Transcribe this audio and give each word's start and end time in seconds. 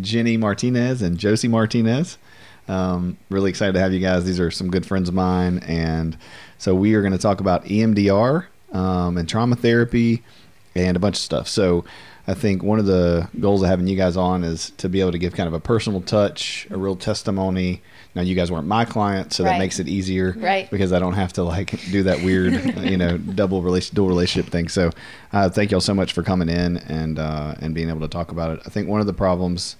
Jenny 0.00 0.36
Martinez 0.36 1.02
and 1.02 1.18
Josie 1.18 1.48
Martinez. 1.48 2.18
Um, 2.68 3.16
really 3.28 3.50
excited 3.50 3.72
to 3.72 3.80
have 3.80 3.92
you 3.92 4.00
guys. 4.00 4.24
These 4.24 4.40
are 4.40 4.50
some 4.50 4.70
good 4.70 4.86
friends 4.86 5.08
of 5.08 5.14
mine, 5.14 5.58
and 5.66 6.16
so 6.58 6.74
we 6.74 6.94
are 6.94 7.00
going 7.02 7.12
to 7.12 7.18
talk 7.18 7.40
about 7.40 7.64
EMDR 7.64 8.46
um, 8.72 9.18
and 9.18 9.28
trauma 9.28 9.56
therapy 9.56 10.22
and 10.74 10.96
a 10.96 11.00
bunch 11.00 11.16
of 11.16 11.22
stuff. 11.22 11.48
So 11.48 11.84
I 12.26 12.34
think 12.34 12.62
one 12.62 12.78
of 12.78 12.86
the 12.86 13.28
goals 13.40 13.62
of 13.62 13.68
having 13.68 13.88
you 13.88 13.96
guys 13.96 14.16
on 14.16 14.44
is 14.44 14.70
to 14.78 14.88
be 14.88 15.00
able 15.00 15.10
to 15.12 15.18
give 15.18 15.34
kind 15.34 15.48
of 15.48 15.54
a 15.54 15.60
personal 15.60 16.00
touch, 16.00 16.68
a 16.70 16.78
real 16.78 16.94
testimony. 16.96 17.82
Now 18.14 18.22
you 18.22 18.34
guys 18.36 18.50
weren't 18.52 18.68
my 18.68 18.84
client, 18.84 19.32
so 19.32 19.42
Right. 19.42 19.50
that 19.54 19.58
makes 19.58 19.80
it 19.80 19.88
easier, 19.88 20.34
Right. 20.38 20.70
Because 20.70 20.92
I 20.92 21.00
don't 21.00 21.14
have 21.14 21.32
to 21.34 21.42
like 21.42 21.70
do 21.90 22.04
that 22.04 22.22
weird, 22.22 22.76
you 22.84 22.96
know, 22.96 23.18
double 23.18 23.60
relation, 23.60 23.94
dual 23.96 24.06
relationship 24.08 24.52
thing. 24.52 24.68
So 24.68 24.90
uh, 25.32 25.48
thank 25.50 25.72
y'all 25.72 25.80
so 25.80 25.94
much 25.94 26.12
for 26.12 26.22
coming 26.22 26.48
in 26.48 26.76
and 26.76 27.18
uh, 27.18 27.56
and 27.60 27.74
being 27.74 27.88
able 27.88 28.00
to 28.00 28.08
talk 28.08 28.30
about 28.30 28.56
it. 28.56 28.62
I 28.64 28.70
think 28.70 28.86
one 28.88 29.00
of 29.00 29.06
the 29.08 29.12
problems 29.12 29.74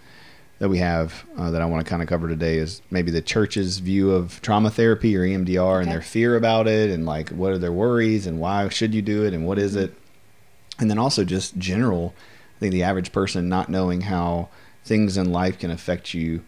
that 0.63 0.69
we 0.69 0.79
have 0.79 1.27
uh, 1.37 1.51
that 1.51 1.61
I 1.61 1.65
want 1.65 1.85
to 1.85 1.91
kind 1.91 2.03
of 2.03 2.09
cover 2.09 2.29
today 2.29 2.59
is 2.59 2.83
maybe 2.89 3.11
the 3.11 3.21
church's 3.21 3.79
view 3.79 4.13
of 4.13 4.41
trauma 4.43 4.71
therapy 4.71 5.17
or 5.17 5.23
EMDR 5.23 5.83
and 5.83 5.91
their 5.91 6.01
fear 6.01 6.37
about 6.37 6.69
it 6.69 6.89
and 6.89 7.05
like 7.05 7.31
what 7.31 7.51
are 7.51 7.59
their 7.59 7.73
worries 7.73 8.29
and 8.29 8.39
why 8.39 8.69
should 8.69 8.95
you 8.95 9.03
do 9.03 9.25
it 9.25 9.35
and 9.35 9.45
what 9.45 9.59
is 9.59 9.75
it? 9.75 9.93
And 10.79 10.89
then 10.89 10.99
also 10.99 11.25
just 11.25 11.59
general 11.59 12.15
i 12.57 12.61
think 12.61 12.73
the 12.73 12.85
average 12.85 13.11
person 13.11 13.49
not 13.49 13.69
knowing 13.69 14.03
how 14.03 14.51
things 14.85 15.17
in 15.17 15.33
life 15.33 15.59
can 15.59 15.73
affect 15.73 16.15
you 16.15 16.45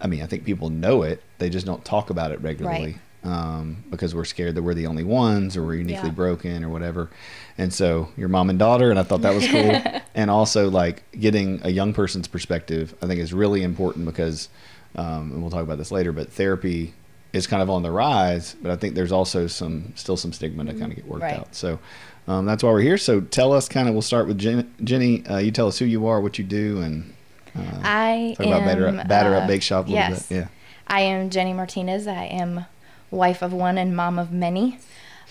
i 0.00 0.08
mean 0.08 0.22
i 0.22 0.26
think 0.26 0.44
people 0.44 0.68
know 0.68 1.02
it 1.02 1.22
they 1.38 1.48
just 1.48 1.66
don't 1.66 1.84
talk 1.84 2.10
about 2.10 2.32
it 2.32 2.40
regularly 2.40 2.98
um, 3.24 3.84
because 3.90 4.14
we're 4.14 4.24
scared 4.24 4.54
that 4.54 4.62
we're 4.62 4.74
the 4.74 4.86
only 4.86 5.04
ones 5.04 5.56
or 5.56 5.64
we're 5.64 5.74
uniquely 5.74 6.08
Yeah. 6.08 6.14
broken 6.14 6.64
or 6.64 6.68
whatever 6.70 7.10
and 7.58 7.72
so 7.72 8.08
your 8.16 8.28
mom 8.28 8.48
and 8.50 8.58
daughter 8.58 8.90
and 8.90 8.98
i 8.98 9.02
thought 9.02 9.22
that 9.22 9.34
was 9.34 9.46
cool 9.46 10.00
and 10.14 10.30
also 10.30 10.70
like 10.70 11.02
getting 11.18 11.60
a 11.62 11.70
young 11.70 11.92
person's 11.92 12.28
perspective 12.28 12.94
i 13.02 13.06
think 13.06 13.20
is 13.20 13.32
really 13.34 13.62
important 13.62 14.06
because 14.06 14.48
um, 14.96 15.32
and 15.32 15.40
we'll 15.42 15.50
talk 15.50 15.62
about 15.62 15.78
this 15.78 15.90
later 15.92 16.12
but 16.12 16.32
therapy 16.32 16.94
is 17.32 17.46
kind 17.46 17.62
of 17.62 17.68
on 17.70 17.82
the 17.82 17.90
rise 17.90 18.56
but 18.62 18.70
i 18.70 18.76
think 18.76 18.94
there's 18.94 19.12
also 19.12 19.46
some 19.46 19.92
still 19.96 20.16
some 20.16 20.32
stigma 20.32 20.64
to 20.64 20.72
kind 20.72 20.90
of 20.90 20.96
get 20.96 21.06
worked 21.06 21.22
Right. 21.22 21.38
out 21.38 21.54
so 21.54 21.78
um, 22.28 22.46
that's 22.46 22.62
why 22.62 22.70
we're 22.70 22.82
here. 22.82 22.98
So 22.98 23.22
tell 23.22 23.52
us, 23.52 23.66
kind 23.68 23.88
of, 23.88 23.94
we'll 23.94 24.02
start 24.02 24.28
with 24.28 24.38
Jen, 24.38 24.72
Jenny. 24.84 25.26
Uh, 25.26 25.38
you 25.38 25.50
tell 25.50 25.66
us 25.66 25.78
who 25.80 25.84
you 25.86 26.06
are, 26.06 26.20
what 26.20 26.38
you 26.38 26.44
do, 26.44 26.80
and 26.80 27.12
uh, 27.56 27.80
I 27.82 28.34
talk 28.36 28.46
am 28.46 28.52
about 28.52 28.66
batter 28.66 28.86
up, 28.88 29.08
batter 29.08 29.34
up 29.34 29.44
uh, 29.44 29.46
bake 29.48 29.62
shop 29.62 29.86
a 29.86 29.90
little 29.90 30.08
yes. 30.10 30.28
bit. 30.28 30.34
Yeah. 30.36 30.48
I 30.86 31.00
am 31.00 31.30
Jenny 31.30 31.54
Martinez. 31.54 32.06
I 32.06 32.24
am 32.26 32.66
wife 33.10 33.42
of 33.42 33.52
one 33.52 33.78
and 33.78 33.94
mom 33.96 34.18
of 34.18 34.32
many. 34.32 34.78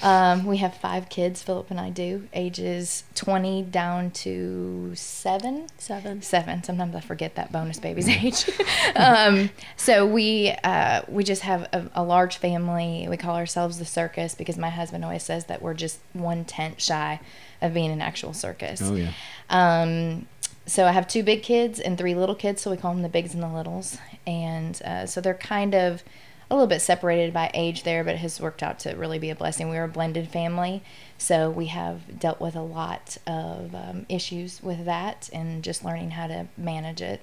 Um, 0.02 0.46
we 0.46 0.58
have 0.58 0.76
five 0.76 1.10
kids. 1.10 1.44
Philip 1.44 1.70
and 1.70 1.80
I 1.80 1.90
do 1.90 2.28
ages 2.34 3.04
twenty 3.16 3.62
down 3.62 4.12
to 4.12 4.94
seven. 4.96 5.68
Seven. 5.78 6.22
Seven. 6.22 6.64
Sometimes 6.64 6.96
I 6.96 7.02
forget 7.02 7.36
that 7.36 7.52
bonus 7.52 7.80
baby's 7.80 8.08
age. 8.08 8.50
um, 8.96 9.50
so 9.76 10.06
we 10.06 10.56
uh, 10.64 11.02
we 11.10 11.24
just 11.24 11.42
have 11.42 11.64
a, 11.74 11.90
a 11.96 12.04
large 12.04 12.38
family. 12.38 13.08
We 13.10 13.18
call 13.18 13.36
ourselves 13.36 13.78
the 13.78 13.86
circus 13.86 14.36
because 14.36 14.58
my 14.58 14.70
husband 14.70 15.04
always 15.04 15.24
says 15.24 15.46
that 15.46 15.62
we're 15.62 15.74
just 15.74 16.00
one 16.14 16.46
tenth 16.46 16.82
shy 16.82 17.20
of 17.62 17.74
being 17.74 17.92
an 17.92 18.02
actual 18.02 18.34
circus. 18.34 18.82
Oh 18.82 18.96
yeah. 18.96 19.12
Um, 19.50 20.28
so 20.66 20.86
I 20.86 20.92
have 20.92 21.08
two 21.08 21.24
big 21.24 21.44
kids 21.44 21.80
and 21.80 21.98
three 21.98 22.14
little 22.14 22.36
kids, 22.36 22.62
so 22.62 22.72
we 22.72 22.78
call 22.78 22.94
them 22.94 23.02
the 23.02 23.10
bigs 23.10 23.34
and 23.34 23.44
the 23.44 23.50
littles. 23.50 23.98
And 24.26 24.80
uh, 24.84 25.08
so 25.08 25.20
they're 25.20 25.34
kind 25.34 25.74
of 25.74 26.04
a 26.50 26.56
little 26.56 26.68
bit 26.68 26.82
separated 26.82 27.34
by 27.34 27.52
age 27.54 27.84
there, 27.84 28.04
but 28.04 28.16
it 28.16 28.20
has 28.20 28.42
worked 28.42 28.64
out 28.64 28.80
to 28.80 28.96
really 28.96 29.20
be 29.20 29.30
a 29.30 29.36
blessing. 29.36 29.70
We're 29.70 29.84
a 29.84 29.90
blended 29.90 30.30
family, 30.30 30.82
so 31.18 31.50
we 31.50 31.68
have 31.68 32.20
dealt 32.20 32.42
with 32.42 32.56
a 32.56 32.62
lot 32.62 33.18
of 33.28 33.76
um, 33.76 34.06
issues 34.10 34.64
with 34.64 34.86
that 34.86 35.30
and 35.32 35.64
just 35.64 35.86
learning 35.86 36.12
how 36.12 36.28
to 36.28 36.48
manage 36.58 37.02
it. 37.02 37.22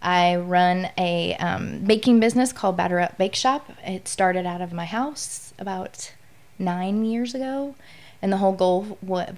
I 0.00 0.36
run 0.36 0.90
a 0.98 1.34
um, 1.36 1.80
baking 1.80 2.20
business 2.20 2.52
called 2.52 2.76
Batter 2.76 3.00
Up 3.00 3.18
Bake 3.18 3.34
Shop. 3.34 3.70
It 3.84 4.08
started 4.08 4.46
out 4.46 4.60
of 4.60 4.72
my 4.72 4.84
house 4.84 5.52
about 5.58 6.12
nine 6.58 7.04
years 7.04 7.34
ago, 7.34 7.74
and 8.22 8.32
the 8.32 8.38
whole 8.38 8.52
goal 8.52 8.98
wa- 9.02 9.32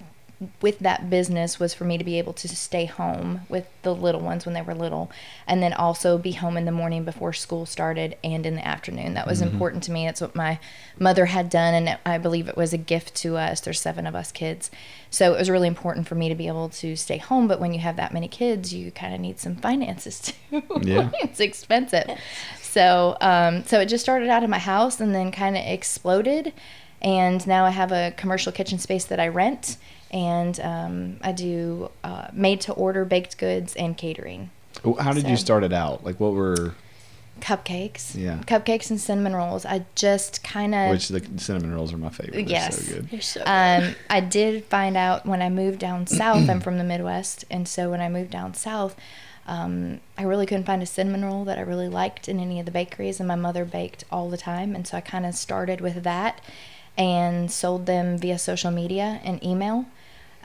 with 0.61 0.79
that 0.79 1.09
business 1.09 1.59
was 1.59 1.73
for 1.73 1.83
me 1.83 1.97
to 1.97 2.03
be 2.03 2.19
able 2.19 2.33
to 2.33 2.47
stay 2.47 2.85
home 2.85 3.41
with 3.49 3.67
the 3.81 3.93
little 3.93 4.21
ones 4.21 4.45
when 4.45 4.53
they 4.53 4.61
were 4.61 4.75
little, 4.75 5.11
and 5.47 5.63
then 5.63 5.73
also 5.73 6.17
be 6.17 6.33
home 6.33 6.57
in 6.57 6.65
the 6.65 6.71
morning 6.71 7.03
before 7.03 7.33
school 7.33 7.65
started 7.65 8.15
and 8.23 8.45
in 8.45 8.55
the 8.55 8.67
afternoon. 8.67 9.15
That 9.15 9.25
was 9.25 9.41
important 9.41 9.83
to 9.83 9.91
me. 9.91 10.05
That's 10.05 10.21
what 10.21 10.35
my 10.35 10.59
mother 10.99 11.25
had 11.25 11.49
done, 11.49 11.73
and 11.73 11.97
I 12.05 12.19
believe 12.19 12.47
it 12.47 12.57
was 12.57 12.71
a 12.71 12.77
gift 12.77 13.15
to 13.15 13.37
us. 13.37 13.61
There's 13.61 13.81
seven 13.81 14.05
of 14.05 14.15
us 14.15 14.31
kids, 14.31 14.69
so 15.09 15.33
it 15.33 15.39
was 15.39 15.49
really 15.49 15.67
important 15.67 16.07
for 16.07 16.15
me 16.15 16.29
to 16.29 16.35
be 16.35 16.47
able 16.47 16.69
to 16.69 16.95
stay 16.95 17.17
home. 17.17 17.47
But 17.47 17.59
when 17.59 17.73
you 17.73 17.79
have 17.79 17.95
that 17.95 18.13
many 18.13 18.27
kids, 18.27 18.73
you 18.73 18.91
kind 18.91 19.15
of 19.15 19.19
need 19.19 19.39
some 19.39 19.55
finances 19.55 20.19
too. 20.51 20.61
Yeah. 20.81 21.09
it's 21.21 21.39
expensive. 21.39 22.11
So, 22.61 23.17
um, 23.21 23.63
so 23.63 23.79
it 23.79 23.87
just 23.87 24.03
started 24.03 24.29
out 24.29 24.43
in 24.43 24.51
my 24.51 24.59
house 24.59 24.99
and 24.99 25.15
then 25.15 25.31
kind 25.31 25.57
of 25.57 25.63
exploded. 25.65 26.53
And 27.01 27.45
now 27.47 27.65
I 27.65 27.69
have 27.71 27.91
a 27.91 28.13
commercial 28.17 28.51
kitchen 28.51 28.79
space 28.79 29.05
that 29.05 29.19
I 29.19 29.27
rent, 29.27 29.77
and 30.11 30.59
um, 30.59 31.17
I 31.21 31.31
do 31.31 31.89
uh, 32.03 32.27
made 32.33 32.61
to 32.61 32.73
order 32.73 33.05
baked 33.05 33.37
goods 33.37 33.75
and 33.75 33.97
catering. 33.97 34.49
How 34.99 35.11
did 35.13 35.27
you 35.27 35.37
start 35.37 35.63
it 35.63 35.73
out? 35.73 36.03
Like, 36.05 36.19
what 36.19 36.33
were 36.33 36.75
Cupcakes, 37.39 38.15
Yeah. 38.15 38.39
cupcakes 38.47 38.89
and 38.89 38.99
cinnamon 38.99 39.35
rolls. 39.35 39.63
I 39.65 39.85
just 39.93 40.43
kind 40.43 40.73
of 40.73 40.89
which 40.89 41.09
the 41.09 41.21
cinnamon 41.37 41.73
rolls 41.73 41.93
are 41.93 41.97
my 41.97 42.09
favorite. 42.09 42.33
They're 42.33 42.49
Yes. 42.49 42.83
so 42.83 42.93
good. 42.95 43.07
You're 43.11 43.21
so 43.21 43.41
good. 43.41 43.47
Um, 43.47 43.95
I 44.09 44.21
did 44.21 44.65
find 44.65 44.97
out 44.97 45.25
when 45.27 45.41
I 45.43 45.49
moved 45.49 45.77
down 45.79 46.07
south. 46.21 46.49
I'm 46.49 46.59
from 46.61 46.79
the 46.79 46.83
Midwest, 46.83 47.45
and 47.51 47.67
so 47.67 47.91
when 47.91 48.01
I 48.01 48.09
moved 48.09 48.31
down 48.31 48.55
south, 48.55 48.95
um, 49.47 49.99
I 50.17 50.23
really 50.23 50.47
couldn't 50.47 50.63
find 50.65 50.81
a 50.81 50.87
cinnamon 50.87 51.23
roll 51.23 51.45
that 51.45 51.59
I 51.59 51.61
really 51.61 51.87
liked 51.87 52.27
in 52.27 52.39
any 52.39 52.59
of 52.59 52.65
the 52.65 52.71
bakeries, 52.71 53.19
and 53.19 53.27
my 53.27 53.35
mother 53.35 53.65
baked 53.65 54.03
all 54.11 54.29
the 54.31 54.37
time, 54.37 54.75
and 54.75 54.87
so 54.87 54.97
I 54.97 55.01
kind 55.01 55.25
of 55.25 55.35
started 55.35 55.79
with 55.79 56.01
that 56.03 56.41
and 56.97 57.51
sold 57.51 57.85
them 57.85 58.17
via 58.17 58.39
social 58.39 58.71
media 58.71 59.21
and 59.23 59.43
email. 59.43 59.85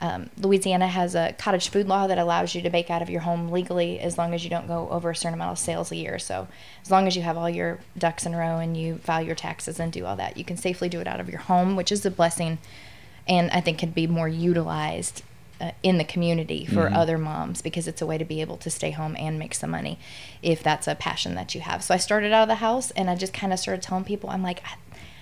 Um, 0.03 0.29
Louisiana 0.37 0.87
has 0.87 1.15
a 1.15 1.33
cottage 1.39 1.69
food 1.69 1.87
law 1.87 2.07
that 2.07 2.17
allows 2.17 2.53
you 2.53 2.61
to 2.61 2.69
bake 2.69 2.89
out 2.89 3.01
of 3.01 3.09
your 3.09 3.21
home 3.21 3.49
legally 3.49 4.01
as 4.01 4.17
long 4.17 4.33
as 4.33 4.43
you 4.43 4.49
don't 4.49 4.67
go 4.67 4.89
over 4.89 5.09
a 5.09 5.15
certain 5.15 5.33
amount 5.33 5.53
of 5.53 5.59
sales 5.59 5.93
a 5.93 5.95
year. 5.95 6.19
So, 6.19 6.49
as 6.81 6.91
long 6.91 7.07
as 7.07 7.15
you 7.15 7.21
have 7.21 7.37
all 7.37 7.49
your 7.49 7.79
ducks 7.97 8.25
in 8.25 8.33
a 8.33 8.37
row 8.37 8.57
and 8.57 8.75
you 8.75 8.97
file 8.97 9.23
your 9.23 9.33
taxes 9.33 9.79
and 9.79 9.93
do 9.93 10.05
all 10.05 10.17
that, 10.17 10.35
you 10.35 10.43
can 10.43 10.57
safely 10.57 10.89
do 10.89 10.99
it 10.99 11.07
out 11.07 11.21
of 11.21 11.29
your 11.29 11.39
home, 11.39 11.77
which 11.77 11.89
is 11.89 12.05
a 12.05 12.11
blessing 12.11 12.57
and 13.29 13.49
I 13.51 13.61
think 13.61 13.79
can 13.79 13.91
be 13.91 14.05
more 14.05 14.27
utilized 14.27 15.23
uh, 15.61 15.71
in 15.81 15.97
the 15.97 16.03
community 16.03 16.65
for 16.65 16.91
other 16.91 17.17
moms 17.17 17.61
because 17.61 17.87
it's 17.87 18.01
a 18.01 18.05
way 18.05 18.17
to 18.17 18.25
be 18.25 18.41
able 18.41 18.57
to 18.57 18.69
stay 18.69 18.91
home 18.91 19.15
and 19.17 19.39
make 19.39 19.53
some 19.53 19.69
money 19.69 19.97
if 20.41 20.61
that's 20.61 20.87
a 20.87 20.95
passion 20.95 21.35
that 21.35 21.55
you 21.55 21.61
have. 21.61 21.81
So 21.81 21.93
I 21.93 21.97
started 21.97 22.33
out 22.33 22.41
of 22.41 22.47
the 22.49 22.55
house 22.55 22.91
and 22.91 23.09
I 23.09 23.15
just 23.15 23.33
kind 23.33 23.53
of 23.53 23.59
started 23.59 23.81
telling 23.81 24.03
people, 24.03 24.29
I'm 24.29 24.43
like, 24.43 24.61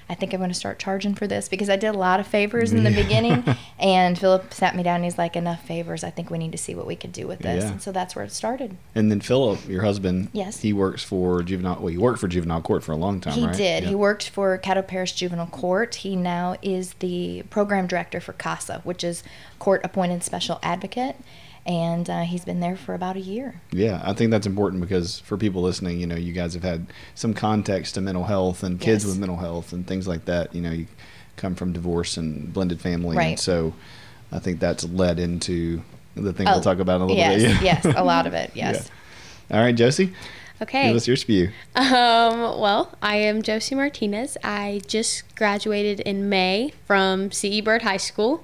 I, 0.09 0.15
think 0.15 0.33
I'm 0.33 0.39
going 0.39 0.50
to 0.50 0.56
start 0.56 0.80
charging 0.80 1.15
for 1.15 1.27
this 1.27 1.48
because 1.50 1.69
I 1.69 1.75
did 1.75 1.95
a 1.95 1.98
lot 1.98 2.19
of 2.19 2.27
favors 2.27 2.71
in 2.74 2.83
the 2.83 2.92
beginning. 2.92 3.44
And 3.81 4.15
Philip 4.15 4.53
sat 4.53 4.75
me 4.75 4.83
down 4.83 4.98
and 4.98 5.06
he's 5.06 5.18
like, 5.18 5.36
enough 5.36 5.65
favors. 5.65 6.03
I 6.03 6.12
think 6.12 6.30
we 6.30 6.38
need 6.38 6.51
to 6.51 6.57
see 6.59 6.75
what 6.75 6.86
we 6.86 6.95
could 6.95 7.12
do 7.12 7.25
with 7.27 7.39
this. 7.39 7.63
Yeah. 7.63 7.71
And 7.71 7.81
so 7.81 7.92
that's 7.92 8.15
where 8.15 8.24
it 8.24 8.31
started. 8.31 8.77
And 8.94 9.09
then 9.09 9.21
Philip, 9.21 9.68
your 9.68 9.81
husband, 9.81 10.30
Yes. 10.33 10.62
he 10.62 10.71
works 10.71 11.03
for 11.03 11.42
juvenile. 11.42 11.77
Well, 11.80 11.88
he 11.88 11.98
worked 11.98 12.19
for 12.19 12.27
juvenile 12.27 12.62
court 12.62 12.83
for 12.83 12.92
a 12.92 12.95
long 12.95 13.19
time, 13.21 13.33
He 13.33 13.48
right? 13.48 13.56
did. 13.57 13.81
Yeah. 13.83 13.89
He 13.89 13.95
worked 13.95 14.30
for 14.30 14.56
Caddo 14.59 14.86
Parish 14.88 15.13
Juvenile 15.13 15.48
Court. 15.48 15.95
He 15.95 16.15
now 16.15 16.57
is 16.62 16.94
the 17.00 17.42
program 17.50 17.88
director 17.88 18.19
for 18.19 18.33
CASA, 18.33 18.81
which 18.83 19.04
is 19.04 19.24
Court 19.57 19.81
Appointed 19.83 20.21
Special 20.24 20.59
Advocate. 20.62 21.15
And 21.66 22.10
uh, 22.10 22.22
he's 22.22 22.44
been 22.44 22.60
there 22.60 22.75
for 22.75 22.96
about 22.96 23.16
a 23.18 23.19
year. 23.19 23.62
Yeah, 23.72 24.02
I 24.04 24.13
think 24.13 24.31
that's 24.31 24.48
important 24.48 24.81
because 24.81 25.19
for 25.19 25.38
people 25.38 25.62
listening, 25.62 26.00
you 26.00 26.08
know, 26.08 26.16
you 26.16 26.34
guys 26.34 26.56
have 26.56 26.63
had 26.63 26.88
some 27.13 27.34
context 27.36 27.94
to 27.96 28.02
mental 28.02 28.24
health 28.24 28.63
and 28.63 28.80
kids 28.81 29.04
Yes. 29.04 29.12
with 29.12 29.19
mental 29.19 29.38
health 29.38 29.72
and 29.72 29.86
things 29.86 30.08
like 30.08 30.25
that. 30.25 30.56
You 30.56 30.62
know, 30.62 30.72
you 30.72 30.88
come 31.38 31.54
from 31.54 31.72
divorce 31.72 32.18
and 32.18 32.52
blended 32.52 32.81
family, 32.81 33.16
and 33.18 33.40
so 33.40 33.74
I 34.31 34.40
think 34.40 34.60
that's 34.60 34.84
led 34.86 35.19
into 35.19 35.84
the 36.16 36.34
thing 36.34 36.48
Oh, 36.48 36.54
we'll 36.54 36.62
talk 36.62 36.80
about 36.80 36.96
in 36.98 37.02
a 37.04 37.06
little 37.06 37.18
yes, 37.18 37.42
bit. 37.42 37.52
Yeah. 37.64 37.80
yes, 37.84 37.96
a 37.96 38.04
lot 38.04 38.25
of 38.28 38.34
it. 38.34 38.52
Yes. 38.56 38.90
All 39.52 39.60
right, 39.60 39.75
Josie, 39.75 40.14
Okay. 40.62 40.88
give 40.88 40.96
us 40.96 41.07
your 41.07 41.16
spew. 41.18 41.50
Um, 41.75 42.40
well, 42.60 42.96
I 43.02 43.18
am 43.18 43.42
Josie 43.44 43.75
Martinez. 43.75 44.36
I 44.44 44.81
just 44.88 45.36
graduated 45.36 46.00
in 46.02 46.28
May 46.28 46.74
from 46.88 47.31
CE 47.31 47.62
Byrd 47.62 47.81
High 47.84 47.98
School. 47.98 48.44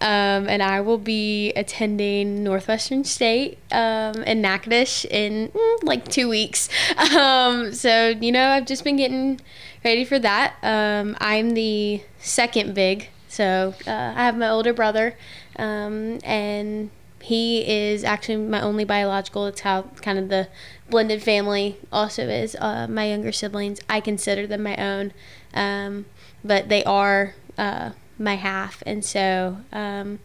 Um, 0.00 0.48
and 0.48 0.62
I 0.62 0.80
will 0.80 0.98
be 0.98 1.52
attending 1.54 2.44
Northwestern 2.44 3.04
State 3.04 3.58
um, 3.72 4.22
in 4.22 4.40
Natchitoches 4.40 5.04
in 5.10 5.48
mm, 5.48 5.78
like 5.82 6.06
two 6.08 6.28
weeks. 6.28 6.68
Um, 7.18 7.72
so, 7.72 8.08
you 8.08 8.30
know, 8.30 8.50
I've 8.50 8.66
just 8.66 8.84
been 8.84 8.96
getting 8.96 9.40
ready 9.84 10.04
for 10.04 10.18
that. 10.18 10.54
Um, 10.62 11.16
I'm 11.20 11.54
the 11.54 12.02
second 12.18 12.74
big. 12.74 13.08
So 13.28 13.74
uh, 13.86 13.90
I 13.90 14.24
have 14.24 14.36
my 14.36 14.48
older 14.48 14.72
brother, 14.72 15.16
um, 15.56 16.18
and 16.24 16.90
he 17.20 17.68
is 17.68 18.04
actually 18.04 18.36
my 18.36 18.60
only 18.60 18.84
biological. 18.84 19.46
It's 19.46 19.60
how 19.60 19.82
kind 20.02 20.18
of 20.18 20.28
the 20.28 20.48
blended 20.88 21.22
family 21.22 21.76
also 21.92 22.28
is. 22.28 22.56
Uh, 22.58 22.86
my 22.88 23.08
younger 23.08 23.32
siblings, 23.32 23.80
I 23.88 24.00
consider 24.00 24.46
them 24.46 24.62
my 24.62 24.76
own, 24.76 25.12
um, 25.54 26.06
but 26.44 26.68
they 26.68 26.82
are 26.84 27.34
uh, 27.56 27.90
my 28.18 28.36
half, 28.36 28.82
and 28.86 29.04
so 29.04 29.58
um, 29.72 30.18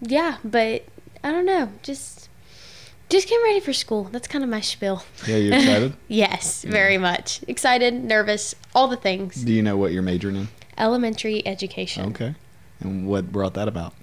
yeah. 0.00 0.38
But 0.44 0.84
I 1.22 1.32
don't 1.32 1.46
know, 1.46 1.70
just 1.82 2.28
just 3.08 3.28
getting 3.28 3.44
ready 3.44 3.60
for 3.60 3.72
school. 3.72 4.04
That's 4.04 4.28
kind 4.28 4.42
of 4.42 4.50
my 4.50 4.60
spiel. 4.60 5.04
Yeah, 5.26 5.36
you 5.36 5.52
excited? 5.52 5.94
Yes, 6.08 6.64
very 6.64 6.98
much 6.98 7.40
excited, 7.46 7.94
nervous, 7.94 8.54
all 8.74 8.88
the 8.88 8.96
things. 8.96 9.42
Do 9.42 9.52
you 9.52 9.62
know 9.62 9.76
what 9.76 9.92
you're 9.92 10.02
majoring 10.02 10.36
in? 10.36 10.48
Elementary 10.78 11.46
education. 11.46 12.06
Okay, 12.10 12.34
and 12.80 13.06
what 13.06 13.32
brought 13.32 13.54
that 13.54 13.68
about? 13.68 13.94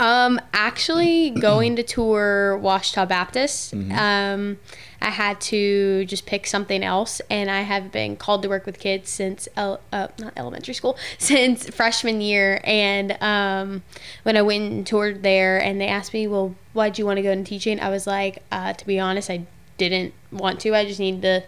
Um, 0.00 0.40
actually, 0.52 1.30
going 1.30 1.76
to 1.76 1.82
tour 1.82 2.58
Ouachita 2.60 3.06
Baptist, 3.06 3.74
um, 3.92 4.58
I 5.00 5.10
had 5.10 5.40
to 5.42 6.04
just 6.06 6.26
pick 6.26 6.46
something 6.46 6.82
else, 6.82 7.20
and 7.30 7.50
I 7.50 7.62
have 7.62 7.92
been 7.92 8.16
called 8.16 8.42
to 8.42 8.48
work 8.48 8.66
with 8.66 8.78
kids 8.80 9.08
since 9.10 9.48
el- 9.56 9.80
uh, 9.92 10.08
not 10.18 10.32
elementary 10.36 10.74
school 10.74 10.98
since 11.18 11.68
freshman 11.70 12.20
year. 12.20 12.60
And 12.64 13.16
um, 13.22 13.82
when 14.24 14.36
I 14.36 14.42
went 14.42 14.70
and 14.70 14.86
toured 14.86 15.22
there, 15.22 15.58
and 15.58 15.80
they 15.80 15.86
asked 15.86 16.12
me, 16.12 16.26
"Well, 16.26 16.54
why'd 16.72 16.98
you 16.98 17.06
want 17.06 17.18
to 17.18 17.22
go 17.22 17.30
into 17.30 17.48
teaching?" 17.48 17.80
I 17.80 17.90
was 17.90 18.06
like, 18.06 18.42
uh, 18.50 18.72
"To 18.72 18.86
be 18.86 18.98
honest, 18.98 19.30
I 19.30 19.46
didn't 19.76 20.14
want 20.32 20.60
to. 20.60 20.74
I 20.74 20.84
just 20.84 21.00
needed 21.00 21.22
to 21.22 21.44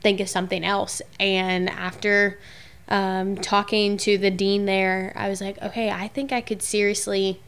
think 0.00 0.20
of 0.20 0.28
something 0.28 0.64
else." 0.64 1.02
And 1.20 1.68
after 1.68 2.38
um, 2.88 3.36
talking 3.36 3.98
to 3.98 4.16
the 4.16 4.30
dean 4.30 4.64
there, 4.64 5.12
I 5.14 5.28
was 5.28 5.42
like, 5.42 5.60
"Okay, 5.62 5.90
I 5.90 6.08
think 6.08 6.32
I 6.32 6.40
could 6.40 6.62
seriously." 6.62 7.40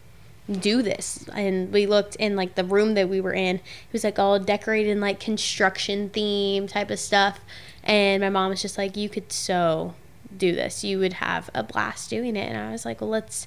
Do 0.51 0.83
this. 0.83 1.29
And 1.35 1.73
we 1.73 1.87
looked 1.87 2.17
in 2.17 2.37
like 2.37 2.55
the 2.55 2.65
room 2.65 2.95
that 2.95 3.09
we 3.09 3.21
were 3.21 3.35
in 3.35 3.57
it 3.57 3.93
was 3.93 4.05
like 4.05 4.19
all 4.19 4.39
decorated 4.39 4.91
in 4.91 5.01
like 5.01 5.21
construction 5.21 6.09
theme 6.11 6.67
type 6.67 6.91
of 6.91 6.99
stuff. 6.99 7.41
And 7.85 8.21
my 8.23 8.31
mom 8.31 8.51
was 8.51 8.63
just 8.63 8.79
like 8.79 8.97
you 8.97 9.09
could 9.09 9.33
so 9.33 9.95
do 10.37 10.53
this. 10.53 10.85
You 10.85 10.99
would 10.99 11.15
have 11.15 11.51
a 11.55 11.63
blast 11.63 12.11
doing 12.11 12.37
it. 12.37 12.49
And 12.49 12.57
i 12.57 12.73
was 12.73 12.85
like 12.85 13.01
well 13.01 13.11
let's 13.11 13.47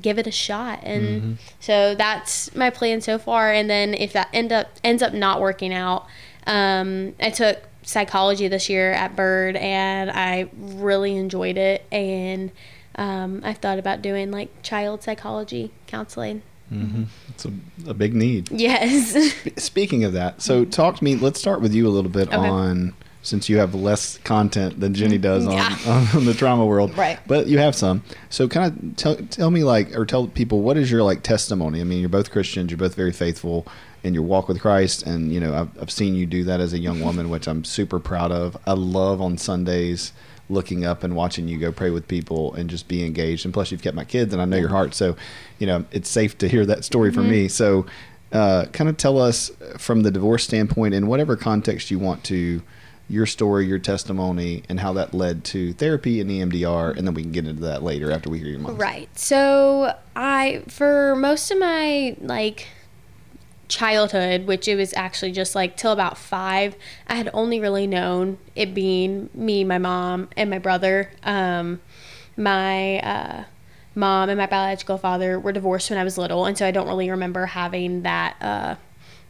give 0.00 0.18
it 0.18 0.26
a 0.26 0.32
shot. 0.32 0.80
And 0.82 1.38
so 1.58 1.94
that's 1.94 2.54
my 2.54 2.70
plan 2.70 3.00
so 3.00 3.18
far. 3.18 3.52
And 3.52 3.68
then 3.68 3.92
if 3.92 4.12
that 4.12 4.28
end 4.32 4.52
up 4.52 4.68
ends 4.84 5.02
up 5.02 5.12
not 5.12 5.40
working 5.40 5.74
out 5.74 6.06
um, 6.46 7.14
i 7.20 7.30
took 7.30 7.58
psychology 7.82 8.48
this 8.48 8.68
year 8.68 8.92
at 8.92 9.16
byrd 9.16 9.56
and 9.56 10.10
i 10.10 10.48
really 10.54 11.16
enjoyed 11.16 11.58
it. 11.58 11.84
And 11.90 12.50
um, 13.00 13.40
i've 13.44 13.58
thought 13.58 13.78
about 13.80 14.00
doing 14.02 14.30
like 14.30 14.48
child 14.62 15.02
psychology 15.02 15.72
counseling 15.88 16.42
It's 17.30 17.44
a, 17.46 17.50
a 17.88 17.94
big 17.94 18.14
need. 18.14 18.48
yes 18.52 19.34
Speaking 19.56 20.04
of 20.04 20.12
that, 20.12 20.40
so 20.40 20.64
talk 20.64 20.96
to 20.98 21.02
me. 21.04 21.16
Let's 21.16 21.40
start 21.40 21.60
with 21.60 21.74
you 21.74 21.88
a 21.88 21.90
little 21.90 22.10
bit 22.12 22.28
Okay. 22.28 22.36
on 22.36 22.94
since 23.22 23.48
you 23.48 23.58
have 23.58 23.74
less 23.74 24.18
content 24.18 24.78
than 24.78 24.94
Jenny 24.94 25.18
does 25.18 25.46
on, 25.48 25.54
Yeah. 25.54 26.06
on 26.14 26.24
the 26.26 26.32
trauma 26.32 26.64
world, 26.64 26.96
Right. 26.96 27.18
But 27.26 27.48
you 27.48 27.58
have 27.58 27.74
some. 27.74 28.04
So 28.28 28.46
kind 28.46 28.66
of 28.72 28.96
tell 28.96 29.16
tell 29.16 29.50
me 29.50 29.64
like 29.64 29.96
or 29.98 30.06
tell 30.06 30.28
people 30.28 30.62
what 30.62 30.76
is 30.76 30.92
your 30.92 31.02
like 31.02 31.22
testimony. 31.24 31.80
I 31.80 31.84
mean, 31.84 31.98
you're 31.98 32.08
both 32.08 32.30
Christians. 32.30 32.70
You're 32.70 32.78
both 32.78 32.94
very 32.94 33.12
faithful 33.12 33.66
in 34.04 34.14
your 34.14 34.22
walk 34.22 34.46
with 34.48 34.60
Christ, 34.60 35.02
and 35.02 35.32
you 35.32 35.40
know 35.40 35.52
I've, 35.54 35.82
I've 35.82 35.90
seen 35.90 36.14
you 36.14 36.24
do 36.24 36.44
that 36.44 36.60
as 36.60 36.72
a 36.72 36.78
young 36.78 37.00
woman, 37.00 37.30
which 37.30 37.48
I'm 37.48 37.64
super 37.64 37.98
proud 37.98 38.30
of. 38.30 38.56
I 38.64 38.72
love 38.74 39.20
on 39.20 39.36
Sundays 39.38 40.12
looking 40.50 40.84
up 40.84 41.02
and 41.04 41.14
watching 41.14 41.48
you 41.48 41.58
go 41.58 41.72
pray 41.72 41.90
with 41.90 42.08
people 42.08 42.54
and 42.54 42.68
just 42.68 42.88
be 42.88 43.04
engaged. 43.04 43.44
And 43.44 43.54
plus, 43.54 43.70
you've 43.70 43.82
kept 43.82 43.96
my 43.96 44.04
kids, 44.04 44.32
and 44.32 44.42
I 44.42 44.44
know 44.44 44.56
your 44.56 44.68
heart. 44.68 44.94
So, 44.94 45.16
you 45.58 45.66
know, 45.66 45.84
it's 45.92 46.08
safe 46.08 46.36
to 46.38 46.48
hear 46.48 46.66
that 46.66 46.84
story 46.84 47.12
from 47.12 47.30
me. 47.30 47.48
So, 47.48 47.86
uh, 48.32 48.66
kind 48.72 48.88
of 48.88 48.96
tell 48.96 49.18
us 49.18 49.50
from 49.78 50.02
the 50.02 50.10
divorce 50.10 50.44
standpoint, 50.44 50.94
in 50.94 51.06
whatever 51.06 51.36
context 51.36 51.90
you 51.90 51.98
want 51.98 52.22
to, 52.24 52.62
your 53.08 53.26
story, 53.26 53.66
your 53.66 53.78
testimony, 53.78 54.62
and 54.68 54.78
how 54.78 54.92
that 54.92 55.12
led 55.12 55.42
to 55.44 55.72
therapy 55.74 56.20
and 56.20 56.30
EMDR, 56.30 56.96
and 56.96 57.06
then 57.06 57.14
we 57.14 57.22
can 57.22 57.32
get 57.32 57.46
into 57.46 57.62
that 57.62 57.82
later 57.82 58.10
after 58.10 58.30
we 58.30 58.38
hear 58.38 58.48
your 58.48 58.60
mom. 58.60 58.76
Right. 58.76 59.08
So 59.18 59.96
I 60.14 60.62
for 60.68 61.16
most 61.16 61.50
of 61.50 61.58
my 61.58 62.16
like 62.20 62.68
childhood, 63.70 64.46
which 64.46 64.68
it 64.68 64.76
was 64.76 64.92
actually 64.94 65.32
just 65.32 65.54
like 65.54 65.76
till 65.76 65.92
about 65.92 66.18
five, 66.18 66.76
I 67.06 67.14
had 67.14 67.30
only 67.32 67.58
really 67.58 67.86
known 67.86 68.36
it 68.54 68.74
being 68.74 69.30
me, 69.32 69.64
my 69.64 69.78
mom, 69.78 70.28
and 70.36 70.50
my 70.50 70.58
brother. 70.58 71.10
Um, 71.22 71.80
my 72.36 72.98
uh, 72.98 73.44
mom 73.94 74.28
and 74.28 74.38
my 74.38 74.46
biological 74.46 74.98
father 74.98 75.38
were 75.38 75.52
divorced 75.52 75.88
when 75.88 75.98
I 75.98 76.04
was 76.04 76.18
little, 76.18 76.44
and 76.44 76.58
so 76.58 76.66
I 76.66 76.70
don't 76.70 76.88
really 76.88 77.10
remember 77.10 77.46
having 77.46 78.02
that 78.02 78.36
uh, 78.42 78.74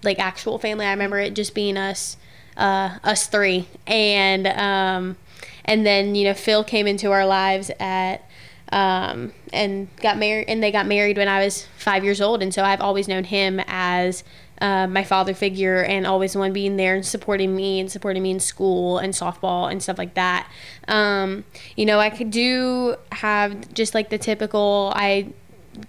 like 0.03 0.19
actual 0.19 0.59
family. 0.59 0.87
I 0.87 0.91
remember 0.91 1.19
it 1.19 1.35
just 1.35 1.55
being 1.55 1.77
us, 1.77 2.17
uh, 2.57 2.99
us 3.05 3.27
three, 3.27 3.69
and 3.87 4.47
um, 4.47 5.17
and 5.65 5.87
then 5.87 6.15
you 6.15 6.25
know 6.25 6.35
Phil 6.35 6.65
came 6.65 6.87
into 6.87 7.13
our 7.13 7.27
lives 7.27 7.71
at 7.79 8.25
um, 8.73 9.33
and 9.53 9.89
got 9.97 10.19
married 10.19 10.47
and 10.49 10.63
they 10.63 10.71
got 10.71 10.87
married 10.87 11.17
when 11.17 11.29
I 11.29 11.45
was 11.45 11.67
five 11.77 12.05
years 12.05 12.21
old 12.21 12.43
and 12.43 12.53
so 12.53 12.63
I've 12.63 12.81
always 12.81 13.09
known 13.09 13.25
him 13.25 13.61
as 13.67 14.25
uh, 14.61 14.87
my 14.87 15.05
father 15.05 15.33
figure 15.33 15.83
and 15.83 16.07
always 16.07 16.35
the 16.35 16.39
one 16.39 16.53
being 16.53 16.77
there 16.77 16.95
and 16.95 17.05
supporting 17.05 17.57
me 17.57 17.81
and 17.81 17.91
supporting 17.91 18.23
me 18.23 18.31
in 18.31 18.41
school 18.41 18.99
and 18.99 19.15
softball 19.15 19.71
and 19.71 19.83
stuff 19.83 19.99
like 19.99 20.15
that 20.15 20.51
um, 20.89 21.45
you 21.77 21.87
know 21.87 21.99
I 21.99 22.11
could 22.11 22.31
do 22.31 22.97
have 23.13 23.73
just 23.75 23.95
like 23.95 24.11
the 24.11 24.19
typical 24.19 24.93
I 24.95 25.33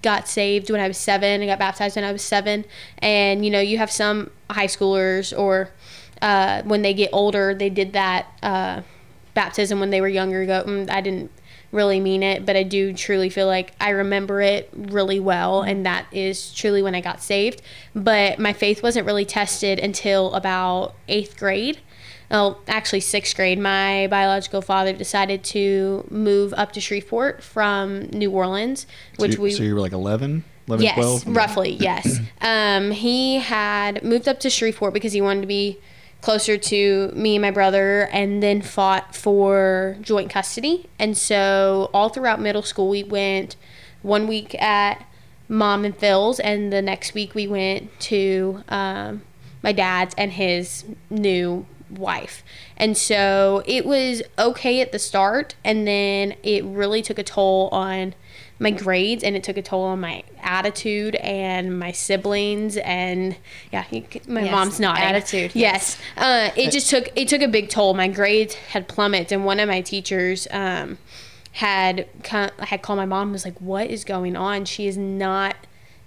got 0.01 0.27
saved 0.27 0.69
when 0.69 0.79
I 0.79 0.87
was 0.87 0.97
seven. 0.97 1.41
I 1.41 1.45
got 1.45 1.59
baptized 1.59 1.95
when 1.95 2.05
I 2.05 2.11
was 2.11 2.21
seven. 2.21 2.65
And, 2.99 3.43
you 3.43 3.51
know, 3.51 3.59
you 3.59 3.77
have 3.77 3.91
some 3.91 4.31
high 4.49 4.67
schoolers 4.67 5.37
or 5.37 5.69
uh, 6.21 6.61
when 6.63 6.81
they 6.81 6.93
get 6.93 7.09
older, 7.11 7.53
they 7.53 7.69
did 7.69 7.93
that 7.93 8.27
uh, 8.43 8.81
baptism 9.33 9.79
when 9.79 9.89
they 9.89 10.01
were 10.01 10.07
younger. 10.07 10.45
Go, 10.45 10.63
mm, 10.63 10.89
I 10.89 11.01
didn't 11.01 11.31
really 11.71 11.99
mean 11.99 12.23
it, 12.23 12.45
but 12.45 12.55
I 12.55 12.63
do 12.63 12.93
truly 12.93 13.29
feel 13.29 13.47
like 13.47 13.73
I 13.79 13.91
remember 13.91 14.41
it 14.41 14.69
really 14.73 15.19
well. 15.19 15.61
And 15.61 15.85
that 15.85 16.05
is 16.11 16.53
truly 16.53 16.81
when 16.81 16.95
I 16.95 17.01
got 17.01 17.21
saved. 17.21 17.61
But 17.95 18.39
my 18.39 18.53
faith 18.53 18.83
wasn't 18.83 19.05
really 19.05 19.25
tested 19.25 19.79
until 19.79 20.33
about 20.33 20.95
eighth 21.07 21.37
grade 21.37 21.79
well, 22.31 22.61
actually 22.67 23.01
sixth 23.01 23.35
grade, 23.35 23.59
my 23.59 24.07
biological 24.07 24.61
father 24.61 24.93
decided 24.93 25.43
to 25.45 26.07
move 26.09 26.53
up 26.55 26.71
to 26.73 26.79
Shreveport 26.79 27.43
from 27.43 28.03
New 28.11 28.31
Orleans, 28.31 28.87
which 29.17 29.33
so, 29.33 29.37
you- 29.37 29.43
we 29.43 29.51
so 29.51 29.63
you 29.63 29.75
were 29.75 29.81
like 29.81 29.91
11, 29.91 30.45
11 30.67 30.83
yes, 30.83 30.95
12? 30.95 31.27
roughly 31.27 31.71
yes. 31.71 32.19
um, 32.41 32.91
he 32.91 33.39
had 33.39 34.01
moved 34.01 34.29
up 34.29 34.39
to 34.39 34.49
Shreveport 34.49 34.93
because 34.93 35.11
he 35.11 35.19
wanted 35.19 35.41
to 35.41 35.47
be 35.47 35.79
closer 36.21 36.55
to 36.55 37.11
me 37.15 37.35
and 37.35 37.41
my 37.41 37.51
brother, 37.51 38.07
and 38.11 38.41
then 38.41 38.61
fought 38.61 39.15
for 39.15 39.97
joint 40.01 40.29
custody. 40.29 40.87
And 40.99 41.17
so 41.17 41.89
all 41.93 42.09
throughout 42.09 42.39
middle 42.39 42.61
school, 42.61 42.89
we 42.89 43.03
went 43.03 43.55
one 44.01 44.27
week 44.27 44.53
at 44.61 45.05
mom 45.47 45.83
and 45.83 45.97
Phil's, 45.97 46.39
and 46.39 46.71
the 46.71 46.81
next 46.81 47.13
week 47.13 47.35
we 47.35 47.47
went 47.47 47.99
to 48.01 48.63
um, 48.69 49.23
my 49.63 49.71
dad's 49.71 50.15
and 50.17 50.31
his 50.31 50.85
new 51.09 51.65
wife. 51.89 52.43
And 52.77 52.95
so 52.95 53.63
it 53.65 53.85
was 53.85 54.21
okay 54.39 54.79
at 54.79 54.91
the 54.91 54.99
start, 54.99 55.55
and 55.63 55.85
then 55.85 56.35
it 56.41 56.63
really 56.63 57.01
took 57.01 57.19
a 57.19 57.23
toll 57.23 57.67
on 57.71 58.13
my 58.61 58.69
grades 58.71 59.23
and 59.23 59.35
it 59.35 59.43
took 59.43 59.57
a 59.57 59.61
toll 59.61 59.83
on 59.83 59.99
my 59.99 60.23
attitude 60.41 61.15
and 61.15 61.79
my 61.79 61.91
siblings 61.91 62.77
and 62.77 63.35
yeah 63.71 63.83
my 64.27 64.43
Yes, 64.43 64.51
mom's 64.51 64.79
not 64.79 64.99
attitude, 64.99 65.51
yes, 65.55 65.97
Uh, 66.15 66.51
it 66.55 66.71
just 66.71 66.89
took 66.89 67.09
it 67.15 67.27
took 67.27 67.41
a 67.41 67.47
big 67.47 67.69
toll. 67.69 67.93
My 67.95 68.07
grades 68.07 68.53
had 68.53 68.87
plummeted 68.87 69.31
and 69.31 69.45
one 69.45 69.59
of 69.59 69.67
my 69.67 69.81
teachers 69.81 70.47
um, 70.51 70.99
had 71.53 72.07
co- 72.23 72.51
had 72.59 72.81
called 72.83 72.97
my 72.97 73.05
mom 73.05 73.23
and 73.23 73.31
was 73.31 73.45
like 73.45 73.59
what 73.59 73.87
is 73.89 74.03
going 74.03 74.35
on? 74.35 74.65
She 74.65 74.87
is 74.87 74.97
not 74.97 75.55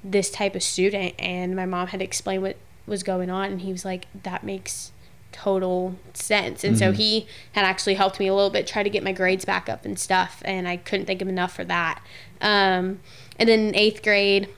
this 0.04 0.30
type 0.30 0.54
of 0.54 0.62
student. 0.62 1.14
And 1.18 1.56
my 1.56 1.66
mom 1.66 1.88
had 1.88 2.00
explained 2.00 2.42
what 2.42 2.56
was 2.86 3.02
going 3.02 3.30
on 3.30 3.50
and 3.50 3.60
he 3.62 3.72
was 3.72 3.84
like 3.84 4.06
that 4.22 4.44
makes 4.44 4.92
total 5.32 5.96
sense. 6.12 6.62
And 6.62 6.78
so 6.78 6.92
he 6.92 7.26
had 7.52 7.64
actually 7.64 7.94
helped 7.94 8.20
me 8.20 8.28
a 8.28 8.34
little 8.34 8.50
bit 8.50 8.68
try 8.68 8.84
to 8.84 8.90
get 8.90 9.02
my 9.02 9.10
grades 9.10 9.44
back 9.44 9.68
up 9.68 9.84
and 9.84 9.98
stuff 9.98 10.40
and 10.44 10.68
i 10.68 10.76
couldn't 10.76 11.06
thank 11.06 11.20
him 11.20 11.28
enough 11.28 11.52
for 11.52 11.64
that 11.64 12.00
um, 12.44 13.00
and 13.38 13.48
then 13.48 13.60
in 13.68 13.74
eighth 13.74 14.02
grade 14.02 14.48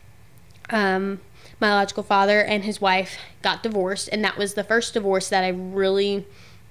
um, 0.70 1.20
my 1.60 1.68
biological 1.68 2.02
father 2.02 2.42
and 2.42 2.64
his 2.64 2.80
wife 2.80 3.18
got 3.42 3.62
divorced 3.62 4.08
and 4.12 4.22
that 4.22 4.36
was 4.36 4.54
the 4.54 4.64
first 4.64 4.92
divorce 4.92 5.28
that 5.28 5.42
i 5.44 5.48
really 5.48 6.26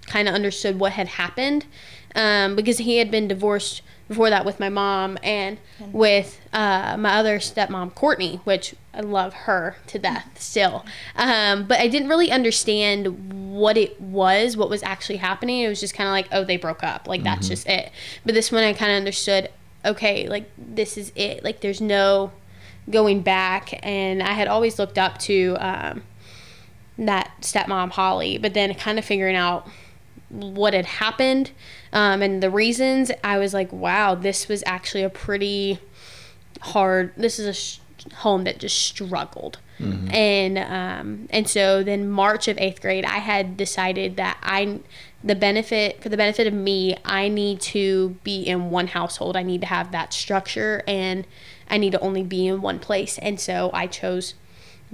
kind 0.05 0.27
of 0.27 0.35
understood 0.35 0.79
what 0.79 0.91
had 0.91 1.07
happened 1.07 1.65
um, 2.13 2.55
because 2.55 2.77
he 2.77 2.97
had 2.97 3.09
been 3.09 3.27
divorced 3.27 3.81
before 4.07 4.29
that 4.29 4.45
with 4.45 4.59
my 4.59 4.69
mom 4.69 5.17
and 5.23 5.57
with 5.91 6.39
uh, 6.53 6.95
my 6.97 7.15
other 7.15 7.39
stepmom 7.39 7.93
courtney 7.95 8.39
which 8.43 8.75
i 8.93 8.99
love 8.99 9.33
her 9.33 9.77
to 9.87 9.97
death 9.97 10.29
still. 10.39 10.85
Um, 11.15 11.65
but 11.65 11.79
i 11.79 11.87
didn't 11.87 12.09
really 12.09 12.31
understand 12.31 13.55
what 13.55 13.77
it 13.77 13.99
was 13.99 14.57
what 14.57 14.69
was 14.69 14.83
actually 14.83 15.17
happening. 15.17 15.61
It 15.61 15.69
was 15.69 15.79
just 15.79 15.93
kind 15.93 16.07
of 16.07 16.11
like 16.11 16.27
oh 16.31 16.43
they 16.43 16.57
broke 16.57 16.83
up. 16.83 17.07
Like 17.07 17.23
that's 17.23 17.47
just 17.47 17.67
it. 17.67 17.91
But 18.25 18.35
this 18.35 18.51
one 18.51 18.63
i 18.63 18.73
kind 18.73 18.91
of 18.91 18.97
understood 18.97 19.49
okay 19.85 20.27
like 20.27 20.49
this 20.57 20.97
is 20.97 21.11
it. 21.15 21.43
Like 21.43 21.61
there's 21.61 21.81
no 21.81 22.31
going 22.89 23.21
back. 23.21 23.79
And 23.83 24.21
i 24.21 24.33
had 24.33 24.47
always 24.47 24.79
looked 24.79 24.97
up 24.97 25.17
to 25.19 25.55
um, 25.59 26.03
that 26.97 27.31
stepmom 27.41 27.91
holly 27.91 28.37
but 28.37 28.53
then 28.53 28.73
kind 28.73 28.97
of 28.97 29.05
figuring 29.05 29.35
out 29.35 29.67
what 30.29 30.73
had 30.73 30.85
happened 30.85 31.51
um, 31.93 32.21
and 32.21 32.41
the 32.41 32.49
reasons 32.49 33.11
i 33.23 33.37
was 33.37 33.53
like 33.53 33.71
wow 33.71 34.15
this 34.15 34.47
was 34.47 34.63
actually 34.65 35.03
a 35.03 35.09
pretty 35.09 35.79
hard 36.61 37.11
this 37.17 37.37
is 37.37 37.45
a 37.45 37.53
sh- 37.53 37.79
home 38.13 38.43
that 38.43 38.59
just 38.59 38.77
struggled. 38.77 39.59
And 40.13 40.57
um, 40.57 41.27
and 41.31 41.47
so 41.49 41.83
then 41.83 42.09
march 42.09 42.47
of 42.47 42.57
eighth 42.57 42.81
grade 42.81 43.03
i 43.03 43.17
had 43.17 43.57
decided 43.57 44.15
that 44.15 44.37
i 44.41 44.79
the 45.21 45.35
benefit 45.35 46.01
for 46.01 46.07
the 46.07 46.15
benefit 46.15 46.47
of 46.47 46.53
me 46.53 46.95
i 47.03 47.27
need 47.27 47.59
to 47.59 48.15
be 48.23 48.43
in 48.43 48.69
one 48.69 48.87
household. 48.87 49.35
I 49.35 49.43
need 49.43 49.61
to 49.61 49.67
have 49.67 49.91
that 49.91 50.13
structure 50.13 50.81
and 50.87 51.27
i 51.69 51.77
need 51.77 51.91
to 51.91 51.99
only 51.99 52.23
be 52.23 52.47
in 52.47 52.61
one 52.61 52.79
place. 52.79 53.17
And 53.17 53.39
so 53.39 53.69
i 53.73 53.87
chose 53.87 54.35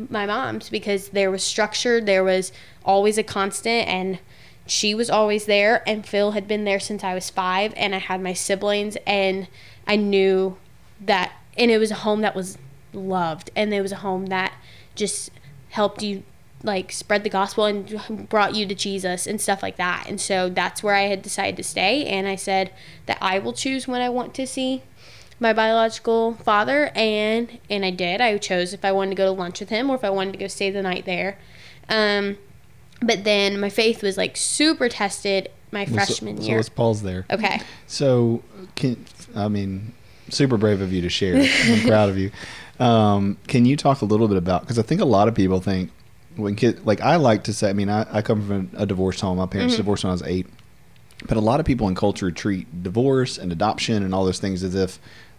my 0.09 0.25
mom's 0.25 0.69
because 0.69 1.09
there 1.09 1.29
was 1.29 1.43
structure 1.43 2.01
there 2.01 2.23
was 2.23 2.51
always 2.83 3.17
a 3.17 3.23
constant 3.23 3.87
and 3.87 4.19
she 4.65 4.95
was 4.95 5.09
always 5.09 5.45
there 5.45 5.87
and 5.87 6.05
phil 6.05 6.31
had 6.31 6.47
been 6.47 6.63
there 6.63 6.79
since 6.79 7.03
i 7.03 7.13
was 7.13 7.29
five 7.29 7.73
and 7.75 7.93
i 7.93 7.97
had 7.97 8.21
my 8.21 8.31
siblings 8.31 8.95
and 9.05 9.47
i 9.85 9.95
knew 9.97 10.57
that 10.99 11.33
and 11.57 11.69
it 11.69 11.77
was 11.77 11.91
a 11.91 11.95
home 11.95 12.21
that 12.21 12.33
was 12.35 12.57
loved. 12.93 13.49
And 13.55 13.73
it 13.73 13.81
was 13.81 13.91
a 13.91 13.97
home 13.97 14.27
that 14.27 14.53
just 14.95 15.31
helped 15.69 16.01
you 16.03 16.23
like 16.63 16.91
spread 16.91 17.23
the 17.23 17.29
gospel 17.29 17.65
and 17.65 18.27
brought 18.29 18.53
you 18.53 18.67
to 18.67 18.75
jesus 18.75 19.25
and 19.25 19.41
stuff 19.41 19.63
like 19.63 19.77
that. 19.77 20.05
And 20.07 20.21
so 20.21 20.47
that's 20.49 20.83
where 20.83 20.93
i 20.93 21.03
had 21.03 21.21
decided 21.23 21.57
to 21.57 21.63
stay. 21.63 22.05
And 22.05 22.27
i 22.27 22.35
said 22.35 22.71
that 23.07 23.17
i 23.21 23.39
will 23.39 23.53
choose 23.53 23.87
when 23.87 24.01
i 24.01 24.09
want 24.09 24.33
to 24.35 24.45
see 24.45 24.83
my 25.39 25.53
biological 25.53 26.35
father. 26.35 26.91
And 26.93 27.59
and 27.69 27.83
i 27.83 27.89
did. 27.89 28.21
I 28.21 28.37
chose 28.37 28.73
if 28.73 28.85
i 28.85 28.91
wanted 28.91 29.11
to 29.11 29.15
go 29.15 29.25
to 29.25 29.31
lunch 29.31 29.59
with 29.59 29.69
him 29.69 29.89
or 29.89 29.95
if 29.95 30.03
i 30.03 30.09
wanted 30.11 30.33
to 30.33 30.37
go 30.37 30.47
stay 30.47 30.69
the 30.69 30.83
night 30.83 31.05
there. 31.05 31.37
Um, 31.89 32.37
but 33.01 33.23
then 33.23 33.59
my 33.59 33.69
faith 33.69 34.03
was 34.03 34.15
like 34.17 34.37
super 34.37 34.87
tested 34.87 35.49
my 35.71 35.85
Well, 35.85 35.93
freshman 35.95 36.37
so, 36.41 36.47
year. 36.47 36.57
let's 36.57 36.69
pause 36.69 37.01
there. 37.01 37.25
okay. 37.31 37.61
So, 37.87 38.43
can 38.75 39.03
I 39.35 39.47
mean, 39.47 39.93
super 40.29 40.57
brave 40.57 40.79
of 40.81 40.93
you 40.93 41.01
to 41.01 41.09
share. 41.09 41.37
I'm 41.41 41.81
proud 41.87 42.09
of 42.09 42.17
you. 42.19 42.29
Um, 42.81 43.37
can 43.47 43.65
you 43.65 43.77
talk 43.77 44.01
a 44.01 44.05
little 44.05 44.27
bit 44.27 44.37
about? 44.37 44.61
Because 44.61 44.79
I 44.79 44.81
think 44.81 45.01
a 45.01 45.05
lot 45.05 45.27
of 45.27 45.35
people 45.35 45.61
think 45.61 45.91
when 46.35 46.55
kid, 46.55 46.85
like 46.85 47.01
I 47.01 47.17
like 47.17 47.43
to 47.45 47.53
say. 47.53 47.69
I 47.69 47.73
mean, 47.73 47.89
I, 47.89 48.05
I 48.11 48.21
come 48.21 48.45
from 48.47 48.69
a 48.75 48.85
divorced 48.85 49.21
home. 49.21 49.37
My 49.37 49.45
parents 49.45 49.73
Mm-hmm. 49.75 49.81
divorced 49.81 50.03
when 50.03 50.09
I 50.09 50.13
was 50.13 50.23
eight. 50.23 50.47
But 51.27 51.37
a 51.37 51.41
lot 51.41 51.59
of 51.59 51.65
people 51.67 51.87
in 51.87 51.93
culture 51.95 52.31
treat 52.31 52.81
divorce 52.81 53.37
and 53.37 53.51
adoption 53.51 54.01
and 54.03 54.13
all 54.15 54.25
those 54.25 54.39
things 54.39 54.63
as 54.63 54.73
if 54.73 54.97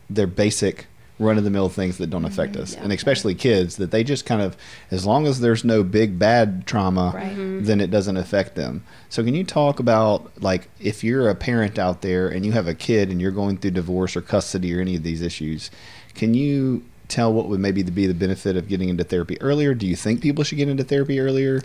they're 0.09 0.29
basic 0.29 0.87
run 1.19 1.39
of 1.39 1.45
the 1.45 1.51
mill 1.51 1.69
things 1.69 1.99
that 1.99 2.09
don't 2.09 2.25
affect 2.25 2.57
us. 2.57 2.75
yeah. 2.75 2.83
And 2.85 2.93
especially 2.93 3.35
kids 3.35 3.77
that 3.77 3.91
they 3.91 4.03
just 4.05 4.25
kind 4.25 4.41
of 4.43 4.57
as 4.91 5.05
long 5.07 5.27
as 5.27 5.41
there's 5.41 5.65
no 5.65 5.83
big 5.83 6.19
bad 6.19 6.67
trauma, 6.67 7.13
Right. 7.15 7.35
then 7.65 7.81
it 7.81 7.91
doesn't 7.91 8.17
affect 8.17 8.55
them. 8.55 8.83
So 9.09 9.23
can 9.25 9.35
you 9.35 9.45
talk 9.45 9.79
about 9.81 10.31
like 10.43 10.69
if 10.81 11.03
you're 11.05 11.29
a 11.29 11.35
parent 11.35 11.79
out 11.79 12.03
there 12.03 12.29
and 12.29 12.45
you 12.47 12.53
have 12.53 12.67
a 12.69 12.75
kid 12.75 13.11
and 13.11 13.21
you're 13.21 13.31
going 13.33 13.57
through 13.59 13.73
divorce 13.73 14.17
or 14.17 14.23
custody 14.23 14.75
or 14.77 14.81
any 14.81 14.95
of 14.97 15.03
these 15.03 15.21
issues, 15.23 15.71
can 16.15 16.35
you 16.35 16.85
tell 17.13 17.33
what 17.33 17.49
would 17.49 17.61
maybe 17.61 17.83
be 17.83 18.07
the 18.07 18.15
benefit 18.15 18.57
of 18.57 18.69
getting 18.69 18.89
into 18.89 19.05
therapy 19.05 19.41
earlier? 19.41 19.75
Do 19.75 19.87
you 19.87 19.97
think 19.97 20.21
people 20.21 20.45
should 20.45 20.59
get 20.59 20.69
into 20.69 20.85
therapy 20.85 21.21
earlier? 21.21 21.61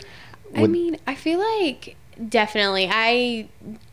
I 0.54 0.66
mean, 0.66 0.98
I 1.06 1.14
feel 1.14 1.38
like 1.38 1.96
definitely. 2.28 2.88
I 2.90 3.48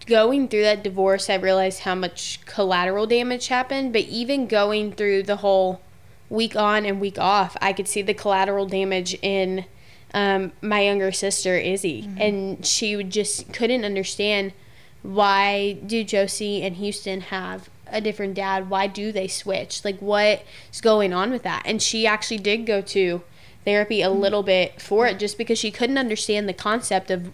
going 0.05 0.47
through 0.47 0.63
that 0.63 0.83
divorce, 0.83 1.29
I 1.29 1.35
realized 1.35 1.81
how 1.81 1.95
much 1.95 2.39
collateral 2.45 3.07
damage 3.07 3.47
happened. 3.47 3.93
But 3.93 4.03
even 4.03 4.47
going 4.47 4.93
through 4.93 5.23
the 5.23 5.37
whole 5.37 5.81
week 6.29 6.55
on 6.55 6.85
and 6.85 6.99
week 6.99 7.19
off, 7.19 7.55
I 7.61 7.73
could 7.73 7.87
see 7.87 8.01
the 8.01 8.13
collateral 8.13 8.65
damage 8.67 9.17
in 9.21 9.65
um, 10.13 10.53
my 10.61 10.81
younger 10.81 11.11
sister 11.11 11.57
Izzy, 11.57 12.09
and 12.17 12.65
she 12.65 12.95
would 12.95 13.09
just 13.09 13.51
couldn't 13.51 13.83
understand 13.83 14.53
why 15.01 15.73
do 15.85 16.03
Josie 16.03 16.63
and 16.63 16.77
Houston 16.77 17.21
have 17.21 17.69
a 17.95 18.01
different 18.01 18.35
dad? 18.35 18.69
Why 18.69 18.85
do 18.85 19.11
they 19.11 19.27
switch? 19.27 19.83
Like 19.83 19.99
what's 19.99 20.81
going 20.81 21.13
on 21.13 21.31
with 21.31 21.43
that? 21.43 21.63
And 21.65 21.81
she 21.81 22.05
actually 22.05 22.37
did 22.37 22.65
go 22.65 22.81
to 22.81 23.23
therapy 23.63 24.01
a 24.01 24.09
little 24.11 24.43
bit 24.43 24.79
for 24.79 25.07
it 25.07 25.17
just 25.17 25.37
because 25.37 25.57
she 25.57 25.71
couldn't 25.71 25.97
understand 25.97 26.47
the 26.47 26.53
concept 26.53 27.09
of 27.09 27.31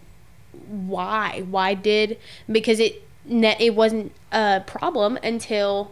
why 0.67 1.43
why 1.49 1.73
did 1.73 2.17
because 2.49 2.79
it 2.79 3.03
it 3.29 3.75
wasn't 3.75 4.11
a 4.31 4.61
problem 4.65 5.17
until 5.23 5.91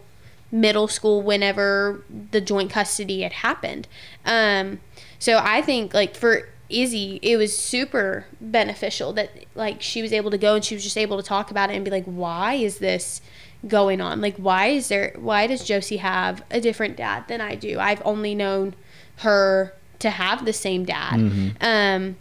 middle 0.51 0.87
school 0.87 1.21
whenever 1.21 2.03
the 2.31 2.41
joint 2.41 2.71
custody 2.71 3.21
had 3.21 3.33
happened 3.33 3.87
um 4.25 4.79
so 5.19 5.39
i 5.43 5.61
think 5.61 5.93
like 5.93 6.15
for 6.15 6.49
izzy 6.69 7.19
it 7.21 7.37
was 7.37 7.57
super 7.57 8.25
beneficial 8.39 9.13
that 9.13 9.31
like 9.55 9.81
she 9.81 10.01
was 10.01 10.13
able 10.13 10.31
to 10.31 10.37
go 10.37 10.55
and 10.55 10.63
she 10.63 10.75
was 10.75 10.83
just 10.83 10.97
able 10.97 11.17
to 11.17 11.23
talk 11.23 11.51
about 11.51 11.69
it 11.69 11.75
and 11.75 11.85
be 11.85 11.91
like 11.91 12.05
why 12.05 12.53
is 12.53 12.79
this 12.79 13.21
going 13.67 14.01
on? 14.01 14.21
Like 14.21 14.37
why 14.37 14.67
is 14.67 14.87
there 14.87 15.13
why 15.17 15.47
does 15.47 15.63
josie 15.63 15.97
have 15.97 16.43
a 16.49 16.61
different 16.61 16.97
dad 16.97 17.27
than 17.27 17.41
i 17.41 17.55
do? 17.55 17.79
I've 17.79 18.01
only 18.05 18.35
known 18.35 18.75
her 19.17 19.73
to 19.99 20.09
have 20.09 20.45
the 20.45 20.53
same 20.53 20.85
dad. 20.85 21.15
Um 21.61 22.15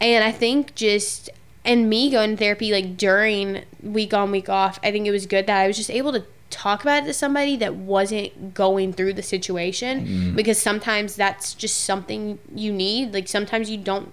and 0.00 0.24
i 0.24 0.32
think 0.32 0.74
just 0.74 1.30
and 1.64 1.88
me 1.88 2.10
going 2.10 2.32
to 2.32 2.36
therapy 2.36 2.72
like 2.72 2.96
during 2.96 3.64
week 3.82 4.12
on 4.12 4.32
week 4.32 4.48
off 4.48 4.80
i 4.82 4.90
think 4.90 5.06
it 5.06 5.12
was 5.12 5.26
good 5.26 5.46
that 5.46 5.60
i 5.60 5.66
was 5.68 5.76
just 5.76 5.90
able 5.90 6.12
to 6.12 6.24
talk 6.52 6.82
about 6.82 7.02
it 7.02 7.06
to 7.06 7.14
somebody 7.14 7.56
that 7.56 7.74
wasn't 7.74 8.54
going 8.54 8.92
through 8.92 9.14
the 9.14 9.22
situation 9.22 10.34
because 10.36 10.58
sometimes 10.58 11.16
that's 11.16 11.54
just 11.54 11.84
something 11.84 12.38
you 12.54 12.70
need. 12.72 13.12
Like 13.14 13.26
sometimes 13.26 13.70
you 13.70 13.78
don't 13.78 14.12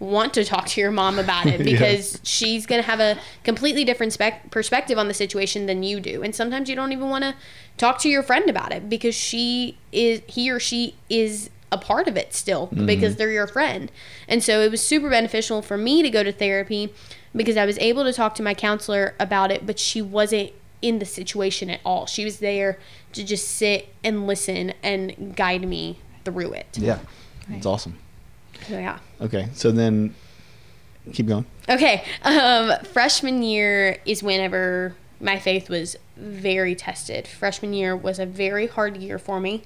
want 0.00 0.32
to 0.34 0.44
talk 0.44 0.66
to 0.66 0.80
your 0.80 0.90
mom 0.90 1.18
about 1.18 1.46
it 1.46 1.60
Yeah. 1.64 1.72
because 1.78 2.18
she's 2.24 2.66
going 2.66 2.80
to 2.82 2.86
have 2.86 3.00
a 3.00 3.18
completely 3.44 3.84
different 3.84 4.12
spec- 4.12 4.50
perspective 4.50 4.98
on 4.98 5.06
the 5.08 5.14
situation 5.14 5.66
than 5.66 5.82
you 5.82 6.00
do 6.00 6.22
and 6.22 6.34
sometimes 6.34 6.68
you 6.68 6.74
don't 6.74 6.90
even 6.92 7.08
want 7.10 7.22
to 7.22 7.34
talk 7.76 7.98
to 8.00 8.08
your 8.08 8.22
friend 8.22 8.48
about 8.50 8.72
it 8.72 8.88
because 8.88 9.14
she 9.14 9.76
is 9.92 10.22
he 10.26 10.50
or 10.50 10.58
she 10.58 10.94
is 11.10 11.50
a 11.70 11.78
part 11.78 12.08
of 12.08 12.16
it 12.16 12.32
still 12.34 12.66
mm-hmm. 12.68 12.86
because 12.86 13.16
they're 13.16 13.30
your 13.30 13.46
friend 13.46 13.92
and 14.26 14.42
so 14.42 14.60
it 14.62 14.70
was 14.70 14.80
super 14.82 15.08
beneficial 15.10 15.60
for 15.62 15.76
me 15.76 16.02
to 16.02 16.10
go 16.10 16.22
to 16.22 16.32
therapy 16.32 16.92
because 17.36 17.56
I 17.56 17.64
was 17.66 17.78
able 17.78 18.02
to 18.04 18.12
talk 18.12 18.34
to 18.36 18.42
my 18.42 18.54
counselor 18.54 19.14
about 19.20 19.52
it 19.52 19.66
but 19.66 19.78
she 19.78 20.00
wasn't 20.02 20.50
in 20.82 20.98
the 20.98 21.04
situation 21.04 21.68
at 21.68 21.80
all 21.84 22.06
she 22.06 22.24
was 22.24 22.38
there 22.38 22.78
to 23.12 23.22
just 23.22 23.46
sit 23.46 23.94
and 24.02 24.26
listen 24.26 24.72
and 24.82 25.36
guide 25.36 25.68
me 25.68 25.98
through 26.24 26.52
it 26.54 26.78
Yeah. 26.78 27.00
It's 27.42 27.48
Right. 27.50 27.66
awesome. 27.66 27.98
So 28.68 28.78
yeah 28.78 28.98
Okay. 29.20 29.48
So 29.52 29.70
then 29.70 30.14
keep 31.12 31.26
going. 31.26 31.44
Okay. 31.68 32.04
Um, 32.22 32.72
freshman 32.84 33.42
year 33.42 33.98
is 34.06 34.22
whenever 34.22 34.94
my 35.20 35.38
faith 35.38 35.68
was 35.68 35.96
very 36.16 36.74
tested. 36.74 37.28
Freshman 37.28 37.74
year 37.74 37.94
was 37.94 38.18
a 38.18 38.26
very 38.26 38.66
hard 38.66 38.96
year 38.96 39.18
for 39.18 39.40
me. 39.40 39.62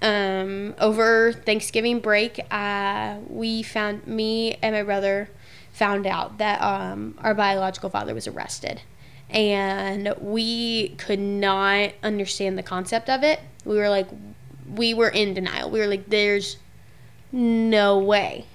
Um, 0.00 0.74
over 0.78 1.32
Thanksgiving 1.32 2.00
break, 2.00 2.40
uh, 2.50 3.18
we 3.28 3.62
found 3.62 4.06
me 4.06 4.54
and 4.62 4.74
my 4.74 4.82
brother 4.82 5.28
found 5.72 6.06
out 6.06 6.38
that 6.38 6.60
um, 6.60 7.16
our 7.18 7.34
biological 7.34 7.88
father 7.88 8.12
was 8.14 8.26
arrested, 8.26 8.82
and 9.30 10.12
we 10.20 10.90
could 10.90 11.20
not 11.20 11.92
understand 12.02 12.58
the 12.58 12.62
concept 12.64 13.08
of 13.08 13.22
it. 13.22 13.40
We 13.64 13.76
were 13.76 13.88
like, 13.88 14.08
we 14.68 14.92
were 14.92 15.08
in 15.08 15.34
denial. 15.34 15.70
We 15.70 15.78
were 15.78 15.86
like, 15.86 16.08
there's 16.08 16.56
no 17.32 17.98
way. 17.98 18.46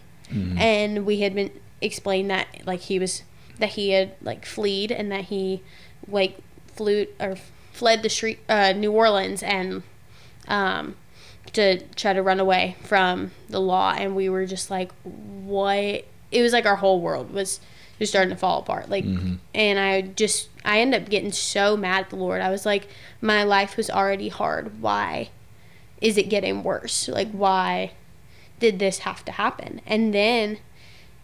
And 0.57 1.05
we 1.05 1.21
had 1.21 1.33
been 1.35 1.51
explained 1.81 2.29
that 2.31 2.47
like 2.65 2.81
he 2.81 2.99
was 2.99 3.23
that 3.59 3.69
he 3.69 3.91
had 3.91 4.11
like 4.21 4.45
fleed 4.45 4.91
and 4.91 5.11
that 5.11 5.25
he 5.25 5.61
like 6.07 6.37
flew 6.67 7.07
or 7.19 7.37
fled 7.71 8.03
the 8.03 8.09
street 8.09 8.39
uh, 8.49 8.73
New 8.73 8.91
Orleans 8.91 9.41
and 9.41 9.83
um 10.47 10.95
to 11.53 11.79
try 11.95 12.11
to 12.11 12.21
run 12.21 12.39
away 12.41 12.75
from 12.83 13.31
the 13.49 13.59
law. 13.61 13.93
And 13.97 14.15
we 14.15 14.27
were 14.29 14.45
just 14.45 14.69
like 14.69 14.91
what? 15.03 16.05
It 16.31 16.41
was 16.41 16.51
like 16.51 16.65
our 16.65 16.75
whole 16.75 16.99
world 16.99 17.31
was 17.31 17.61
just 17.97 18.11
starting 18.11 18.31
to 18.31 18.35
fall 18.35 18.59
apart. 18.59 18.89
Like 18.89 19.05
and 19.55 19.79
i 19.79 20.01
just 20.01 20.49
i 20.65 20.81
ended 20.81 21.03
up 21.03 21.09
getting 21.09 21.31
so 21.31 21.77
mad 21.77 22.01
at 22.05 22.09
the 22.09 22.17
lord. 22.17 22.41
I 22.41 22.49
was 22.49 22.65
like 22.65 22.89
my 23.21 23.43
life 23.43 23.77
was 23.77 23.89
already 23.89 24.27
hard. 24.27 24.81
Why 24.81 25.29
is 26.01 26.17
it 26.17 26.27
getting 26.29 26.63
worse? 26.63 27.07
Like 27.07 27.31
why 27.31 27.91
did 28.59 28.79
this 28.79 28.99
have 28.99 29.23
to 29.25 29.31
happen? 29.33 29.81
And 29.85 30.13
then 30.13 30.59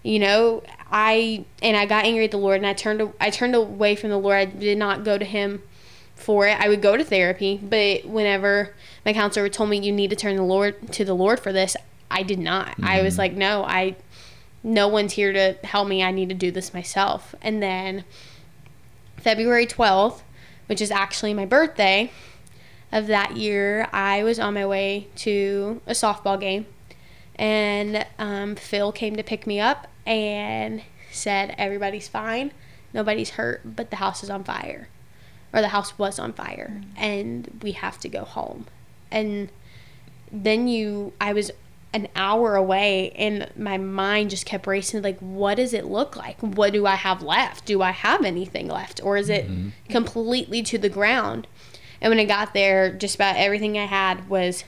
you 0.04 0.20
know 0.20 0.62
i 0.92 1.44
and 1.62 1.76
i 1.76 1.86
got 1.86 2.06
angry 2.06 2.26
at 2.26 2.32
the 2.32 2.38
lord 2.38 2.58
and 2.58 2.68
i 2.68 2.74
turned 2.74 3.02
i 3.20 3.30
turned 3.30 3.56
away 3.56 3.96
from 3.96 4.10
the 4.10 4.18
lord. 4.18 4.36
I 4.36 4.46
did 4.46 4.78
not 4.78 5.04
go 5.04 5.18
to 5.18 5.26
him 5.26 5.64
for 6.16 6.48
it. 6.48 6.58
I 6.60 6.70
would 6.70 6.82
go 6.82 6.96
to 6.96 7.04
therapy 7.04 7.60
but 7.62 8.06
whenever 8.06 8.76
my 9.06 9.14
counselor 9.14 9.50
told 9.50 9.70
me 9.70 9.80
you 9.80 9.92
need 9.92 10.12
to 10.12 10.16
turn 10.16 10.36
the 10.36 10.44
lord 10.44 10.92
to 10.94 11.04
the 11.04 11.16
lord 11.16 11.40
for 11.40 11.52
this 11.52 11.76
i 12.12 12.22
did 12.22 12.40
not. 12.40 12.76
I 12.84 13.02
was 13.02 13.14
mm-hmm. 13.14 13.20
like 13.20 13.34
no 13.34 13.64
i 13.64 13.96
no 14.66 14.88
one's 14.88 15.14
here 15.14 15.34
to 15.34 15.58
help 15.66 15.90
me. 15.90 16.02
I 16.02 16.12
need 16.12 16.30
to 16.30 16.36
do 16.36 16.50
this 16.50 16.74
myself. 16.74 17.34
And 17.42 17.64
then 17.64 18.04
february 19.18 19.66
12th 19.66 20.22
which 20.68 20.82
is 20.82 20.92
actually 20.92 21.34
my 21.34 21.46
birthday 21.46 22.12
of 22.92 23.08
that 23.08 23.38
year 23.38 23.88
i 23.94 24.22
was 24.22 24.38
on 24.38 24.54
my 24.54 24.66
way 24.66 25.08
to 25.16 25.82
a 25.88 25.92
softball 25.92 26.38
game 26.38 26.66
and 27.36 28.06
um, 28.20 28.56
Phil 28.56 28.92
came 28.92 29.16
to 29.16 29.24
pick 29.24 29.48
me 29.48 29.60
up 29.60 29.88
and 30.06 30.84
said 31.12 31.56
everybody's 31.58 32.08
fine, 32.08 32.52
nobody's 32.94 33.32
hurt, 33.32 33.62
but 33.64 33.90
the 33.90 33.98
house 33.98 34.24
is 34.24 34.30
on 34.30 34.44
fire, 34.44 34.90
or 35.52 35.62
the 35.62 35.70
house 35.70 35.98
was 35.98 36.20
on 36.20 36.34
fire, 36.34 36.82
and 36.98 37.60
we 37.62 37.72
have 37.74 38.00
to 38.00 38.10
go 38.10 38.24
home. 38.24 38.68
And 39.12 39.50
then 40.32 40.68
you, 40.68 41.14
I 41.22 41.34
was 41.34 41.52
an 41.94 42.08
hour 42.16 42.56
away, 42.56 43.12
and 43.12 43.50
my 43.56 43.78
mind 43.78 44.32
just 44.32 44.48
kept 44.48 44.66
racing. 44.66 45.04
Like, 45.04 45.20
what 45.20 45.56
does 45.56 45.74
it 45.74 45.86
look 45.86 46.16
like? 46.16 46.40
What 46.40 46.74
do 46.74 46.88
I 46.88 46.96
have 46.96 47.22
left? 47.22 47.66
Do 47.66 47.84
I 47.84 47.92
have 47.92 48.26
anything 48.26 48.68
left, 48.68 49.00
or 49.04 49.16
is 49.16 49.30
it 49.30 49.46
completely 49.90 50.64
to 50.64 50.78
the 50.80 50.90
ground? 50.90 51.48
And 52.02 52.10
when 52.10 52.20
I 52.20 52.26
got 52.26 52.54
there, 52.54 52.92
just 52.92 53.16
about 53.16 53.38
everything 53.38 53.78
I 53.78 53.86
had 53.86 54.28
was 54.28 54.66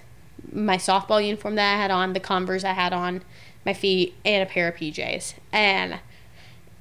my 0.51 0.77
softball 0.77 1.25
uniform 1.25 1.55
that 1.55 1.73
I 1.73 1.77
had 1.77 1.91
on, 1.91 2.13
the 2.13 2.19
Converse 2.19 2.63
I 2.63 2.73
had 2.73 2.93
on 2.93 3.23
my 3.65 3.73
feet, 3.73 4.15
and 4.23 4.43
a 4.43 4.45
pair 4.45 4.67
of 4.67 4.75
PJs. 4.75 5.35
And 5.51 5.99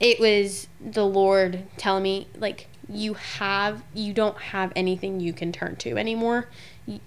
it 0.01 0.21
was 0.21 0.69
the 0.81 1.07
Lord 1.07 1.65
telling 1.77 2.03
me, 2.03 2.29
like, 2.37 2.69
you 2.89 3.15
have, 3.15 3.83
you 3.95 4.13
don't 4.13 4.37
have 4.37 4.73
anything 4.77 5.21
you 5.21 5.33
can 5.33 5.53
turn 5.53 5.77
to 5.77 5.97
anymore. 5.97 6.49
You, 6.87 7.01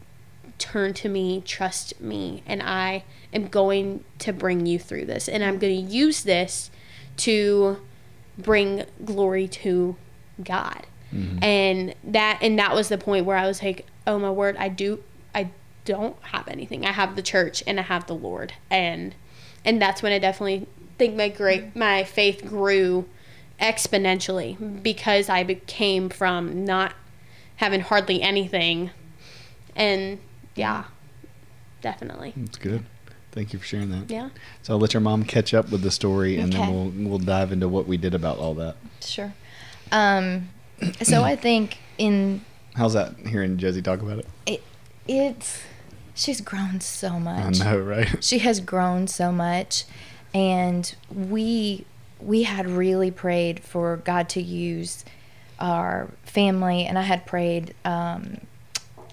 turn 0.58 0.94
to 0.96 1.10
me, 1.10 1.42
trust 1.46 2.00
me, 2.02 2.42
and 2.46 2.62
I 2.64 3.04
am 3.34 3.48
going 3.48 4.04
to 4.20 4.34
bring 4.34 4.66
you 4.66 4.80
through 4.80 5.06
this. 5.06 5.28
And 5.28 5.44
I'm 5.44 5.60
going 5.60 5.86
to 5.86 5.92
use 5.92 6.24
this 6.24 6.72
to 7.18 7.82
bring 8.38 8.86
glory 9.04 9.48
to 9.48 9.96
God. 10.44 10.88
Mm-hmm. 11.14 11.44
And 11.44 11.96
that 12.04 12.40
and 12.42 12.60
that 12.60 12.76
was 12.76 12.90
the 12.90 12.98
point 12.98 13.26
where 13.26 13.38
I 13.38 13.48
was 13.48 13.64
like, 13.64 13.86
"Oh 14.06 14.20
my 14.20 14.30
word, 14.30 14.58
I 14.58 14.68
do 14.68 15.04
I 15.34 15.52
don't 15.88 16.16
have 16.22 16.48
anything. 16.48 16.86
I 16.86 16.92
have 16.92 17.16
the 17.16 17.22
church 17.24 17.64
and 17.66 17.80
I 17.80 17.84
have 17.84 18.06
the 18.08 18.14
Lord." 18.16 18.54
And 18.70 19.16
and 19.66 19.82
that's 19.82 20.04
when 20.04 20.12
I 20.12 20.20
definitely 20.20 20.68
think 21.00 21.16
my 21.16 21.30
great 21.30 21.76
my 21.76 22.04
faith 22.04 22.46
grew 22.46 23.08
exponentially 23.60 24.84
because 24.84 25.30
I 25.30 25.44
became 25.44 26.10
from 26.10 26.64
not 26.66 26.94
having 27.58 27.82
hardly 27.82 28.22
anything 28.22 28.92
and 29.76 30.20
yeah, 30.56 30.86
definitely. 31.82 32.34
That's 32.36 32.58
good. 32.58 32.84
Thank 33.32 33.54
you 33.54 33.60
for 33.60 33.66
sharing 33.66 33.92
that. 33.92 34.10
Yeah. 34.10 34.30
So 34.64 34.74
I'll 34.74 34.80
let 34.80 34.94
your 34.94 35.02
mom 35.02 35.24
catch 35.24 35.54
up 35.54 35.70
with 35.72 35.82
the 35.84 35.92
story, 35.92 36.38
and 36.40 36.54
Okay. 36.54 36.64
then 36.66 36.74
we'll 36.74 37.10
we'll 37.10 37.20
dive 37.20 37.52
into 37.52 37.68
what 37.68 37.86
we 37.88 37.98
did 37.98 38.16
about 38.16 38.38
all 38.40 38.56
that. 38.56 38.76
Sure. 39.02 39.34
Um, 39.92 40.50
so 41.04 41.24
I 41.24 41.36
think 41.36 41.78
in 41.98 42.42
How's 42.76 42.94
that? 42.94 43.16
Hearing 43.28 43.58
Josie 43.58 43.82
talk 43.82 44.02
about 44.02 44.20
it. 44.20 44.28
it, 44.46 44.64
it's 45.08 45.62
she's 46.18 46.42
grown 46.42 46.82
so 46.82 47.20
much. 47.20 47.62
I 47.62 47.72
know, 47.72 47.80
right? 47.80 48.24
she 48.24 48.40
has 48.40 48.60
grown 48.60 49.08
so 49.08 49.32
much 49.32 49.86
and 50.34 50.96
we 51.14 51.86
we 52.20 52.44
had 52.44 52.70
really 52.70 53.12
prayed 53.12 53.64
for 53.64 53.98
god 53.98 54.28
to 54.30 54.42
use 54.42 55.06
our 55.60 56.10
family 56.24 56.86
and 56.86 56.98
i 56.98 57.02
had 57.02 57.26
prayed 57.26 57.74
um, 57.86 58.38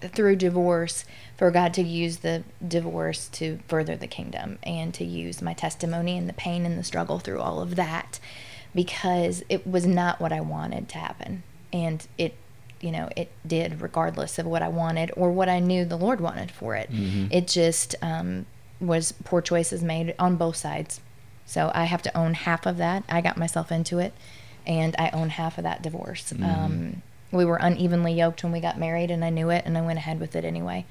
through 0.00 0.36
divorce 0.36 1.04
for 1.36 1.50
god 1.50 1.72
to 1.72 1.82
use 1.82 2.18
the 2.18 2.42
divorce 2.66 3.28
to 3.28 3.58
further 3.68 3.96
the 3.96 4.06
kingdom 4.06 4.58
and 4.62 4.92
to 4.92 5.04
use 5.04 5.40
my 5.40 5.54
testimony 5.54 6.18
and 6.18 6.28
the 6.28 6.34
pain 6.34 6.66
and 6.66 6.78
the 6.78 6.84
struggle 6.84 7.18
through 7.18 7.40
all 7.40 7.60
of 7.60 7.76
that 7.76 8.18
because 8.74 9.42
it 9.48 9.66
was 9.66 9.86
not 9.86 10.20
what 10.20 10.32
i 10.32 10.40
wanted 10.40 10.88
to 10.88 10.98
happen 10.98 11.42
and 11.72 12.06
it 12.18 12.34
you 12.84 12.92
know 12.92 13.08
it 13.16 13.30
did 13.46 13.80
regardless 13.80 14.38
of 14.38 14.46
what 14.46 14.62
i 14.62 14.68
wanted 14.68 15.10
or 15.16 15.30
what 15.32 15.48
i 15.48 15.58
knew 15.58 15.84
the 15.84 15.96
lord 15.96 16.20
wanted 16.20 16.50
for 16.50 16.74
it. 16.76 16.88
It 17.32 17.48
just 17.48 17.94
um, 18.02 18.46
was 18.80 19.12
poor 19.24 19.40
choices 19.40 19.82
made 19.82 20.14
on 20.18 20.36
both 20.36 20.56
sides. 20.56 21.00
So 21.46 21.70
i 21.74 21.84
have 21.84 22.02
to 22.02 22.16
own 22.16 22.34
half 22.34 22.66
of 22.66 22.76
that. 22.76 23.02
I 23.08 23.20
got 23.20 23.36
myself 23.38 23.72
into 23.72 23.98
it 23.98 24.12
and 24.66 24.94
i 24.98 25.08
own 25.10 25.30
half 25.30 25.56
of 25.58 25.64
that 25.64 25.82
divorce. 25.82 26.32
Um, 26.32 27.02
we 27.32 27.44
were 27.44 27.56
unevenly 27.56 28.12
yoked 28.12 28.44
when 28.44 28.52
we 28.52 28.60
got 28.60 28.78
married 28.78 29.10
and 29.10 29.24
i 29.24 29.30
knew 29.30 29.48
it 29.50 29.62
and 29.66 29.76
i 29.78 29.80
went 29.80 29.98
ahead 29.98 30.20
with 30.20 30.36
it 30.36 30.44
anyway. 30.44 30.84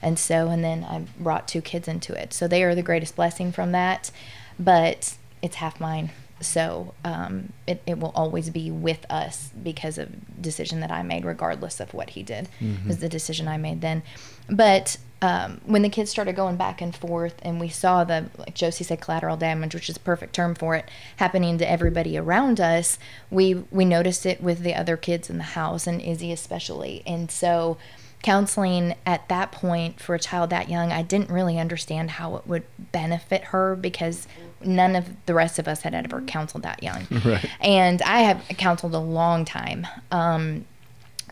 And 0.00 0.18
so 0.18 0.48
and 0.48 0.62
then 0.62 0.84
i 0.84 1.04
brought 1.18 1.48
two 1.48 1.60
kids 1.60 1.88
into 1.88 2.12
it. 2.14 2.32
So 2.32 2.46
they 2.46 2.62
are 2.62 2.74
the 2.76 2.88
greatest 2.90 3.16
blessing 3.16 3.50
from 3.52 3.72
that 3.72 4.10
but 4.58 5.16
it's 5.42 5.56
half 5.56 5.80
mine 5.80 6.10
so 6.40 6.94
um, 7.04 7.52
it, 7.66 7.82
it 7.86 7.98
will 7.98 8.12
always 8.14 8.50
be 8.50 8.70
with 8.70 9.04
us 9.10 9.50
because 9.62 9.98
of 9.98 10.08
decision 10.40 10.80
that 10.80 10.90
i 10.90 11.02
made 11.02 11.24
regardless 11.24 11.80
of 11.80 11.92
what 11.92 12.10
he 12.10 12.22
did 12.22 12.48
was 12.86 12.98
the 12.98 13.08
decision 13.08 13.46
i 13.48 13.56
made 13.56 13.80
then. 13.80 14.02
But 14.48 14.96
um, 15.22 15.60
when 15.66 15.82
the 15.82 15.90
kids 15.90 16.10
started 16.10 16.34
going 16.34 16.56
back 16.56 16.80
and 16.80 16.96
forth 16.96 17.34
and 17.42 17.60
we 17.60 17.68
saw 17.68 18.04
the 18.04 18.30
like 18.38 18.54
josie 18.54 18.84
said 18.84 19.00
collateral 19.02 19.36
damage 19.36 19.74
which 19.74 19.90
is 19.90 19.96
a 19.96 20.00
perfect 20.00 20.34
term 20.34 20.54
for 20.54 20.74
it 20.74 20.88
happening 21.16 21.58
to 21.58 21.70
everybody 21.70 22.16
around 22.16 22.58
us 22.58 22.98
we 23.30 23.54
we 23.70 23.84
noticed 23.84 24.24
it 24.24 24.42
with 24.42 24.60
the 24.60 24.74
other 24.74 24.96
kids 24.96 25.28
in 25.28 25.36
the 25.36 25.44
house 25.44 25.86
and 25.86 26.00
izzy 26.00 26.32
especially. 26.32 27.02
And 27.06 27.30
so 27.30 27.78
counseling 28.22 28.94
at 29.06 29.28
that 29.28 29.50
point 29.50 29.98
for 30.00 30.14
a 30.14 30.18
child 30.18 30.50
that 30.50 30.68
young, 30.68 30.92
I 30.92 31.02
didn't 31.02 31.30
really 31.30 31.58
understand 31.58 32.12
how 32.12 32.36
it 32.36 32.46
would 32.46 32.64
benefit 32.92 33.44
her 33.44 33.74
because 33.74 34.28
none 34.62 34.96
of 34.96 35.08
the 35.26 35.34
rest 35.34 35.58
of 35.58 35.66
us 35.66 35.82
had 35.82 35.94
ever 35.94 36.20
counseled 36.22 36.62
that 36.62 36.82
young. 36.82 37.06
Right. 37.24 37.44
And 37.60 38.00
I 38.02 38.20
have 38.20 38.42
counseled 38.56 38.94
a 38.94 38.98
long 38.98 39.44
time. 39.44 39.86
Um, 40.10 40.64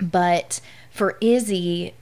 but 0.01 0.61
for 0.91 1.17
Izzy, 1.21 1.95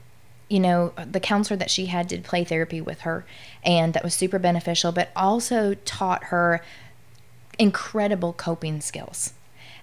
you 0.48 0.60
know, 0.60 0.92
the 1.10 1.20
counselor 1.20 1.56
that 1.56 1.70
she 1.70 1.86
had 1.86 2.08
did 2.08 2.24
play 2.24 2.44
therapy 2.44 2.80
with 2.80 3.00
her, 3.00 3.24
and 3.64 3.94
that 3.94 4.04
was 4.04 4.14
super 4.14 4.38
beneficial, 4.38 4.92
but 4.92 5.10
also 5.14 5.74
taught 5.84 6.24
her 6.24 6.62
incredible 7.58 8.32
coping 8.32 8.80
skills. 8.80 9.32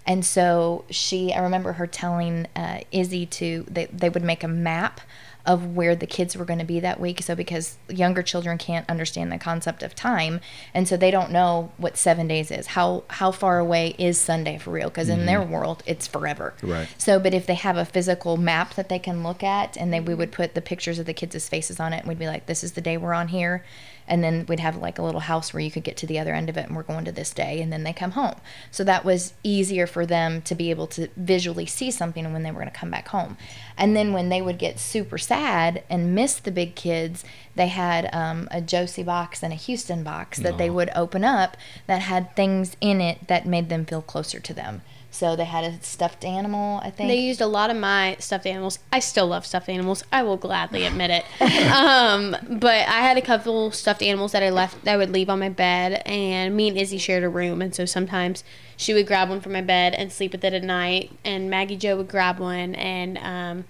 And 0.06 0.25
so 0.25 0.84
she, 0.89 1.34
I 1.34 1.39
remember 1.39 1.73
her 1.73 1.88
telling 1.88 2.47
uh, 2.56 2.82
Izzy 2.91 3.25
to, 3.27 3.65
they, 3.69 3.86
they 3.86 4.10
would 4.10 4.23
make 4.23 4.43
a 4.43 4.47
map 4.47 5.01
of 5.45 5.75
where 5.75 5.95
the 5.95 6.08
kids 6.08 6.38
were 6.38 6.45
going 6.45 6.60
to 6.60 6.65
be 6.65 6.79
that 6.79 6.99
week. 6.99 7.21
So 7.21 7.36
because 7.36 7.77
younger 7.89 8.23
children 8.23 8.58
can't 8.58 8.89
understand 8.89 9.32
the 9.32 9.38
concept 9.38 9.84
of 9.84 9.93
time, 9.93 10.39
and 10.73 10.88
so 10.88 10.95
they 10.95 11.12
don't 11.12 11.32
know 11.32 11.71
what 11.77 11.97
seven 11.97 12.27
days 12.27 12.49
is. 12.49 12.67
How 12.67 13.03
how 13.10 13.32
far 13.32 13.60
away 13.60 13.95
is 13.97 14.17
Sunday 14.17 14.58
for 14.58 14.71
real? 14.71 14.89
Because 14.89 15.10
in 15.10 15.17
mm-hmm. 15.17 15.25
their 15.25 15.41
world, 15.41 15.84
it's 15.86 16.08
forever. 16.08 16.53
Right. 16.62 16.88
So, 16.97 17.19
but 17.19 17.34
if 17.34 17.45
they 17.45 17.56
have 17.56 17.77
a 17.77 17.86
physical 17.86 18.38
map 18.38 18.75
that 18.75 18.89
they 18.89 18.99
can 18.99 19.23
look 19.23 19.43
at, 19.43 19.75
and 19.75 19.91
they 19.91 19.99
we 19.99 20.15
would 20.15 20.32
put 20.32 20.56
the 20.56 20.62
pictures 20.62 20.99
of 20.99 21.06
the 21.06 21.13
kids' 21.13 21.49
faces 21.49 21.79
on 21.79 21.93
it, 21.93 21.99
and 21.99 22.08
we'd 22.08 22.19
be 22.19 22.27
like, 22.27 22.45
"This 22.45 22.63
is 22.63 22.73
the 22.73 22.82
day 22.82 22.95
we're 22.95 23.13
on 23.13 23.27
here," 23.29 23.63
and 24.08 24.24
then 24.24 24.46
we'd 24.48 24.60
have 24.60 24.78
like 24.78 25.00
a 25.00 25.04
little 25.04 25.22
house 25.22 25.54
where 25.54 25.62
you 25.62 25.72
could 25.72 25.84
get 25.84 25.98
to 25.98 26.08
the 26.08 26.20
other 26.20 26.34
end 26.34 26.50
of 26.50 26.58
it, 26.58 26.68
and 26.68 26.76
we're 26.76 26.84
going 26.84 27.06
to 27.06 27.12
this 27.12 27.32
day, 27.32 27.62
and 27.62 27.72
then 27.72 27.84
they 27.84 27.94
come 27.94 28.12
home. 28.12 28.36
So 28.72 28.84
that 28.84 29.06
was 29.06 29.34
easier 29.44 29.88
for 29.88 30.06
them 30.06 30.42
to 30.44 30.56
be 30.56 30.70
able 30.70 30.88
to 30.88 31.08
visually 31.16 31.66
see 31.66 31.92
something 31.92 32.32
when 32.32 32.44
they 32.44 32.52
were 32.52 32.62
going 32.62 32.72
to 32.72 32.80
come 32.80 32.92
back 32.92 33.10
home. 33.10 33.38
And 33.78 33.96
then 33.96 34.13
when 34.13 34.30
they 34.30 34.42
would 34.42 34.60
get 34.60 34.80
super 34.80 35.18
sad 35.18 35.84
and 35.89 36.16
miss 36.16 36.36
the 36.36 36.52
big 36.52 36.76
kids, 36.76 37.24
they 37.56 37.68
had 37.68 38.10
um, 38.13 38.48
a 38.52 38.62
Josie 38.62 39.04
box 39.04 39.44
and 39.44 39.54
a 39.54 39.58
Houston 39.58 40.04
box 40.04 40.39
that 40.39 40.58
they 40.58 40.70
would 40.70 40.89
open 40.96 41.24
up 41.24 41.58
that 41.88 42.02
had 42.02 42.36
things 42.36 42.76
in 42.82 43.02
it 43.02 43.28
that 43.28 43.46
made 43.46 43.70
them 43.70 43.86
feel 43.86 44.02
closer 44.02 44.39
to 44.39 44.54
them. 44.54 44.82
So 45.13 45.36
they 45.36 45.45
had 45.45 45.63
a 45.63 45.80
stuffed 45.84 46.26
animal, 46.26 46.80
I 46.84 46.89
think. 46.89 47.08
They 47.08 47.19
used 47.19 47.39
a 47.39 47.45
lot 47.45 47.69
of 47.69 47.78
my 47.78 48.15
stuffed 48.17 48.47
animals. 48.47 48.80
I 48.91 48.97
still 48.97 49.28
love 49.28 49.45
stuffed 49.45 49.69
animals. 49.69 50.04
I 50.12 50.23
will 50.23 50.38
gladly 50.38 50.86
admit 50.86 51.12
it. 51.12 51.23
um, 51.71 52.36
but 52.49 52.88
I 52.88 53.02
had 53.02 53.15
a 53.15 53.21
couple 53.21 53.69
stuffed 53.69 54.02
animals 54.02 54.32
that 54.32 54.41
I 54.41 54.49
left 54.49 54.84
that 54.86 54.95
I 54.95 54.97
would 54.97 55.12
leave 55.12 55.30
on 55.30 55.38
my 55.38 55.49
bed, 55.49 56.02
and 56.08 56.56
me 56.56 56.67
and 56.67 56.76
Izzy 56.76 56.97
shared 56.97 57.23
a 57.23 57.30
room, 57.30 57.62
and 57.62 57.76
so 57.76 57.86
sometimes 57.86 58.43
she 58.76 58.91
would 58.95 59.06
grab 59.06 59.30
one 59.30 59.39
from 59.39 59.54
my 59.54 59.62
bed 59.62 59.93
and 59.93 60.12
sleep 60.12 60.32
with 60.32 60.43
it 60.43 60.52
at 60.52 60.63
night, 60.63 61.12
and 61.23 61.47
Maggie 61.47 61.78
Joe 61.78 61.97
would 61.97 62.08
grab 62.08 62.39
one, 62.39 62.73
and 62.73 63.19
um, 63.19 63.65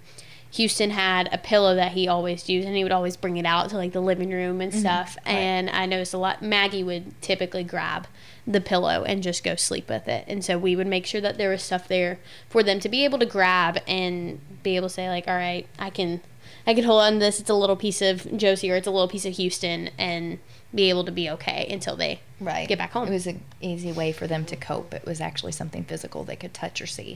Houston 0.52 0.90
had 0.90 1.28
a 1.30 1.36
pillow 1.36 1.74
that 1.74 1.92
he 1.92 2.08
always 2.08 2.48
used, 2.48 2.66
and 2.66 2.74
he 2.74 2.84
would 2.84 2.92
always 2.92 3.18
bring 3.18 3.36
it 3.36 3.44
out 3.44 3.68
to 3.68 3.76
like 3.76 3.92
the 3.92 4.00
living 4.00 4.30
room 4.30 4.62
and 4.62 4.72
stuff. 4.72 5.18
And 5.26 5.68
I 5.68 5.84
noticed 5.84 6.14
a 6.14 6.18
lot. 6.18 6.40
Maggie 6.40 6.82
would 6.82 7.20
typically 7.20 7.64
grab 7.64 8.06
the 8.46 8.60
pillow 8.60 9.04
and 9.04 9.22
just 9.22 9.42
go 9.42 9.54
sleep 9.54 9.88
with 9.88 10.06
it, 10.08 10.24
and 10.28 10.44
so 10.44 10.58
we 10.58 10.76
would 10.76 10.86
make 10.86 11.06
sure 11.06 11.20
that 11.20 11.38
there 11.38 11.50
was 11.50 11.62
stuff 11.62 11.88
there 11.88 12.18
for 12.48 12.62
them 12.62 12.80
to 12.80 12.88
be 12.88 13.04
able 13.04 13.18
to 13.18 13.26
grab 13.26 13.78
and 13.86 14.40
be 14.62 14.76
able 14.76 14.88
to 14.88 14.94
say 14.94 15.08
like, 15.08 15.26
"All 15.26 15.34
right, 15.34 15.66
I 15.78 15.90
can, 15.90 16.20
I 16.66 16.74
can 16.74 16.84
hold 16.84 17.02
on 17.02 17.18
this. 17.18 17.40
It's 17.40 17.50
a 17.50 17.54
little 17.54 17.76
piece 17.76 18.02
of 18.02 18.36
Josie 18.36 18.70
or 18.70 18.76
it's 18.76 18.86
a 18.86 18.90
little 18.90 19.08
piece 19.08 19.24
of 19.24 19.34
Houston," 19.34 19.90
and 19.98 20.38
be 20.74 20.88
able 20.88 21.04
to 21.04 21.12
be 21.12 21.30
okay 21.30 21.68
until 21.70 21.94
they 21.96 22.20
right. 22.40 22.66
get 22.66 22.78
back 22.78 22.92
home. 22.92 23.06
it 23.06 23.12
was 23.12 23.26
an 23.26 23.42
easy 23.60 23.92
way 23.92 24.10
for 24.12 24.26
them 24.26 24.44
to 24.46 24.56
cope. 24.56 24.92
It 24.92 25.04
was 25.04 25.20
actually 25.20 25.52
something 25.52 25.84
physical 25.84 26.24
they 26.24 26.36
could 26.36 26.52
touch 26.52 26.80
or 26.80 26.86
see. 26.86 27.14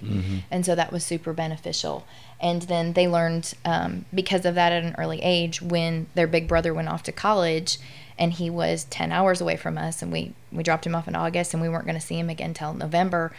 And 0.50 0.64
so 0.64 0.74
that 0.74 0.92
was 0.92 1.04
super 1.04 1.32
beneficial. 1.32 2.06
And 2.40 2.62
then 2.62 2.92
they 2.92 3.08
learned 3.08 3.54
um, 3.64 4.04
because 4.14 4.44
of 4.44 4.54
that 4.54 4.72
at 4.72 4.84
an 4.84 4.94
early 4.96 5.20
age 5.22 5.60
when 5.60 6.06
their 6.14 6.26
big 6.26 6.46
brother 6.46 6.72
went 6.72 6.88
off 6.88 7.02
to 7.04 7.12
college 7.12 7.78
and 8.18 8.32
he 8.32 8.50
was 8.50 8.84
10 8.84 9.12
hours 9.12 9.40
away 9.40 9.56
from 9.56 9.78
us 9.78 10.02
and 10.02 10.12
we 10.12 10.34
we 10.50 10.62
dropped 10.62 10.86
him 10.86 10.94
off 10.94 11.06
in 11.06 11.14
august 11.14 11.54
and 11.54 11.62
we 11.62 11.68
weren't 11.68 11.84
going 11.84 11.94
to 11.98 12.04
see 12.04 12.18
him 12.18 12.30
again 12.30 12.50
until 12.50 12.74
november. 12.74 13.32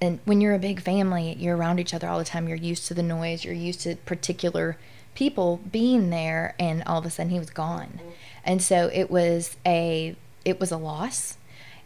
And 0.00 0.20
when 0.24 0.40
you're 0.40 0.54
a 0.54 0.58
big 0.58 0.80
family 0.80 1.36
you're 1.38 1.56
around 1.56 1.80
each 1.80 1.94
other 1.94 2.08
all 2.08 2.18
the 2.18 2.24
time. 2.24 2.48
You're 2.48 2.56
used 2.56 2.86
to 2.88 2.94
the 2.94 3.02
noise. 3.02 3.44
You're 3.44 3.54
used 3.54 3.80
to 3.82 3.96
particular 3.96 4.76
people 5.14 5.60
being 5.72 6.10
there 6.10 6.54
and 6.58 6.82
all 6.84 6.98
of 6.98 7.06
a 7.06 7.10
sudden 7.10 7.30
he 7.30 7.38
was 7.38 7.50
gone 7.50 7.98
and 8.46 8.62
so 8.62 8.90
it 8.92 9.10
was 9.10 9.56
a 9.66 10.16
it 10.44 10.60
was 10.60 10.70
a 10.72 10.76
loss. 10.76 11.36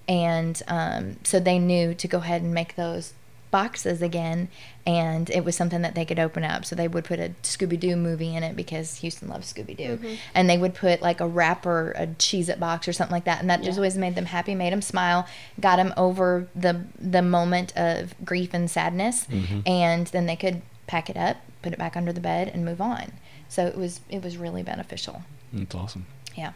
And 0.06 0.60
um, 0.68 1.16
so 1.24 1.38
they 1.40 1.58
knew 1.58 1.94
to 1.94 2.08
go 2.08 2.18
ahead 2.18 2.42
and 2.42 2.52
make 2.52 2.74
those 2.74 3.14
boxes 3.50 4.02
again. 4.02 4.48
And 4.86 5.30
it 5.30 5.44
was 5.44 5.56
something 5.56 5.82
that 5.82 5.94
they 5.94 6.04
could 6.04 6.18
open 6.18 6.42
up. 6.44 6.64
So 6.64 6.74
they 6.76 6.88
would 6.88 7.04
put 7.04 7.20
a 7.20 7.32
scooby-doo 7.42 7.96
movie 7.96 8.34
in 8.34 8.42
it 8.42 8.56
because 8.56 8.96
houston 8.96 9.28
loves 9.28 9.52
scooby-doo. 9.52 9.98
And 10.34 10.50
they 10.50 10.58
would 10.58 10.74
put 10.74 11.00
like 11.00 11.20
a 11.20 11.26
wrapper 11.28 11.92
a 11.92 12.06
Cheez-It 12.08 12.58
box 12.60 12.86
or 12.88 12.92
something 12.92 13.12
like 13.12 13.24
that. 13.24 13.40
And 13.40 13.48
that 13.50 13.62
just 13.62 13.78
always 13.78 13.96
made 13.96 14.14
them 14.14 14.26
happy 14.26 14.54
made 14.54 14.72
them 14.72 14.82
smile 14.82 15.26
got 15.60 15.76
them 15.76 15.94
over 15.96 16.48
the 16.54 16.84
the 16.98 17.22
moment 17.22 17.76
of 17.76 18.14
grief 18.24 18.52
and 18.52 18.70
sadness. 18.70 19.26
And 19.64 20.06
then 20.08 20.26
they 20.26 20.36
could 20.36 20.62
pack 20.86 21.08
it 21.08 21.16
up 21.16 21.36
put 21.62 21.72
it 21.72 21.78
back 21.78 21.96
under 21.96 22.12
the 22.12 22.20
bed 22.20 22.50
and 22.52 22.64
move 22.64 22.80
on. 22.80 23.12
So 23.48 23.66
it 23.66 23.76
was 23.76 24.00
it 24.08 24.22
was 24.22 24.36
really 24.36 24.62
beneficial. 24.62 25.22
That's 25.52 25.74
awesome. 25.74 26.06
Yeah 26.36 26.52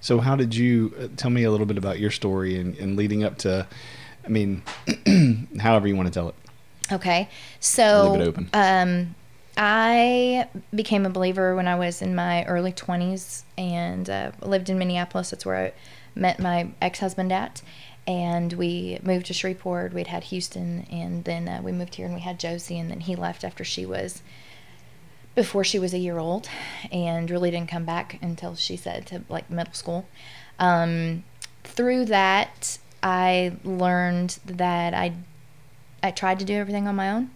So, 0.00 0.20
how 0.20 0.36
did 0.36 0.54
you 0.54 0.94
uh, 0.98 1.08
tell 1.16 1.30
me 1.30 1.44
a 1.44 1.50
little 1.50 1.66
bit 1.66 1.78
about 1.78 1.98
your 1.98 2.10
story 2.10 2.58
and, 2.58 2.76
and 2.78 2.96
leading 2.96 3.24
up 3.24 3.38
to? 3.38 3.66
I 4.24 4.28
mean, 4.28 4.62
however 5.60 5.88
you 5.88 5.96
want 5.96 6.08
to 6.08 6.12
tell 6.12 6.28
it. 6.28 6.34
Okay. 6.90 7.28
So 7.60 8.12
Leave 8.12 8.20
it 8.20 8.28
open. 8.28 8.50
Um, 8.52 9.14
I 9.56 10.48
became 10.74 11.04
a 11.04 11.10
believer 11.10 11.56
when 11.56 11.66
I 11.66 11.74
was 11.74 12.00
in 12.00 12.14
my 12.14 12.44
early 12.44 12.72
20s 12.72 13.42
and 13.56 14.08
uh, 14.08 14.32
lived 14.42 14.70
in 14.70 14.78
Minneapolis. 14.78 15.30
That's 15.30 15.44
where 15.44 15.56
I 15.56 15.72
met 16.14 16.38
my 16.38 16.70
ex 16.80 17.00
husband 17.00 17.32
at. 17.32 17.62
And 18.06 18.54
we 18.54 18.98
moved 19.02 19.26
to 19.26 19.34
Shreveport. 19.34 19.92
We'd 19.92 20.06
had 20.06 20.24
Houston, 20.24 20.86
and 20.90 21.24
then 21.24 21.46
uh, 21.46 21.60
we 21.62 21.72
moved 21.72 21.96
here 21.96 22.06
and 22.06 22.14
we 22.14 22.22
had 22.22 22.40
Josie, 22.40 22.78
and 22.78 22.90
then 22.90 23.00
he 23.00 23.14
left 23.14 23.44
after 23.44 23.64
she 23.64 23.84
was 23.84 24.22
before 25.38 25.62
she 25.62 25.78
was 25.78 25.94
a 25.94 25.98
year 25.98 26.18
old 26.18 26.48
and 26.90 27.30
really 27.30 27.48
didn't 27.48 27.70
come 27.70 27.84
back 27.84 28.18
until 28.20 28.56
she 28.56 28.76
said 28.76 29.06
to 29.06 29.22
like 29.28 29.48
middle 29.48 29.72
school. 29.72 30.04
Um, 30.58 31.22
through 31.62 32.06
that, 32.06 32.78
I 33.04 33.52
learned 33.62 34.40
that 34.46 34.94
I 34.94 35.14
I 36.02 36.10
tried 36.10 36.40
to 36.40 36.44
do 36.44 36.54
everything 36.54 36.88
on 36.88 36.96
my 36.96 37.10
own. 37.10 37.30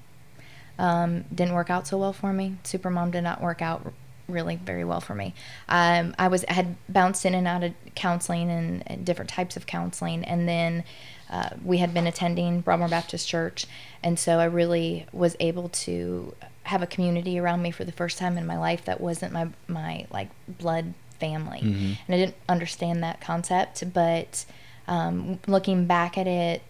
Um, 0.81 1.27
didn't 1.33 1.55
work 1.55 1.71
out 1.71 1.87
so 1.87 1.97
well 1.97 2.13
for 2.13 2.33
me. 2.33 2.57
Supermom 2.65 3.13
did 3.13 3.23
not 3.23 3.41
work 3.41 3.63
out 3.63 3.93
really 4.27 4.57
very 4.57 4.85
well 4.85 5.01
for 5.01 5.15
me. 5.15 5.33
Um, 5.69 6.17
I 6.19 6.27
was 6.27 6.45
had 6.49 6.75
bounced 6.89 7.25
in 7.25 7.35
and 7.37 7.47
out 7.47 7.63
of 7.63 7.73
counseling 7.95 8.51
and, 8.51 8.83
and 8.85 9.07
different 9.07 9.31
types 9.31 9.57
of 9.57 9.67
counseling, 9.67 10.25
and 10.25 10.49
then 10.49 10.83
uh, 11.31 11.51
we 11.65 11.79
had 11.79 11.95
been 11.95 12.09
attending 12.09 12.63
Broadmoor 12.63 12.89
Baptist 12.89 13.29
Church, 13.29 13.67
and 14.03 14.19
so 14.19 14.41
I 14.41 14.47
really 14.47 15.07
was 15.13 15.37
able 15.39 15.69
to 15.69 16.35
have 16.65 16.83
a 16.83 16.87
community 16.87 17.39
around 17.39 17.63
me 17.63 17.71
for 17.71 17.85
the 17.85 17.93
first 17.93 18.19
time 18.19 18.39
in 18.39 18.47
my 18.47 18.59
life 18.59 18.85
that 18.85 19.01
wasn't 19.01 19.33
my 19.33 19.49
my 19.69 20.07
like 20.11 20.31
blood 20.47 20.95
family, 21.21 21.61
and 22.07 22.15
I 22.15 22.17
didn't 22.17 22.37
understand 22.49 23.03
that 23.03 23.21
concept, 23.21 23.93
but 23.93 24.45
um, 24.89 25.39
looking 25.47 25.87
back 25.87 26.19
at 26.19 26.27
it 26.27 26.63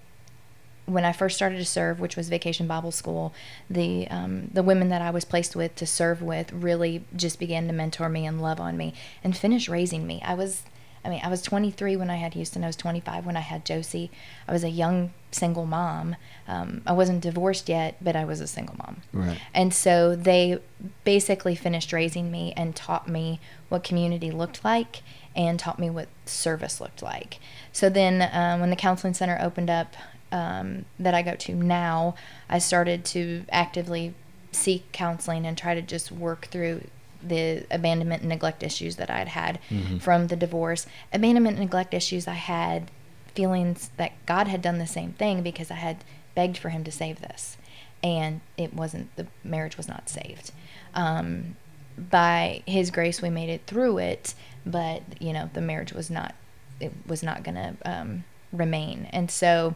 when 0.87 1.05
I 1.05 1.13
first 1.13 1.37
started 1.37 1.59
to 1.59 1.65
serve, 1.65 2.01
which 2.01 2.17
was 2.17 2.29
Vacation 2.29 2.67
Bible 2.67 2.91
School, 2.91 3.33
the 3.71 4.09
um, 4.09 4.49
the 4.53 4.63
women 4.63 4.89
that 4.89 5.01
I 5.01 5.11
was 5.11 5.25
placed 5.25 5.55
with 5.55 5.75
to 5.77 5.87
serve 5.87 6.21
with 6.21 6.53
really 6.53 7.05
just 7.15 7.39
began 7.39 7.67
to 7.69 7.73
mentor 7.73 8.09
me 8.09 8.27
and 8.27 8.43
love 8.43 8.61
on 8.61 8.77
me 8.77 8.93
and 9.23 9.37
finish 9.37 9.69
raising 9.69 10.07
me. 10.07 10.21
I 10.25 10.35
was, 10.35 10.63
I 11.05 11.09
mean, 11.09 11.21
I 11.25 11.29
was 11.29 11.43
23 11.43 11.97
when 11.97 12.11
I 12.11 12.17
had 12.17 12.35
Houston. 12.35 12.63
I 12.63 12.69
was 12.69 12.77
25 12.77 13.27
when 13.27 13.37
I 13.37 13.41
had 13.41 13.65
Josie. 13.65 14.11
I 14.47 14.53
was 14.53 14.63
a 14.63 14.71
young 14.71 15.13
single 15.33 15.67
mom. 15.67 16.17
Um, 16.47 16.83
I 16.87 16.93
wasn't 16.93 17.23
divorced 17.23 17.69
yet, 17.69 17.97
but 18.01 18.15
I 18.15 18.25
was 18.25 18.41
a 18.41 18.47
single 18.47 18.77
mom. 18.77 19.03
Right. 19.13 19.41
And 19.53 19.75
so 19.75 20.15
they 20.15 20.61
basically 21.05 21.57
finished 21.57 21.93
raising 21.93 22.31
me 22.31 22.53
and 22.57 22.77
taught 22.77 23.09
me 23.09 23.41
what 23.69 23.83
community 23.83 24.31
looked 24.31 24.65
like 24.65 25.03
and 25.35 25.59
taught 25.59 25.79
me 25.79 25.91
what 25.91 26.09
service 26.25 26.81
looked 26.81 27.03
like. 27.03 27.41
So 27.73 27.89
then, 27.89 28.29
um, 28.33 28.61
when 28.61 28.71
the 28.71 28.77
counseling 28.77 29.15
center 29.15 29.39
opened 29.41 29.71
up 29.71 29.95
um, 30.31 30.85
that 30.99 31.15
I 31.15 31.23
go 31.23 31.35
to 31.35 31.55
now, 31.55 32.15
I 32.49 32.59
started 32.59 33.05
to 33.07 33.45
actively 33.51 34.15
seek 34.53 34.93
counseling 34.93 35.47
and 35.47 35.57
try 35.57 35.75
to 35.75 35.83
just 35.83 36.13
work 36.13 36.47
through 36.47 36.83
the 37.27 37.65
abandonment 37.71 38.23
and 38.23 38.29
neglect 38.29 38.63
issues 38.63 38.97
that 38.97 39.11
I 39.11 39.19
had 39.19 39.29
had 39.29 39.59
from 40.01 40.27
the 40.27 40.37
divorce. 40.37 40.87
Abandonment 41.13 41.57
and 41.57 41.65
neglect 41.65 41.95
issues, 41.95 42.27
I 42.27 42.35
had 42.35 42.91
feelings 43.35 43.91
that 43.97 44.13
God 44.27 44.49
had 44.49 44.63
done 44.63 44.79
the 44.79 44.87
same 44.87 45.13
thing 45.13 45.43
because 45.43 45.71
I 45.71 45.75
had 45.77 46.05
begged 46.35 46.59
for 46.59 46.71
Him 46.71 46.85
to 46.85 46.93
save 46.93 47.21
this, 47.21 47.57
and 48.03 48.41
it 48.57 48.75
wasn't. 48.75 49.15
The 49.17 49.27
marriage 49.45 49.77
was 49.77 49.89
not 49.89 50.09
saved. 50.09 50.53
Um, 50.95 51.57
by 51.97 52.63
His 52.67 52.91
grace, 52.91 53.23
we 53.23 53.31
made 53.31 53.49
it 53.49 53.63
through 53.67 53.99
it, 53.99 54.35
but 54.67 55.03
you 55.21 55.33
know 55.33 55.51
the 55.53 55.61
marriage 55.61 55.93
was 55.93 56.11
not. 56.11 56.35
It 56.81 56.93
was 57.07 57.23
not 57.23 57.43
going 57.45 57.55
to 57.55 57.77
um, 57.85 58.25
remain, 58.53 59.09
and 59.13 59.31
so. 59.31 59.75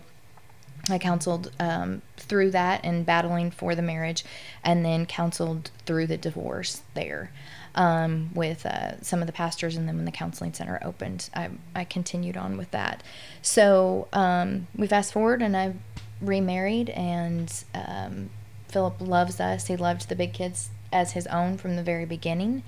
I 0.88 0.98
counseled 0.98 1.50
um, 1.58 2.02
through 2.16 2.52
that 2.52 2.80
and 2.84 3.04
battling 3.04 3.50
for 3.50 3.74
the 3.74 3.82
marriage, 3.82 4.24
and 4.62 4.84
then 4.84 5.06
counseled 5.06 5.70
through 5.84 6.06
the 6.06 6.16
divorce 6.16 6.82
there 6.94 7.32
um, 7.74 8.30
with 8.34 8.64
uh, 8.64 9.00
some 9.02 9.20
of 9.20 9.26
the 9.26 9.32
pastors. 9.32 9.76
And 9.76 9.88
then 9.88 9.96
when 9.96 10.04
the 10.04 10.12
counseling 10.12 10.52
center 10.52 10.78
opened, 10.82 11.28
I, 11.34 11.50
I 11.74 11.84
continued 11.84 12.36
on 12.36 12.56
with 12.56 12.70
that. 12.70 13.02
So 13.42 14.08
um, 14.12 14.68
we 14.76 14.86
fast 14.86 15.12
forward, 15.12 15.42
and 15.42 15.56
I 15.56 15.74
remarried, 16.20 16.90
and 16.90 17.52
um, 17.74 18.30
Philip 18.68 19.00
loves 19.00 19.40
us. 19.40 19.66
He 19.66 19.76
loved 19.76 20.08
the 20.08 20.16
big 20.16 20.32
kids 20.32 20.70
as 20.92 21.12
his 21.12 21.26
own 21.26 21.58
from 21.58 21.76
the 21.76 21.82
very 21.82 22.04
beginning. 22.04 22.62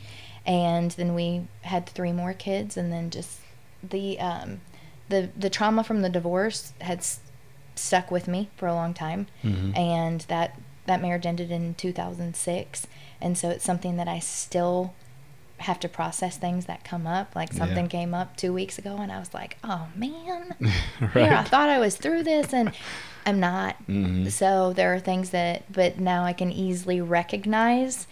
And 0.44 0.90
then 0.92 1.14
we 1.14 1.46
had 1.62 1.87
three 1.87 2.12
more 2.12 2.33
kids, 2.33 2.76
and 2.76 2.92
then 2.92 3.11
just 3.11 3.40
the 3.83 4.18
um, 4.18 4.61
the 5.09 5.31
the 5.37 5.50
trauma 5.50 5.85
from 5.85 6.02
the 6.02 6.09
divorce 6.09 6.72
had 6.81 7.04
stuck 7.79 8.11
with 8.11 8.29
me 8.29 8.49
for 8.57 8.67
a 8.67 8.75
long 8.75 8.95
time, 8.95 9.27
and 9.43 10.21
that 10.23 10.59
that 10.87 11.03
marriage 11.03 11.27
ended 11.27 11.51
in 11.51 11.75
2006, 11.75 12.87
and 13.21 13.37
so 13.37 13.51
it's 13.51 13.64
something 13.64 13.97
that 13.97 14.09
I 14.09 14.19
still 14.21 14.95
have 15.59 15.81
to 15.81 15.88
process 15.88 16.37
things 16.37 16.67
that 16.67 16.85
come 16.85 17.07
up. 17.07 17.35
Like 17.35 17.53
something 17.53 17.85
Yeah. 17.87 17.91
came 17.91 18.14
up 18.14 18.37
two 18.37 18.53
weeks 18.53 18.79
ago, 18.79 18.97
and 18.99 19.11
I 19.12 19.19
was 19.19 19.35
like, 19.35 19.57
"Oh 19.64 19.88
man, 19.97 20.55
right. 20.61 21.11
here 21.12 21.35
I 21.35 21.43
thought 21.43 21.69
I 21.69 21.79
was 21.79 21.97
through 21.97 22.23
this, 22.23 22.55
and 22.55 22.73
I'm 23.27 23.41
not." 23.41 23.77
Mhm. 23.88 24.31
So 24.31 24.73
there 24.73 24.95
are 24.95 25.01
things 25.01 25.31
that, 25.31 25.71
but 25.73 25.99
now 25.99 26.25
I 26.25 26.33
can 26.33 26.51
easily 26.53 27.01
recognize 27.01 28.07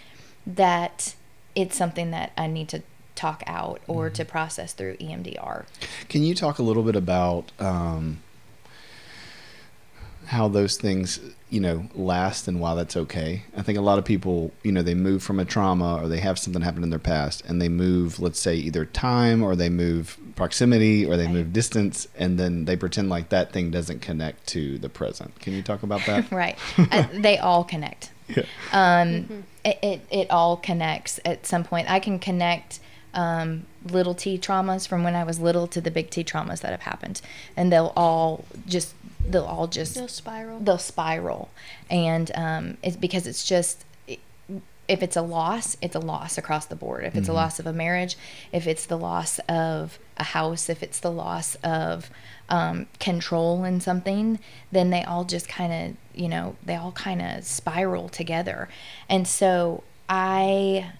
that 0.46 1.14
it's 1.54 1.76
something 1.76 2.10
that 2.10 2.32
I 2.36 2.46
need 2.46 2.68
to 2.68 2.82
talk 3.14 3.42
out 3.46 3.80
or 3.88 4.10
to 4.10 4.24
process 4.26 4.74
through 4.74 4.96
EMDR. 5.00 5.64
Can 6.10 6.22
you 6.22 6.34
talk 6.34 6.58
a 6.58 6.62
little 6.62 6.82
bit 6.82 6.94
about 6.96 7.50
um, 7.58 8.18
how 10.26 10.48
those 10.48 10.76
things, 10.76 11.20
you 11.50 11.60
know, 11.60 11.86
last 11.94 12.48
and 12.48 12.60
why 12.60 12.74
that's 12.74 12.96
okay? 12.96 13.44
I 13.56 13.62
think 13.62 13.78
a 13.78 13.80
lot 13.80 13.98
of 13.98 14.04
people, 14.04 14.52
you 14.62 14.72
know, 14.72 14.82
they 14.82 14.94
move 14.94 15.22
from 15.22 15.38
a 15.38 15.44
trauma 15.44 16.00
or 16.02 16.08
they 16.08 16.18
have 16.20 16.38
something 16.38 16.62
happen 16.62 16.82
in 16.82 16.90
their 16.90 16.98
past 16.98 17.44
and 17.46 17.62
they 17.62 17.68
move, 17.68 18.18
let's 18.20 18.38
say, 18.40 18.56
either 18.56 18.84
time 18.84 19.42
or 19.42 19.54
they 19.56 19.68
move 19.68 20.18
proximity 20.34 21.04
or 21.06 21.16
they 21.16 21.26
Right. 21.26 21.32
move 21.34 21.52
distance 21.52 22.08
and 22.18 22.38
then 22.38 22.64
they 22.64 22.76
pretend 22.76 23.08
like 23.08 23.28
that 23.30 23.52
thing 23.52 23.70
doesn't 23.70 24.02
connect 24.02 24.46
to 24.48 24.78
the 24.78 24.88
present. 24.88 25.38
Can 25.40 25.52
you 25.54 25.62
talk 25.62 25.82
about 25.82 26.04
that? 26.06 26.30
right. 26.32 26.58
uh, 26.76 27.06
they 27.14 27.38
all 27.38 27.64
connect. 27.64 28.10
Yeah. 28.28 28.42
Um, 28.72 29.44
it, 29.64 29.78
it, 29.82 30.00
it 30.10 30.30
all 30.32 30.56
connects 30.56 31.20
at 31.24 31.46
some 31.46 31.62
point. 31.62 31.88
I 31.88 32.00
can 32.00 32.18
connect 32.18 32.80
um, 33.14 33.66
little 33.88 34.14
t 34.14 34.36
traumas 34.36 34.88
from 34.88 35.04
when 35.04 35.14
I 35.14 35.22
was 35.22 35.38
little 35.38 35.68
to 35.68 35.80
the 35.80 35.92
big 35.92 36.10
T 36.10 36.24
traumas 36.24 36.60
that 36.62 36.72
have 36.72 36.82
happened. 36.82 37.20
And 37.56 37.70
they'll 37.70 37.92
all 37.96 38.44
just, 38.66 38.94
they'll 39.30 39.44
all 39.44 39.66
just 39.66 39.94
They'll 39.94 40.08
spiral. 40.08 40.58
they'll 40.60 40.78
spiral 40.78 41.50
and 41.90 42.30
um, 42.34 42.76
it's 42.82 42.96
because 42.96 43.26
it's 43.26 43.44
just 43.44 43.84
it, 44.06 44.20
if 44.88 45.02
it's 45.02 45.16
a 45.16 45.22
loss, 45.22 45.76
it's 45.80 45.96
a 45.96 46.00
loss 46.00 46.38
across 46.38 46.66
the 46.66 46.76
board. 46.76 47.04
If 47.04 47.16
it's 47.16 47.28
a 47.28 47.32
loss 47.32 47.58
of 47.58 47.66
a 47.66 47.72
marriage, 47.72 48.16
if 48.52 48.68
it's 48.68 48.86
the 48.86 48.96
loss 48.96 49.40
of 49.48 49.98
a 50.16 50.22
house, 50.22 50.68
if 50.68 50.80
it's 50.82 51.00
the 51.00 51.10
loss 51.10 51.56
of 51.56 52.08
um, 52.48 52.86
control 53.00 53.64
in 53.64 53.80
something, 53.80 54.38
then 54.70 54.90
they 54.90 55.02
all 55.02 55.24
just 55.24 55.48
kind 55.48 55.72
of, 55.72 55.96
you 56.20 56.28
know, 56.28 56.54
they 56.64 56.76
all 56.76 56.92
kind 56.92 57.20
of 57.20 57.44
spiral 57.44 58.08
together. 58.08 58.68
And 59.08 59.26
so 59.26 59.82
I 60.08 60.92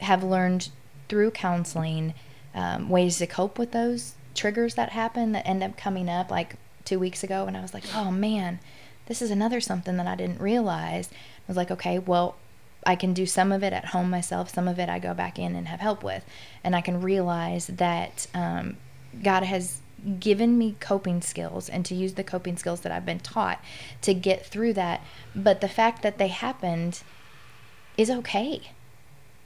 have 0.00 0.24
learned 0.24 0.70
through 1.10 1.32
counseling 1.32 2.14
um, 2.54 2.88
ways 2.88 3.18
to 3.18 3.26
cope 3.26 3.58
with 3.58 3.72
those 3.72 4.14
triggers 4.34 4.74
that 4.76 4.90
happen 4.90 5.32
that 5.32 5.46
end 5.46 5.62
up 5.62 5.76
coming 5.76 6.08
up 6.08 6.30
like 6.30 6.54
two 6.88 6.98
weeks 6.98 7.22
ago. 7.22 7.44
And 7.46 7.56
I 7.56 7.60
was 7.60 7.74
like, 7.74 7.84
oh 7.94 8.10
man, 8.10 8.58
this 9.06 9.22
is 9.22 9.30
another 9.30 9.60
something 9.60 9.96
that 9.98 10.06
I 10.06 10.16
didn't 10.16 10.40
realize. 10.40 11.10
I 11.12 11.44
was 11.46 11.56
like, 11.56 11.70
okay, 11.70 11.98
well, 11.98 12.36
I 12.86 12.96
can 12.96 13.12
do 13.12 13.26
some 13.26 13.52
of 13.52 13.62
it 13.62 13.72
at 13.72 13.86
home 13.86 14.08
myself. 14.08 14.48
Some 14.50 14.68
of 14.68 14.78
it 14.78 14.88
I 14.88 14.98
go 14.98 15.14
back 15.14 15.38
in 15.38 15.54
and 15.54 15.68
have 15.68 15.80
help 15.80 16.02
with. 16.02 16.24
And 16.64 16.74
I 16.74 16.80
can 16.80 17.00
realize 17.02 17.66
that 17.66 18.26
um, 18.34 18.78
God 19.22 19.42
has 19.42 19.80
given 20.20 20.56
me 20.56 20.76
coping 20.80 21.20
skills 21.20 21.68
and 21.68 21.84
to 21.84 21.94
use 21.94 22.14
the 22.14 22.24
coping 22.24 22.56
skills 22.56 22.80
that 22.80 22.92
I've 22.92 23.04
been 23.04 23.18
taught 23.18 23.62
to 24.02 24.14
get 24.14 24.46
through 24.46 24.74
that. 24.74 25.02
But 25.34 25.60
the 25.60 25.68
fact 25.68 26.02
that 26.02 26.18
they 26.18 26.28
happened 26.28 27.02
is 27.96 28.10
okay. 28.10 28.70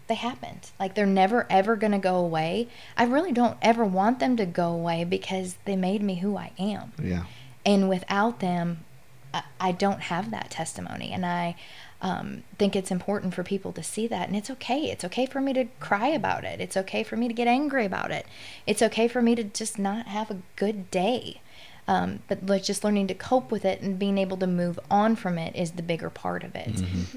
They 0.09 0.15
happened. 0.15 0.71
Like 0.79 0.95
they're 0.95 1.07
never 1.07 1.47
ever 1.49 1.77
going 1.77 1.93
to 1.93 1.99
go 1.99 2.17
away. 2.17 2.69
I 2.97 3.05
really 3.05 3.33
don't 3.33 3.57
ever 3.63 3.85
want 3.85 4.19
them 4.19 4.37
to 4.37 4.47
go 4.47 4.73
away 4.73 5.05
because 5.05 5.57
they 5.65 5.77
made 5.77 6.03
me 6.03 6.17
who 6.17 6.37
I 6.37 6.53
am. 6.59 6.93
Yeah. 7.03 7.25
And 7.65 7.89
without 7.89 8.41
them, 8.41 8.85
I, 9.33 9.43
I 9.61 9.73
don't 9.73 10.03
have 10.03 10.31
that 10.31 10.51
testimony. 10.51 11.13
And 11.13 11.25
I 11.25 11.57
um, 12.01 12.43
think 12.59 12.75
it's 12.75 12.91
important 12.91 13.33
for 13.33 13.45
people 13.45 13.73
to 13.73 13.83
see 13.83 14.07
that. 14.09 14.27
And 14.27 14.37
it's 14.37 14.51
okay. 14.51 14.91
It's 14.91 15.05
okay 15.05 15.25
for 15.25 15.41
me 15.41 15.53
to 15.53 15.67
cry 15.79 16.09
about 16.09 16.45
it. 16.45 16.61
It's 16.61 16.77
okay 16.77 17.05
for 17.05 17.17
me 17.17 17.29
to 17.29 17.35
get 17.35 17.47
angry 17.47 17.85
about 17.85 18.11
it. 18.11 18.27
It's 18.67 18.83
okay 18.83 19.07
for 19.07 19.23
me 19.23 19.37
to 19.37 19.45
just 19.45 19.79
not 19.79 20.07
have 20.09 20.31
a 20.31 20.43
good 20.57 20.91
day. 20.91 21.41
Um, 21.89 22.21
but 22.29 22.47
like 22.47 22.63
just 22.63 22.85
learning 22.85 23.09
to 23.09 23.15
cope 23.15 23.51
with 23.51 23.65
it 23.65 23.81
and 23.81 23.99
being 23.99 24.17
able 24.17 24.37
to 24.37 24.47
move 24.47 24.79
on 24.89 25.17
from 25.17 25.37
it 25.37 25.57
is 25.57 25.73
the 25.73 25.83
bigger 25.83 26.11
part 26.11 26.45
of 26.45 26.55
it. 26.55 26.71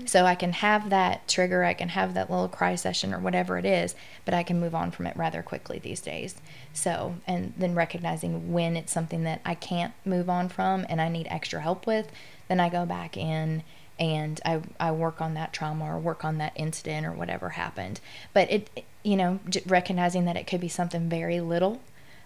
So 0.09 0.25
I 0.25 0.33
can 0.33 0.53
have 0.53 0.89
that 0.89 1.27
trigger, 1.27 1.63
I 1.63 1.75
can 1.75 1.89
have 1.89 2.15
that 2.15 2.31
little 2.31 2.47
cry 2.47 2.73
session 2.73 3.13
or 3.13 3.19
whatever 3.19 3.59
it 3.59 3.65
is, 3.65 3.93
but 4.25 4.33
I 4.33 4.41
can 4.41 4.59
move 4.59 4.73
on 4.73 4.89
from 4.89 5.05
it 5.05 5.15
rather 5.15 5.43
quickly 5.43 5.77
these 5.77 6.01
days. 6.01 6.35
So, 6.73 7.15
and 7.27 7.53
then 7.55 7.75
recognizing 7.75 8.51
when 8.51 8.75
it's 8.75 8.91
something 8.91 9.23
that 9.23 9.41
I 9.45 9.53
can't 9.53 9.93
move 10.03 10.31
on 10.31 10.49
from 10.49 10.85
and 10.89 10.99
I 10.99 11.09
need 11.09 11.27
extra 11.29 11.61
help 11.61 11.85
with, 11.85 12.11
then 12.47 12.59
I 12.59 12.69
go 12.69 12.87
back 12.87 13.15
in 13.15 13.63
and 13.99 14.41
I, 14.43 14.61
I 14.79 14.91
work 14.91 15.21
on 15.21 15.35
that 15.35 15.53
trauma 15.53 15.85
or 15.85 15.99
work 15.99 16.25
on 16.25 16.39
that 16.39 16.53
incident 16.55 17.05
or 17.05 17.11
whatever 17.11 17.49
happened. 17.49 17.99
But 18.33 18.51
it, 18.51 18.83
you 19.03 19.15
know, 19.15 19.39
recognizing 19.67 20.25
that 20.25 20.35
it 20.35 20.47
could 20.47 20.59
be 20.59 20.67
something 20.69 21.07
very 21.07 21.39
little 21.39 21.79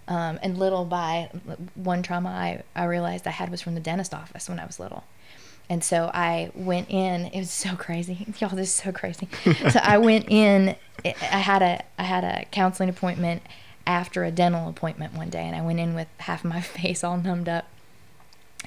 um, 0.10 0.40
and 0.42 0.58
little 0.58 0.86
by 0.86 1.30
one 1.76 2.02
trauma 2.02 2.30
I, 2.30 2.64
I 2.76 2.86
realized 2.86 3.28
I 3.28 3.32
had 3.32 3.50
was 3.52 3.62
from 3.62 3.76
the 3.76 3.80
dentist 3.80 4.14
office 4.14 4.50
when 4.50 4.60
I 4.60 4.66
was 4.66 4.80
little. 4.80 5.04
And 5.70 5.84
so 5.84 6.10
I 6.12 6.52
went 6.56 6.90
in. 6.90 7.28
It 7.28 7.38
was 7.38 7.52
so 7.52 7.76
crazy, 7.76 8.26
y'all. 8.40 8.50
This 8.50 8.70
is 8.70 8.76
so 8.76 8.92
crazy. 8.92 9.30
so 9.70 9.80
I 9.82 9.98
went 10.00 10.26
in. 10.30 10.76
I 11.06 11.38
had 11.38 11.62
a 11.62 11.84
I 11.98 12.04
had 12.04 12.24
a 12.24 12.46
counseling 12.46 12.90
appointment 12.90 13.44
after 13.86 14.24
a 14.24 14.32
dental 14.32 14.68
appointment 14.68 15.14
one 15.14 15.30
day, 15.30 15.44
and 15.44 15.56
I 15.56 15.62
went 15.62 15.80
in 15.80 15.94
with 15.94 16.08
half 16.18 16.44
of 16.44 16.50
my 16.50 16.62
face 16.62 17.04
all 17.04 17.18
numbed 17.18 17.48
up, 17.48 17.68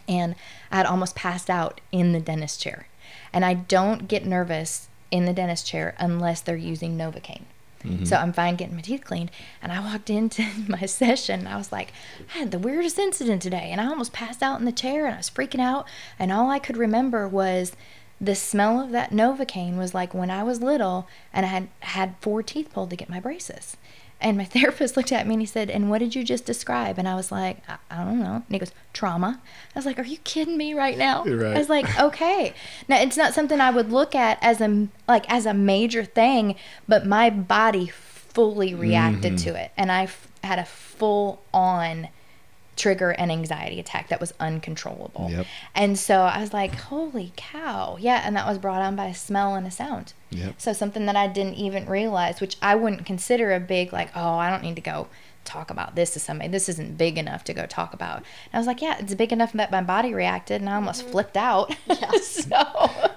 and 0.06 0.36
I 0.70 0.76
had 0.76 0.86
almost 0.86 1.16
passed 1.16 1.50
out 1.50 1.80
in 1.90 2.12
the 2.12 2.20
dentist 2.20 2.62
chair. 2.62 2.86
And 3.32 3.44
I 3.44 3.54
don't 3.54 4.06
get 4.06 4.24
nervous 4.24 4.88
in 5.10 5.24
the 5.24 5.32
dentist 5.32 5.66
chair 5.66 5.94
unless 5.98 6.40
they're 6.40 6.56
using 6.56 6.96
Novocaine. 6.96 7.42
Mm-hmm. 7.84 8.04
So 8.04 8.16
I'm 8.16 8.32
fine 8.32 8.56
getting 8.56 8.76
my 8.76 8.82
teeth 8.82 9.04
cleaned. 9.04 9.30
And 9.60 9.72
I 9.72 9.80
walked 9.80 10.10
into 10.10 10.44
my 10.68 10.86
session 10.86 11.40
and 11.40 11.48
I 11.48 11.56
was 11.56 11.72
like, 11.72 11.92
I 12.34 12.38
had 12.38 12.50
the 12.50 12.58
weirdest 12.58 12.98
incident 12.98 13.42
today. 13.42 13.68
And 13.70 13.80
I 13.80 13.86
almost 13.86 14.12
passed 14.12 14.42
out 14.42 14.58
in 14.58 14.64
the 14.64 14.72
chair 14.72 15.06
and 15.06 15.14
I 15.14 15.18
was 15.18 15.30
freaking 15.30 15.60
out. 15.60 15.86
And 16.18 16.32
all 16.32 16.50
I 16.50 16.58
could 16.58 16.76
remember 16.76 17.26
was 17.28 17.72
the 18.20 18.34
smell 18.36 18.80
of 18.80 18.92
that 18.92 19.10
Novocaine 19.10 19.76
was 19.76 19.94
like 19.94 20.14
when 20.14 20.30
I 20.30 20.44
was 20.44 20.62
little 20.62 21.08
and 21.32 21.44
I 21.44 21.48
had 21.48 21.68
had 21.80 22.14
four 22.20 22.40
teeth 22.42 22.70
pulled 22.72 22.90
to 22.90 22.96
get 22.96 23.08
my 23.08 23.18
braces. 23.18 23.76
And 24.22 24.36
my 24.38 24.44
therapist 24.56 24.96
looked 24.96 25.12
at 25.12 25.26
me 25.26 25.34
and 25.34 25.42
he 25.42 25.46
said, 25.46 25.68
And 25.68 25.90
what 25.90 25.98
did 25.98 26.14
you 26.14 26.24
just 26.24 26.44
describe? 26.46 26.98
And 26.98 27.08
I 27.08 27.14
was 27.14 27.30
like, 27.32 27.58
I, 27.68 27.76
I 27.90 28.04
don't 28.04 28.20
know. 28.20 28.34
And 28.36 28.44
he 28.48 28.58
goes, 28.58 28.72
Trauma. 28.92 29.40
I 29.74 29.78
was 29.78 29.84
like, 29.86 29.98
Are 29.98 30.04
you 30.04 30.18
kidding 30.18 30.56
me 30.56 30.72
right 30.74 30.96
now? 30.96 31.24
Right. 31.24 31.54
I 31.54 31.58
was 31.58 31.68
like, 31.68 32.00
Okay. 32.00 32.54
Now 32.88 33.00
it's 33.00 33.16
not 33.16 33.34
something 33.34 33.60
I 33.60 33.70
would 33.70 33.90
look 33.92 34.14
at 34.14 34.38
as 34.40 34.60
a 34.60 34.88
like 35.08 35.30
as 35.30 35.44
a 35.46 35.52
major 35.54 36.04
thing, 36.04 36.54
but 36.88 37.06
my 37.06 37.28
body 37.30 37.88
fully 37.88 38.74
reacted 38.74 39.34
Mm-hmm. 39.34 39.50
to 39.50 39.60
it, 39.62 39.72
and 39.76 39.92
I 39.92 40.04
f- 40.04 40.26
had 40.42 40.58
a 40.58 40.64
full 40.64 41.42
on 41.52 42.08
trigger 42.82 43.10
an 43.10 43.30
anxiety 43.30 43.78
attack 43.78 44.08
that 44.08 44.20
was 44.20 44.34
uncontrollable. 44.40 45.28
Yep. 45.30 45.46
And 45.72 45.96
so 45.96 46.22
I 46.22 46.40
was 46.40 46.52
like, 46.52 46.74
holy 46.74 47.32
cow. 47.36 47.96
Yeah. 48.00 48.22
And 48.24 48.34
that 48.34 48.44
was 48.44 48.58
brought 48.58 48.82
on 48.82 48.96
by 48.96 49.06
a 49.06 49.14
smell 49.14 49.54
and 49.54 49.64
a 49.66 49.70
sound. 49.70 50.14
Yep. 50.30 50.54
So 50.58 50.72
something 50.72 51.06
that 51.06 51.14
I 51.14 51.28
didn't 51.28 51.54
even 51.54 51.86
realize, 51.86 52.40
which 52.40 52.56
I 52.60 52.74
wouldn't 52.74 53.06
consider 53.06 53.52
a 53.52 53.60
big, 53.60 53.92
like, 53.92 54.10
oh, 54.16 54.34
I 54.34 54.50
don't 54.50 54.64
need 54.64 54.74
to 54.74 54.82
go 54.82 55.06
talk 55.44 55.70
about 55.70 55.94
this 55.94 56.12
to 56.14 56.18
somebody. 56.18 56.50
This 56.50 56.68
isn't 56.68 56.98
big 56.98 57.18
enough 57.18 57.44
to 57.44 57.54
go 57.54 57.66
talk 57.66 57.94
about. 57.94 58.16
And 58.16 58.54
I 58.54 58.58
was 58.58 58.66
like, 58.66 58.82
yeah, 58.82 58.96
it's 58.98 59.14
big 59.14 59.32
enough 59.32 59.52
that 59.52 59.70
my 59.70 59.82
body 59.82 60.12
reacted 60.12 60.60
and 60.60 60.68
I 60.68 60.74
almost 60.74 61.02
mm-hmm. 61.02 61.12
flipped 61.12 61.36
out. 61.36 61.72
so, 62.20 62.50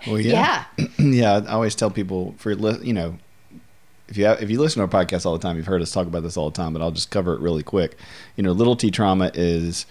Well, 0.06 0.19
yeah. 0.19 0.65
yeah. 0.78 0.86
yeah, 0.99 1.41
I 1.47 1.54
always 1.54 1.73
tell 1.73 1.89
people 1.89 2.36
for 2.38 2.51
you 2.51 2.93
know, 2.93 3.17
if 4.07 4.17
you 4.17 4.25
have, 4.25 4.41
if 4.41 4.49
you 4.49 4.59
listen 4.59 4.85
to 4.87 4.95
our 4.95 5.05
podcast 5.05 5.25
all 5.25 5.33
the 5.33 5.39
time, 5.39 5.57
you've 5.57 5.65
heard 5.65 5.81
us 5.81 5.91
talk 5.91 6.07
about 6.07 6.23
this 6.23 6.37
all 6.37 6.49
the 6.49 6.55
time, 6.55 6.73
but 6.73 6.81
I'll 6.81 6.91
just 6.91 7.11
cover 7.11 7.33
it 7.33 7.41
really 7.41 7.63
quick. 7.63 7.97
You 8.35 8.43
know, 8.43 8.51
little 8.51 8.75
T 8.75 8.91
trauma 8.91 9.31
is, 9.33 9.85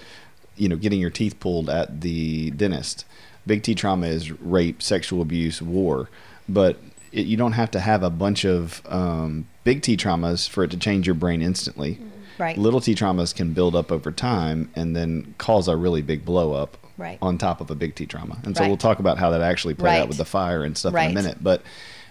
you 0.57 0.68
know, 0.68 0.77
getting 0.77 1.00
your 1.00 1.11
teeth 1.11 1.38
pulled 1.40 1.68
at 1.68 2.00
the 2.00 2.50
dentist. 2.53 3.05
Big 3.46 3.62
T 3.62 3.74
trauma 3.74 4.07
is 4.07 4.31
rape, 4.40 4.83
sexual 4.83 5.20
abuse, 5.20 5.61
war, 5.61 6.09
but 6.48 6.79
it, 7.12 7.27
you 7.27 7.37
don't 7.37 7.53
have 7.53 7.70
to 7.72 7.81
have 7.81 8.03
a 8.03 8.11
bunch 8.11 8.44
of 8.44 8.83
um, 8.87 9.46
big 9.64 9.83
T 9.83 9.96
traumas 9.96 10.48
for 10.48 10.64
it 10.64 10.70
to 10.70 10.77
change 10.77 11.07
your 11.07 11.14
brain 11.14 11.42
instantly. 11.42 11.98
Right. 12.38 12.57
Little 12.59 12.81
T 12.81 12.94
traumas 12.94 13.35
can 13.35 13.53
build 13.53 13.77
up 13.77 13.92
over 13.92 14.11
time 14.11 14.70
and 14.74 14.96
then 14.96 15.35
cause 15.38 15.68
a 15.68 15.77
really 15.77 16.03
big 16.03 16.24
blow 16.24 16.53
up 16.53 16.79
Right. 16.96 17.18
on 17.20 17.38
top 17.38 17.61
of 17.61 17.70
a 17.72 17.74
big 17.74 17.96
T 17.96 18.07
trauma. 18.07 18.38
And 18.44 18.57
so 18.57 18.62
Right. 18.62 18.68
we'll 18.68 18.77
talk 18.77 19.00
about 19.00 19.18
how 19.18 19.31
that 19.31 19.40
actually 19.40 19.74
played 19.74 20.00
out 20.00 20.09
with 20.09 20.16
the 20.16 20.24
fire 20.24 20.62
and 20.62 20.79
stuff 20.79 20.94
in 20.94 21.11
a 21.11 21.14
minute. 21.14 21.38
But 21.42 21.62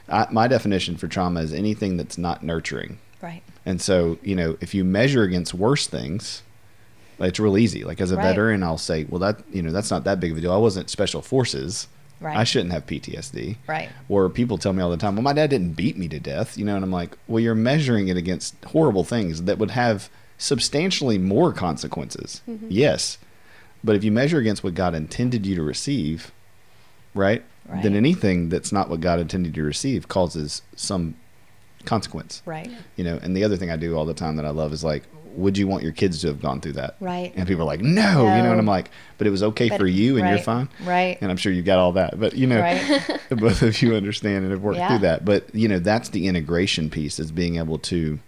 I, 0.09 0.27
my 0.31 0.47
definition 0.47 0.97
for 0.97 1.07
trauma 1.07 1.41
is 1.41 1.53
anything 1.53 1.97
that's 1.97 2.17
not 2.17 2.43
nurturing. 2.43 2.99
Right. 3.21 3.41
And 3.65 3.81
so, 3.81 4.17
you 4.21 4.35
know, 4.35 4.57
if 4.59 4.73
you 4.73 4.83
measure 4.83 5.23
against 5.23 5.53
worse 5.53 5.87
things, 5.87 6.43
it's 7.19 7.39
real 7.39 7.57
easy. 7.57 7.83
Like 7.85 8.01
as 8.01 8.11
a 8.11 8.17
Right. 8.17 8.23
veteran, 8.23 8.63
I'll 8.63 8.77
say, 8.77 9.05
well, 9.05 9.19
that 9.19 9.41
you 9.51 9.61
know, 9.61 9.71
that's 9.71 9.89
not 9.91 10.03
that 10.03 10.19
big 10.19 10.31
of 10.31 10.37
a 10.37 10.41
deal. 10.41 10.51
I 10.51 10.57
wasn't 10.57 10.89
special 10.89 11.21
forces. 11.21 11.87
Right. 12.19 12.37
I 12.37 12.43
shouldn't 12.43 12.71
have 12.71 12.85
PTSD. 12.85 13.57
Right. 13.67 13.89
Or 14.09 14.29
people 14.29 14.57
tell 14.57 14.71
me 14.73 14.81
all 14.81 14.89
the 14.89 14.97
time, 14.97 15.15
well, 15.15 15.23
my 15.23 15.33
dad 15.33 15.49
didn't 15.49 15.73
beat 15.73 15.97
me 15.97 16.07
to 16.09 16.19
death, 16.19 16.57
you 16.57 16.63
know, 16.63 16.75
and 16.75 16.83
I'm 16.83 16.91
like, 16.91 17.17
well, 17.27 17.41
you're 17.41 17.55
measuring 17.55 18.07
it 18.07 18.15
against 18.17 18.55
horrible 18.65 19.03
things 19.03 19.43
that 19.43 19.57
would 19.57 19.71
have 19.71 20.09
substantially 20.37 21.17
more 21.17 21.51
consequences. 21.53 22.41
Mm-hmm. 22.49 22.67
Yes. 22.69 23.17
But 23.83 23.95
if 23.97 24.03
you 24.05 24.11
measure 24.11 24.37
against 24.37 24.63
what 24.63 24.73
God 24.73 24.95
intended 24.95 25.45
you 25.45 25.55
to 25.55 25.63
receive, 25.63 26.31
right, 27.13 27.43
then 27.81 27.95
anything 27.95 28.49
that's 28.49 28.71
not 28.71 28.89
what 28.89 29.01
God 29.01 29.19
intended 29.19 29.55
you 29.55 29.63
to 29.63 29.67
receive 29.67 30.07
causes 30.07 30.61
some 30.75 31.15
consequence. 31.85 32.41
Right. 32.45 32.69
You 32.95 33.03
know, 33.03 33.19
and 33.21 33.35
the 33.35 33.43
other 33.43 33.57
thing 33.57 33.69
I 33.71 33.75
do 33.77 33.95
all 33.97 34.05
the 34.05 34.13
time 34.13 34.35
that 34.37 34.45
I 34.45 34.49
love 34.51 34.71
is 34.73 34.83
like, 34.83 35.03
would 35.35 35.57
you 35.57 35.67
want 35.67 35.81
your 35.83 35.91
kids 35.91 36.21
to 36.21 36.27
have 36.27 36.41
gone 36.41 36.61
through 36.61 36.73
that? 36.73 36.95
Right. 36.99 37.33
And 37.35 37.47
people 37.47 37.63
are 37.63 37.65
like, 37.65 37.81
no, 37.81 38.21
you 38.35 38.43
know, 38.43 38.51
and 38.51 38.59
I'm 38.59 38.67
like, 38.67 38.91
but 39.17 39.25
it 39.25 39.31
was 39.31 39.41
okay 39.43 39.69
But- 39.69 39.79
for 39.79 39.87
you 39.87 40.17
and 40.17 40.29
you're 40.29 40.37
fine. 40.37 40.69
right. 40.83 41.17
And 41.21 41.31
I'm 41.31 41.37
sure 41.37 41.51
you 41.51 41.63
got 41.63 41.79
all 41.79 41.93
that. 41.93 42.19
But, 42.19 42.35
you 42.35 42.45
know, 42.47 42.59
Right. 42.59 43.19
both 43.29 43.61
of 43.63 43.81
you 43.81 43.95
understand 43.95 44.43
and 44.43 44.51
have 44.51 44.61
worked 44.61 44.77
Yeah. 44.77 44.89
through 44.89 44.99
that. 44.99 45.25
But, 45.25 45.53
you 45.55 45.67
know, 45.67 45.79
that's 45.79 46.09
the 46.09 46.27
integration 46.27 46.89
piece 46.91 47.19
is 47.19 47.31
being 47.31 47.55
able 47.57 47.79
to 47.79 48.19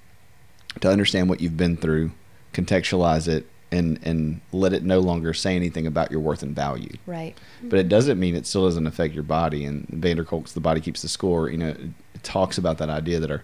to 0.82 0.90
understand 0.90 1.30
what 1.30 1.40
you've 1.40 1.56
been 1.56 1.78
through, 1.78 2.12
contextualize 2.54 3.28
it, 3.30 3.48
and 3.72 4.00
and 4.04 4.42
let 4.52 4.74
it 4.74 4.84
no 4.84 5.00
longer 5.00 5.34
say 5.34 5.56
anything 5.56 5.88
about 5.88 6.12
your 6.12 6.20
worth 6.20 6.44
and 6.44 6.56
value. 6.56 6.98
Right. 7.06 7.36
But 7.64 7.80
it 7.80 7.90
doesn't 7.90 8.20
mean 8.20 8.36
it 8.36 8.46
still 8.46 8.66
doesn't 8.66 8.88
affect 8.88 9.14
your 9.14 9.24
body. 9.24 9.66
And 9.66 9.88
van 9.90 10.18
der 10.18 10.24
Kolk's 10.24 10.54
The 10.54 10.60
Body 10.60 10.82
Keeps 10.82 11.02
the 11.02 11.08
Score, 11.10 11.50
you 11.50 11.58
know, 11.58 11.70
it 11.70 12.24
talks 12.24 12.58
about 12.58 12.78
that 12.78 12.90
idea 12.90 13.20
that 13.20 13.32
our 13.32 13.44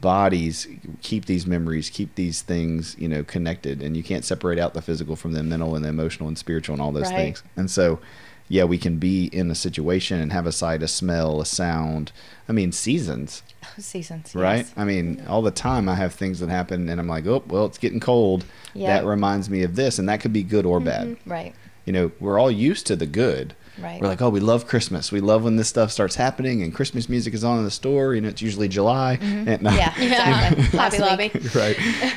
bodies 0.00 0.66
keep 1.00 1.26
these 1.26 1.46
memories, 1.46 1.88
keep 1.88 2.14
these 2.16 2.42
things, 2.42 2.96
you 2.98 3.08
know, 3.08 3.22
connected. 3.22 3.80
And 3.82 3.96
you 3.96 4.02
can't 4.02 4.24
separate 4.24 4.58
out 4.58 4.74
the 4.74 4.82
physical 4.82 5.16
from 5.16 5.32
the 5.32 5.42
mental 5.42 5.74
and 5.76 5.84
the 5.84 5.88
emotional 5.88 6.28
and 6.28 6.36
spiritual 6.36 6.74
and 6.74 6.82
all 6.82 6.92
those 6.92 7.04
Right. 7.10 7.16
things. 7.16 7.42
And 7.56 7.70
so, 7.70 8.00
yeah, 8.48 8.64
we 8.64 8.78
can 8.78 8.98
be 8.98 9.26
in 9.26 9.50
a 9.50 9.54
situation 9.54 10.20
and 10.20 10.32
have 10.32 10.46
a 10.46 10.52
sight, 10.52 10.82
a 10.82 10.88
smell, 10.88 11.40
a 11.40 11.46
sound. 11.46 12.10
I 12.48 12.52
mean, 12.52 12.72
seasons, 12.72 13.42
Seasons. 13.78 14.34
right? 14.34 14.58
yes. 14.66 14.72
I 14.76 14.84
mean, 14.84 15.22
all 15.28 15.42
the 15.42 15.50
time 15.50 15.88
I 15.88 15.94
have 15.94 16.14
things 16.14 16.40
that 16.40 16.48
happen 16.48 16.88
and 16.88 17.00
I'm 17.00 17.08
like, 17.08 17.26
oh, 17.26 17.42
well, 17.46 17.66
it's 17.66 17.78
getting 17.78 18.00
cold. 18.00 18.44
Yeah. 18.74 18.98
That 18.98 19.06
reminds 19.06 19.48
me 19.50 19.62
of 19.62 19.76
this. 19.76 19.98
And 19.98 20.08
that 20.08 20.20
could 20.20 20.32
be 20.32 20.42
good 20.42 20.64
or 20.66 20.80
bad 20.80 21.16
Right. 21.26 21.54
you 21.84 21.92
know 21.92 22.10
we're 22.20 22.38
all 22.38 22.50
used 22.50 22.86
to 22.88 22.96
the 22.96 23.06
good 23.06 23.54
Right. 23.78 24.02
We're 24.02 24.08
like, 24.08 24.20
oh, 24.20 24.28
we 24.28 24.38
love 24.40 24.66
Christmas. 24.66 25.10
We 25.10 25.20
love 25.20 25.44
when 25.44 25.56
this 25.56 25.66
stuff 25.66 25.90
starts 25.90 26.14
happening 26.14 26.62
and 26.62 26.74
Christmas 26.74 27.08
music 27.08 27.32
is 27.32 27.42
on 27.42 27.56
in 27.56 27.64
the 27.64 27.70
store. 27.70 28.14
You 28.14 28.20
know, 28.20 28.28
it's 28.28 28.42
usually 28.42 28.68
July. 28.68 29.14
And, 29.22 29.46
Mm-hmm. 29.48 29.66
Yeah, 29.78 29.94
exactly. 29.98 30.78
Lobby, 30.78 30.98
lobby. 30.98 31.30
right. 31.54 31.76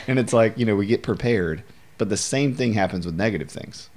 And 0.10 0.20
it's 0.20 0.34
like, 0.34 0.58
you 0.58 0.66
know, 0.66 0.76
we 0.76 0.86
get 0.86 1.02
prepared. 1.02 1.64
But 1.98 2.10
the 2.10 2.18
same 2.18 2.54
thing 2.56 2.74
happens 2.74 3.06
with 3.06 3.16
negative 3.16 3.50
things, 3.50 3.90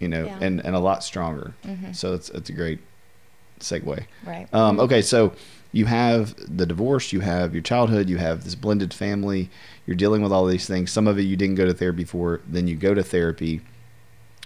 you 0.00 0.08
know, 0.08 0.24
Yeah. 0.24 0.38
and, 0.40 0.60
and 0.66 0.74
a 0.74 0.80
lot 0.80 1.04
stronger. 1.04 1.54
So 1.92 2.14
it's, 2.14 2.30
it's 2.30 2.50
a 2.50 2.52
great 2.52 2.80
segue. 3.60 4.04
Right. 4.26 4.52
Um, 4.52 4.80
okay, 4.80 5.00
so 5.00 5.32
you 5.74 5.86
have 5.86 6.36
the 6.56 6.66
divorce, 6.66 7.12
you 7.12 7.18
have 7.18 7.52
your 7.52 7.62
childhood, 7.62 8.08
you 8.08 8.16
have 8.16 8.44
this 8.44 8.54
blended 8.54 8.94
family. 8.94 9.50
You're 9.86 9.96
dealing 9.96 10.22
with 10.22 10.30
all 10.30 10.46
these 10.46 10.68
things. 10.68 10.92
Some 10.92 11.08
of 11.08 11.18
it 11.18 11.22
you 11.22 11.36
didn't 11.36 11.56
go 11.56 11.66
to 11.66 11.74
therapy 11.74 12.04
for. 12.04 12.40
Then 12.46 12.68
you 12.68 12.76
go 12.76 12.94
to 12.94 13.02
therapy. 13.02 13.60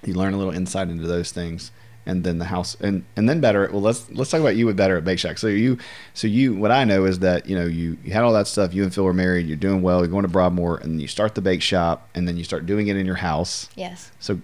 You 0.03 0.15
learn 0.15 0.33
a 0.33 0.39
little 0.39 0.55
insight 0.55 0.89
into 0.89 1.07
those 1.07 1.31
things, 1.31 1.71
and 2.07 2.25
then 2.25 2.39
the 2.39 2.47
house, 2.47 2.79
and 2.81 3.05
and 3.15 3.29
then 3.29 3.43
better. 3.43 3.69
Well, 3.71 3.83
let's 3.83 4.11
let's 4.11 4.31
talk 4.31 4.41
about 4.41 4.57
you 4.57 4.65
with 4.65 4.79
Batter 4.79 4.97
Up 4.97 5.05
Bake 5.05 5.19
Shack. 5.19 5.37
So 5.37 5.49
you, 5.49 5.77
so 6.15 6.27
you, 6.27 6.55
what 6.55 6.71
I 6.71 6.85
know 6.85 7.05
is 7.05 7.19
that 7.19 7.47
you 7.47 7.57
know 7.59 7.67
you 7.67 7.99
you 8.03 8.13
had 8.13 8.23
all 8.23 8.33
that 8.33 8.47
stuff. 8.47 8.73
You 8.73 8.85
and 8.85 8.95
Phil 8.95 9.05
were 9.05 9.13
married. 9.13 9.47
You're 9.47 9.57
doing 9.59 9.83
well. 9.83 9.99
You're 9.99 10.09
going 10.09 10.23
to 10.23 10.29
Broadmoor, 10.29 10.79
and 10.79 10.99
you 11.03 11.09
start 11.09 11.35
the 11.35 11.43
bake 11.43 11.61
shop, 11.61 12.09
and 12.15 12.27
then 12.27 12.39
you 12.39 12.45
start 12.45 12.65
doing 12.65 12.89
it 12.89 12.97
in 12.97 13.05
your 13.05 13.17
house. 13.17 13.69
Yes. 13.75 14.13
So 14.19 14.41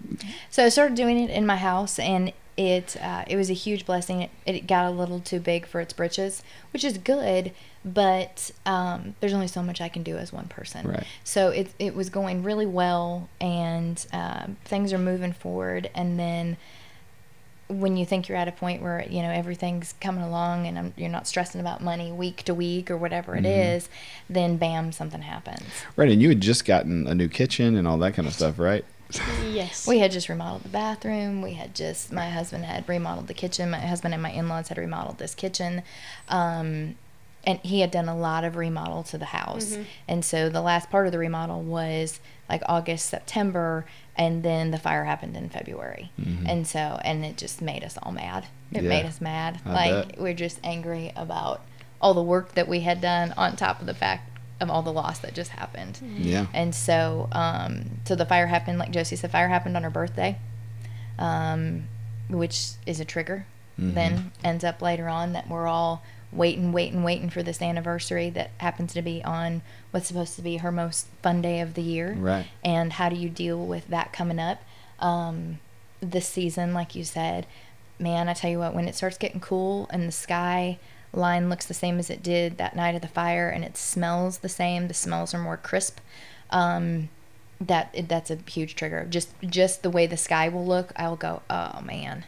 So 0.51 0.67
I 0.67 0.69
started 0.69 0.97
doing 0.97 1.19
it 1.19 1.31
in 1.31 1.47
my 1.47 1.57
house, 1.57 1.99
and 1.99 2.35
it 2.57 2.97
uh, 3.01 3.25
it 3.27 3.37
was 3.37 3.51
a 3.51 3.55
huge 3.55 3.85
blessing. 3.85 4.23
It, 4.23 4.31
it 4.47 4.67
got 4.67 4.87
a 4.87 4.91
little 4.91 5.21
too 5.21 5.41
big 5.41 5.67
for 5.67 5.81
its 5.81 5.93
britches, 5.93 6.43
which 6.73 6.85
is 6.85 6.99
good, 6.99 7.53
but 7.85 8.51
um, 8.65 9.15
there's 9.21 9.33
only 9.33 9.49
so 9.49 9.63
much 9.63 9.81
I 9.81 9.89
can 9.89 10.03
do 10.03 10.17
as 10.17 10.33
one 10.33 10.47
person. 10.47 10.89
Right. 10.89 11.05
So 11.25 11.51
it 11.51 11.73
it 11.79 11.95
was 11.95 12.11
going 12.11 12.43
really 12.43 12.67
well, 12.67 13.29
and 13.41 14.05
um 14.13 14.57
things 14.65 14.93
are 14.93 14.99
moving 14.99 15.33
forward, 15.33 15.91
and 15.95 16.19
then. 16.19 16.57
When 17.67 17.97
you 17.97 18.05
think 18.05 18.29
you're 18.29 18.37
at 18.37 18.47
a 18.47 18.53
point 18.53 18.83
where 18.83 19.07
you 19.09 19.23
know 19.23 19.31
everything's 19.31 19.95
coming 19.99 20.23
along 20.23 20.67
and 20.67 20.79
I'm, 20.79 20.93
you're 20.99 21.09
not 21.09 21.27
stressing 21.27 21.63
about 21.63 21.83
money 21.83 22.13
week 22.13 22.43
to 22.43 22.55
week 22.55 22.91
or 22.91 22.97
whatever 22.99 23.35
it 23.35 23.47
is, 23.47 23.89
then 24.29 24.59
bam, 24.59 24.93
something 24.93 25.23
happens. 25.23 25.63
right, 25.97 26.11
and 26.11 26.21
you 26.21 26.29
had 26.29 26.43
just 26.43 26.67
gotten 26.67 27.07
a 27.07 27.15
new 27.15 27.27
kitchen 27.27 27.75
and 27.75 27.89
all 27.89 27.97
that 27.99 28.13
kind 28.13 28.29
of 28.29 28.35
stuff, 28.35 28.59
right? 28.59 28.85
Yes. 29.47 29.87
We 29.87 29.99
had 30.01 30.11
just 30.11 30.29
remodeled 30.29 30.63
the 30.65 30.69
bathroom. 30.71 31.43
We 31.43 31.53
had 31.55 31.75
just 31.75 32.13
my 32.13 32.31
husband 32.31 32.65
had 32.65 32.89
remodeled 32.89 33.29
the 33.29 33.35
kitchen. 33.35 33.71
My 33.71 33.79
husband 33.79 34.15
and 34.15 34.23
my 34.23 34.31
in-laws 34.31 34.69
had 34.69 34.79
remodeled 34.79 35.19
this 35.19 35.35
kitchen, 35.35 35.83
um, 36.29 36.97
and 37.47 37.59
he 37.63 37.81
had 37.81 37.91
done 37.91 38.09
a 38.09 38.17
lot 38.17 38.43
of 38.45 38.57
remodel 38.57 39.03
to 39.05 39.19
the 39.19 39.27
house. 39.27 39.77
And 40.09 40.25
so 40.25 40.49
the 40.49 40.63
last 40.63 40.91
part 40.91 41.07
of 41.07 41.13
the 41.13 41.19
remodel 41.19 41.61
was 41.63 42.19
like 42.49 42.63
August, 42.67 43.07
September, 43.07 43.85
and 44.17 44.43
then 44.43 44.71
the 44.71 44.79
fire 44.79 45.05
happened 45.05 45.37
in 45.37 45.49
February. 45.49 46.11
And 46.47 46.67
so 46.67 46.99
and 47.05 47.25
it 47.25 47.37
just 47.37 47.61
made 47.63 47.85
us 47.85 47.99
all 48.03 48.13
mad. 48.13 48.47
It 48.73 48.83
Yeah, 48.83 48.89
made 48.89 49.05
us 49.07 49.21
mad. 49.21 49.61
I 49.65 49.73
like 49.73 50.09
bet. 50.09 50.21
we're 50.21 50.35
just 50.35 50.59
angry 50.65 51.13
about 51.15 51.61
all 52.01 52.15
the 52.15 52.23
work 52.23 52.53
that 52.55 52.67
we 52.67 52.81
had 52.81 53.01
done 53.01 53.33
on 53.37 53.57
top 53.57 53.81
of 53.81 53.87
the 53.87 53.95
fact 53.95 54.31
of 54.61 54.71
all 54.71 54.83
the 54.83 54.93
loss 54.93 55.19
that 55.21 55.35
just 55.35 55.51
happened. 55.51 56.01
Yeah. 56.19 56.47
And 56.53 56.75
so, 56.75 57.29
um, 57.33 58.01
so 58.05 58.15
the 58.15 58.27
fire 58.27 58.47
happened, 58.47 58.79
like 58.79 58.91
Josie 58.91 59.17
said, 59.17 59.31
fire 59.31 59.49
happened 59.49 59.77
on 59.77 59.83
her 59.83 59.91
birthday, 59.91 60.39
um, 61.19 61.89
which 62.29 62.71
is 62.87 63.01
a 63.01 63.05
trigger. 63.05 63.47
Mm-hmm. 63.79 63.95
Then 63.95 64.33
ends 64.43 64.65
up 64.65 64.81
later 64.81 65.09
on 65.09 65.33
that 65.33 65.49
we're 65.49 65.67
all 65.67 66.03
waiting, 66.33 66.73
waiting, 66.73 67.03
waiting 67.03 67.31
for 67.31 67.43
this 67.43 67.61
anniversary 67.61 68.31
that 68.31 68.51
happens 68.59 68.93
to 68.95 69.03
be 69.03 69.23
on 69.25 69.63
what's 69.91 70.09
supposed 70.09 70.37
to 70.37 70.43
be 70.43 70.59
her 70.59 70.73
most 70.73 71.07
fun 71.23 71.43
day 71.43 71.61
of 71.61 71.75
the 71.75 71.83
year. 71.83 72.15
Right. 72.17 72.47
And 72.65 72.93
how 72.93 73.09
do 73.09 73.17
you 73.17 73.29
deal 73.29 73.65
with 73.65 73.89
that 73.89 74.13
coming 74.13 74.39
up? 74.39 74.63
Um, 75.01 75.59
this 76.01 76.29
season, 76.29 76.75
like 76.75 76.95
you 76.95 77.05
said, 77.05 77.47
man, 77.99 78.29
I 78.29 78.35
tell 78.35 78.51
you 78.51 78.59
what, 78.59 78.75
when 78.75 78.89
it 78.89 78.95
starts 78.95 79.19
getting 79.19 79.41
cool 79.41 79.89
and 79.91 80.07
the 80.07 80.13
sky 80.13 80.79
line 81.17 81.49
looks 81.49 81.67
the 81.67 81.75
same 81.75 81.99
as 81.99 82.11
it 82.11 82.23
did 82.23 82.59
that 82.59 82.77
night 82.77 82.95
of 82.95 83.03
the 83.03 83.09
fire 83.09 83.49
and 83.49 83.65
it 83.65 83.77
smells 83.77 84.39
the 84.39 84.49
same, 84.49 84.89
the 84.89 84.95
smells 84.95 85.33
are 85.35 85.39
more 85.39 85.57
crisp. 85.57 85.99
Um, 86.51 87.09
that 87.61 87.95
that's 88.09 88.31
a 88.31 88.39
huge 88.49 88.75
trigger. 88.75 89.07
Just 89.09 89.31
just 89.43 89.83
the 89.83 89.91
way 89.91 90.07
the 90.07 90.17
sky 90.17 90.49
will 90.49 90.67
look, 90.67 90.93
I'll 90.97 91.17
go, 91.17 91.43
oh 91.49 91.81
man, 91.83 92.25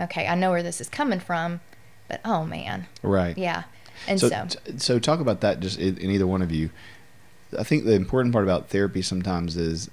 okay, 0.00 0.26
I 0.26 0.34
know 0.34 0.50
where 0.50 0.62
this 0.62 0.80
is 0.80 0.88
coming 0.88 1.20
from, 1.20 1.60
but 2.08 2.20
oh 2.24 2.44
man, 2.44 2.86
Right. 3.02 3.36
yeah. 3.36 3.64
And 4.08 4.18
so, 4.18 4.28
so, 4.30 4.46
so 4.78 4.98
talk 4.98 5.20
about 5.20 5.42
that 5.42 5.60
just 5.60 5.78
in, 5.78 5.98
in 5.98 6.10
either 6.10 6.26
one 6.26 6.40
of 6.42 6.50
you. 6.50 6.70
I 7.58 7.64
think 7.64 7.84
the 7.84 7.92
important 7.92 8.32
part 8.32 8.44
about 8.44 8.70
therapy 8.70 9.02
sometimes 9.02 9.56
is 9.56 9.90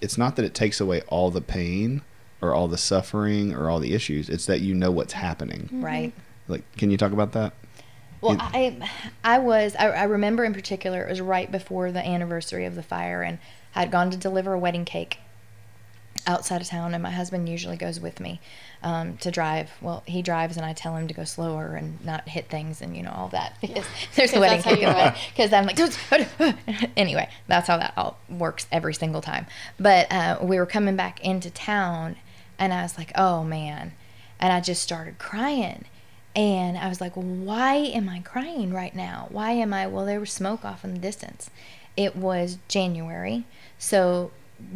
it's 0.00 0.18
not 0.18 0.36
that 0.36 0.44
it 0.44 0.54
takes 0.54 0.80
away 0.80 1.00
all 1.08 1.30
the 1.30 1.40
pain 1.40 2.02
or 2.42 2.52
all 2.52 2.68
the 2.68 2.76
suffering 2.76 3.54
or 3.54 3.70
all 3.70 3.78
the 3.80 3.94
issues. 3.94 4.28
It's 4.28 4.44
that 4.46 4.60
you 4.60 4.74
know 4.74 4.90
what's 4.90 5.14
happening. 5.14 5.68
right. 5.72 6.12
Like, 6.48 6.62
can 6.76 6.90
you 6.90 6.96
talk 6.96 7.12
about 7.12 7.32
that? 7.32 7.52
Well, 8.20 8.34
It- 8.34 8.40
I, 8.42 8.90
I 9.22 9.38
was, 9.38 9.74
I, 9.76 9.88
I 9.90 10.04
remember 10.04 10.44
in 10.44 10.52
particular, 10.54 11.02
it 11.04 11.08
was 11.10 11.20
right 11.20 11.50
before 11.50 11.92
the 11.92 12.04
anniversary 12.06 12.64
of 12.64 12.74
the 12.74 12.82
fire, 12.82 13.22
and 13.22 13.38
I 13.74 13.80
had 13.80 13.90
gone 13.90 14.10
to 14.10 14.16
deliver 14.16 14.52
a 14.52 14.58
wedding 14.58 14.84
cake 14.84 15.18
outside 16.26 16.60
of 16.62 16.66
town, 16.68 16.94
and 16.94 17.02
my 17.02 17.10
husband 17.10 17.48
usually 17.48 17.76
goes 17.76 18.00
with 18.00 18.18
me 18.20 18.40
um, 18.82 19.16
to 19.18 19.30
drive. 19.30 19.70
Well, 19.82 20.02
he 20.06 20.22
drives, 20.22 20.56
and 20.56 20.64
I 20.64 20.72
tell 20.72 20.96
him 20.96 21.06
to 21.08 21.14
go 21.14 21.24
slower 21.24 21.74
and 21.74 22.02
not 22.04 22.26
hit 22.28 22.48
things, 22.48 22.80
and 22.80 22.96
you 22.96 23.02
know 23.02 23.12
all 23.14 23.28
that. 23.28 23.56
Because 23.60 23.84
there's 24.14 24.32
a 24.32 24.40
wedding 24.40 24.62
cake 24.62 24.80
in 24.80 24.88
the 24.88 24.94
way. 24.94 25.14
Because 25.30 25.52
I'm 25.52 25.66
like, 25.66 25.76
anyway, 26.96 27.28
that's 27.46 27.68
how 27.68 27.76
that 27.76 27.92
all 27.96 28.18
works 28.30 28.66
every 28.72 28.94
single 28.94 29.20
time. 29.20 29.46
But 29.78 30.10
uh, 30.10 30.38
we 30.40 30.56
were 30.58 30.66
coming 30.66 30.96
back 30.96 31.20
into 31.22 31.50
town, 31.50 32.16
and 32.58 32.72
I 32.72 32.82
was 32.82 32.96
like, 32.96 33.12
oh 33.16 33.44
man, 33.44 33.92
and 34.40 34.52
I 34.52 34.60
just 34.60 34.82
started 34.82 35.18
crying. 35.18 35.84
And 36.36 36.76
I 36.76 36.88
was 36.88 37.00
like, 37.00 37.12
why 37.14 37.74
am 37.76 38.08
I 38.08 38.20
crying 38.20 38.72
right 38.72 38.94
now? 38.94 39.28
Why 39.30 39.52
am 39.52 39.72
I? 39.72 39.86
Well, 39.86 40.04
there 40.04 40.20
was 40.20 40.32
smoke 40.32 40.64
off 40.64 40.84
in 40.84 40.92
the 40.92 41.00
distance. 41.00 41.48
It 41.96 42.16
was 42.16 42.58
January. 42.66 43.44
So 43.78 44.32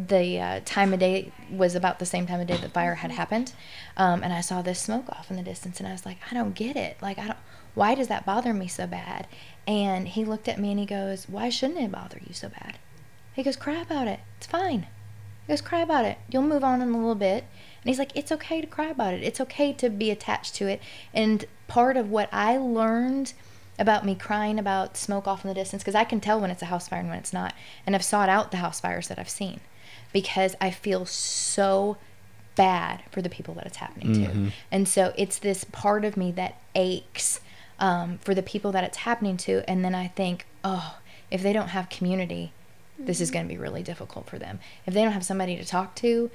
the 0.07 0.39
uh, 0.39 0.59
time 0.63 0.93
of 0.93 0.99
day 0.99 1.31
was 1.51 1.75
about 1.75 1.99
the 1.99 2.05
same 2.05 2.27
time 2.27 2.39
of 2.39 2.47
day 2.47 2.57
the 2.57 2.69
fire 2.69 2.95
had 2.95 3.11
happened. 3.11 3.51
Um, 3.97 4.23
and 4.23 4.31
I 4.31 4.41
saw 4.41 4.61
this 4.61 4.79
smoke 4.79 5.09
off 5.09 5.29
in 5.29 5.35
the 5.35 5.43
distance. 5.43 5.79
And 5.79 5.87
I 5.87 5.91
was 5.91 6.05
like, 6.05 6.17
I 6.31 6.33
don't 6.33 6.55
get 6.55 6.77
it. 6.77 6.97
Like, 7.01 7.17
I 7.17 7.27
don't, 7.27 7.37
why 7.75 7.93
does 7.93 8.07
that 8.07 8.25
bother 8.25 8.53
me 8.53 8.67
so 8.67 8.87
bad? 8.87 9.27
And 9.67 10.07
he 10.07 10.23
looked 10.23 10.47
at 10.47 10.59
me 10.59 10.71
and 10.71 10.79
he 10.79 10.85
goes, 10.85 11.27
why 11.27 11.49
shouldn't 11.49 11.79
it 11.79 11.91
bother 11.91 12.19
you 12.25 12.33
so 12.33 12.49
bad? 12.49 12.77
He 13.33 13.43
goes, 13.43 13.55
cry 13.55 13.81
about 13.81 14.07
it. 14.07 14.21
It's 14.37 14.47
fine. 14.47 14.87
He 15.45 15.53
goes, 15.53 15.61
cry 15.61 15.81
about 15.81 16.05
it. 16.05 16.17
You'll 16.29 16.43
move 16.43 16.63
on 16.63 16.81
in 16.81 16.89
a 16.89 16.97
little 16.97 17.15
bit. 17.15 17.45
And 17.81 17.89
he's 17.89 17.99
like, 17.99 18.15
it's 18.15 18.31
okay 18.31 18.61
to 18.61 18.67
cry 18.67 18.87
about 18.87 19.13
it. 19.13 19.23
It's 19.23 19.41
okay 19.41 19.73
to 19.73 19.89
be 19.89 20.11
attached 20.11 20.55
to 20.55 20.67
it. 20.67 20.81
And 21.13 21.45
part 21.67 21.97
of 21.97 22.09
what 22.09 22.29
I 22.31 22.57
learned 22.57 23.33
about 23.77 24.05
me 24.05 24.15
crying 24.15 24.59
about 24.59 24.97
smoke 24.97 25.27
off 25.27 25.45
in 25.45 25.47
the 25.47 25.53
distance, 25.53 25.81
because 25.81 25.95
I 25.95 26.03
can 26.03 26.19
tell 26.19 26.39
when 26.39 26.51
it's 26.51 26.61
a 26.61 26.65
house 26.65 26.89
fire 26.89 26.99
and 26.99 27.09
when 27.09 27.17
it's 27.17 27.31
not. 27.31 27.53
And 27.85 27.95
I've 27.95 28.03
sought 28.03 28.27
out 28.29 28.51
the 28.51 28.57
house 28.57 28.79
fires 28.81 29.07
that 29.07 29.17
I've 29.17 29.29
seen 29.29 29.61
because 30.11 30.55
I 30.59 30.71
feel 30.71 31.05
so 31.05 31.97
bad 32.55 33.03
for 33.11 33.21
the 33.21 33.29
people 33.29 33.53
that 33.53 33.65
it's 33.65 33.77
happening 33.77 34.11
to. 34.13 34.51
And 34.69 34.87
so 34.87 35.13
it's 35.15 35.39
this 35.39 35.63
part 35.63 36.03
of 36.03 36.17
me 36.17 36.31
that 36.33 36.59
aches 36.75 37.39
um, 37.79 38.17
for 38.17 38.35
the 38.35 38.43
people 38.43 38.73
that 38.73 38.83
it's 38.83 38.97
happening 38.97 39.37
to. 39.37 39.63
And 39.69 39.85
then 39.85 39.95
I 39.95 40.07
think, 40.07 40.45
oh, 40.65 40.97
if 41.31 41.41
they 41.41 41.53
don't 41.53 41.69
have 41.69 41.89
community, 41.89 42.51
this 42.97 43.21
is 43.21 43.31
going 43.31 43.45
to 43.45 43.49
be 43.49 43.57
really 43.57 43.81
difficult 43.81 44.25
for 44.29 44.37
them. 44.37 44.59
If 44.85 44.93
they 44.93 45.03
don't 45.03 45.13
have 45.13 45.23
somebody 45.23 45.55
to 45.55 45.63
talk 45.63 45.95
to, 45.95 46.29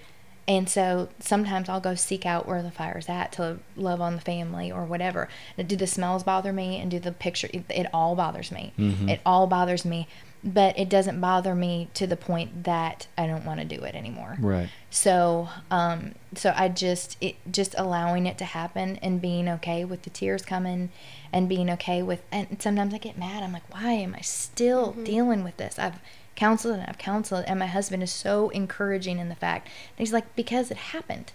and 0.46 0.68
so 0.68 1.08
sometimes 1.18 1.68
I'll 1.68 1.80
go 1.80 1.94
seek 1.94 2.26
out 2.26 2.46
where 2.46 2.62
the 2.62 2.70
fire's 2.70 3.08
at 3.08 3.32
to 3.32 3.58
love 3.76 4.00
on 4.00 4.16
the 4.16 4.20
family 4.20 4.70
or 4.70 4.84
whatever. 4.84 5.28
Do 5.56 5.76
the 5.76 5.86
smells 5.86 6.22
bother 6.22 6.52
me 6.52 6.78
and 6.78 6.90
do 6.90 6.98
the 6.98 7.12
picture? 7.12 7.48
It, 7.52 7.64
it 7.70 7.86
all 7.94 8.14
bothers 8.14 8.52
me. 8.52 8.72
It 9.08 9.20
all 9.24 9.46
bothers 9.46 9.84
me, 9.84 10.06
but 10.42 10.78
it 10.78 10.90
doesn't 10.90 11.20
bother 11.20 11.54
me 11.54 11.88
to 11.94 12.06
the 12.06 12.16
point 12.16 12.64
that 12.64 13.06
I 13.16 13.26
don't 13.26 13.46
want 13.46 13.60
to 13.60 13.66
do 13.66 13.82
it 13.84 13.94
anymore. 13.94 14.36
Right. 14.38 14.68
So, 14.90 15.48
um, 15.70 16.14
so 16.34 16.52
I 16.54 16.68
just 16.68 17.16
it 17.20 17.36
just 17.50 17.74
allowing 17.78 18.26
it 18.26 18.36
to 18.38 18.44
happen 18.44 18.96
and 18.96 19.20
being 19.22 19.48
okay 19.48 19.84
with 19.84 20.02
the 20.02 20.10
tears 20.10 20.42
coming, 20.42 20.90
and 21.32 21.48
being 21.48 21.70
okay 21.70 22.02
with 22.02 22.22
and 22.30 22.60
sometimes 22.60 22.92
I 22.92 22.98
get 22.98 23.16
mad. 23.16 23.42
I'm 23.42 23.52
like, 23.52 23.72
why 23.72 23.92
am 23.92 24.14
I 24.14 24.20
still 24.20 24.92
dealing 24.92 25.42
with 25.42 25.56
this? 25.56 25.78
I've 25.78 25.98
counseled 26.36 26.74
and 26.74 26.84
I've 26.88 26.98
counseled, 26.98 27.44
and 27.46 27.58
my 27.58 27.66
husband 27.66 28.02
is 28.02 28.10
so 28.12 28.48
encouraging 28.50 29.18
in 29.18 29.28
the 29.28 29.34
fact. 29.34 29.66
And 29.66 29.98
he's 29.98 30.12
like, 30.12 30.34
because 30.36 30.70
it 30.70 30.76
happened. 30.76 31.32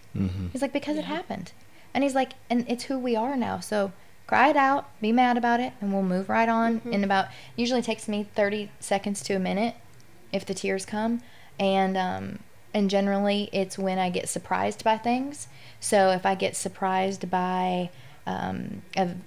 He's 0.51 0.61
like, 0.61 0.73
because 0.73 0.97
it 0.97 1.05
happened, 1.05 1.51
and 1.93 2.03
he's 2.03 2.15
like, 2.15 2.33
and 2.49 2.65
it's 2.67 2.85
who 2.85 2.99
we 2.99 3.15
are 3.15 3.35
now. 3.37 3.59
So 3.59 3.91
cry 4.27 4.49
it 4.49 4.55
out, 4.57 4.89
be 5.01 5.11
mad 5.11 5.37
about 5.37 5.59
it, 5.59 5.73
and 5.81 5.91
we'll 5.93 6.03
move 6.03 6.29
right 6.29 6.49
on. 6.49 6.81
In 6.93 7.03
about 7.03 7.27
usually 7.55 7.81
takes 7.81 8.07
me 8.07 8.27
30 8.35 8.69
seconds 8.79 9.21
to 9.23 9.33
a 9.33 9.39
minute 9.39 9.75
if 10.31 10.45
the 10.45 10.53
tears 10.53 10.85
come 10.85 11.21
and 11.59 11.97
um 11.97 12.39
and 12.73 12.89
generally 12.89 13.49
it's 13.51 13.79
when 13.79 13.97
i 13.97 14.09
get 14.11 14.29
surprised 14.29 14.83
by 14.83 14.95
things 14.95 15.47
so 15.79 16.11
if 16.11 16.23
i 16.25 16.35
get 16.35 16.55
surprised 16.55 17.29
by 17.31 17.89
um, 18.25 18.81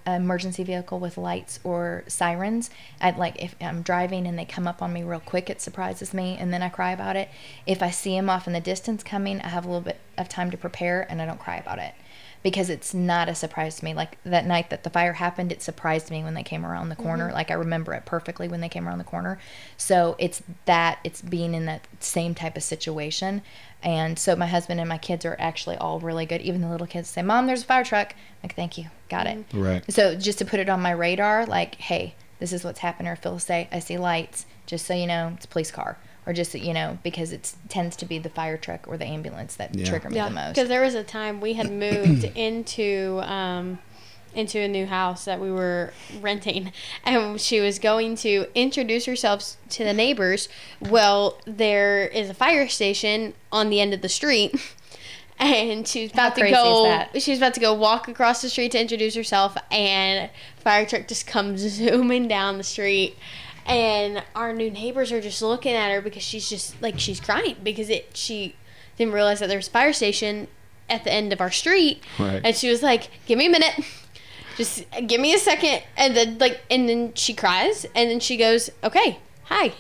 emergency 0.07 0.64
vehicle 0.64 0.99
with 0.99 1.16
lights 1.16 1.59
or 1.64 2.05
sirens. 2.07 2.70
I'd 3.01 3.18
like 3.18 3.43
if 3.43 3.55
i'm 3.61 3.82
driving 3.82 4.26
and 4.26 4.38
they 4.38 4.45
come 4.45 4.66
up 4.68 4.82
on 4.82 4.93
me 4.93 5.03
real 5.03 5.20
quick 5.20 5.51
it 5.51 5.61
surprises 5.61 6.14
me 6.14 6.36
and 6.38 6.53
then 6.53 6.62
i 6.62 6.68
cry 6.68 6.93
about 6.93 7.16
it. 7.16 7.28
If 7.66 7.82
i 7.82 7.90
see 7.90 8.16
them 8.16 8.30
off 8.30 8.47
in 8.47 8.53
the 8.53 8.61
distance 8.61 9.03
coming 9.03 9.40
i 9.40 9.49
have 9.49 9.64
a 9.64 9.68
little 9.68 9.80
bit 9.80 10.01
of 10.18 10.28
time 10.28 10.51
to 10.51 10.57
prepare 10.57 11.07
and 11.11 11.20
i 11.20 11.26
don't 11.26 11.40
cry 11.40 11.57
about 11.57 11.78
it 11.78 11.95
because 12.43 12.68
it's 12.70 12.93
not 12.93 13.28
a 13.28 13.34
surprise 13.34 13.76
to 13.76 13.84
me. 13.84 13.95
Like 13.95 14.18
that 14.24 14.47
night 14.47 14.70
that 14.70 14.82
the 14.82 14.90
fire 14.90 15.12
happened, 15.12 15.53
it 15.53 15.62
surprised 15.62 16.11
me 16.11 16.24
when 16.24 16.34
they 16.34 16.43
came 16.43 16.66
around 16.66 16.88
the 16.88 16.97
corner. 16.97 17.26
Mm-hmm. 17.26 17.34
Like 17.34 17.51
I 17.51 17.55
remember 17.55 17.95
it 17.95 18.05
perfectly 18.05 18.49
when 18.49 18.61
they 18.61 18.68
came 18.68 18.88
around 18.88 18.99
the 18.99 19.05
corner. 19.05 19.38
So 19.76 20.16
it's 20.18 20.43
that, 20.64 20.99
it's 21.05 21.22
being 21.22 21.55
in 21.55 21.66
that 21.66 21.86
same 22.01 22.34
type 22.34 22.57
of 22.57 22.62
situation. 22.62 23.43
And 23.82 24.18
so 24.18 24.34
my 24.36 24.47
husband 24.47 24.80
and 24.80 24.88
my 24.88 24.99
kids 24.99 25.24
are 25.24 25.36
actually 25.38 25.76
all 25.76 26.01
really 26.01 26.26
good. 26.26 26.40
Even 26.40 26.61
the 26.61 26.68
little 26.68 26.86
kids 26.86 27.09
say, 27.09 27.22
Mom, 27.22 27.47
there's 27.47 27.62
a 27.62 27.66
fire 27.66 27.84
truck. 27.84 28.12
I'm 28.12 28.49
like, 28.49 28.57
thank 28.57 28.76
you. 28.76 28.86
Got 29.09 29.26
it. 29.26 29.45
Right. 29.53 29.82
So 29.93 30.14
just 30.16 30.38
to 30.38 30.45
put 30.45 30.61
it 30.61 30.68
on 30.68 30.80
my 30.80 30.93
radar, 30.93 31.47
like, 31.47 31.76
hey, 31.76 32.14
this 32.38 32.53
is 32.53 32.64
what's 32.64 32.80
happening. 32.80 33.11
Or 33.11 33.16
Phil 33.16 33.38
say, 33.38 33.68
I 33.70 33.78
see 33.78 33.99
lights. 33.99 34.47
Just 34.66 34.86
so 34.86 34.95
you 34.95 35.07
know, 35.07 35.32
it's 35.34 35.45
a 35.45 35.49
police 35.49 35.70
car. 35.70 35.99
Or 36.26 36.32
just, 36.32 36.54
you 36.54 36.72
know, 36.72 36.98
because 37.02 37.32
it 37.32 37.52
tends 37.68 37.96
to 37.96 38.04
be 38.06 38.18
the 38.18 38.28
fire 38.28 38.56
truck 38.56 38.86
or 38.86 38.96
the 38.96 39.04
ambulance 39.06 39.56
that 39.56 39.74
Yeah. 39.74 39.86
trigger 39.88 40.08
me 40.08 40.16
Yeah, 40.16 40.28
the 40.28 40.34
most. 40.34 40.54
because 40.54 40.68
there 40.68 40.80
was 40.82 40.94
a 40.94 41.02
time 41.02 41.40
we 41.40 41.54
had 41.54 41.70
moved 41.70 42.24
into 42.36 43.20
um, 43.24 43.80
into 44.34 44.58
a 44.60 44.68
new 44.68 44.86
house 44.86 45.24
that 45.26 45.40
we 45.40 45.50
were 45.52 45.92
renting, 46.20 46.72
and 47.04 47.38
she 47.40 47.60
was 47.60 47.78
going 47.78 48.14
to 48.16 48.46
introduce 48.54 49.04
herself 49.04 49.56
to 49.68 49.84
the 49.84 49.92
neighbors. 49.92 50.48
Well, 50.80 51.38
there 51.44 52.06
is 52.06 52.30
a 52.30 52.34
fire 52.34 52.66
station 52.68 53.34
on 53.50 53.68
the 53.68 53.80
end 53.80 53.92
of 53.92 54.00
the 54.00 54.08
street. 54.08 54.54
And 55.38 55.88
she's 55.88 56.12
How 56.12 56.26
about 56.28 56.34
to 56.36 56.40
crazy 56.42 56.54
go. 56.54 57.04
She's 57.18 57.38
about 57.38 57.54
to 57.54 57.60
go 57.60 57.74
walk 57.74 58.06
across 58.06 58.42
the 58.42 58.48
street 58.48 58.70
to 58.72 58.80
introduce 58.80 59.16
herself, 59.16 59.56
and 59.72 60.30
fire 60.58 60.86
truck 60.86 61.08
just 61.08 61.26
comes 61.26 61.60
zooming 61.68 62.28
down 62.28 62.58
the 62.58 62.62
street, 62.64 63.16
and 63.66 64.22
our 64.34 64.52
new 64.52 64.70
neighbors 64.70 65.12
are 65.12 65.20
just 65.20 65.40
looking 65.42 65.74
at 65.74 65.90
her 65.92 66.00
because 66.00 66.22
she's 66.22 66.48
just 66.48 66.80
like 66.82 66.98
she's 66.98 67.20
crying 67.20 67.56
because 67.62 67.88
it 67.90 68.10
she 68.16 68.56
didn't 68.98 69.14
realize 69.14 69.40
that 69.40 69.48
there's 69.48 69.68
a 69.68 69.70
fire 69.70 69.92
station 69.92 70.48
at 70.90 71.04
the 71.04 71.12
end 71.12 71.32
of 71.32 71.40
our 71.40 71.50
street, 71.50 72.02
Right. 72.18 72.40
and 72.44 72.54
she 72.56 72.68
was 72.68 72.82
like, 72.82 73.08
"Give 73.26 73.38
me 73.38 73.46
a 73.46 73.50
minute." 73.50 73.74
Just 74.58 74.84
give 75.06 75.18
me 75.18 75.32
a 75.32 75.38
second, 75.38 75.82
and 75.96 76.14
then 76.14 76.36
like, 76.38 76.60
and 76.70 76.86
then 76.86 77.14
she 77.14 77.32
cries, 77.32 77.86
and 77.94 78.10
then 78.10 78.20
she 78.20 78.36
goes, 78.36 78.68
"Okay, 78.84 79.18
hi, 79.44 79.72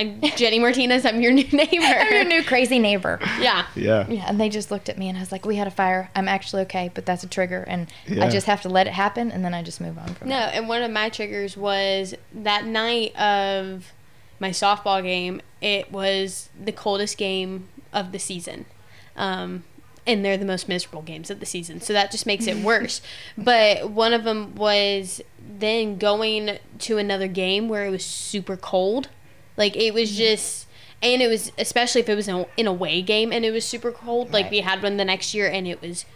I'm 0.00 0.20
Jenny 0.36 0.58
Martinez. 0.58 1.04
I'm 1.04 1.20
your 1.20 1.32
new 1.32 1.44
neighbor." 1.52 1.84
I'm 1.84 2.12
your 2.12 2.24
new 2.24 2.42
crazy 2.44 2.78
neighbor. 2.78 3.18
yeah, 3.40 3.66
Yeah. 3.74 4.06
Yeah, 4.08 4.24
and 4.28 4.40
they 4.40 4.48
just 4.48 4.70
looked 4.70 4.88
at 4.88 4.96
me 4.98 5.08
and 5.08 5.16
I 5.18 5.20
was 5.20 5.30
like, 5.32 5.44
"We 5.44 5.56
had 5.56 5.66
a 5.66 5.70
fire. 5.70 6.10
I'm 6.16 6.28
actually 6.28 6.62
okay, 6.62 6.90
but 6.94 7.04
that's 7.06 7.22
a 7.24 7.28
trigger, 7.28 7.64
and 7.68 7.88
Yeah. 8.06 8.24
I 8.24 8.28
just 8.30 8.46
have 8.46 8.62
to 8.62 8.68
let 8.68 8.86
it 8.86 8.92
happen, 8.94 9.30
and 9.30 9.44
then 9.44 9.54
I 9.54 9.62
just 9.62 9.80
move 9.80 9.98
on 9.98 10.14
from 10.14 10.28
No, 10.28 10.36
it." 10.36 10.40
No, 10.40 10.46
and 10.46 10.68
one 10.68 10.82
of 10.82 10.90
my 10.90 11.08
triggers 11.08 11.56
was 11.56 12.14
that 12.34 12.64
night 12.64 13.14
of 13.16 13.92
my 14.38 14.50
softball 14.50 15.02
game. 15.02 15.42
It 15.60 15.92
was 15.92 16.48
the 16.58 16.72
coldest 16.72 17.18
game 17.18 17.68
of 17.92 18.12
the 18.12 18.18
season. 18.18 18.64
Um, 19.16 19.64
and 20.06 20.24
they're 20.24 20.38
the 20.38 20.46
most 20.46 20.66
miserable 20.66 21.02
games 21.02 21.30
of 21.30 21.40
the 21.40 21.46
season. 21.46 21.80
So 21.82 21.92
that 21.92 22.10
just 22.10 22.24
makes 22.24 22.46
it 22.46 22.56
worse. 22.64 23.02
but 23.36 23.90
one 23.90 24.14
of 24.14 24.24
them 24.24 24.54
was 24.54 25.20
then 25.58 25.98
going 25.98 26.58
to 26.78 26.96
another 26.96 27.28
game 27.28 27.68
where 27.68 27.84
it 27.84 27.90
was 27.90 28.04
super 28.04 28.56
cold. 28.56 29.08
Like 29.60 29.76
it 29.76 29.92
was 29.92 30.08
mm-hmm. 30.08 30.18
just 30.18 30.66
and 31.02 31.20
it 31.20 31.28
was 31.28 31.52
especially 31.58 32.00
if 32.00 32.08
it 32.08 32.14
was 32.14 32.26
in, 32.28 32.46
an 32.56 32.66
away 32.66 33.02
game 33.02 33.30
and 33.30 33.44
it 33.44 33.50
was 33.50 33.64
super 33.64 33.92
cold. 33.92 34.32
Like 34.32 34.44
Right. 34.44 34.52
we 34.52 34.60
had 34.60 34.82
one 34.82 34.96
the 34.96 35.04
next 35.04 35.34
year 35.34 35.48
and 35.48 35.68
it 35.68 35.82
was 35.82 36.06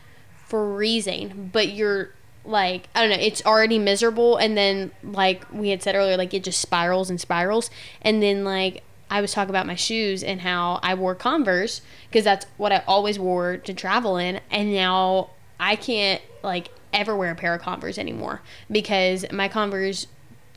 freezing. 0.49 1.51
But 1.53 1.69
you're 1.69 2.15
like 2.47 2.89
I 2.95 3.03
don't 3.03 3.11
know, 3.11 3.23
it's 3.23 3.45
already 3.45 3.79
miserable 3.79 4.39
and 4.39 4.57
then 4.57 4.93
like 5.03 5.45
we 5.53 5.69
had 5.69 5.83
said 5.83 5.95
earlier, 5.95 6.17
like 6.17 6.33
it 6.33 6.43
just 6.43 6.59
spirals 6.59 7.11
and 7.11 7.21
spirals. 7.21 7.69
And 8.01 8.23
then 8.23 8.45
like 8.45 8.83
I 9.11 9.21
was 9.21 9.33
talking 9.33 9.51
about 9.51 9.67
my 9.67 9.75
shoes 9.75 10.23
and 10.23 10.41
how 10.41 10.81
I 10.83 10.95
wore 10.95 11.15
Converse 11.15 11.83
because 12.09 12.25
that's 12.25 12.47
what 12.57 12.73
I 12.73 12.83
always 12.87 13.19
wore 13.19 13.59
to 13.59 13.75
travel 13.75 14.17
in 14.17 14.41
and 14.51 14.73
now 14.73 15.31
I 15.61 15.77
can't 15.77 16.23
like 16.43 16.71
ever 16.95 17.15
wear 17.15 17.31
a 17.31 17.35
pair 17.35 17.53
of 17.53 17.61
Converse 17.61 17.99
anymore 17.99 18.41
because 18.71 19.27
my 19.31 19.49
Converse 19.49 20.07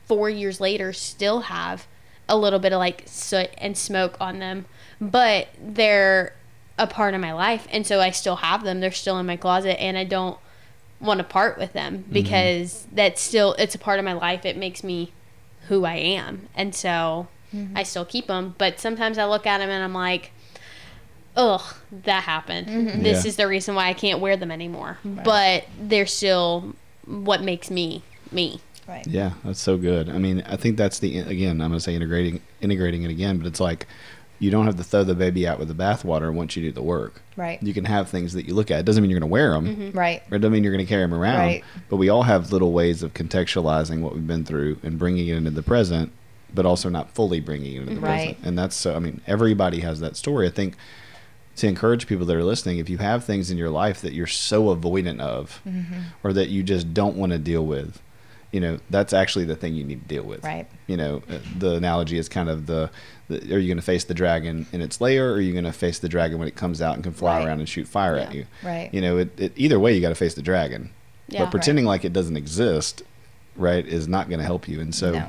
4 0.06 0.30
years 0.30 0.58
later 0.58 0.94
still 0.94 1.40
have 1.40 1.86
a 2.28 2.36
little 2.36 2.58
bit 2.58 2.72
of 2.72 2.78
like 2.78 3.04
soot 3.06 3.50
and 3.58 3.76
smoke 3.76 4.16
on 4.20 4.38
them, 4.38 4.66
but 5.00 5.48
they're 5.60 6.34
a 6.78 6.86
part 6.86 7.14
of 7.14 7.20
my 7.20 7.32
life 7.32 7.66
and 7.72 7.86
so 7.86 8.00
I 8.00 8.10
still 8.10 8.36
have 8.36 8.62
them. 8.64 8.80
They're 8.80 8.92
still 8.92 9.18
in 9.18 9.26
my 9.26 9.36
closet 9.36 9.80
and 9.80 9.98
I 9.98 10.04
don't 10.04 10.38
want 11.00 11.18
to 11.18 11.24
part 11.24 11.58
with 11.58 11.72
them 11.72 11.98
mm-hmm. 11.98 12.12
because 12.12 12.86
that's 12.92 13.20
still 13.20 13.54
it's 13.54 13.74
a 13.74 13.78
part 13.78 13.98
of 13.98 14.04
my 14.04 14.12
life. 14.12 14.44
It 14.44 14.56
makes 14.56 14.84
me 14.84 15.12
who 15.68 15.84
I 15.84 15.94
am. 15.96 16.48
And 16.54 16.74
so 16.74 17.28
mm-hmm. 17.54 17.76
I 17.76 17.82
still 17.82 18.04
keep 18.04 18.26
them, 18.28 18.54
but 18.58 18.78
sometimes 18.78 19.18
I 19.18 19.24
look 19.24 19.46
at 19.46 19.58
them 19.58 19.70
and 19.70 19.82
I'm 19.82 19.94
like 19.94 20.32
Ugh, 21.36 21.62
that 21.92 22.24
happened. 22.24 22.66
Mm-hmm. 22.66 23.02
This 23.02 23.24
Yeah. 23.24 23.28
is 23.28 23.36
the 23.36 23.46
reason 23.46 23.76
why 23.76 23.88
I 23.88 23.92
can't 23.92 24.18
wear 24.18 24.36
them 24.36 24.50
anymore. 24.50 24.98
But 25.04 25.66
they're 25.80 26.06
still 26.06 26.74
what 27.06 27.42
makes 27.42 27.70
me 27.70 28.02
me. 28.32 28.60
Right. 28.88 29.06
Yeah, 29.06 29.32
that's 29.44 29.60
so 29.60 29.76
good. 29.76 30.08
I 30.08 30.18
mean, 30.18 30.42
I 30.46 30.56
think 30.56 30.76
that's 30.76 30.98
the 30.98 31.18
again. 31.18 31.60
I'm 31.60 31.68
gonna 31.70 31.80
say 31.80 31.94
integrating 31.94 32.40
integrating 32.60 33.02
it 33.02 33.10
again, 33.10 33.38
but 33.38 33.46
it's 33.46 33.60
like 33.60 33.86
you 34.40 34.50
don't 34.52 34.66
have 34.66 34.76
to 34.76 34.84
throw 34.84 35.02
the 35.04 35.14
baby 35.16 35.46
out 35.48 35.58
with 35.58 35.66
the 35.68 35.74
bathwater 35.74 36.32
once 36.32 36.54
you 36.56 36.62
do 36.62 36.70
the 36.72 36.82
work. 36.82 37.20
Right. 37.36 37.60
You 37.62 37.74
can 37.74 37.84
have 37.84 38.08
things 38.08 38.32
that 38.34 38.46
you 38.46 38.54
look 38.54 38.70
at. 38.70 38.78
It 38.80 38.86
doesn't 38.86 39.02
mean 39.02 39.10
you're 39.10 39.18
gonna 39.18 39.30
wear 39.30 39.50
them. 39.52 39.90
Right. 39.92 40.22
Or 40.30 40.36
it 40.36 40.38
doesn't 40.38 40.52
mean 40.52 40.62
you're 40.62 40.72
going 40.72 40.84
to 40.86 40.88
carry 40.88 41.02
them 41.02 41.12
around. 41.12 41.38
Right. 41.40 41.64
But 41.90 41.96
we 41.96 42.08
all 42.08 42.22
have 42.22 42.52
little 42.52 42.72
ways 42.72 43.02
of 43.02 43.14
contextualizing 43.14 44.00
what 44.00 44.14
we've 44.14 44.26
been 44.26 44.44
through 44.44 44.78
and 44.84 44.96
bringing 44.96 45.26
it 45.26 45.36
into 45.36 45.50
the 45.50 45.62
present, 45.64 46.12
but 46.54 46.64
also 46.64 46.88
not 46.88 47.10
fully 47.16 47.40
bringing 47.40 47.74
it 47.74 47.80
into 47.80 47.94
the 47.96 48.00
Right. 48.00 48.26
present. 48.36 48.38
And 48.46 48.56
that's 48.56 48.76
so. 48.76 48.94
I 48.94 49.00
mean, 49.00 49.20
everybody 49.26 49.80
has 49.80 49.98
that 50.00 50.16
story. 50.16 50.46
I 50.46 50.50
think 50.50 50.76
to 51.56 51.66
encourage 51.66 52.06
people 52.06 52.24
that 52.26 52.36
are 52.36 52.44
listening, 52.44 52.78
if 52.78 52.88
you 52.88 52.98
have 52.98 53.24
things 53.24 53.50
in 53.50 53.58
your 53.58 53.70
life 53.70 54.00
that 54.02 54.12
you're 54.12 54.28
so 54.28 54.66
avoidant 54.74 55.18
of, 55.18 55.60
Mm-hmm. 55.68 55.94
or 56.22 56.32
that 56.32 56.48
you 56.48 56.62
just 56.62 56.94
don't 56.94 57.16
want 57.16 57.32
to 57.32 57.38
deal 57.40 57.66
with, 57.66 58.00
you 58.52 58.60
know, 58.60 58.78
that's 58.90 59.12
actually 59.12 59.44
the 59.44 59.56
thing 59.56 59.74
you 59.74 59.84
need 59.84 60.00
to 60.02 60.08
deal 60.08 60.22
with. 60.24 60.42
Right. 60.42 60.66
You 60.86 60.96
know, 60.96 61.22
uh, 61.28 61.38
the 61.58 61.74
analogy 61.74 62.16
is 62.18 62.28
kind 62.28 62.48
of 62.48 62.66
the, 62.66 62.90
the 63.28 63.36
are 63.54 63.58
you 63.58 63.68
going 63.68 63.76
to 63.76 63.82
face 63.82 64.04
the 64.04 64.14
dragon 64.14 64.66
in 64.72 64.80
its 64.80 65.00
lair, 65.00 65.30
or 65.30 65.34
are 65.34 65.40
you 65.40 65.52
going 65.52 65.64
to 65.64 65.72
face 65.72 65.98
the 65.98 66.08
dragon 66.08 66.38
when 66.38 66.48
it 66.48 66.56
comes 66.56 66.80
out 66.80 66.94
and 66.94 67.02
can 67.04 67.12
fly 67.12 67.38
Right. 67.38 67.46
around 67.48 67.58
and 67.60 67.68
shoot 67.68 67.86
fire 67.86 68.16
at 68.16 68.34
you? 68.34 68.46
Right. 68.64 68.88
You 68.92 69.00
know, 69.02 69.18
it, 69.18 69.38
it, 69.38 69.52
either 69.56 69.78
way, 69.78 69.94
you 69.94 70.00
got 70.00 70.08
to 70.10 70.14
face 70.14 70.34
the 70.34 70.42
dragon. 70.42 70.90
Yeah. 71.30 71.40
but 71.44 71.50
pretending 71.50 71.84
like 71.84 72.06
it 72.06 72.14
doesn't 72.14 72.38
exist, 72.38 73.02
right, 73.54 73.86
is 73.86 74.08
not 74.08 74.30
going 74.30 74.38
to 74.38 74.46
help 74.46 74.66
you. 74.66 74.80
And 74.80 74.94
so, 74.94 75.12
No. 75.12 75.28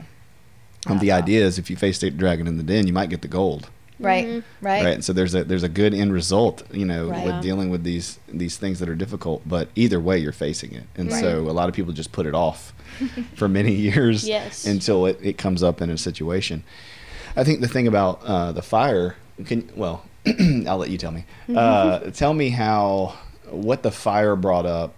um, 0.87 0.99
the 0.99 1.11
idea 1.11 1.43
is 1.43 1.59
if 1.59 1.69
you 1.69 1.75
face 1.75 1.99
the 1.99 2.09
dragon 2.09 2.47
in 2.47 2.55
the 2.55 2.63
den, 2.63 2.87
you 2.87 2.93
might 2.93 3.09
get 3.09 3.21
the 3.21 3.27
gold, 3.27 3.69
Right. 3.99 4.25
Mm-hmm. 4.25 4.65
Right. 4.65 4.83
right? 4.85 4.93
And 4.95 5.03
so 5.05 5.11
there's 5.13 5.35
a 5.35 5.43
there's 5.43 5.63
a 5.63 5.69
good 5.69 5.93
end 5.93 6.13
result, 6.13 6.63
you 6.71 6.85
know, 6.85 7.09
Right. 7.09 7.25
with 7.25 7.35
Yeah. 7.35 7.41
dealing 7.41 7.69
with 7.69 7.83
these 7.83 8.17
these 8.31 8.57
things 8.57 8.79
that 8.79 8.87
are 8.89 8.95
difficult. 8.95 9.41
But 9.47 9.69
either 9.75 9.99
way, 9.99 10.17
you're 10.17 10.31
facing 10.31 10.73
it, 10.73 10.83
and 10.95 11.11
so 11.11 11.49
a 11.49 11.51
lot 11.53 11.67
of 11.69 11.75
people 11.75 11.91
just 11.93 12.11
put 12.11 12.25
it 12.25 12.33
off 12.33 12.73
for 13.35 13.47
many 13.49 13.73
years 13.87 14.27
Yes. 14.27 14.65
until 14.65 15.05
it, 15.05 15.19
it 15.21 15.37
comes 15.37 15.61
up 15.63 15.81
in 15.81 15.89
a 15.89 15.97
situation. 15.97 16.63
I 17.35 17.43
think 17.43 17.61
the 17.61 17.67
thing 17.67 17.87
about 17.87 18.21
uh, 18.23 18.51
the 18.53 18.61
fire 18.61 19.15
can 19.45 19.69
well, 19.75 20.03
I'll 20.67 20.77
let 20.77 20.89
you 20.89 20.97
tell 20.97 21.11
me. 21.11 21.25
Uh, 21.53 21.99
tell 22.11 22.33
me 22.33 22.49
how 22.49 23.15
what 23.49 23.83
the 23.83 23.91
fire 23.91 24.35
brought 24.35 24.65
up. 24.65 24.95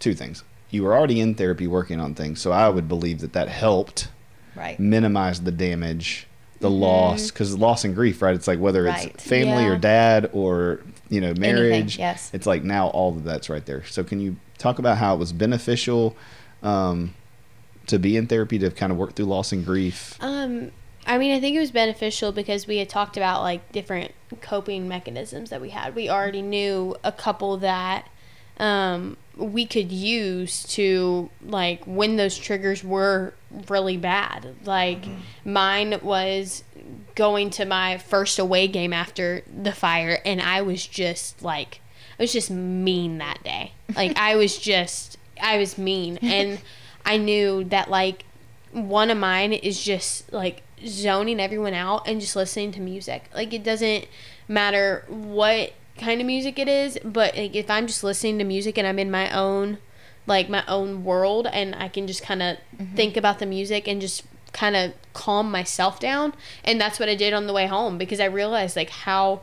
Two 0.00 0.14
things. 0.14 0.42
You 0.70 0.82
were 0.82 0.96
already 0.96 1.20
in 1.20 1.34
therapy 1.36 1.66
working 1.68 2.00
on 2.00 2.14
things, 2.14 2.40
so 2.40 2.50
I 2.50 2.68
would 2.68 2.88
believe 2.88 3.20
that 3.20 3.32
that 3.34 3.48
helped 3.48 4.08
Right. 4.56 4.78
minimize 4.78 5.40
the 5.42 5.52
damage, 5.52 6.26
the 6.60 6.70
loss, 6.70 7.30
because 7.30 7.56
loss 7.58 7.84
and 7.84 7.94
grief, 7.94 8.22
right? 8.22 8.34
It's 8.34 8.46
like 8.48 8.58
whether 8.58 8.84
Right. 8.84 9.08
it's 9.14 9.24
family 9.24 9.64
or 9.66 9.76
dad 9.76 10.30
or 10.32 10.80
you 11.10 11.20
know 11.20 11.34
marriage. 11.34 11.98
yes. 11.98 12.30
It's 12.32 12.46
like 12.46 12.64
now 12.64 12.88
all 12.88 13.10
of 13.10 13.24
that's 13.24 13.48
right 13.50 13.64
there. 13.66 13.84
So 13.84 14.02
can 14.04 14.20
you 14.20 14.36
talk 14.58 14.78
about 14.78 14.98
how 14.98 15.14
it 15.14 15.18
was 15.18 15.32
beneficial 15.32 16.16
um, 16.62 17.14
to 17.86 17.98
be 17.98 18.16
in 18.16 18.26
therapy 18.26 18.58
to 18.60 18.70
kind 18.70 18.90
of 18.92 18.98
work 18.98 19.14
through 19.14 19.26
loss 19.26 19.52
and 19.52 19.64
grief? 19.64 20.16
Um, 20.20 20.70
I 21.06 21.18
mean, 21.18 21.34
I 21.36 21.40
think 21.40 21.54
it 21.56 21.60
was 21.60 21.70
beneficial 21.70 22.32
because 22.32 22.66
we 22.66 22.78
had 22.78 22.88
talked 22.88 23.16
about 23.18 23.42
like 23.42 23.70
different 23.72 24.12
coping 24.40 24.88
mechanisms 24.88 25.50
that 25.50 25.60
we 25.60 25.70
had. 25.70 25.94
We 25.94 26.08
already 26.08 26.40
knew 26.40 26.96
a 27.04 27.12
couple 27.12 27.58
that 27.58 28.08
um, 28.58 29.16
we 29.36 29.66
could 29.66 29.90
use 29.90 30.62
to 30.64 31.30
like 31.42 31.84
when 31.86 32.16
those 32.16 32.36
triggers 32.36 32.84
were 32.84 33.34
really 33.68 33.96
bad. 33.96 34.54
Like 34.64 35.04
mine 35.44 35.98
was 36.02 36.64
going 37.14 37.50
to 37.50 37.64
my 37.64 37.98
first 37.98 38.38
away 38.38 38.68
game 38.68 38.92
after 38.92 39.42
the 39.62 39.72
fire, 39.72 40.20
and 40.24 40.40
I 40.40 40.62
was 40.62 40.86
just 40.86 41.42
like, 41.42 41.80
I 42.18 42.22
was 42.22 42.32
just 42.32 42.50
mean 42.50 43.18
that 43.18 43.42
day. 43.42 43.72
Like 43.94 44.16
I 44.18 44.36
was 44.36 44.58
just, 44.58 45.18
I 45.40 45.58
was 45.58 45.78
mean, 45.78 46.18
and 46.22 46.60
I 47.04 47.16
knew 47.16 47.64
that 47.64 47.90
like 47.90 48.24
one 48.72 49.10
of 49.10 49.18
mine 49.18 49.52
is 49.52 49.82
just 49.82 50.32
like 50.32 50.62
zoning 50.84 51.40
everyone 51.40 51.74
out 51.74 52.06
and 52.06 52.20
just 52.20 52.36
listening 52.36 52.72
to 52.72 52.80
music. 52.80 53.24
Like 53.34 53.52
it 53.52 53.64
doesn't 53.64 54.06
matter 54.48 55.04
what 55.08 55.72
kind 55.98 56.20
of 56.20 56.26
music 56.26 56.58
it 56.58 56.68
is, 56.68 56.98
but 57.04 57.36
like 57.36 57.54
if 57.54 57.70
I'm 57.70 57.86
just 57.86 58.04
listening 58.04 58.38
to 58.38 58.44
music 58.44 58.78
and 58.78 58.86
I'm 58.86 58.98
in 58.98 59.10
my 59.10 59.30
own 59.36 59.78
like 60.26 60.48
my 60.48 60.64
own 60.66 61.04
world 61.04 61.46
and 61.46 61.74
I 61.74 61.88
can 61.88 62.06
just 62.06 62.22
kind 62.22 62.42
of 62.42 62.56
think 62.94 63.16
about 63.16 63.40
the 63.40 63.46
music 63.46 63.86
and 63.86 64.00
just 64.00 64.22
kind 64.54 64.74
of 64.74 64.94
calm 65.12 65.50
myself 65.50 66.00
down 66.00 66.32
and 66.64 66.80
that's 66.80 66.98
what 66.98 67.10
I 67.10 67.14
did 67.14 67.34
on 67.34 67.46
the 67.46 67.52
way 67.52 67.66
home 67.66 67.98
because 67.98 68.20
I 68.20 68.24
realized 68.24 68.74
like 68.74 68.88
how 68.88 69.42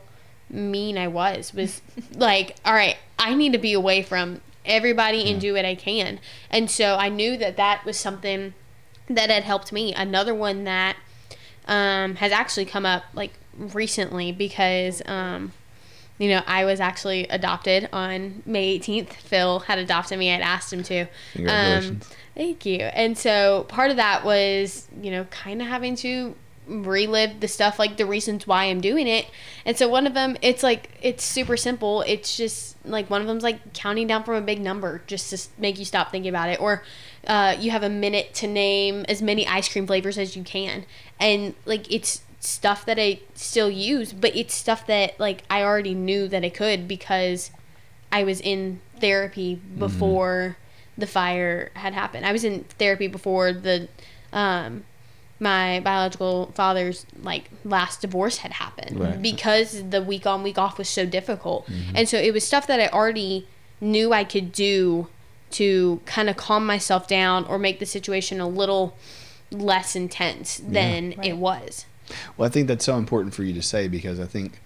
mean 0.50 0.98
I 0.98 1.08
was 1.08 1.54
was 1.54 1.82
like 2.16 2.56
all 2.66 2.74
right 2.74 2.98
I 3.20 3.36
need 3.36 3.54
to 3.54 3.60
be 3.60 3.74
away 3.74 4.02
from 4.02 4.42
everybody 4.66 5.30
and 5.30 5.40
do 5.40 5.54
what 5.54 5.66
I 5.66 5.76
can. 5.76 6.20
And 6.50 6.70
so 6.70 6.96
I 6.96 7.10
knew 7.10 7.38
that 7.38 7.58
that 7.58 7.86
was 7.86 7.98
something 7.98 8.54
that 9.08 9.30
had 9.30 9.44
helped 9.44 9.72
me. 9.72 9.94
Another 9.94 10.34
one 10.34 10.64
that 10.66 10.98
um, 11.68 12.16
has 12.16 12.32
actually 12.32 12.66
come 12.66 12.86
up 12.86 13.04
like 13.14 13.34
recently 13.58 14.32
because 14.32 15.02
um, 15.06 15.52
you 16.22 16.30
know 16.30 16.44
I 16.46 16.66
was 16.66 16.80
actually 16.80 17.28
adopted 17.30 17.90
on 17.92 18.44
May 18.46 18.78
18th. 18.78 19.14
Phil 19.14 19.60
had 19.62 19.80
adopted 19.80 20.20
me. 20.20 20.32
I'd 20.32 20.42
asked 20.42 20.72
him 20.72 20.84
to. 20.84 21.08
Congratulations. 21.34 22.06
Um, 22.06 22.16
thank 22.36 22.64
you. 22.64 22.78
And 22.78 23.18
so 23.18 23.66
part 23.68 23.90
of 23.90 23.98
that 23.98 24.24
was 24.24 24.88
you 25.02 25.10
know 25.10 25.24
kind 25.26 25.64
of 25.64 25.68
having 25.68 25.96
to 25.98 26.36
relive 26.68 27.40
the 27.40 27.48
stuff 27.48 27.80
like 27.80 27.98
the 27.98 28.06
reasons 28.06 28.46
why 28.46 28.66
I'm 28.66 28.82
doing 28.82 29.08
it. 29.08 29.26
And 29.66 29.76
so 29.76 29.90
one 29.90 30.06
of 30.06 30.14
them 30.14 30.38
it's 30.44 30.62
like 30.62 30.92
it's 31.02 31.24
super 31.24 31.58
simple. 31.58 32.04
It's 32.04 32.38
just 32.38 32.78
like 32.86 33.10
one 33.10 33.22
of 33.22 33.28
them's 33.28 33.42
like 33.42 33.74
counting 33.74 34.06
down 34.06 34.24
from 34.24 34.36
a 34.36 34.42
big 34.42 34.62
number 34.62 35.02
just 35.08 35.32
to 35.32 35.50
make 35.60 35.80
you 35.80 35.86
stop 35.86 36.12
thinking 36.12 36.30
about 36.30 36.50
it 36.50 36.62
or 36.62 36.84
uh, 37.26 37.56
you 37.60 37.72
have 37.72 37.82
a 37.82 37.90
minute 37.90 38.36
to 38.36 38.48
name 38.48 39.06
as 39.10 39.24
many 39.24 39.48
ice 39.48 39.68
cream 39.68 39.88
flavors 39.88 40.20
as 40.20 40.36
you 40.36 40.44
can. 40.44 40.86
And 41.20 41.56
like 41.66 41.92
it's 41.92 42.22
stuff 42.42 42.86
that 42.86 43.00
I 43.00 43.20
still 43.36 43.70
use, 43.70 44.12
but 44.12 44.36
it's 44.36 44.54
stuff 44.54 44.86
that 44.88 45.18
like 45.20 45.44
I 45.50 45.62
already 45.64 45.94
knew 45.94 46.28
that 46.28 46.44
I 46.44 46.50
could 46.50 46.88
because 46.88 47.52
I 48.12 48.24
was 48.24 48.42
in 48.42 48.82
therapy 49.00 49.56
before 49.56 50.58
the 50.98 51.08
fire 51.08 51.72
had 51.76 51.94
happened. 51.94 52.26
I 52.26 52.32
was 52.34 52.44
in 52.44 52.66
therapy 52.78 53.08
before 53.08 53.54
the 53.54 53.88
um 54.34 54.84
my 55.40 55.80
biological 55.80 56.52
father's 56.54 57.06
like 57.24 57.50
last 57.64 58.02
divorce 58.02 58.38
had 58.38 58.54
happened 58.54 59.00
Right. 59.00 59.22
because 59.22 59.90
the 59.90 60.02
week 60.02 60.28
on 60.28 60.44
week 60.44 60.58
off 60.60 60.78
was 60.78 60.90
so 60.90 61.06
difficult. 61.06 61.68
And 61.96 62.08
so 62.10 62.18
it 62.18 62.32
was 62.34 62.44
stuff 62.46 62.68
that 62.68 62.80
I 62.80 62.88
already 62.90 63.48
knew 63.80 64.14
I 64.14 64.24
could 64.24 64.52
do 64.52 65.08
to 65.52 66.00
kind 66.06 66.30
of 66.30 66.38
calm 66.38 66.66
myself 66.66 67.08
down 67.08 67.46
or 67.46 67.58
make 67.60 67.80
the 67.80 67.86
situation 67.88 68.40
a 68.40 68.48
little 68.48 68.96
less 69.52 69.96
intense 69.96 70.62
than 70.64 71.14
it 71.14 71.18
Right. 71.18 71.38
was. 71.38 71.86
Well, 72.38 72.48
I 72.48 72.50
think 72.50 72.68
that's 72.68 72.86
so 72.86 72.98
important 72.98 73.34
for 73.34 73.44
you 73.44 73.54
to 73.54 73.62
say 73.62 73.88
because 73.88 74.20
I 74.20 74.26
think 74.26 74.62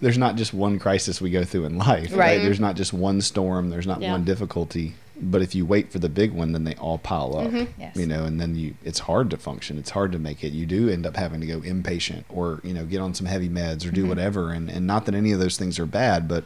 there's 0.00 0.18
not 0.18 0.36
just 0.36 0.52
one 0.52 0.78
crisis 0.78 1.20
we 1.20 1.30
go 1.30 1.44
through 1.44 1.64
in 1.64 1.78
life, 1.78 2.10
right? 2.12 2.18
Right. 2.18 2.42
There's 2.42 2.60
not 2.60 2.76
just 2.76 2.92
one 2.92 3.20
storm, 3.20 3.70
there's 3.70 3.86
not 3.86 4.00
Yeah. 4.00 4.12
one 4.12 4.24
difficulty, 4.24 4.94
but 5.20 5.42
if 5.42 5.54
you 5.54 5.64
wait 5.64 5.90
for 5.90 5.98
the 5.98 6.08
big 6.08 6.32
one, 6.32 6.52
then 6.52 6.64
they 6.64 6.74
all 6.74 6.98
pile 6.98 7.36
up, 7.36 7.48
mm-hmm. 7.48 7.80
Yes. 7.80 7.96
you 7.96 8.06
know, 8.06 8.24
and 8.24 8.40
then 8.40 8.54
you 8.54 8.74
it's 8.84 9.00
hard 9.00 9.30
to 9.30 9.36
function, 9.36 9.78
it's 9.78 9.90
hard 9.90 10.12
to 10.12 10.18
make 10.18 10.44
it. 10.44 10.52
You 10.52 10.66
do 10.66 10.88
end 10.88 11.06
up 11.06 11.16
having 11.16 11.40
to 11.40 11.46
go 11.46 11.62
impatient 11.62 12.26
or 12.28 12.60
you 12.62 12.74
know 12.74 12.84
get 12.84 13.00
on 13.00 13.14
some 13.14 13.26
heavy 13.26 13.48
meds 13.48 13.86
or 13.86 13.90
do 13.90 14.02
mm-hmm. 14.02 14.10
whatever, 14.10 14.52
and 14.52 14.70
and 14.70 14.86
not 14.86 15.06
that 15.06 15.14
any 15.14 15.32
of 15.32 15.40
those 15.40 15.56
things 15.56 15.78
are 15.78 15.86
bad, 15.86 16.28
but 16.28 16.44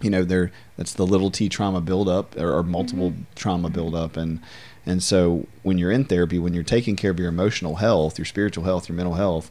you 0.00 0.10
know 0.10 0.24
there 0.24 0.50
that's 0.76 0.94
the 0.94 1.06
little 1.06 1.30
t 1.30 1.48
trauma 1.48 1.80
buildup 1.80 2.36
or, 2.36 2.56
or 2.56 2.62
multiple 2.62 3.10
mm-hmm. 3.10 3.22
trauma 3.34 3.68
buildup 3.68 4.16
and 4.16 4.40
and 4.88 5.02
so 5.02 5.46
when 5.62 5.78
you're 5.78 5.92
in 5.92 6.04
therapy 6.04 6.38
when 6.38 6.54
you're 6.54 6.62
taking 6.62 6.96
care 6.96 7.10
of 7.10 7.18
your 7.18 7.28
emotional 7.28 7.76
health 7.76 8.18
your 8.18 8.24
spiritual 8.24 8.64
health 8.64 8.88
your 8.88 8.96
mental 8.96 9.14
health 9.14 9.50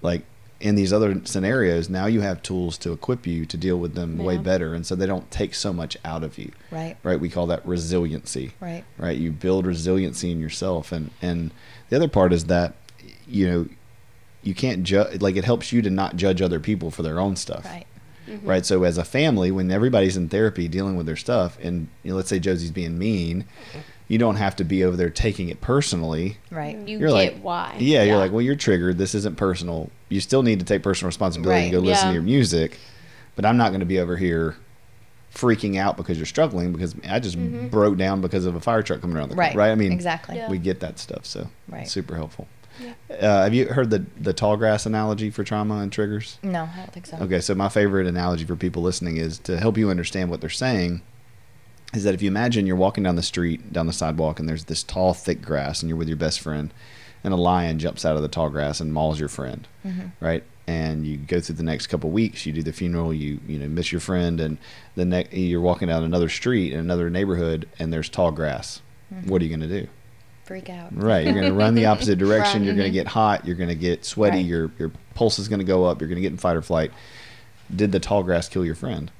like 0.00 0.22
in 0.64 0.76
these 0.76 0.92
other 0.92 1.20
scenarios 1.24 1.90
now 1.90 2.06
you 2.06 2.22
have 2.22 2.42
tools 2.42 2.78
to 2.78 2.92
equip 2.92 3.26
you 3.26 3.44
to 3.44 3.56
deal 3.56 3.78
with 3.78 3.94
them 3.94 4.16
way 4.16 4.38
better. 4.38 4.72
And 4.72 4.86
so 4.86 4.94
they 4.94 5.06
don't 5.06 5.30
take 5.30 5.54
so 5.54 5.74
much 5.74 5.96
out 6.04 6.24
of 6.24 6.38
you. 6.38 6.52
Right. 6.70 6.96
right? 7.02 7.20
We 7.20 7.28
call 7.28 7.46
that 7.48 7.66
resiliency. 7.66 8.52
Right. 8.60 8.82
right? 8.96 9.16
You 9.16 9.30
build 9.30 9.66
resiliency 9.66 10.30
in 10.30 10.40
yourself. 10.40 10.90
And 10.90 11.10
and 11.20 11.50
the 11.90 11.96
other 11.96 12.08
part 12.08 12.32
is 12.32 12.46
that 12.46 12.74
you 13.26 13.46
know 13.46 13.68
you 14.42 14.54
can't 14.54 14.84
judge 14.84 15.20
like 15.20 15.36
it 15.36 15.44
helps 15.44 15.70
you 15.70 15.82
to 15.82 15.90
not 15.90 16.16
judge 16.16 16.40
other 16.40 16.60
people 16.60 16.90
for 16.90 17.02
their 17.02 17.20
own 17.20 17.36
stuff. 17.36 17.66
Right. 17.66 17.86
Mm-hmm. 18.26 18.48
right? 18.48 18.64
So 18.64 18.84
as 18.84 18.96
a 18.96 19.04
family, 19.04 19.50
when 19.50 19.70
everybody's 19.70 20.16
in 20.16 20.30
therapy 20.30 20.66
dealing 20.66 20.96
with 20.96 21.04
their 21.04 21.14
stuff, 21.16 21.58
and 21.60 21.88
you 22.02 22.10
know, 22.10 22.16
let's 22.16 22.30
say 22.30 22.38
Josie's 22.38 22.70
being 22.70 22.98
mean, 22.98 23.42
mm-hmm. 23.42 23.78
You 24.14 24.18
don't 24.18 24.36
have 24.36 24.54
to 24.54 24.62
be 24.64 24.84
over 24.84 24.96
there 24.96 25.10
taking 25.10 25.48
it 25.48 25.60
personally. 25.60 26.36
Right. 26.48 26.78
You 26.86 26.98
You're 27.00 27.08
get 27.08 27.14
like, 27.14 27.38
why. 27.42 27.74
Yeah, 27.80 28.04
you're 28.04 28.16
like, 28.16 28.30
well, 28.30 28.42
you're 28.42 28.54
triggered. 28.54 28.96
This 28.96 29.12
isn't 29.16 29.36
personal. 29.36 29.90
You 30.08 30.20
still 30.20 30.44
need 30.44 30.60
to 30.60 30.64
take 30.64 30.84
personal 30.84 31.08
responsibility 31.08 31.64
and 31.64 31.74
Right. 31.74 31.80
go 31.80 31.84
listen 31.84 32.08
to 32.10 32.14
your 32.14 32.22
music, 32.22 32.78
but 33.34 33.44
I'm 33.44 33.56
not 33.56 33.70
going 33.70 33.80
to 33.80 33.86
be 33.86 33.98
over 33.98 34.16
here 34.16 34.54
freaking 35.34 35.76
out 35.76 35.96
because 35.96 36.16
you're 36.16 36.26
struggling 36.26 36.70
because 36.72 36.94
I 37.10 37.18
just 37.18 37.36
broke 37.72 37.96
down 37.98 38.20
because 38.20 38.46
of 38.46 38.54
a 38.54 38.60
fire 38.60 38.84
truck 38.84 39.00
coming 39.00 39.16
around 39.16 39.30
the 39.30 39.34
Right. 39.34 39.48
corner. 39.50 39.66
Right. 39.66 39.72
I 39.72 39.74
mean, 39.74 39.90
exactly. 39.90 40.36
Yeah. 40.36 40.48
we 40.48 40.58
get 40.58 40.78
that 40.78 41.00
stuff. 41.00 41.26
So 41.26 41.48
Right. 41.68 41.88
super 41.88 42.14
helpful. 42.14 42.46
Uh, 43.10 43.42
have 43.42 43.52
you 43.54 43.66
heard 43.66 43.90
the 43.90 44.04
the 44.20 44.32
tall 44.32 44.56
grass 44.56 44.86
analogy 44.86 45.30
for 45.30 45.42
trauma 45.42 45.78
and 45.78 45.90
triggers? 45.90 46.38
No, 46.44 46.68
I 46.72 46.76
don't 46.78 46.92
think 46.92 47.06
so. 47.06 47.16
Okay, 47.20 47.40
so 47.40 47.54
my 47.56 47.68
favorite 47.68 48.06
analogy 48.06 48.44
for 48.44 48.54
people 48.54 48.82
listening 48.82 49.16
is 49.16 49.38
to 49.40 49.58
help 49.58 49.76
you 49.76 49.90
understand 49.90 50.30
what 50.30 50.40
they're 50.40 50.50
saying. 50.50 51.02
Is 51.94 52.04
that 52.04 52.14
if 52.14 52.22
you 52.22 52.28
imagine 52.28 52.66
you're 52.66 52.76
walking 52.76 53.04
down 53.04 53.16
the 53.16 53.22
street, 53.22 53.72
down 53.72 53.86
the 53.86 53.92
sidewalk, 53.92 54.40
and 54.40 54.48
there's 54.48 54.64
this 54.64 54.82
tall, 54.82 55.14
thick 55.14 55.40
grass, 55.40 55.80
and 55.80 55.88
you're 55.88 55.98
with 55.98 56.08
your 56.08 56.16
best 56.16 56.40
friend, 56.40 56.72
and 57.22 57.32
a 57.32 57.36
lion 57.36 57.78
jumps 57.78 58.04
out 58.04 58.16
of 58.16 58.22
the 58.22 58.28
tall 58.28 58.50
grass 58.50 58.80
and 58.80 58.92
mauls 58.92 59.18
your 59.18 59.28
friend, 59.28 59.66
mm-hmm. 59.84 60.08
right? 60.20 60.44
And 60.66 61.06
you 61.06 61.16
go 61.16 61.40
through 61.40 61.56
the 61.56 61.62
next 61.62 61.88
couple 61.88 62.10
weeks, 62.10 62.46
you 62.46 62.52
do 62.52 62.62
the 62.62 62.72
funeral, 62.72 63.12
you 63.12 63.38
you 63.46 63.58
know 63.58 63.68
miss 63.68 63.92
your 63.92 64.00
friend, 64.00 64.40
and 64.40 64.58
the 64.94 65.04
next 65.04 65.32
you're 65.32 65.60
walking 65.60 65.88
down 65.88 66.04
another 66.04 66.28
street 66.28 66.72
in 66.72 66.78
another 66.78 67.10
neighborhood, 67.10 67.68
and 67.78 67.92
there's 67.92 68.08
tall 68.08 68.30
grass. 68.30 68.80
Mm-hmm. 69.12 69.30
What 69.30 69.42
are 69.42 69.44
you 69.44 69.56
going 69.56 69.68
to 69.68 69.80
do? 69.82 69.88
Freak 70.44 70.68
out. 70.68 70.94
Right. 70.94 71.24
You're 71.24 71.34
going 71.34 71.46
to 71.46 71.54
run 71.54 71.74
the 71.74 71.86
opposite 71.86 72.18
direction. 72.18 72.60
Right. 72.60 72.66
You're 72.66 72.76
going 72.76 72.92
to 72.92 72.98
mm-hmm. 72.98 73.04
get 73.04 73.06
hot. 73.08 73.46
You're 73.46 73.56
going 73.56 73.70
to 73.70 73.74
get 73.74 74.04
sweaty. 74.04 74.38
Right. 74.38 74.46
Your 74.46 74.70
your 74.78 74.92
pulse 75.14 75.38
is 75.38 75.48
going 75.48 75.60
to 75.60 75.64
go 75.64 75.84
up. 75.84 76.00
You're 76.00 76.08
going 76.08 76.16
to 76.16 76.22
get 76.22 76.32
in 76.32 76.38
fight 76.38 76.56
or 76.56 76.62
flight. 76.62 76.92
Did 77.74 77.92
the 77.92 78.00
tall 78.00 78.22
grass 78.22 78.48
kill 78.48 78.64
your 78.64 78.74
friend? 78.74 79.10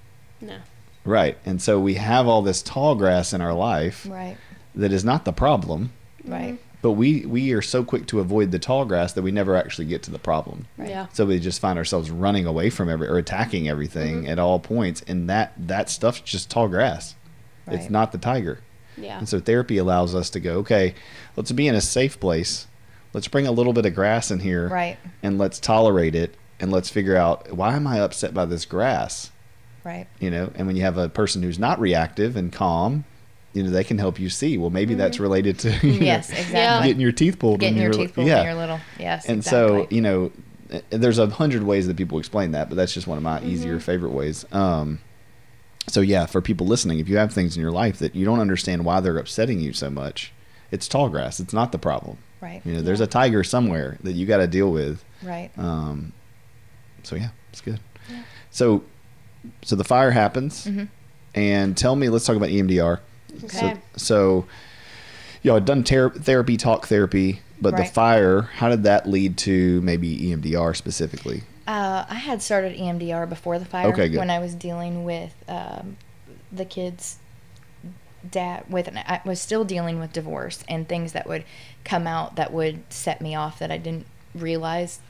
No. 0.41 0.59
Right. 1.05 1.37
And 1.45 1.61
so 1.61 1.79
we 1.81 1.95
have 1.95 2.27
all 2.27 2.43
this 2.43 2.63
tall 2.63 2.95
grass 2.95 3.33
in 3.33 3.41
our 3.41 3.55
life 3.55 4.07
Right. 4.11 4.37
that 4.75 4.93
is 4.93 5.05
not 5.05 5.25
the 5.25 5.33
problem, 5.33 5.93
Right. 6.25 6.55
Mm-hmm. 6.55 6.57
but 6.83 6.93
we 6.93 7.27
we 7.27 7.53
are 7.53 7.63
so 7.63 7.85
quick 7.85 8.07
to 8.09 8.21
avoid 8.21 8.51
the 8.53 8.59
tall 8.59 8.85
grass 8.85 9.13
that 9.13 9.23
we 9.23 9.31
never 9.31 9.55
actually 9.57 9.85
get 9.87 10.03
to 10.05 10.11
the 10.11 10.19
problem. 10.19 10.67
Right. 10.79 10.89
Yeah. 10.91 11.07
So 11.13 11.27
we 11.27 11.39
just 11.41 11.61
find 11.61 11.79
ourselves 11.79 12.11
running 12.11 12.47
away 12.47 12.71
from 12.71 12.89
every 12.89 13.07
or 13.09 13.19
attacking 13.19 13.69
everything 13.69 14.23
mm-hmm. 14.23 14.31
at 14.31 14.39
all 14.39 14.59
points, 14.59 15.03
and 15.07 15.29
that 15.29 15.53
that 15.59 15.91
stuff's 15.91 16.21
just 16.21 16.51
tall 16.51 16.69
grass. 16.69 17.15
It's 17.67 17.89
not 17.89 18.13
the 18.13 18.19
tiger. 18.19 18.61
Yeah. 18.97 19.17
And 19.19 19.27
so 19.29 19.41
therapy 19.41 19.79
allows 19.79 20.15
us 20.15 20.29
to 20.31 20.41
go, 20.41 20.59
okay, 20.59 20.95
let's 21.35 21.51
be 21.53 21.67
in 21.67 21.75
a 21.75 21.81
safe 21.81 22.21
place. 22.21 22.67
Let's 23.15 23.27
bring 23.29 23.47
a 23.47 23.53
little 23.53 23.73
bit 23.73 23.87
of 23.87 23.95
grass 23.95 24.31
in 24.31 24.41
here 24.41 24.69
Right. 24.69 24.99
and 25.23 25.39
let's 25.39 25.59
tolerate 25.59 26.15
it 26.15 26.35
and 26.61 26.71
let's 26.71 26.91
figure 26.91 27.17
out 27.17 27.53
why 27.53 27.75
am 27.75 27.87
I 27.87 28.01
upset 28.01 28.35
by 28.35 28.45
this 28.45 28.65
grass? 28.67 29.31
Right. 29.85 30.07
You 30.19 30.31
know, 30.31 30.51
and 30.55 30.67
when 30.67 30.77
you 30.77 30.83
have 30.83 30.97
a 30.99 31.09
person 31.09 31.43
who's 31.43 31.59
not 31.59 31.79
reactive 31.79 32.37
and 32.37 32.53
calm, 32.53 33.05
you 33.53 33.63
know, 33.63 33.71
they 33.71 33.85
can 33.85 33.99
help 33.99 34.19
you 34.19 34.29
see, 34.31 34.59
well, 34.59 34.71
maybe 34.71 34.95
that's 34.95 35.21
related 35.21 35.59
to 35.61 35.71
you 35.87 36.01
know, 36.01 36.07
Yes, 36.07 36.31
exactly. 36.31 36.89
getting 36.89 37.01
your 37.01 37.13
teeth 37.13 37.39
pulled 37.39 37.61
Getting 37.61 37.75
when 37.77 37.83
your 37.85 37.93
you're 37.93 38.07
teeth 38.07 38.15
pulled 38.15 38.27
yeah. 38.27 38.39
when 38.39 38.47
you're 38.47 38.55
little. 38.55 38.81
Yes. 38.99 39.27
and 39.27 39.39
exactly. 39.39 39.83
so, 39.83 39.89
you 39.91 40.01
know, 40.01 40.33
uh, 40.73 40.81
there's 40.91 41.19
a 41.19 41.27
hundred 41.29 41.63
ways 41.63 41.87
that 41.87 41.97
people 41.97 42.19
explain 42.19 42.53
that, 42.53 42.69
but 42.69 42.75
that's 42.77 42.93
just 42.95 43.07
one 43.07 43.19
of 43.19 43.23
my 43.23 43.41
easier 43.43 43.79
favorite 43.79 44.13
ways. 44.13 44.45
Um, 44.51 44.99
so 45.87 46.01
yeah, 46.01 46.27
for 46.27 46.41
people 46.41 46.67
listening, 46.67 46.99
if 46.99 47.09
you 47.09 47.19
have 47.19 47.33
things 47.33 47.57
in 47.57 47.63
your 47.63 47.71
life 47.71 47.99
that 47.99 48.15
you 48.15 48.25
don't 48.25 48.41
understand 48.41 48.85
why 48.85 49.01
they're 49.01 49.19
upsetting 49.19 49.61
you 49.61 49.73
so 49.75 49.91
much, 49.91 50.33
it's 50.71 50.89
tall 50.89 51.09
grass. 51.11 51.39
It's 51.39 51.53
not 51.53 51.73
the 51.73 51.79
problem. 51.79 52.19
Right. 52.41 52.63
You 52.65 52.75
know, 52.75 52.83
there's 52.83 53.01
a 53.01 53.07
tiger 53.07 53.45
somewhere 53.45 53.99
that 54.03 54.13
you 54.13 54.27
got 54.27 54.39
to 54.39 54.47
deal 54.47 54.73
with. 54.73 55.05
Right. 55.23 55.51
Um, 55.59 56.13
so 57.03 57.17
yeah, 57.17 57.29
it's 57.51 57.61
good. 57.61 57.81
So, 58.51 58.83
so 59.63 59.77
the 59.77 59.85
fire 59.85 60.11
happens, 60.11 60.65
Mm-hmm. 60.67 60.85
and 61.35 61.77
tell 61.77 61.97
me, 61.97 62.09
let's 62.09 62.25
talk 62.27 62.37
about 62.37 62.49
EMDR. 62.51 63.01
Okay. 63.45 63.75
So, 63.75 63.79
so 63.97 64.47
y'all 65.43 65.55
had 65.55 65.65
done 65.65 65.85
ter- 65.85 66.11
therapy, 66.11 66.57
talk 66.57 66.87
therapy, 66.87 67.41
but 67.61 67.77
the 67.77 67.85
fire, 67.85 68.43
how 68.43 68.69
did 68.69 68.83
that 68.85 69.09
lead 69.09 69.37
to 69.39 69.81
maybe 69.83 70.17
EMDR 70.19 70.77
specifically? 70.77 71.43
Uh, 71.67 72.05
I 72.09 72.15
had 72.17 72.43
started 72.43 72.77
EMDR 72.77 73.29
before 73.29 73.59
the 73.59 73.65
fire 73.65 73.89
Okay, 73.89 74.09
good. 74.11 74.19
when 74.19 74.29
I 74.31 74.39
was 74.39 74.55
dealing 74.55 75.03
with 75.05 75.35
um, 75.49 75.97
the 76.53 76.65
kids' 76.67 77.19
dad. 78.31 78.65
With 78.69 78.87
an, 78.89 78.99
I 78.99 79.21
was 79.25 79.41
still 79.41 79.65
dealing 79.65 79.99
with 79.99 80.13
divorce 80.13 80.63
and 80.69 80.87
things 80.89 81.13
that 81.13 81.27
would 81.27 81.45
come 81.85 82.07
out 82.07 82.37
that 82.37 82.53
would 82.53 82.83
set 82.93 83.21
me 83.21 83.35
off 83.35 83.59
that 83.59 83.71
I 83.71 83.79
didn't 83.79 84.07
realize 84.35 85.01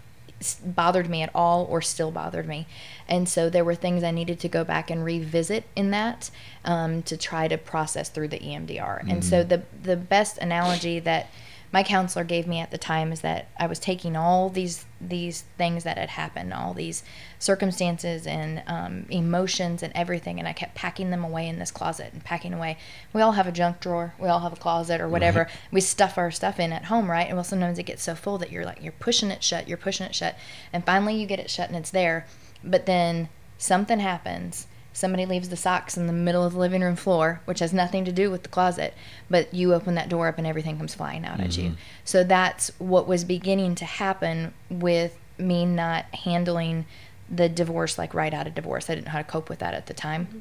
bothered 0.65 1.09
me 1.09 1.23
at 1.23 1.31
all 1.35 1.65
or 1.65 1.81
still 1.81 2.11
bothered 2.11 2.47
me. 2.47 2.67
And 3.09 3.29
so 3.29 3.51
there 3.51 3.65
were 3.65 3.75
things 3.75 4.03
I 4.03 4.11
needed 4.11 4.41
to 4.41 4.49
go 4.49 4.65
back 4.65 4.91
and 4.91 5.05
revisit 5.05 5.65
in 5.75 5.91
that 5.91 6.31
um, 6.65 7.03
to 7.05 7.17
try 7.17 7.49
to 7.49 7.59
process 7.59 8.09
through 8.09 8.29
the 8.29 8.39
EMDR. 8.39 9.09
And 9.11 9.25
so 9.25 9.43
the 9.45 9.63
the 9.83 9.97
best 9.97 10.39
analogy 10.39 10.99
that 11.01 11.29
my 11.75 11.83
counselor 11.83 12.23
gave 12.23 12.47
me 12.47 12.61
at 12.61 12.71
the 12.71 12.79
time 12.79 13.11
is 13.11 13.23
that 13.23 13.49
I 13.59 13.67
was 13.67 13.81
taking 13.81 14.15
all 14.15 14.49
these 14.49 14.87
these 15.01 15.43
things 15.59 15.83
that 15.83 15.99
had 15.99 16.11
happened, 16.11 16.55
all 16.55 16.73
these 16.73 17.03
circumstances 17.41 18.29
and 18.29 18.63
um, 18.69 19.07
emotions 19.11 19.83
and 19.83 19.93
everything, 19.97 20.39
and 20.39 20.47
I 20.47 20.53
kept 20.53 20.77
packing 20.77 21.11
them 21.11 21.25
away 21.25 21.49
in 21.49 21.59
this 21.59 21.73
closet 21.73 22.13
and 22.13 22.23
packing 22.23 22.55
away. 22.55 22.79
We 23.13 23.23
all 23.23 23.33
have 23.33 23.49
a 23.49 23.53
junk 23.53 23.81
drawer, 23.81 24.15
we 24.21 24.29
all 24.29 24.39
have 24.39 24.53
a 24.53 24.57
closet 24.57 25.01
or 25.01 25.09
whatever. 25.09 25.49
We 25.73 25.81
stuff 25.81 26.17
our 26.17 26.31
stuff 26.31 26.61
in 26.61 26.73
at 26.73 26.85
home, 26.85 27.11
right? 27.11 27.27
And 27.27 27.37
well, 27.37 27.43
sometimes 27.43 27.81
it 27.81 27.87
gets 27.87 28.05
so 28.05 28.15
full 28.15 28.39
that 28.39 28.53
you're 28.53 28.65
like 28.65 28.81
you're 28.81 28.93
pushing 28.93 29.33
it 29.33 29.43
shut, 29.43 29.67
you're 29.67 29.77
pushing 29.77 30.07
it 30.07 30.15
shut, 30.15 30.37
and 30.73 30.87
finally 30.87 31.17
you 31.17 31.27
get 31.27 31.41
it 31.41 31.51
shut 31.51 31.71
and 31.71 31.77
it's 31.77 31.91
there. 31.91 32.25
But 32.63 32.87
then 32.87 33.31
something 33.59 33.99
happens 33.99 34.69
somebody 34.95 35.27
leaves 35.27 35.49
the 35.51 35.57
socks 35.57 35.97
in 35.97 36.07
the 36.07 36.13
middle 36.13 36.45
of 36.45 36.55
the 36.55 36.59
living 36.59 36.81
room 36.81 36.97
floor, 36.97 37.41
which 37.45 37.59
has 37.59 37.73
nothing 37.73 38.05
to 38.07 38.13
do 38.13 38.31
with 38.31 38.45
the 38.45 38.49
closet, 38.49 38.95
but 39.29 39.53
you 39.53 39.75
open 39.75 39.97
that 39.97 40.09
door 40.09 40.29
up 40.29 40.39
and 40.39 40.47
everything 40.47 40.79
comes 40.79 40.95
flying 40.95 41.27
out 41.27 41.41
at 41.41 41.59
you. 41.59 41.71
Mm-hmm. 41.71 41.79
So 42.05 42.25
that's 42.25 42.71
what 42.79 43.07
was 43.07 43.25
beginning 43.25 43.75
to 43.75 43.85
happen 43.85 44.55
with 44.71 45.19
me 45.37 45.67
not 45.67 46.07
handling 46.15 46.87
the 47.29 47.49
divorce 47.49 47.99
like 47.99 48.15
right 48.15 48.33
out 48.33 48.47
of 48.47 48.55
divorce. 48.55 48.89
I 48.89 48.95
didn't 48.95 49.07
know 49.07 49.13
how 49.13 49.19
to 49.19 49.25
cope 49.25 49.49
with 49.49 49.59
that 49.59 49.75
at 49.75 49.87
the 49.87 49.95
time. 49.95 50.27
Mm-hmm. 50.27 50.39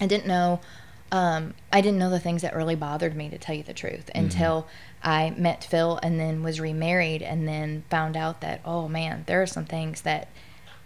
I 0.00 0.06
didn't 0.06 0.26
know 0.26 0.60
um, 1.12 1.54
I 1.72 1.80
didn't 1.80 2.00
know 2.00 2.10
the 2.10 2.18
things 2.18 2.42
that 2.42 2.56
really 2.56 2.74
bothered 2.74 3.14
me 3.14 3.30
to 3.30 3.38
tell 3.38 3.54
you 3.54 3.62
the 3.62 3.72
truth 3.72 4.06
mm-hmm. 4.06 4.24
until 4.24 4.66
I 5.00 5.30
met 5.36 5.62
Phil 5.62 6.00
and 6.02 6.18
then 6.18 6.42
was 6.42 6.58
remarried 6.58 7.22
and 7.22 7.46
then 7.46 7.84
found 7.88 8.16
out 8.16 8.40
that 8.40 8.60
oh 8.64 8.88
man, 8.88 9.22
there 9.26 9.40
are 9.40 9.46
some 9.46 9.66
things 9.66 10.00
that 10.02 10.26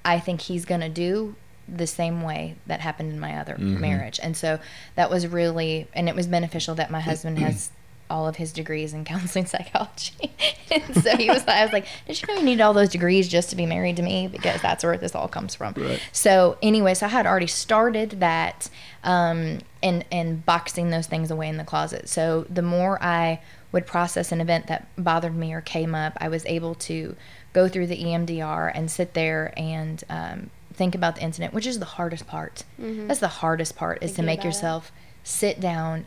I 0.05 0.21
think 0.21 0.43
he's 0.43 0.67
going 0.67 0.83
to 0.83 0.91
do 0.91 1.37
the 1.69 1.87
same 1.87 2.23
way 2.23 2.57
that 2.66 2.81
happened 2.81 3.12
in 3.12 3.21
my 3.21 3.37
other 3.39 3.57
marriage. 3.59 4.19
And 4.23 4.37
so 4.37 4.59
that 4.97 5.11
was 5.11 5.27
really 5.27 5.87
and 5.95 6.09
it 6.09 6.14
was 6.14 6.27
beneficial 6.27 6.75
that 6.77 6.91
my 6.91 7.01
husband 7.01 7.39
has 7.41 7.71
all 8.11 8.27
of 8.27 8.37
his 8.37 8.53
degrees 8.53 8.95
in 8.95 9.05
counseling 9.05 9.47
psychology. 9.47 10.33
and 10.71 11.03
so 11.03 11.16
he 11.16 11.29
was 11.29 11.45
I 11.47 11.62
was 11.62 11.73
like, 11.73 11.87
Did 12.07 12.21
you 12.21 12.29
know 12.29 12.41
you 12.41 12.45
need 12.45 12.61
all 12.61 12.73
those 12.73 12.89
degrees 12.89 13.29
just 13.29 13.51
to 13.51 13.57
be 13.57 13.66
married 13.66 13.97
to 13.97 14.03
me? 14.03 14.29
Because 14.29 14.61
that's 14.62 14.85
where 14.85 14.97
this 14.97 15.14
all 15.14 15.29
comes 15.29 15.55
from. 15.55 15.75
Right. 15.77 16.01
So 16.12 16.57
anyway, 16.62 16.95
so 16.95 17.07
I 17.07 17.11
had 17.11 17.27
already 17.27 17.47
started 17.47 18.21
that 18.21 18.69
um, 19.05 19.61
and 19.83 20.05
and 20.11 20.45
boxing 20.45 20.91
those 20.91 21.07
things 21.07 21.31
away 21.31 21.49
in 21.49 21.57
the 21.57 21.64
closet. 21.64 22.09
So 22.09 22.47
the 22.49 22.62
more 22.62 23.03
I 23.03 23.41
would 23.73 23.87
process 23.87 24.33
an 24.33 24.41
event 24.41 24.66
that 24.69 24.89
bothered 24.97 25.37
me 25.37 25.53
or 25.53 25.61
came 25.61 25.95
up, 25.95 26.14
I 26.19 26.29
was 26.29 26.45
able 26.47 26.75
to 26.75 27.14
go 27.53 27.69
through 27.69 27.87
the 27.87 28.03
EMDR 28.03 28.73
and 28.75 28.91
sit 28.91 29.14
there 29.14 29.53
and 29.57 30.03
um, 30.09 30.51
think 30.79 30.95
about 30.95 31.16
the 31.16 31.22
incident, 31.22 31.53
which 31.53 31.66
is 31.66 31.79
the 31.79 31.85
hardest 31.85 32.26
part. 32.26 32.64
That's 32.79 33.20
the 33.20 33.29
hardest 33.29 33.76
part 33.76 34.03
is 34.03 34.12
to 34.14 34.22
make 34.22 34.39
about 34.39 34.47
it. 34.47 34.49
yourself 34.49 34.93
sit 35.24 35.61
down 35.61 36.07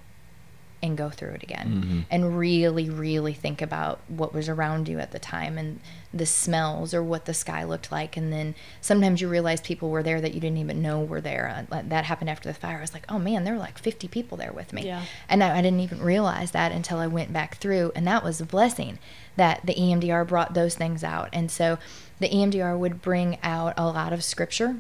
and 0.84 0.98
go 0.98 1.12
through 1.12 1.30
it 1.30 1.44
again 1.44 2.08
and 2.10 2.36
really 2.40 2.90
really 2.90 3.34
think 3.34 3.62
about 3.62 4.00
what 4.08 4.34
was 4.34 4.50
around 4.50 4.88
you 4.88 4.98
at 4.98 5.12
the 5.12 5.20
time 5.20 5.60
and 5.60 5.80
the 6.12 6.26
smells 6.26 6.92
or 6.92 7.04
what 7.04 7.26
the 7.26 7.36
sky 7.36 7.64
looked 7.64 7.92
like. 7.92 8.18
And 8.18 8.34
then 8.34 8.56
sometimes 8.82 9.22
you 9.22 9.28
realize 9.30 9.62
people 9.62 9.92
were 9.92 10.02
there 10.02 10.20
that 10.20 10.34
you 10.34 10.40
didn't 10.40 10.58
even 10.58 10.82
know 10.82 11.00
were 11.04 11.22
there. 11.22 11.66
Uh, 11.72 11.82
that 11.84 12.06
happened 12.06 12.32
after 12.32 12.50
the 12.50 12.56
fire. 12.56 12.80
I 12.80 12.82
was 12.82 12.94
like 12.96 13.06
oh 13.10 13.20
man 13.20 13.44
there 13.44 13.54
were 13.54 13.60
like 13.60 13.78
50 13.78 14.08
people 14.08 14.38
there 14.38 14.52
with 14.52 14.74
me. 14.74 14.88
Yeah. 14.88 15.04
and 15.30 15.44
I, 15.44 15.60
I 15.60 15.62
didn't 15.62 15.82
even 15.82 16.02
realize 16.02 16.50
that 16.52 16.72
until 16.72 16.98
i 16.98 17.06
went 17.06 17.32
back 17.32 17.58
through. 17.58 17.92
And 17.96 18.08
that 18.08 18.24
was 18.24 18.42
a 18.42 18.46
blessing 18.46 18.98
that 19.36 19.64
the 19.64 19.76
emdr 19.76 20.28
brought 20.28 20.56
those 20.56 20.74
things 20.74 21.04
out. 21.04 21.30
And 21.32 21.52
so 21.52 21.78
the 22.22 22.30
emdr 22.30 22.78
would 22.78 23.02
bring 23.02 23.38
out 23.44 23.74
a 23.78 23.86
lot 23.86 24.14
of 24.14 24.24
scripture 24.24 24.78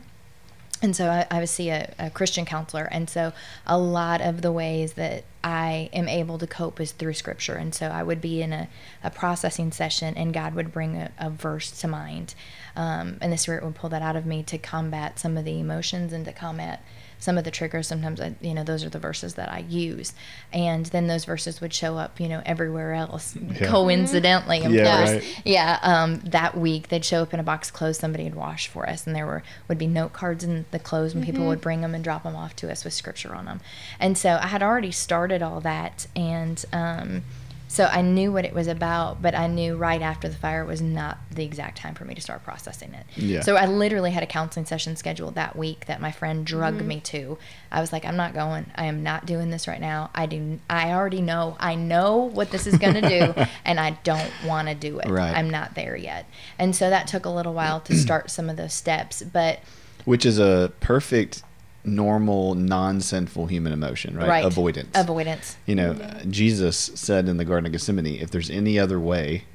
and 0.82 0.96
so 0.96 1.10
I, 1.10 1.28
I 1.30 1.46
see 1.46 1.70
a, 1.70 1.94
a 2.00 2.10
Christian 2.10 2.44
counselor, 2.44 2.86
and 2.86 3.08
so 3.10 3.34
a 3.68 3.78
lot 3.78 4.20
of 4.20 4.42
the 4.42 4.52
ways 4.52 4.94
that 4.94 5.26
I 5.44 5.90
am 5.94 6.08
able 6.08 6.40
to 6.40 6.48
cope 6.48 6.80
is 6.80 6.92
through 6.92 7.14
Scripture. 7.14 7.54
And 7.54 7.74
so 7.74 7.88
I 7.88 8.02
would 8.02 8.20
be 8.20 8.42
in 8.42 8.52
a, 8.52 8.68
a 9.04 9.12
processing 9.12 9.72
session, 9.72 10.16
and 10.18 10.34
God 10.34 10.56
would 10.56 10.72
bring 10.72 10.96
a, 10.96 11.12
a 11.20 11.30
verse 11.30 11.72
to 11.82 11.88
mind, 11.88 12.34
um, 12.76 13.18
and 13.22 13.32
the 13.32 13.38
Spirit 13.38 13.64
would 13.64 13.76
pull 13.76 13.92
that 13.92 14.02
out 14.02 14.16
of 14.16 14.26
me 14.26 14.42
to 14.44 14.58
combat 14.58 15.20
some 15.20 15.38
of 15.38 15.46
the 15.46 15.60
emotions 15.60 16.14
and 16.14 16.26
to 16.26 16.34
combat 16.34 16.84
some 17.22 17.38
of 17.38 17.46
the 17.46 17.52
triggers. 17.52 17.88
Sometimes, 17.88 18.20
I, 18.20 18.36
you 18.42 18.54
know, 18.54 18.66
those 18.66 18.84
are 18.84 18.90
the 18.90 19.00
verses 19.00 19.36
that 19.36 19.50
I 19.50 19.60
use, 19.60 20.12
and 20.52 20.88
then 20.88 21.08
those 21.08 21.24
verses 21.24 21.62
would 21.62 21.74
show 21.74 21.98
up, 21.98 22.20
you 22.20 22.28
know, 22.28 22.42
everywhere 22.46 22.94
else, 22.94 23.38
coincidentally, 23.64 24.66
of 24.66 24.74
Yeah, 24.74 24.98
course. 24.98 25.12
right. 25.12 25.42
Yeah, 25.46 25.80
um, 25.82 26.20
that 26.26 26.58
week 26.58 26.90
they'd 26.90 27.06
show 27.06 27.22
up 27.22 27.34
in 27.34 27.40
a 27.40 27.44
box 27.44 27.70
of 27.70 27.76
clothes 27.76 27.98
somebody 27.98 28.26
had 28.26 28.36
washed 28.36 28.68
for 28.68 28.90
us, 28.90 29.08
and 29.08 29.16
there 29.16 29.26
were 29.26 29.44
would 29.70 29.78
be 29.78 29.88
note 29.88 30.12
cards 30.12 30.44
in 30.44 30.66
the 30.72 30.80
clothes, 30.80 31.14
and 31.14 31.24
people 31.24 31.48
would 31.48 31.62
bring 31.62 31.80
them 31.82 31.96
and 31.96 32.04
drop 32.04 32.24
them 32.24 32.36
off 32.36 32.56
to 32.58 32.72
us 32.72 32.84
with 32.84 32.94
scripture 32.94 33.34
on 33.34 33.46
them. 33.46 33.62
And 34.00 34.18
so 34.18 34.38
I 34.42 34.48
had 34.48 34.62
already 34.62 34.92
started 34.92 35.42
all 35.42 35.62
that, 35.62 36.08
and 36.16 36.64
um, 36.74 37.24
so 37.72 37.86
I 37.86 38.02
knew 38.02 38.34
what 38.34 38.44
it 38.44 38.54
was 38.54 38.68
about, 38.68 39.22
but 39.22 39.34
I 39.34 39.48
knew 39.48 39.78
right 39.78 40.02
after 40.02 40.28
the 40.28 40.36
fire 40.36 40.66
was 40.66 40.82
not 40.82 41.18
the 41.34 41.46
exact 41.46 41.78
time 41.78 41.96
for 41.96 42.04
me 42.04 42.14
to 42.14 42.20
start 42.20 42.44
processing 42.44 42.94
it. 42.94 43.06
Yeah. 43.16 43.40
So 43.40 43.56
I 43.56 43.66
literally 43.66 44.12
had 44.12 44.24
a 44.24 44.26
counseling 44.26 44.66
session 44.66 44.98
scheduled 44.98 45.36
that 45.36 45.56
week 45.56 45.86
that 45.86 46.02
my 46.02 46.12
friend 46.12 46.46
drugged 46.46 46.80
mm-hmm. 46.80 46.88
me 46.90 47.00
to. 47.00 47.38
I 47.72 47.80
was 47.80 47.94
like, 47.94 48.04
I'm 48.04 48.18
not 48.18 48.34
going. 48.34 48.70
I 48.76 48.88
am 48.88 49.04
not 49.04 49.26
doing 49.26 49.52
this 49.52 49.70
right 49.70 49.80
now. 49.80 50.10
I 50.14 50.26
do. 50.26 50.60
I 50.70 50.92
already 50.92 51.22
know. 51.22 51.56
I 51.62 51.76
know 51.76 52.18
what 52.18 52.52
this 52.52 52.68
is 52.68 52.78
going 52.78 52.96
to 52.96 53.08
do, 53.08 53.46
and 53.64 53.80
I 53.80 53.92
don't 54.04 54.32
want 54.46 54.68
to 54.68 54.76
do 54.76 55.00
it. 55.00 55.10
Right. 55.10 55.34
I'm 55.34 55.50
not 55.50 55.74
there 55.74 55.96
yet. 55.96 56.26
And 56.60 56.76
so 56.76 56.90
that 56.90 57.08
took 57.08 57.24
a 57.24 57.30
little 57.30 57.54
while 57.54 57.80
to 57.80 57.96
start 57.96 58.30
some 58.32 58.50
of 58.50 58.58
those 58.58 58.74
steps, 58.74 59.24
but 59.24 59.62
Which 60.04 60.26
is 60.26 60.40
a 60.40 60.74
perfect, 60.82 61.42
normal, 61.84 62.56
non-sinful 62.56 63.48
human 63.48 63.74
emotion, 63.74 64.16
right? 64.18 64.28
right. 64.28 64.46
Avoidance. 64.46 64.90
Avoidance. 64.94 65.58
You 65.66 65.76
know, 65.76 65.92
uh, 65.92 66.24
Jesus 66.26 66.78
said 66.96 67.28
in 67.28 67.38
the 67.38 67.46
Garden 67.46 67.66
of 67.66 67.72
Gethsemane, 67.72 68.06
"If 68.22 68.32
there's 68.32 68.50
any 68.50 68.78
other 68.80 69.00
way, 69.00 69.46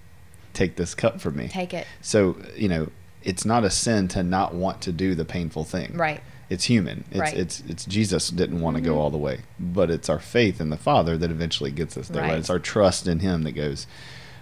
take 0.52 0.76
this 0.76 0.94
cup 0.94 1.20
from 1.20 1.36
me." 1.36 1.48
Take 1.48 1.72
it. 1.74 1.86
So 2.00 2.36
you 2.56 2.68
know, 2.68 2.88
it's 3.22 3.44
not 3.44 3.64
a 3.64 3.70
sin 3.70 4.08
to 4.08 4.22
not 4.22 4.54
want 4.54 4.80
to 4.82 4.92
do 4.92 5.14
the 5.14 5.24
painful 5.24 5.64
thing. 5.64 5.96
Right. 5.96 6.20
It's 6.48 6.64
human. 6.64 7.04
It's 7.10 7.20
Right. 7.20 7.34
it's 7.36 7.62
it's 7.68 7.84
Jesus 7.84 8.28
didn't 8.30 8.60
want 8.60 8.76
to 8.76 8.80
go 8.80 8.98
all 8.98 9.10
the 9.10 9.18
way, 9.18 9.40
but 9.58 9.90
it's 9.90 10.08
our 10.08 10.20
faith 10.20 10.60
in 10.60 10.70
the 10.70 10.76
Father 10.76 11.16
that 11.18 11.30
eventually 11.30 11.72
gets 11.72 11.96
us 11.96 12.08
there. 12.08 12.22
Right. 12.22 12.30
Right. 12.30 12.38
It's 12.38 12.50
our 12.50 12.60
trust 12.60 13.08
in 13.08 13.18
Him 13.18 13.42
that 13.42 13.52
goes, 13.52 13.86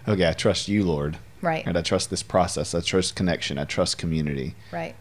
okay, 0.07 0.29
I 0.29 0.33
trust 0.33 0.69
you, 0.69 0.85
Lord. 0.85 1.17
Right. 1.41 1.67
And 1.67 1.77
I 1.79 1.83
trust 1.83 2.11
this 2.11 2.23
process. 2.23 2.75
I 2.75 2.81
trust 2.81 3.17
connection. 3.17 3.59
I 3.59 3.65
trust 3.65 3.97
community. 3.99 4.55
Right. 4.71 4.95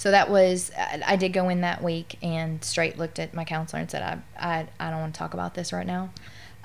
So 0.00 0.10
that 0.12 0.30
was 0.30 0.72
I 0.78 1.02
I 1.08 1.16
did 1.16 1.34
go 1.34 1.50
in 1.50 1.60
that 1.60 1.82
week 1.82 2.16
and 2.22 2.64
straight 2.64 2.96
looked 2.96 3.18
at 3.18 3.34
my 3.34 3.44
counselor 3.44 3.80
and 3.80 3.90
said 3.90 4.02
I 4.02 4.18
I, 4.38 4.66
I 4.80 4.90
don't 4.90 5.00
want 5.00 5.12
to 5.12 5.18
talk 5.18 5.34
about 5.34 5.52
this 5.52 5.74
right 5.74 5.86
now. 5.86 6.08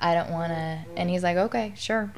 I 0.00 0.14
don't 0.14 0.30
want 0.30 0.52
to 0.52 0.78
and 0.96 1.10
he's 1.10 1.22
like 1.22 1.36
okay 1.36 1.74
sure. 1.76 2.10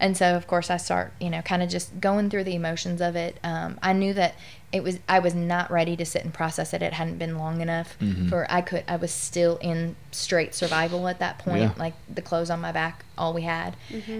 And 0.00 0.16
so 0.16 0.34
of 0.34 0.48
course 0.48 0.68
I 0.68 0.76
start 0.76 1.12
you 1.20 1.30
know 1.30 1.40
kind 1.40 1.62
of 1.62 1.68
just 1.68 2.00
going 2.00 2.30
through 2.30 2.42
the 2.42 2.56
emotions 2.56 3.00
of 3.00 3.14
it. 3.14 3.38
Um, 3.44 3.78
I 3.80 3.92
knew 3.92 4.12
that 4.14 4.34
it 4.72 4.82
was 4.82 4.98
I 5.08 5.20
was 5.20 5.36
not 5.36 5.70
ready 5.70 5.96
to 5.98 6.04
sit 6.04 6.24
and 6.24 6.34
process 6.34 6.74
it. 6.74 6.82
It 6.82 6.94
hadn't 6.94 7.18
been 7.18 7.38
long 7.38 7.60
enough 7.60 7.96
for 8.28 8.44
I 8.50 8.60
could 8.60 8.82
I 8.88 8.96
was 8.96 9.12
still 9.12 9.58
in 9.58 9.94
straight 10.10 10.52
survival 10.52 11.06
at 11.06 11.20
that 11.20 11.38
point. 11.38 11.62
Yeah. 11.62 11.74
Like 11.78 11.94
the 12.12 12.22
clothes 12.22 12.50
on 12.50 12.60
my 12.60 12.72
back 12.72 13.04
all 13.16 13.32
we 13.32 13.42
had, 13.42 13.76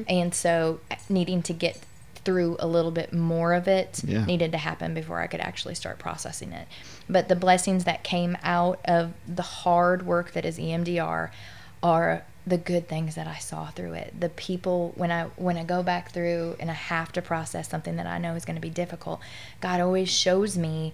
and 0.09 0.33
so 0.33 0.79
needing 1.09 1.43
to 1.43 1.53
get 1.53 1.81
through 2.27 2.57
a 2.59 2.67
little 2.67 2.91
bit 2.91 3.13
more 3.15 3.55
of 3.55 3.67
it 3.69 4.03
Yeah. 4.05 4.27
needed 4.27 4.53
to 4.53 4.59
happen 4.59 4.93
before 4.93 5.21
I 5.21 5.27
could 5.29 5.41
actually 5.41 5.75
start 5.77 5.99
processing 5.99 6.53
it. 6.53 6.69
But 7.09 7.29
the 7.29 7.37
blessings 7.37 7.85
that 7.85 8.03
came 8.03 8.37
out 8.43 8.81
of 8.85 9.13
the 9.27 9.43
hard 9.43 10.05
work 10.05 10.33
that 10.33 10.45
is 10.45 10.59
EMDR 10.59 11.31
are 11.83 12.23
the 12.47 12.59
good 12.59 12.89
things 12.89 13.15
that 13.17 13.27
I 13.27 13.39
saw 13.39 13.69
through 13.69 13.95
it. 13.95 14.21
The 14.21 14.29
people 14.29 14.93
when 14.97 15.11
I 15.11 15.25
when 15.37 15.57
I 15.57 15.65
go 15.65 15.83
back 15.83 16.11
through 16.13 16.57
and 16.61 16.71
I 16.71 16.75
have 16.75 17.11
to 17.13 17.23
process 17.23 17.69
something 17.69 17.97
that 17.97 18.07
I 18.07 18.19
know 18.19 18.35
is 18.35 18.45
going 18.45 18.55
to 18.57 18.61
be 18.61 18.71
difficult, 18.71 19.21
God 19.61 19.81
always 19.81 20.09
shows 20.09 20.57
me 20.59 20.93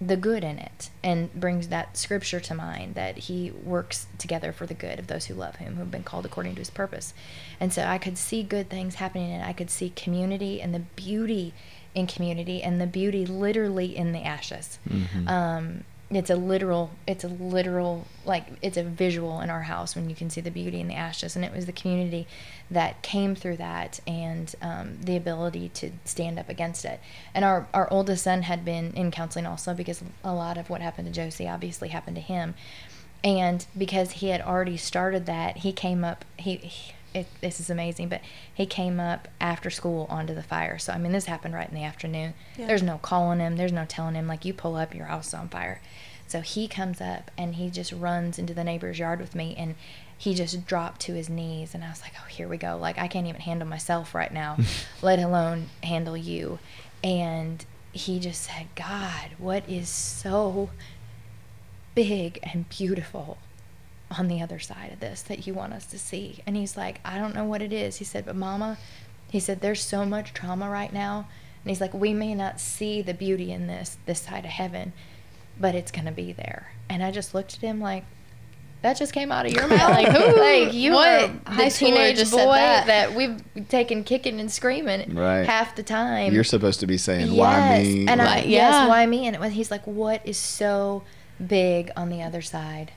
the 0.00 0.16
good 0.16 0.44
in 0.44 0.58
it 0.58 0.90
and 1.02 1.32
brings 1.34 1.68
that 1.68 1.96
scripture 1.96 2.38
to 2.38 2.54
mind 2.54 2.94
that 2.94 3.18
he 3.18 3.50
works 3.50 4.06
together 4.16 4.52
for 4.52 4.64
the 4.64 4.74
good 4.74 4.98
of 4.98 5.08
those 5.08 5.26
who 5.26 5.34
love 5.34 5.56
him 5.56 5.74
who 5.74 5.80
have 5.80 5.90
been 5.90 6.04
called 6.04 6.24
according 6.24 6.54
to 6.54 6.60
his 6.60 6.70
purpose. 6.70 7.14
And 7.58 7.72
so 7.72 7.82
i 7.82 7.98
could 7.98 8.16
see 8.16 8.42
good 8.42 8.70
things 8.70 8.96
happening 8.96 9.32
and 9.32 9.44
i 9.44 9.52
could 9.52 9.70
see 9.70 9.90
community 9.90 10.60
and 10.60 10.72
the 10.74 10.80
beauty 10.80 11.52
in 11.94 12.06
community 12.06 12.62
and 12.62 12.80
the 12.80 12.86
beauty 12.86 13.26
literally 13.26 13.96
in 13.96 14.12
the 14.12 14.22
ashes. 14.22 14.78
Um, 15.26 15.84
it's 16.10 16.30
a 16.30 16.36
literal 16.36 16.90
it's 17.06 17.22
a 17.22 17.28
literal 17.28 18.06
like 18.24 18.46
it's 18.62 18.78
a 18.78 18.82
visual 18.82 19.40
in 19.40 19.50
our 19.50 19.62
house 19.62 19.94
when 19.94 20.08
you 20.08 20.16
can 20.16 20.30
see 20.30 20.40
the 20.40 20.50
beauty 20.50 20.80
in 20.80 20.88
the 20.88 20.94
ashes. 20.94 21.36
And 21.36 21.44
it 21.44 21.52
was 21.52 21.66
the 21.66 21.72
community 21.72 22.26
that 22.70 23.02
came 23.02 23.34
through 23.34 23.58
that 23.58 24.00
and 24.06 24.54
um, 24.62 24.98
the 25.02 25.16
ability 25.16 25.70
to 25.70 25.90
stand 26.04 26.38
up 26.38 26.48
against 26.48 26.84
it. 26.84 27.00
And 27.34 27.44
our, 27.44 27.68
our 27.74 27.90
oldest 27.90 28.24
son 28.24 28.42
had 28.42 28.64
been 28.64 28.92
in 28.94 29.10
counseling 29.10 29.46
also 29.46 29.74
because 29.74 30.02
a 30.24 30.34
lot 30.34 30.56
of 30.56 30.70
what 30.70 30.80
happened 30.80 31.08
to 31.08 31.12
josie 31.12 31.48
obviously 31.48 31.88
happened 31.88 32.16
to 32.16 32.22
him. 32.22 32.54
And 33.22 33.66
because 33.76 34.12
he 34.12 34.28
had 34.28 34.40
already 34.40 34.76
started 34.76 35.26
that 35.26 35.58
he 35.58 35.72
came 35.72 36.04
up 36.04 36.24
he, 36.38 36.56
he 36.56 36.92
it, 37.14 37.26
this 37.40 37.60
is 37.60 37.70
amazing 37.70 38.08
but 38.08 38.20
he 38.52 38.66
came 38.66 39.00
up 39.00 39.28
after 39.40 39.70
school 39.70 40.06
onto 40.10 40.34
the 40.34 40.42
fire. 40.42 40.78
So 40.78 40.92
i 40.92 40.98
mean 40.98 41.12
this 41.12 41.26
happened 41.26 41.54
right 41.54 41.68
in 41.68 41.74
the 41.74 41.84
afternoon. 41.84 42.34
Yeah. 42.56 42.66
there's 42.66 42.82
no 42.82 42.98
calling 42.98 43.40
him. 43.40 43.56
There's 43.56 43.72
no 43.72 43.84
telling 43.86 44.14
him 44.14 44.26
like 44.26 44.44
you 44.44 44.52
pull 44.54 44.76
up 44.76 44.94
your 44.94 45.06
house 45.06 45.28
is 45.28 45.34
on 45.34 45.48
fire. 45.48 45.80
So 46.26 46.40
he 46.40 46.68
comes 46.68 47.00
up 47.00 47.30
and 47.38 47.54
he 47.54 47.70
just 47.70 47.92
runs 47.92 48.38
into 48.38 48.52
the 48.52 48.64
neighbor's 48.64 48.98
yard 48.98 49.20
with 49.20 49.34
me 49.34 49.54
and 49.56 49.74
he 50.16 50.34
just 50.34 50.66
dropped 50.66 51.00
to 51.02 51.14
his 51.14 51.30
knees. 51.30 51.74
And 51.74 51.82
i 51.82 51.88
was 51.90 52.02
like 52.02 52.12
oh 52.20 52.26
here 52.28 52.48
we 52.48 52.56
go. 52.56 52.76
Like 52.76 52.98
i 52.98 53.08
can't 53.08 53.26
even 53.26 53.40
handle 53.40 53.68
myself 53.68 54.14
right 54.14 54.32
now 54.32 54.56
let 55.02 55.18
alone 55.18 55.70
handle 55.82 56.16
you. 56.16 56.58
And 57.02 57.64
he 57.92 58.20
just 58.20 58.42
said 58.42 58.66
god 58.76 59.30
what 59.38 59.66
is 59.68 59.88
so 59.88 60.68
big 61.94 62.38
and 62.42 62.68
beautiful 62.68 63.38
on 64.16 64.28
the 64.28 64.40
other 64.40 64.58
side 64.58 64.90
of 64.92 65.00
this 65.00 65.22
that 65.22 65.46
you 65.46 65.52
want 65.54 65.72
us 65.74 65.84
to 65.86 65.98
see. 65.98 66.38
And 66.46 66.56
he's 66.56 66.76
like, 66.76 67.00
I 67.04 67.18
don't 67.18 67.34
know 67.34 67.44
what 67.44 67.60
it 67.62 67.72
is. 67.72 67.96
He 67.96 68.04
said, 68.04 68.24
but 68.24 68.36
mama, 68.36 68.78
he 69.30 69.38
said, 69.40 69.60
there's 69.60 69.82
so 69.82 70.04
much 70.06 70.32
trauma 70.32 70.70
right 70.70 70.92
now. 70.92 71.28
And 71.64 71.70
he's 71.70 71.80
like, 71.80 71.92
we 71.92 72.14
may 72.14 72.34
not 72.34 72.60
see 72.60 73.02
the 73.02 73.12
beauty 73.14 73.52
in 73.52 73.66
this, 73.66 73.98
this 74.06 74.20
side 74.22 74.44
of 74.44 74.50
heaven, 74.50 74.92
but 75.60 75.74
it's 75.74 75.90
gonna 75.90 76.12
be 76.12 76.32
there. 76.32 76.72
And 76.88 77.02
I 77.02 77.10
just 77.10 77.34
looked 77.34 77.54
at 77.54 77.60
him 77.60 77.80
like, 77.80 78.04
that 78.80 78.96
just 78.96 79.12
came 79.12 79.32
out 79.32 79.44
of 79.44 79.52
your 79.52 79.66
mouth. 79.66 79.90
like, 79.90 80.06
who? 80.08 80.36
Like 80.40 80.72
you 80.72 80.92
What? 80.92 81.22
were 81.30 81.34
The 81.44 81.50
high 81.50 81.68
teenage 81.68 82.16
boy 82.18 82.24
said 82.24 82.46
that. 82.46 82.86
that- 82.86 83.14
we've 83.14 83.42
taken 83.68 84.04
kicking 84.04 84.38
and 84.40 84.50
screaming 84.50 85.14
Right. 85.16 85.44
half 85.44 85.74
the 85.76 85.82
time. 85.82 86.32
You're 86.32 86.44
supposed 86.44 86.80
to 86.80 86.86
be 86.86 86.96
saying, 86.96 87.36
why 87.36 87.82
me? 87.82 88.06
And 88.06 88.22
I, 88.22 88.24
Like, 88.24 88.44
Why- 88.44 88.50
yes, 88.50 88.88
why 88.88 89.04
me? 89.04 89.26
And 89.26 89.34
it 89.34 89.40
was, 89.40 89.52
he's 89.52 89.70
like, 89.72 89.84
what 89.86 90.22
is 90.24 90.38
so 90.38 91.02
big 91.44 91.90
on 91.96 92.08
the 92.08 92.22
other 92.22 92.40
side? 92.40 92.92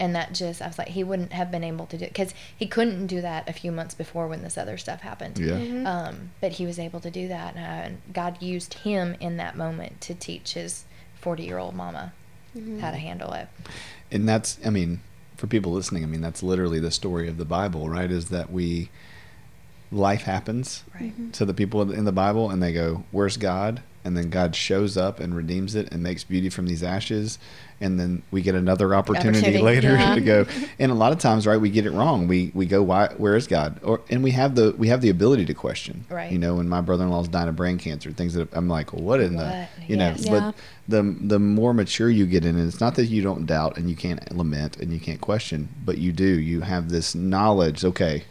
And 0.00 0.14
that 0.16 0.32
just, 0.32 0.60
I 0.60 0.66
was 0.66 0.76
like, 0.78 0.88
he 0.88 1.04
wouldn't 1.04 1.32
have 1.32 1.50
been 1.52 1.62
able 1.62 1.86
to 1.86 1.96
do 1.96 2.04
it 2.04 2.08
because 2.08 2.34
he 2.56 2.66
couldn't 2.66 3.06
do 3.06 3.20
that 3.20 3.48
a 3.48 3.52
few 3.52 3.70
months 3.70 3.94
before 3.94 4.26
when 4.26 4.42
this 4.42 4.58
other 4.58 4.76
stuff 4.76 5.02
happened. 5.02 5.38
yeah. 5.38 5.52
Mm-hmm. 5.52 5.86
Um, 5.86 6.30
but 6.40 6.52
he 6.52 6.66
was 6.66 6.78
able 6.80 6.98
to 7.00 7.10
do 7.10 7.28
that, 7.28 7.54
and, 7.54 7.64
uh, 7.64 7.68
and 7.86 7.98
God 8.12 8.42
used 8.42 8.74
him 8.74 9.14
in 9.20 9.36
that 9.36 9.56
moment 9.56 10.00
to 10.02 10.14
teach 10.14 10.54
his 10.54 10.84
40 11.20 11.44
year 11.44 11.58
old 11.58 11.74
mama 11.74 12.12
Mm-hmm. 12.56 12.78
how 12.78 12.92
to 12.92 12.96
handle 12.96 13.32
it. 13.32 13.48
and 14.12 14.28
that's 14.28 14.60
i 14.64 14.70
mean 14.70 15.00
for 15.36 15.48
people 15.48 15.72
listening 15.72 16.04
i 16.04 16.06
mean 16.06 16.20
that's 16.20 16.40
literally 16.40 16.78
the 16.78 16.92
story 16.92 17.26
of 17.28 17.36
the 17.36 17.44
bible 17.44 17.88
right 17.88 18.12
is 18.12 18.28
that 18.28 18.52
we 18.52 18.90
life 19.90 20.22
happens 20.22 20.84
Right. 20.94 21.32
to 21.32 21.44
the 21.44 21.52
people 21.54 21.90
in 21.90 22.04
the 22.04 22.12
bible 22.12 22.50
and 22.50 22.62
they 22.62 22.72
go 22.72 23.02
where's 23.10 23.36
god 23.36 23.82
and 24.04 24.16
then 24.16 24.30
god 24.30 24.54
shows 24.54 24.96
up 24.96 25.18
and 25.18 25.34
redeems 25.34 25.74
it 25.74 25.92
and 25.92 26.00
makes 26.00 26.22
beauty 26.22 26.48
from 26.48 26.66
these 26.68 26.84
ashes 26.84 27.40
and 27.84 28.00
then 28.00 28.22
we 28.30 28.42
get 28.42 28.54
another 28.54 28.94
opportunity, 28.94 29.38
Opportunity, 29.38 29.62
later 29.62 29.88
yeah. 29.96 30.14
to 30.14 30.20
go 30.20 30.46
and 30.78 30.90
a 30.90 30.94
lot 30.94 31.12
of 31.12 31.18
times 31.18 31.46
right 31.46 31.60
we 31.60 31.70
get 31.70 31.86
it 31.86 31.92
wrong 31.92 32.26
we 32.26 32.50
we 32.54 32.66
go 32.66 32.82
why 32.82 33.08
where 33.18 33.36
is 33.36 33.46
god 33.46 33.78
or 33.82 34.00
and 34.10 34.22
we 34.24 34.30
have 34.32 34.54
the 34.54 34.72
we 34.78 34.88
have 34.88 35.00
the 35.00 35.10
ability 35.10 35.44
to 35.46 35.54
question 35.54 36.04
Right. 36.08 36.32
you 36.32 36.38
know 36.38 36.54
when 36.56 36.68
my 36.68 36.80
brother-in-law's 36.80 37.28
dying 37.28 37.48
of 37.48 37.56
brain 37.56 37.78
cancer 37.78 38.10
things 38.10 38.34
that 38.34 38.48
i'm 38.56 38.68
like 38.68 38.92
well, 38.92 39.02
what 39.02 39.20
in 39.20 39.36
the 39.36 39.44
What? 39.44 39.68
you 39.88 39.96
know 39.96 40.14
Yeah. 40.18 40.30
but 40.30 40.54
the 40.88 41.16
the 41.20 41.38
more 41.38 41.72
mature 41.72 42.10
you 42.10 42.26
get 42.26 42.44
in 42.44 42.58
it, 42.58 42.66
it's 42.66 42.80
not 42.80 42.94
that 42.96 43.06
you 43.06 43.22
don't 43.22 43.46
doubt 43.46 43.78
and 43.78 43.88
you 43.88 43.96
can't 43.96 44.36
lament 44.36 44.76
and 44.76 44.92
you 44.92 45.00
can't 45.00 45.20
question, 45.20 45.68
but 45.84 45.96
you 45.98 46.12
do. 46.12 46.26
You 46.26 46.60
have 46.60 46.90
this 46.90 47.14
knowledge. 47.14 47.84
Okay, 47.84 48.24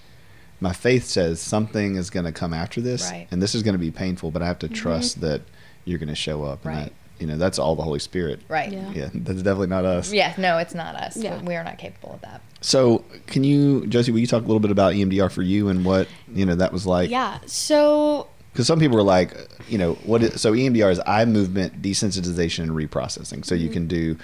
my 0.59 0.71
faith 0.71 1.05
says 1.05 1.39
something 1.41 1.95
is 1.95 2.09
going 2.11 2.25
to 2.25 2.31
come 2.31 2.53
after 2.53 2.79
this, 2.79 3.09
Right. 3.09 3.27
and 3.31 3.41
this 3.41 3.55
is 3.55 3.63
going 3.63 3.73
to 3.73 3.79
be 3.79 3.91
painful, 3.91 4.29
but 4.31 4.41
I 4.41 4.45
have 4.45 4.59
to 4.59 4.67
mm-hmm. 4.67 4.75
trust 4.75 5.21
that 5.21 5.41
you're 5.85 5.99
going 5.99 6.09
to 6.09 6.15
show 6.15 6.43
up. 6.43 6.65
And 6.65 6.75
Right. 6.75 6.93
That, 7.27 7.33
you 7.33 7.37
know, 7.37 7.43
that's 7.43 7.59
all 7.59 7.75
the 7.75 7.83
Holy 7.83 7.99
Spirit. 7.99 8.41
Right. 8.47 8.71
Yeah. 8.71 8.89
Yeah. 8.91 9.03
Yeah, 9.03 9.09
that's 9.13 9.41
definitely 9.41 9.67
not 9.67 9.85
us. 9.85 10.11
Yeah, 10.13 10.33
no, 10.37 10.57
it's 10.57 10.73
not 10.73 10.95
us. 10.95 11.17
Yeah. 11.17 11.41
We 11.41 11.55
are 11.55 11.63
not 11.63 11.77
capable 11.77 12.13
of 12.13 12.21
that. 12.21 12.41
So, 12.61 13.03
can 13.27 13.43
you, 13.43 13.85
Josie, 13.87 14.11
will 14.11 14.19
you 14.19 14.27
talk 14.27 14.43
a 14.43 14.45
little 14.45 14.59
bit 14.61 14.71
about 14.71 14.93
EMDR 14.93 15.31
for 15.31 15.41
you 15.41 15.67
and 15.69 15.83
what 15.83 16.07
you 16.33 16.45
know 16.45 16.55
that 16.55 16.71
was 16.71 16.85
like? 16.87 17.09
Yeah. 17.09 17.39
So 17.45 18.27
because 18.53 18.67
some 18.67 18.79
people 18.79 18.97
are 18.97 19.03
like, 19.03 19.35
you 19.67 19.77
know, 19.77 19.93
what? 20.05 20.23
Is, 20.23 20.39
so 20.41 20.53
EMDR 20.53 20.91
is 20.91 21.01
eye 21.05 21.25
movement 21.25 21.81
desensitization 21.81 22.63
and 22.63 22.71
reprocessing. 22.71 23.43
So 23.45 23.55
you 23.55 23.65
Mm-hmm. 23.65 23.73
can 23.73 23.87
do 23.87 24.17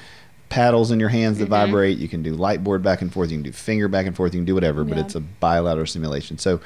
paddles 0.49 0.91
in 0.91 0.99
your 0.99 1.09
hands 1.09 1.37
that 1.39 1.47
vibrate. 1.49 1.97
You 1.97 2.07
can 2.07 2.23
do 2.23 2.33
light 2.33 2.63
board 2.63 2.81
back 2.81 3.01
and 3.01 3.11
forth. 3.13 3.29
You 3.31 3.37
can 3.37 3.43
do 3.43 3.51
finger 3.51 3.87
back 3.87 4.05
and 4.07 4.15
forth. 4.15 4.33
You 4.33 4.39
can 4.39 4.45
do 4.45 4.53
whatever, 4.55 4.83
but 4.83 4.97
Yeah. 4.97 5.03
it's 5.05 5.15
a 5.15 5.19
bilateral 5.19 5.85
stimulation. 5.85 6.37
So 6.37 6.59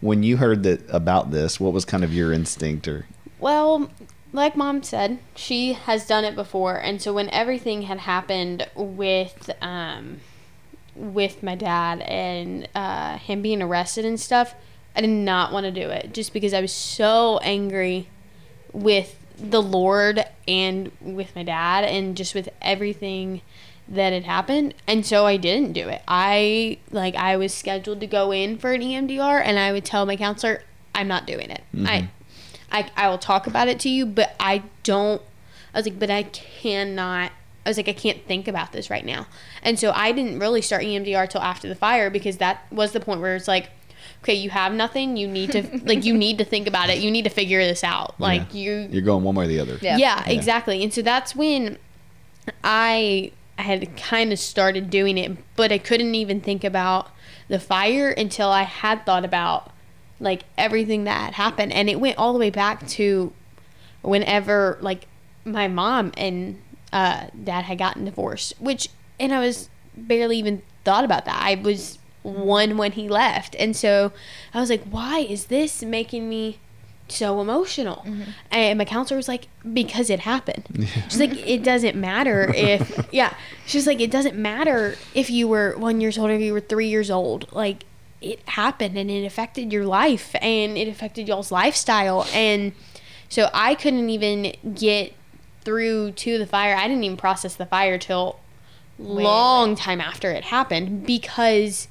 when 0.00 0.22
you 0.22 0.36
heard 0.38 0.62
that 0.64 0.82
about 0.90 1.30
this, 1.30 1.58
what 1.60 1.72
was 1.72 1.84
kind 1.84 2.02
of 2.04 2.12
your 2.12 2.32
instinct 2.32 2.88
or? 2.88 3.06
Well, 3.38 3.90
like 4.32 4.56
mom 4.56 4.82
said, 4.82 5.18
she 5.36 5.74
has 5.74 6.06
done 6.06 6.24
it 6.24 6.34
before, 6.34 6.76
and 6.76 7.00
so 7.00 7.12
when 7.12 7.28
everything 7.30 7.82
had 7.82 8.00
happened 8.00 8.66
with 8.74 9.50
um, 9.60 10.20
with 10.94 11.42
my 11.42 11.54
dad 11.54 12.00
and 12.02 12.68
uh, 12.74 13.18
him 13.18 13.42
being 13.42 13.62
arrested 13.62 14.04
and 14.04 14.18
stuff, 14.18 14.54
I 14.94 15.00
did 15.00 15.10
not 15.10 15.52
want 15.52 15.64
to 15.64 15.70
do 15.70 15.88
it 15.88 16.12
just 16.12 16.32
because 16.32 16.52
I 16.54 16.60
was 16.60 16.72
so 16.72 17.38
angry 17.38 18.08
with 18.72 19.18
the 19.38 19.62
Lord 19.62 20.24
and 20.46 20.92
with 21.00 21.34
my 21.34 21.42
dad 21.42 21.84
and 21.84 22.16
just 22.16 22.34
with 22.34 22.48
everything 22.60 23.42
that 23.88 24.12
had 24.12 24.24
happened 24.24 24.74
and 24.86 25.04
so 25.04 25.26
I 25.26 25.36
didn't 25.36 25.72
do 25.72 25.88
it. 25.88 26.02
I 26.06 26.78
like 26.90 27.14
I 27.16 27.36
was 27.36 27.52
scheduled 27.52 28.00
to 28.00 28.06
go 28.06 28.30
in 28.30 28.56
for 28.58 28.72
an 28.72 28.80
EMDR 28.80 29.42
and 29.44 29.58
I 29.58 29.72
would 29.72 29.84
tell 29.84 30.06
my 30.06 30.16
counselor 30.16 30.62
I'm 30.94 31.08
not 31.08 31.26
doing 31.26 31.50
it. 31.50 31.62
I 31.86 32.08
I 32.72 32.90
I 32.96 33.08
will 33.08 33.18
talk 33.18 33.46
about 33.46 33.68
it 33.68 33.78
to 33.80 33.88
you 33.88 34.06
but 34.06 34.34
I 34.40 34.62
don't 34.82 35.22
I 35.74 35.78
was 35.78 35.86
like 35.86 35.98
but 35.98 36.10
I 36.10 36.24
cannot 36.24 37.32
I 37.64 37.70
was 37.70 37.76
like 37.76 37.88
I 37.88 37.92
can't 37.92 38.24
think 38.26 38.48
about 38.48 38.72
this 38.72 38.90
right 38.90 39.04
now. 39.04 39.26
And 39.62 39.78
so 39.78 39.92
I 39.92 40.12
didn't 40.12 40.38
really 40.38 40.62
start 40.62 40.82
EMDR 40.82 41.28
till 41.28 41.42
after 41.42 41.68
the 41.68 41.76
fire 41.76 42.10
because 42.10 42.38
that 42.38 42.64
was 42.72 42.92
the 42.92 43.00
point 43.00 43.20
where 43.20 43.36
it's 43.36 43.48
like 43.48 43.70
okay, 44.22 44.34
you 44.34 44.50
have 44.50 44.72
nothing, 44.72 45.16
you 45.16 45.26
need 45.26 45.52
to 45.52 45.80
like 45.84 46.04
you 46.04 46.16
need 46.16 46.38
to 46.38 46.44
think 46.44 46.66
about 46.66 46.90
it. 46.90 46.98
You 46.98 47.10
need 47.10 47.24
to 47.24 47.30
figure 47.30 47.62
this 47.64 47.84
out. 47.84 48.18
Like 48.20 48.54
you 48.54 48.88
You're 48.90 49.02
going 49.02 49.24
one 49.24 49.34
way 49.34 49.44
or 49.44 49.48
the 49.48 49.60
other. 49.60 49.78
Yeah. 49.80 49.96
yeah, 49.96 50.28
exactly. 50.28 50.82
And 50.82 50.92
so 50.92 51.02
that's 51.02 51.34
when 51.36 51.78
I 52.64 53.32
had 53.56 53.96
kind 53.96 54.32
of 54.32 54.38
started 54.38 54.90
doing 54.90 55.18
it, 55.18 55.36
but 55.56 55.72
I 55.72 55.78
couldn't 55.78 56.14
even 56.14 56.40
think 56.40 56.64
about 56.64 57.10
the 57.48 57.58
fire 57.58 58.10
until 58.10 58.48
I 58.48 58.62
had 58.62 59.04
thought 59.04 59.24
about 59.24 59.71
like 60.22 60.44
everything 60.56 61.04
that 61.04 61.20
had 61.20 61.34
happened. 61.34 61.72
And 61.72 61.90
it 61.90 62.00
went 62.00 62.16
all 62.16 62.32
the 62.32 62.38
way 62.38 62.50
back 62.50 62.86
to 62.88 63.32
whenever 64.02 64.78
like 64.80 65.06
my 65.44 65.68
mom 65.68 66.12
and 66.16 66.60
uh, 66.92 67.26
dad 67.42 67.64
had 67.64 67.78
gotten 67.78 68.04
divorced, 68.04 68.54
which, 68.58 68.88
and 69.18 69.34
I 69.34 69.40
was 69.40 69.68
barely 69.96 70.38
even 70.38 70.62
thought 70.84 71.04
about 71.04 71.24
that. 71.24 71.40
I 71.42 71.56
was 71.56 71.98
one 72.22 72.76
when 72.78 72.92
he 72.92 73.08
left. 73.08 73.56
And 73.58 73.76
so 73.76 74.12
I 74.54 74.60
was 74.60 74.70
like, 74.70 74.84
why 74.84 75.20
is 75.20 75.46
this 75.46 75.82
making 75.82 76.28
me 76.28 76.58
so 77.08 77.40
emotional? 77.40 78.06
And 78.50 78.78
my 78.78 78.84
counselor 78.84 79.16
was 79.16 79.28
like, 79.28 79.48
because 79.72 80.08
it 80.08 80.20
happened. 80.20 80.88
She's 81.08 81.20
like, 81.20 81.36
it 81.46 81.62
doesn't 81.64 81.96
matter 81.96 82.50
if, 82.56 83.08
yeah. 83.10 83.34
She's 83.66 83.86
like, 83.86 84.00
it 84.00 84.10
doesn't 84.10 84.36
matter 84.36 84.96
if 85.14 85.30
you 85.30 85.48
were 85.48 85.74
one 85.76 86.00
years 86.00 86.16
old 86.16 86.30
or 86.30 86.34
if 86.34 86.40
you 86.40 86.52
were 86.52 86.60
three 86.60 86.88
years 86.88 87.10
old. 87.10 87.52
Like, 87.52 87.84
it 88.22 88.48
happened 88.48 88.96
and 88.96 89.10
it 89.10 89.24
affected 89.24 89.72
your 89.72 89.84
life 89.84 90.34
and 90.40 90.76
it 90.76 90.88
affected 90.88 91.28
y'all's 91.28 91.50
lifestyle. 91.52 92.26
And 92.32 92.72
so 93.28 93.50
I 93.52 93.74
couldn't 93.74 94.10
even 94.10 94.54
get 94.74 95.14
through 95.62 96.12
to 96.12 96.38
the 96.38 96.46
fire. 96.46 96.74
I 96.74 96.88
didn't 96.88 97.04
even 97.04 97.16
process 97.16 97.56
the 97.56 97.66
fire 97.66 97.98
till 97.98 98.38
long 98.98 99.74
time 99.74 100.00
after 100.00 100.30
it 100.30 100.44
happened 100.44 101.06
because 101.06 101.88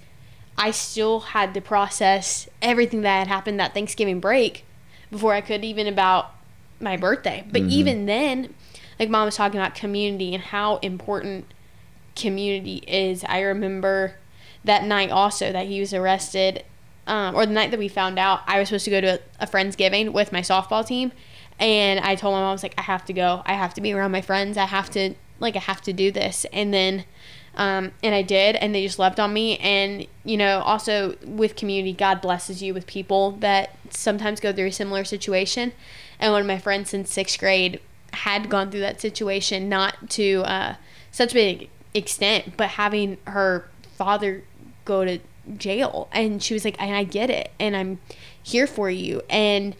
I 0.58 0.72
still 0.72 1.20
had 1.20 1.54
to 1.54 1.62
process 1.62 2.48
everything 2.62 3.02
that 3.02 3.20
had 3.20 3.28
happened 3.28 3.60
that 3.60 3.74
Thanksgiving 3.74 4.20
break 4.20 4.66
before 5.10 5.34
I 5.34 5.42
could 5.42 5.66
even 5.66 5.88
about 5.88 6.34
my 6.80 6.98
birthday. 6.98 7.44
But 7.52 7.64
mm-hmm. 7.64 7.72
even 7.72 8.06
then, 8.06 8.54
like 9.00 9.10
mom 9.10 9.26
was 9.26 9.36
talking 9.36 9.60
about 9.60 9.76
community 9.76 10.34
and 10.34 10.44
how 10.44 10.78
important 10.78 11.46
community 12.16 12.84
is. 12.88 13.24
I 13.28 13.42
remember 13.42 14.16
that 14.64 14.84
night 14.84 15.10
also 15.10 15.52
that 15.52 15.68
he 15.68 15.80
was 15.80 15.94
arrested, 15.94 16.64
um, 17.08 17.36
or 17.36 17.46
the 17.46 17.54
night 17.54 17.72
that 17.72 17.80
we 17.80 17.88
found 17.88 18.20
out, 18.20 18.42
I 18.46 18.60
was 18.60 18.70
supposed 18.70 18.86
to 18.86 18.92
go 18.92 19.02
to 19.02 19.16
a, 19.16 19.20
a 19.40 19.48
Friendsgiving 19.48 20.14
with 20.14 20.32
my 20.32 20.42
softball 20.42 20.86
team. 20.86 21.12
And 21.60 22.00
I 22.00 22.16
told 22.16 22.34
my 22.34 22.40
mom, 22.40 22.50
I 22.50 22.52
was 22.54 22.64
like, 22.64 22.76
I 22.78 22.82
have 22.84 23.06
to 23.06 23.14
go. 23.14 23.44
I 23.46 23.54
have 23.54 23.74
to 23.76 23.82
be 23.82 23.94
around 23.94 24.12
my 24.12 24.22
friends. 24.22 24.58
I 24.58 24.66
have 24.66 24.90
to, 24.92 25.14
like, 25.40 25.56
I 25.56 25.60
have 25.60 25.82
to 25.82 25.94
do 25.94 26.12
this. 26.12 26.46
And 26.52 26.74
then, 26.74 27.06
um, 27.56 27.92
and 28.02 28.16
I 28.16 28.22
did, 28.22 28.56
and 28.56 28.74
they 28.74 28.84
just 28.86 28.98
left 28.98 29.20
on 29.20 29.34
me. 29.34 29.58
And, 29.58 30.08
you 30.24 30.38
know, 30.38 30.62
also 30.62 31.16
with 31.24 31.56
community, 31.56 31.94
God 31.94 32.22
blesses 32.22 32.64
you 32.64 32.74
with 32.74 32.88
people 32.88 33.32
that 33.42 33.76
sometimes 33.90 34.40
go 34.40 34.54
through 34.54 34.68
a 34.68 34.72
similar 34.72 35.04
situation. 35.04 35.74
And 36.20 36.32
one 36.32 36.42
of 36.42 36.48
my 36.48 36.58
friends 36.58 36.92
since 36.92 37.12
sixth 37.12 37.40
grade 37.40 37.80
had 38.14 38.50
gone 38.50 38.72
through 38.72 38.82
that 38.82 39.02
situation, 39.02 39.70
not 39.70 40.10
to 40.12 40.44
uh, 40.46 40.76
such 41.12 41.32
a 41.32 41.36
big 41.36 41.70
extent, 41.94 42.58
but 42.58 42.70
having 42.70 43.18
her 43.28 43.70
father 43.98 44.44
go 44.86 45.06
to 45.06 45.20
jail. 45.58 46.08
And 46.12 46.42
she 46.42 46.54
was 46.54 46.66
like, 46.66 46.82
and 46.82 46.96
I 46.96 47.04
get 47.04 47.30
it, 47.30 47.52
and 47.60 47.76
I'm 47.76 48.00
here 48.42 48.68
for 48.68 48.90
you. 48.90 49.22
And 49.30 49.76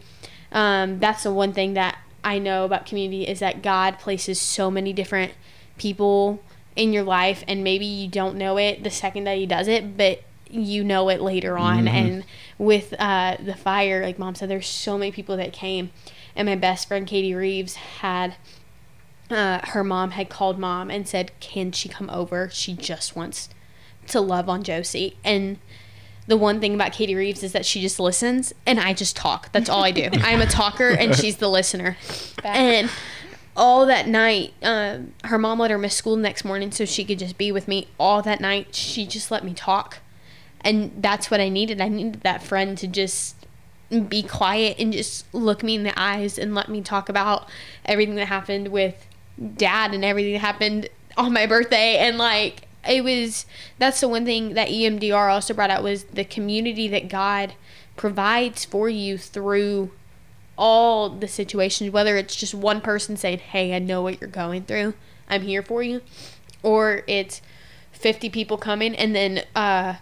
um, 0.50 0.98
that's 0.98 1.22
the 1.22 1.32
one 1.32 1.52
thing 1.52 1.74
that 1.74 1.98
I 2.24 2.38
know 2.38 2.64
about 2.64 2.86
community 2.86 3.26
is 3.26 3.40
that 3.40 3.62
God 3.62 3.98
places 3.98 4.40
so 4.40 4.70
many 4.70 4.92
different 4.92 5.32
people 5.78 6.42
in 6.76 6.92
your 6.92 7.02
life, 7.02 7.44
and 7.48 7.64
maybe 7.64 7.84
you 7.84 8.08
don't 8.08 8.36
know 8.36 8.58
it 8.58 8.82
the 8.82 8.90
second 8.90 9.24
that 9.24 9.36
He 9.36 9.46
does 9.46 9.68
it, 9.68 9.96
but 9.96 10.22
you 10.48 10.84
know 10.84 11.08
it 11.08 11.20
later 11.20 11.58
on. 11.58 11.88
And 11.88 12.24
with 12.58 12.94
uh, 12.98 13.36
the 13.42 13.54
fire, 13.54 14.02
like 14.02 14.18
mom 14.18 14.34
said, 14.34 14.48
there's 14.48 14.68
so 14.68 14.96
many 14.98 15.12
people 15.12 15.36
that 15.36 15.52
came, 15.52 15.90
and 16.36 16.46
my 16.46 16.56
best 16.56 16.88
friend 16.88 17.06
Katie 17.06 17.34
Reeves 17.34 17.74
had. 17.74 18.36
Uh, 19.30 19.60
her 19.68 19.82
mom 19.82 20.10
had 20.10 20.28
called 20.28 20.58
mom 20.58 20.90
and 20.90 21.08
said, 21.08 21.32
"Can 21.40 21.72
she 21.72 21.88
come 21.88 22.10
over? 22.10 22.50
She 22.52 22.74
just 22.74 23.16
wants 23.16 23.48
to 24.08 24.20
love 24.20 24.48
on 24.48 24.62
Josie." 24.62 25.16
And 25.24 25.58
the 26.26 26.36
one 26.36 26.60
thing 26.60 26.74
about 26.74 26.92
Katie 26.92 27.14
Reeves 27.14 27.42
is 27.42 27.52
that 27.52 27.66
she 27.66 27.80
just 27.80 27.98
listens 27.98 28.54
and 28.64 28.78
I 28.78 28.94
just 28.94 29.16
talk. 29.16 29.50
That's 29.52 29.68
all 29.68 29.82
I 29.82 29.90
do. 29.90 30.08
I'm 30.12 30.40
a 30.40 30.46
talker 30.46 30.88
and 30.88 31.14
she's 31.16 31.36
the 31.36 31.48
listener. 31.48 31.96
And 32.44 32.90
all 33.56 33.86
that 33.86 34.08
night, 34.08 34.54
um, 34.62 35.14
her 35.24 35.38
mom 35.38 35.58
let 35.58 35.70
her 35.70 35.78
miss 35.78 35.94
school 35.94 36.16
the 36.16 36.22
next 36.22 36.44
morning 36.44 36.70
so 36.70 36.84
she 36.84 37.04
could 37.04 37.18
just 37.18 37.36
be 37.36 37.50
with 37.50 37.68
me. 37.68 37.88
All 37.98 38.22
that 38.22 38.40
night, 38.40 38.74
she 38.74 39.06
just 39.06 39.30
let 39.30 39.44
me 39.44 39.52
talk. 39.52 39.98
And 40.62 40.92
that's 41.02 41.30
what 41.30 41.40
I 41.40 41.48
needed. 41.48 41.80
I 41.80 41.88
needed 41.88 42.20
that 42.20 42.42
friend 42.42 42.78
to 42.78 42.86
just 42.86 43.36
be 44.08 44.22
quiet 44.22 44.76
and 44.78 44.92
just 44.92 45.32
look 45.34 45.62
me 45.62 45.74
in 45.74 45.82
the 45.82 45.92
eyes 46.00 46.38
and 46.38 46.54
let 46.54 46.68
me 46.68 46.80
talk 46.80 47.08
about 47.08 47.48
everything 47.84 48.14
that 48.14 48.26
happened 48.26 48.68
with 48.68 49.06
dad 49.56 49.92
and 49.92 50.04
everything 50.04 50.32
that 50.32 50.38
happened 50.38 50.88
on 51.16 51.32
my 51.32 51.46
birthday 51.46 51.98
and 51.98 52.16
like 52.16 52.68
it 52.88 53.04
was 53.04 53.46
that's 53.78 54.00
the 54.00 54.08
one 54.08 54.24
thing 54.24 54.54
that 54.54 54.68
EMDR 54.68 55.32
also 55.32 55.54
brought 55.54 55.70
out 55.70 55.82
was 55.82 56.04
the 56.04 56.24
community 56.24 56.88
that 56.88 57.08
God 57.08 57.54
provides 57.96 58.64
for 58.64 58.88
you 58.88 59.18
through 59.18 59.90
all 60.58 61.08
the 61.08 61.28
situations 61.28 61.90
whether 61.90 62.16
it's 62.16 62.36
just 62.36 62.54
one 62.54 62.80
person 62.80 63.16
saying 63.16 63.38
hey 63.38 63.74
I 63.74 63.78
know 63.78 64.02
what 64.02 64.20
you're 64.20 64.30
going 64.30 64.64
through. 64.64 64.94
I'm 65.28 65.42
here 65.42 65.62
for 65.62 65.82
you 65.82 66.02
or 66.62 67.02
it's 67.06 67.40
50 67.92 68.28
people 68.30 68.56
coming 68.56 68.94
and 68.96 69.14
then 69.14 69.44
uh 69.54 69.94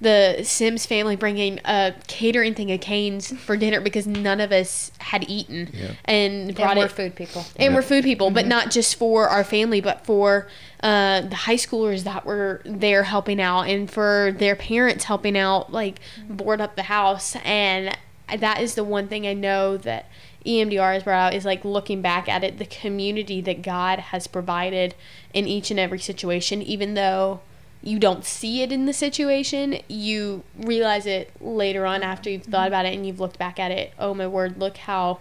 the 0.00 0.40
Sims 0.44 0.86
family 0.86 1.16
bringing 1.16 1.58
a 1.64 1.92
catering 2.06 2.54
thing 2.54 2.70
of 2.70 2.80
Cane's 2.80 3.32
for 3.32 3.56
dinner 3.56 3.80
because 3.80 4.06
none 4.06 4.40
of 4.40 4.52
us 4.52 4.92
had 4.98 5.28
eaten 5.28 5.68
Yeah. 5.72 5.90
and 6.04 6.54
brought 6.54 6.70
And 6.72 6.78
we're 6.78 6.84
it 6.86 6.92
food 6.92 7.14
people. 7.16 7.44
and 7.56 7.70
Yeah. 7.70 7.74
we're 7.74 7.82
food 7.82 8.04
people, 8.04 8.30
but 8.30 8.46
not 8.46 8.70
just 8.70 8.94
for 8.96 9.28
our 9.28 9.42
family, 9.42 9.80
but 9.80 10.04
for 10.06 10.46
uh, 10.82 11.22
the 11.22 11.34
high 11.34 11.56
schoolers 11.56 12.04
that 12.04 12.24
were 12.24 12.62
there 12.64 13.02
helping 13.02 13.40
out, 13.40 13.62
and 13.62 13.90
for 13.90 14.32
their 14.38 14.54
parents 14.54 15.04
helping 15.04 15.36
out, 15.36 15.72
like 15.72 15.98
board 16.28 16.60
up 16.60 16.76
the 16.76 16.84
house. 16.84 17.34
And 17.44 17.96
that 18.38 18.60
is 18.60 18.76
the 18.76 18.84
one 18.84 19.08
thing 19.08 19.26
I 19.26 19.32
know 19.34 19.76
that 19.78 20.06
EMDR 20.46 20.92
has 20.94 21.02
brought 21.02 21.18
out 21.28 21.34
is 21.34 21.44
like 21.44 21.64
looking 21.64 22.00
back 22.00 22.28
at 22.28 22.44
it, 22.44 22.58
the 22.58 22.64
community 22.66 23.40
that 23.40 23.62
God 23.62 23.98
has 23.98 24.28
provided 24.28 24.94
in 25.34 25.48
each 25.48 25.72
and 25.72 25.80
every 25.80 25.98
situation, 25.98 26.62
even 26.62 26.94
though 26.94 27.40
you 27.82 27.98
don't 27.98 28.24
see 28.24 28.62
it 28.62 28.72
in 28.72 28.86
the 28.86 28.92
situation, 28.92 29.80
you 29.88 30.42
realize 30.58 31.06
it 31.06 31.30
later 31.40 31.86
on 31.86 32.02
after 32.02 32.28
you've 32.28 32.44
thought 32.44 32.68
about 32.68 32.86
it 32.86 32.94
and 32.94 33.06
you've 33.06 33.20
looked 33.20 33.38
back 33.38 33.58
at 33.58 33.70
it. 33.70 33.92
Oh 33.98 34.14
my 34.14 34.26
word, 34.26 34.58
look 34.58 34.78
how 34.78 35.20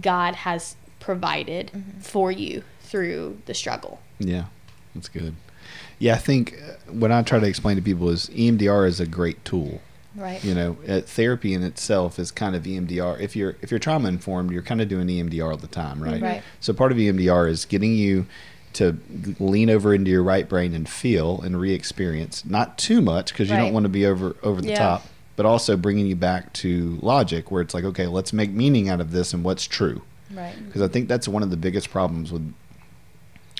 God 0.00 0.36
has 0.36 0.76
provided 1.00 1.70
for 2.00 2.30
you 2.30 2.62
through 2.80 3.38
the 3.46 3.54
struggle. 3.54 4.00
Yeah, 4.18 4.44
that's 4.94 5.08
good. 5.08 5.34
Yeah, 5.98 6.14
I 6.14 6.18
think 6.18 6.54
uh, 6.54 6.92
what 6.92 7.12
I 7.12 7.22
try 7.22 7.40
to 7.40 7.46
explain 7.46 7.76
to 7.76 7.82
people 7.82 8.08
is 8.08 8.28
EMDR 8.30 8.86
is 8.86 9.00
a 9.00 9.06
great 9.06 9.44
tool. 9.44 9.80
Right. 10.16 10.42
You 10.42 10.54
know, 10.54 10.76
uh, 10.88 11.00
therapy 11.02 11.54
in 11.54 11.62
itself 11.62 12.18
is 12.18 12.30
kind 12.32 12.56
of 12.56 12.64
EMDR. 12.64 13.20
If 13.20 13.36
you're 13.36 13.56
if 13.62 13.70
you're 13.70 13.78
trauma 13.78 14.08
informed, 14.08 14.50
you're 14.50 14.62
kind 14.62 14.80
of 14.80 14.88
doing 14.88 15.06
EMDR 15.06 15.50
all 15.52 15.56
the 15.56 15.68
time, 15.68 16.02
right? 16.02 16.20
Right. 16.20 16.42
So 16.58 16.72
part 16.72 16.90
of 16.90 16.98
EMDR 16.98 17.48
is 17.48 17.64
getting 17.64 17.94
you 17.94 18.26
to 18.74 18.96
lean 19.40 19.68
over 19.70 19.92
into 19.94 20.10
your 20.10 20.22
right 20.22 20.48
brain 20.48 20.74
and 20.74 20.88
feel 20.88 21.40
and 21.40 21.60
re-experience, 21.60 22.44
not 22.44 22.78
too 22.78 23.00
much 23.00 23.32
because 23.32 23.48
you 23.48 23.56
Right. 23.56 23.62
don't 23.64 23.72
want 23.72 23.84
to 23.84 23.88
be 23.90 24.06
over 24.06 24.36
over 24.42 24.60
the 24.62 24.68
Yeah. 24.70 24.78
top, 24.78 25.08
but 25.36 25.44
also 25.46 25.76
bringing 25.76 26.06
you 26.06 26.14
back 26.16 26.52
to 26.54 26.98
logic, 27.02 27.50
where 27.50 27.62
it's 27.62 27.74
like, 27.74 27.84
okay, 27.84 28.06
let's 28.06 28.32
make 28.32 28.50
meaning 28.52 28.88
out 28.88 29.00
of 29.00 29.10
this 29.10 29.32
and 29.34 29.42
what's 29.42 29.64
true 29.66 30.02
Right. 30.34 30.54
because 30.66 30.82
I 30.82 30.88
think 30.88 31.08
that's 31.08 31.26
one 31.26 31.42
of 31.42 31.50
the 31.50 31.56
biggest 31.56 31.90
problems 31.90 32.30
with 32.30 32.52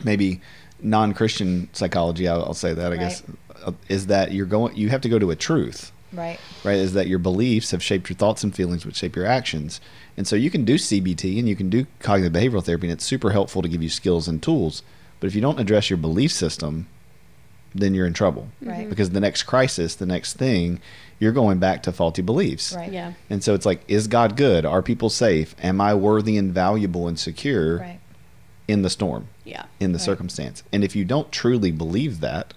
maybe 0.04 0.40
non-Christian 0.82 1.68
psychology. 1.72 2.26
I'll, 2.28 2.44
I'll 2.44 2.54
say 2.54 2.72
that 2.74 2.92
I 2.92 2.96
guess 2.96 3.22
uh, 3.64 3.72
is 3.88 4.06
that 4.06 4.32
you're 4.32 4.46
going 4.46 4.76
you 4.76 4.88
have 4.90 5.00
to 5.02 5.08
go 5.08 5.18
to 5.18 5.30
a 5.30 5.36
truth, 5.36 5.92
Right. 6.12 6.38
right? 6.64 6.76
Is 6.78 6.92
that 6.94 7.06
your 7.08 7.18
beliefs 7.18 7.72
have 7.72 7.82
shaped 7.82 8.08
your 8.08 8.16
thoughts 8.16 8.42
and 8.42 8.54
feelings, 8.54 8.86
which 8.86 8.96
shape 8.96 9.14
your 9.16 9.26
actions, 9.26 9.80
and 10.16 10.26
so 10.26 10.36
you 10.36 10.50
can 10.50 10.64
do 10.64 10.76
CBT 10.76 11.38
and 11.38 11.48
you 11.48 11.56
can 11.56 11.68
do 11.68 11.86
cognitive 11.98 12.32
behavioral 12.32 12.64
therapy, 12.64 12.86
and 12.86 12.92
it's 12.92 13.04
super 13.04 13.30
helpful 13.32 13.60
to 13.62 13.68
give 13.68 13.82
you 13.82 13.88
skills 13.90 14.26
and 14.28 14.42
tools. 14.42 14.82
But 15.20 15.26
if 15.28 15.34
you 15.34 15.40
don't 15.40 15.60
address 15.60 15.90
your 15.90 15.96
belief 15.98 16.32
system, 16.32 16.86
then 17.74 17.94
you're 17.94 18.06
in 18.06 18.12
trouble 18.14 18.48
Right. 18.60 18.80
Mm-hmm. 18.80 18.90
because 18.90 19.10
the 19.10 19.20
next 19.20 19.44
crisis, 19.44 19.94
the 19.94 20.06
next 20.06 20.34
thing, 20.34 20.80
you're 21.20 21.30
going 21.32 21.58
back 21.58 21.82
to 21.84 21.92
faulty 21.92 22.22
beliefs. 22.22 22.72
Right. 22.74 22.90
Yeah. 22.92 23.12
And 23.28 23.44
so 23.44 23.54
it's 23.54 23.66
like, 23.66 23.82
is 23.86 24.08
God 24.08 24.36
good? 24.36 24.64
Are 24.64 24.82
people 24.82 25.08
safe? 25.10 25.54
Am 25.62 25.80
I 25.80 25.94
worthy 25.94 26.36
and 26.36 26.52
valuable 26.52 27.06
and 27.06 27.18
secure 27.18 27.78
Right. 27.78 28.00
in 28.66 28.82
the 28.82 28.90
storm, 28.90 29.28
Yeah. 29.44 29.64
in 29.78 29.92
the 29.92 29.98
Right. 29.98 30.04
circumstance? 30.04 30.62
And 30.72 30.82
if 30.82 30.96
you 30.96 31.04
don't 31.04 31.30
truly 31.30 31.70
believe 31.70 32.20
that, 32.20 32.54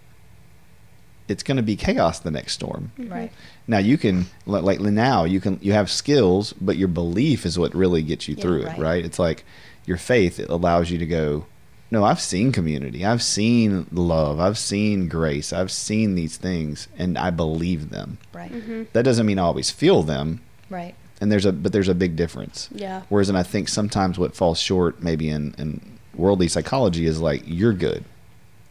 it's 1.27 1.43
going 1.43 1.57
to 1.57 1.63
be 1.63 1.75
chaos 1.75 2.19
the 2.19 2.31
next 2.31 2.53
storm. 2.53 2.91
Mm-hmm. 2.97 3.11
Right. 3.13 3.31
Now 3.67 3.77
you 3.77 3.97
can 3.97 4.25
like 4.45 4.79
now 4.81 5.23
you 5.23 5.39
can 5.39 5.57
you 5.61 5.71
have 5.73 5.89
skills, 5.89 6.53
but 6.59 6.75
your 6.77 6.89
belief 6.89 7.45
is 7.45 7.57
what 7.57 7.73
really 7.73 8.01
gets 8.01 8.27
you 8.27 8.35
Yeah, 8.35 8.41
through 8.41 8.61
it, 8.63 8.65
right. 8.65 8.79
right? 8.79 9.05
It's 9.05 9.19
like 9.19 9.45
your 9.85 9.97
faith 9.97 10.39
it 10.39 10.49
allows 10.49 10.91
you 10.91 10.97
to 10.97 11.05
go, 11.05 11.45
no, 11.93 12.03
I've 12.03 12.19
seen 12.19 12.51
community, 12.51 13.05
I've 13.05 13.21
seen 13.21 13.85
love, 13.91 14.39
I've 14.39 14.57
seen 14.57 15.07
grace, 15.07 15.53
I've 15.53 15.71
seen 15.71 16.15
these 16.15 16.37
things, 16.37 16.87
and 16.97 17.17
I 17.17 17.29
believe 17.29 17.89
them. 17.91 18.17
Right. 18.33 18.51
Mm-hmm. 18.51 18.83
That 18.93 19.03
doesn't 19.03 19.25
mean 19.27 19.37
I 19.39 19.43
always 19.43 19.69
feel 19.69 20.01
them, 20.01 20.41
Right. 20.71 20.95
and 21.21 21.31
there's 21.31 21.45
a 21.45 21.51
but 21.53 21.71
there's 21.71 21.87
a 21.89 21.93
big 21.95 22.15
difference. 22.15 22.67
Yeah. 22.73 23.03
Whereas, 23.09 23.29
and 23.29 23.37
I 23.37 23.43
think 23.43 23.69
sometimes 23.69 24.17
what 24.17 24.35
falls 24.35 24.59
short, 24.59 25.03
maybe 25.03 25.29
in 25.29 25.53
in 25.59 25.81
worldly 26.15 26.47
psychology, 26.47 27.05
is 27.05 27.21
like 27.21 27.43
you're 27.45 27.73
good. 27.73 28.03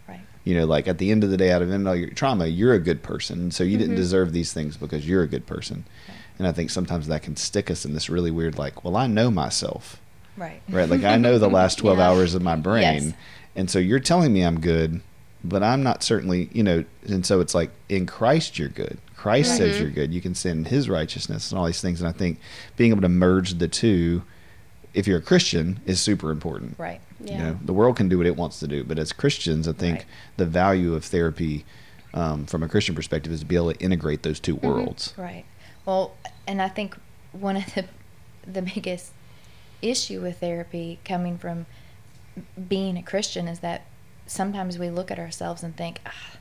Right. 0.08 0.20
You 0.44 0.56
know, 0.56 0.66
like 0.66 0.88
at 0.88 0.98
the 0.98 1.12
end 1.12 1.22
of 1.22 1.30
the 1.30 1.36
day, 1.36 1.52
out 1.52 1.62
of 1.62 1.70
end 1.70 1.86
all 1.86 1.94
your 1.94 2.10
trauma, 2.10 2.46
you're 2.46 2.74
a 2.74 2.80
good 2.80 3.04
person. 3.04 3.52
So 3.52 3.62
you 3.62 3.78
didn't 3.78 3.94
Mhm. 3.94 4.04
deserve 4.04 4.32
these 4.32 4.52
things 4.52 4.76
because 4.76 5.06
you're 5.08 5.22
a 5.22 5.28
good 5.28 5.46
person. 5.46 5.84
And 6.40 6.48
I 6.48 6.52
think 6.52 6.70
sometimes 6.70 7.06
that 7.06 7.22
can 7.22 7.36
stick 7.36 7.70
us 7.70 7.84
in 7.84 7.94
this 7.94 8.10
really 8.10 8.32
weird, 8.32 8.58
like, 8.58 8.82
well, 8.84 8.96
I 8.96 9.06
know 9.06 9.30
myself, 9.30 10.00
Right. 10.36 10.60
right? 10.70 10.88
Like 10.88 11.04
I 11.04 11.16
know 11.16 11.38
the 11.38 11.48
last 11.50 11.78
12 11.78 11.98
Yeah. 11.98 12.08
hours 12.08 12.34
of 12.34 12.42
my 12.42 12.56
brain. 12.56 12.82
Yes. 13.04 13.12
And 13.54 13.70
so 13.70 13.78
you're 13.78 14.00
telling 14.00 14.32
me 14.32 14.42
I'm 14.42 14.60
good, 14.60 15.00
but 15.44 15.62
I'm 15.62 15.82
not 15.82 16.02
certainly, 16.02 16.48
you 16.52 16.62
know, 16.62 16.84
and 17.06 17.24
so 17.26 17.40
it's 17.40 17.54
like 17.54 17.70
in 17.88 18.06
Christ 18.06 18.58
you're 18.58 18.68
good. 18.68 18.98
Christ 19.16 19.56
says 19.56 19.76
Mhm. 19.76 19.80
you're 19.80 19.90
good. 19.90 20.12
You 20.14 20.20
can 20.20 20.34
sin 20.34 20.64
his 20.64 20.88
righteousness 20.88 21.50
and 21.52 21.58
all 21.58 21.66
these 21.66 21.80
things. 21.80 22.00
And 22.00 22.08
I 22.08 22.12
think 22.12 22.38
being 22.76 22.90
able 22.90 23.02
to 23.02 23.08
merge 23.08 23.58
the 23.58 23.68
two, 23.68 24.22
if 24.94 25.06
you're 25.06 25.18
a 25.18 25.22
Christian, 25.22 25.80
is 25.86 26.00
super 26.00 26.30
important. 26.30 26.74
Right. 26.78 27.00
Yeah. 27.22 27.32
You 27.32 27.38
know, 27.38 27.58
the 27.64 27.72
world 27.72 27.96
can 27.96 28.08
do 28.08 28.18
what 28.18 28.26
it 28.26 28.36
wants 28.36 28.58
to 28.60 28.66
do, 28.66 28.82
but 28.84 28.98
as 28.98 29.12
Christians, 29.12 29.68
I 29.68 29.72
think 29.72 29.98
Right. 29.98 30.06
the 30.38 30.46
value 30.46 30.94
of 30.94 31.04
therapy 31.04 31.64
um, 32.14 32.44
from 32.44 32.62
a 32.62 32.68
Christian 32.68 32.94
perspective 32.94 33.32
is 33.32 33.40
to 33.40 33.46
be 33.46 33.56
able 33.56 33.72
to 33.72 33.80
integrate 33.80 34.22
those 34.22 34.38
two 34.38 34.56
worlds. 34.56 35.14
Right. 35.16 35.44
Well, 35.86 36.12
and 36.46 36.60
I 36.60 36.68
think 36.68 36.94
one 37.32 37.56
of 37.56 37.64
the 37.74 37.84
the 38.46 38.60
biggest 38.60 39.12
issue 39.82 40.20
with 40.20 40.40
therapy 40.40 40.98
coming 41.04 41.36
from 41.38 41.66
being 42.68 42.96
a 42.96 43.02
Christian 43.02 43.48
is 43.48 43.60
that 43.60 43.82
sometimes 44.26 44.78
we 44.78 44.88
look 44.90 45.10
at 45.10 45.18
ourselves 45.18 45.62
and 45.62 45.76
think, 45.76 46.00
ah, 46.06 46.36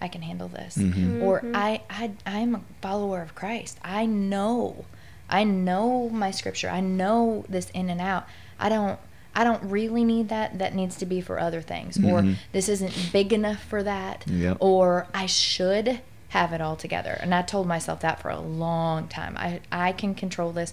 I 0.00 0.08
can 0.08 0.22
handle 0.22 0.48
this. 0.48 0.76
Mhm. 0.76 1.22
Or 1.22 1.40
Mhm. 1.40 1.52
I, 1.54 1.80
I 1.90 2.12
I'm 2.26 2.54
a 2.54 2.60
follower 2.80 3.22
of 3.22 3.34
Christ. 3.34 3.78
I 3.82 4.06
know. 4.06 4.84
I 5.28 5.44
know 5.44 6.08
my 6.08 6.30
scripture. 6.30 6.70
I 6.70 6.80
know 6.80 7.44
this 7.48 7.70
in 7.70 7.90
and 7.90 8.00
out. 8.00 8.26
I 8.58 8.68
don't 8.68 8.98
I 9.38 9.44
don't 9.44 9.62
really 9.64 10.02
need 10.02 10.30
that. 10.30 10.58
That 10.58 10.74
needs 10.74 10.96
to 10.96 11.04
be 11.04 11.20
for 11.20 11.38
other 11.38 11.60
things. 11.60 11.98
Or 11.98 12.22
Mhm. 12.22 12.36
this 12.52 12.70
isn't 12.70 13.10
big 13.12 13.34
enough 13.34 13.62
for 13.62 13.82
that. 13.82 14.24
Yep. 14.26 14.56
Or 14.60 15.08
I 15.12 15.26
should 15.26 16.00
have 16.30 16.54
it 16.54 16.60
all 16.62 16.74
together. 16.76 17.18
And 17.20 17.34
I 17.34 17.42
told 17.42 17.66
myself 17.66 18.00
that 18.00 18.18
for 18.20 18.30
a 18.30 18.40
long 18.40 19.08
time. 19.08 19.36
I 19.36 19.60
I 19.70 19.92
can 19.92 20.14
control 20.14 20.52
this. 20.52 20.72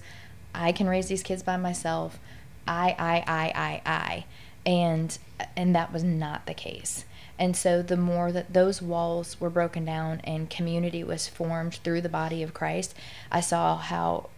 I 0.53 0.71
can 0.71 0.87
raise 0.87 1.07
these 1.07 1.23
kids 1.23 1.43
by 1.43 1.57
myself. 1.57 2.19
I 2.67 2.95
I 2.97 3.23
I 3.27 3.51
I 3.55 3.81
I. 3.85 4.25
And 4.65 5.17
and 5.57 5.75
that 5.75 5.91
was 5.91 6.03
not 6.03 6.45
the 6.45 6.53
case. 6.53 7.05
And 7.39 7.57
so 7.57 7.81
the 7.81 7.97
more 7.97 8.31
that 8.31 8.53
those 8.53 8.81
walls 8.81 9.39
were 9.41 9.49
broken 9.49 9.85
down 9.85 10.21
and 10.23 10.49
community 10.49 11.03
was 11.03 11.27
formed 11.27 11.75
through 11.75 12.01
the 12.01 12.09
body 12.09 12.43
of 12.43 12.53
Christ, 12.53 12.95
I 13.31 13.41
saw 13.41 13.77
how 13.77 14.29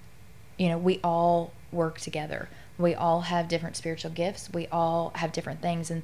you 0.57 0.69
know, 0.69 0.77
we 0.77 0.99
all 1.03 1.51
work 1.71 1.99
together. 1.99 2.47
We 2.77 2.95
all 2.95 3.21
have 3.21 3.47
different 3.49 3.75
spiritual 3.75 4.11
gifts. 4.11 4.49
We 4.53 4.67
all 4.67 5.11
have 5.15 5.31
different 5.31 5.61
things, 5.61 5.91
and 5.91 6.03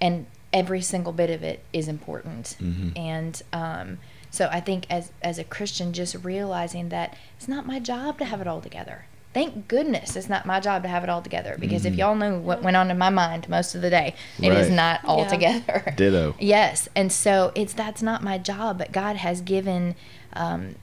and 0.00 0.26
every 0.52 0.82
single 0.82 1.12
bit 1.12 1.30
of 1.30 1.42
it 1.42 1.64
is 1.72 1.88
important. 1.88 2.56
Mhm. 2.60 2.98
And 2.98 3.42
um, 3.52 3.98
so 4.30 4.48
I 4.50 4.60
think 4.60 4.86
as 4.90 5.12
as 5.22 5.38
a 5.38 5.44
Christian, 5.44 5.92
just 5.92 6.16
realizing 6.24 6.88
that 6.90 7.16
it's 7.36 7.48
not 7.48 7.66
my 7.66 7.78
job 7.78 8.18
to 8.18 8.24
have 8.24 8.40
it 8.40 8.46
all 8.48 8.60
together. 8.60 9.06
Thank 9.34 9.66
goodness 9.68 10.14
it's 10.14 10.28
not 10.28 10.44
my 10.44 10.60
job 10.60 10.82
to 10.82 10.88
have 10.88 11.02
it 11.04 11.08
all 11.08 11.22
together 11.22 11.56
because 11.58 11.86
if 11.86 11.94
Mhm. 11.94 11.98
y'all 11.98 12.14
know 12.14 12.38
what 12.38 12.62
went 12.62 12.76
on 12.76 12.90
in 12.90 12.98
my 12.98 13.08
mind 13.08 13.48
most 13.48 13.74
of 13.74 13.80
the 13.80 13.88
day, 13.88 14.14
it 14.40 14.52
is 14.52 14.68
Right. 14.68 14.76
not 14.76 15.00
all 15.06 15.20
Yeah. 15.20 15.28
together. 15.28 15.94
Ditto. 15.96 16.34
Yes, 16.38 16.88
and 16.94 17.10
so 17.10 17.50
it's 17.54 17.72
that's 17.72 18.02
not 18.02 18.22
my 18.22 18.36
job, 18.36 18.76
but 18.78 18.92
God 18.92 19.16
has 19.16 19.40
given 19.40 19.94
um, 20.34 20.74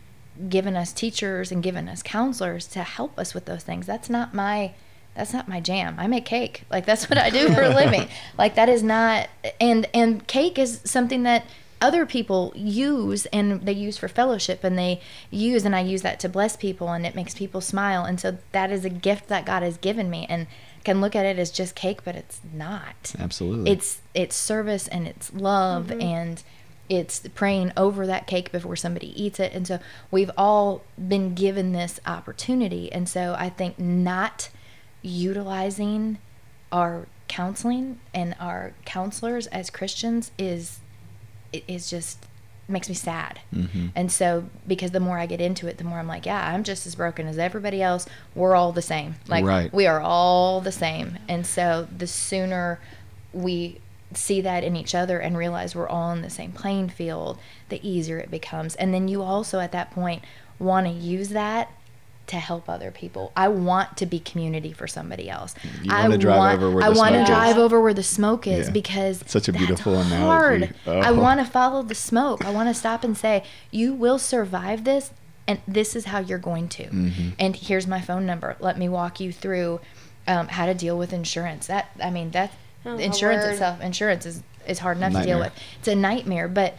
given 0.47 0.75
us 0.77 0.91
teachers 0.93 1.51
and 1.51 1.61
given 1.61 1.89
us 1.89 2.01
counselors 2.01 2.65
to 2.67 2.83
help 2.83 3.17
us 3.19 3.33
with 3.33 3.45
those 3.45 3.63
things. 3.63 3.85
That's 3.85 4.09
not 4.09 4.33
my 4.33 4.71
that's 5.15 5.33
not 5.33 5.47
my 5.49 5.59
jam. 5.59 5.95
I 5.97 6.07
make 6.07 6.23
cake. 6.25 6.63
Like 6.71 6.85
that's 6.85 7.09
what 7.09 7.17
I 7.17 7.29
do 7.29 7.49
for 7.53 7.61
a 7.61 7.69
living. 7.75 8.07
Like 8.37 8.55
that 8.55 8.69
is 8.69 8.81
not 8.81 9.27
and 9.59 9.87
and 9.93 10.25
cake 10.27 10.57
is 10.57 10.81
something 10.85 11.23
that 11.23 11.45
other 11.81 12.05
people 12.05 12.51
use 12.55 13.25
and 13.27 13.61
they 13.61 13.73
use 13.73 13.97
for 13.97 14.07
fellowship 14.07 14.63
and 14.63 14.77
they 14.77 15.01
use 15.29 15.65
and 15.65 15.75
I 15.75 15.81
use 15.81 16.01
that 16.01 16.19
to 16.21 16.29
bless 16.29 16.55
people 16.55 16.89
and 16.89 17.05
it 17.05 17.15
makes 17.15 17.33
people 17.33 17.61
smile. 17.61 18.03
And 18.03 18.19
so 18.19 18.37
that 18.51 18.71
is 18.71 18.85
a 18.85 18.89
gift 18.89 19.27
that 19.29 19.45
God 19.45 19.63
has 19.63 19.77
given 19.77 20.09
me 20.09 20.25
and 20.29 20.47
can 20.83 21.01
look 21.01 21.15
at 21.15 21.25
it 21.25 21.39
as 21.39 21.51
just 21.51 21.75
cake 21.75 22.03
but 22.03 22.15
it's 22.15 22.41
not. 22.53 23.13
Absolutely. 23.17 23.71
it's 23.71 24.01
it's 24.13 24.35
service 24.35 24.87
and 24.87 25.07
it's 25.07 25.33
love 25.33 25.87
mm-hmm. 25.87 26.01
and 26.01 26.43
it's 26.89 27.19
praying 27.35 27.71
over 27.77 28.07
that 28.07 28.25
cake 28.25 28.51
before 28.51 28.75
somebody 28.75 29.21
eats 29.21 29.39
it. 29.39 29.53
And 29.53 29.67
so 29.67 29.79
we've 30.09 30.31
all 30.37 30.83
been 30.97 31.35
given 31.35 31.71
this 31.71 31.99
opportunity. 32.05 32.91
And 32.91 33.07
so 33.07 33.35
i 33.37 33.49
think 33.49 33.79
not 33.79 34.49
utilizing 35.01 36.17
our 36.71 37.07
counseling 37.29 37.99
and 38.13 38.35
our 38.39 38.73
counselors 38.85 39.47
as 39.47 39.69
Christians 39.69 40.31
is 40.37 40.79
it 41.53 41.63
is 41.67 41.89
just 41.89 42.25
makes 42.67 42.87
me 42.87 42.95
sad. 42.95 43.39
Mm-hmm. 43.53 43.87
And 43.95 44.11
so 44.11 44.45
because 44.67 44.91
the 44.91 44.99
more 44.99 45.17
I 45.17 45.25
get 45.25 45.41
into 45.41 45.67
it, 45.67 45.77
the 45.79 45.83
more 45.83 45.97
I'm 45.99 46.07
like, 46.07 46.25
yeah, 46.25 46.53
I'm 46.53 46.63
just 46.63 46.85
as 46.85 46.95
broken 46.95 47.27
as 47.27 47.37
everybody 47.39 47.81
else. 47.81 48.05
We're 48.35 48.55
all 48.55 48.71
the 48.71 48.81
same. 48.81 49.15
Like 49.27 49.43
Right. 49.43 49.73
we 49.73 49.87
are 49.87 49.99
all 49.99 50.61
the 50.61 50.71
same. 50.71 51.17
And 51.27 51.45
so 51.45 51.87
the 51.95 52.07
sooner 52.07 52.79
we 53.33 53.79
see 54.13 54.41
that 54.41 54.63
in 54.63 54.75
each 54.75 54.95
other 54.95 55.19
and 55.19 55.37
realize 55.37 55.75
we're 55.75 55.87
all 55.87 56.11
in 56.11 56.21
the 56.21 56.29
same 56.29 56.51
playing 56.51 56.89
field, 56.89 57.37
the 57.69 57.87
easier 57.87 58.17
it 58.19 58.31
becomes. 58.31 58.75
And 58.75 58.93
then 58.93 59.07
you 59.07 59.21
also 59.21 59.59
at 59.59 59.71
that 59.71 59.91
point 59.91 60.23
want 60.57 60.87
to 60.87 60.91
use 60.93 61.29
that 61.29 61.71
to 62.29 62.35
help 62.37 62.69
other 62.69 62.91
people. 62.91 63.31
I 63.35 63.47
want 63.47 63.97
to 63.97 64.05
be 64.05 64.19
community 64.19 64.71
for 64.71 64.87
somebody 64.87 65.29
else. 65.29 65.55
You 65.83 65.91
I 65.91 66.03
wanna 66.03 66.17
drive 66.17 66.61
over 66.61 66.75
where 66.75 66.83
I 66.83 66.89
the 66.91 66.97
want 66.97 67.13
to 67.13 67.19
smoke 67.25 67.29
is. 67.29 67.35
drive 67.35 67.57
over 67.57 67.81
where 67.81 67.93
the 67.93 68.03
smoke 68.03 68.45
is 68.47 68.67
Yeah. 68.67 68.73
because 68.73 69.23
Such 69.25 69.47
a 69.47 69.51
that's 69.51 69.65
beautiful 69.65 69.95
analogy. 69.99 70.15
hard. 70.15 70.75
I 71.05 71.09
Oh. 71.09 71.15
want 71.19 71.39
to 71.39 71.45
follow 71.45 71.81
the 71.81 71.95
smoke. 71.95 72.45
I 72.45 72.51
want 72.51 72.69
to 72.69 72.73
stop 72.75 73.03
and 73.03 73.17
say, 73.17 73.43
"You 73.71 73.93
will 73.93 74.19
survive 74.19 74.83
this, 74.83 75.11
and 75.47 75.59
this 75.67 75.95
is 75.95 76.05
how 76.05 76.19
you're 76.19 76.37
going 76.37 76.67
to." 76.69 76.83
Mm-hmm. 76.83 77.29
And 77.39 77.55
here's 77.55 77.87
my 77.87 77.99
phone 77.99 78.25
number. 78.27 78.55
Let 78.59 78.77
me 78.77 78.87
walk 78.87 79.19
you 79.19 79.31
through 79.31 79.79
um, 80.27 80.49
how 80.49 80.67
to 80.67 80.75
deal 80.75 80.97
with 80.97 81.11
insurance. 81.13 81.65
That 81.67 81.89
I 82.03 82.09
mean, 82.11 82.31
that 82.31 82.51
Oh, 82.85 82.95
insurance 82.97 83.43
itself, 83.43 83.81
insurance 83.81 84.25
is 84.27 84.43
is 84.67 84.77
hard 84.79 84.97
enough 84.97 85.13
to 85.13 85.23
deal 85.23 85.39
with. 85.39 85.51
It's 85.79 85.87
a 85.87 85.95
nightmare, 85.95 86.47
but 86.47 86.75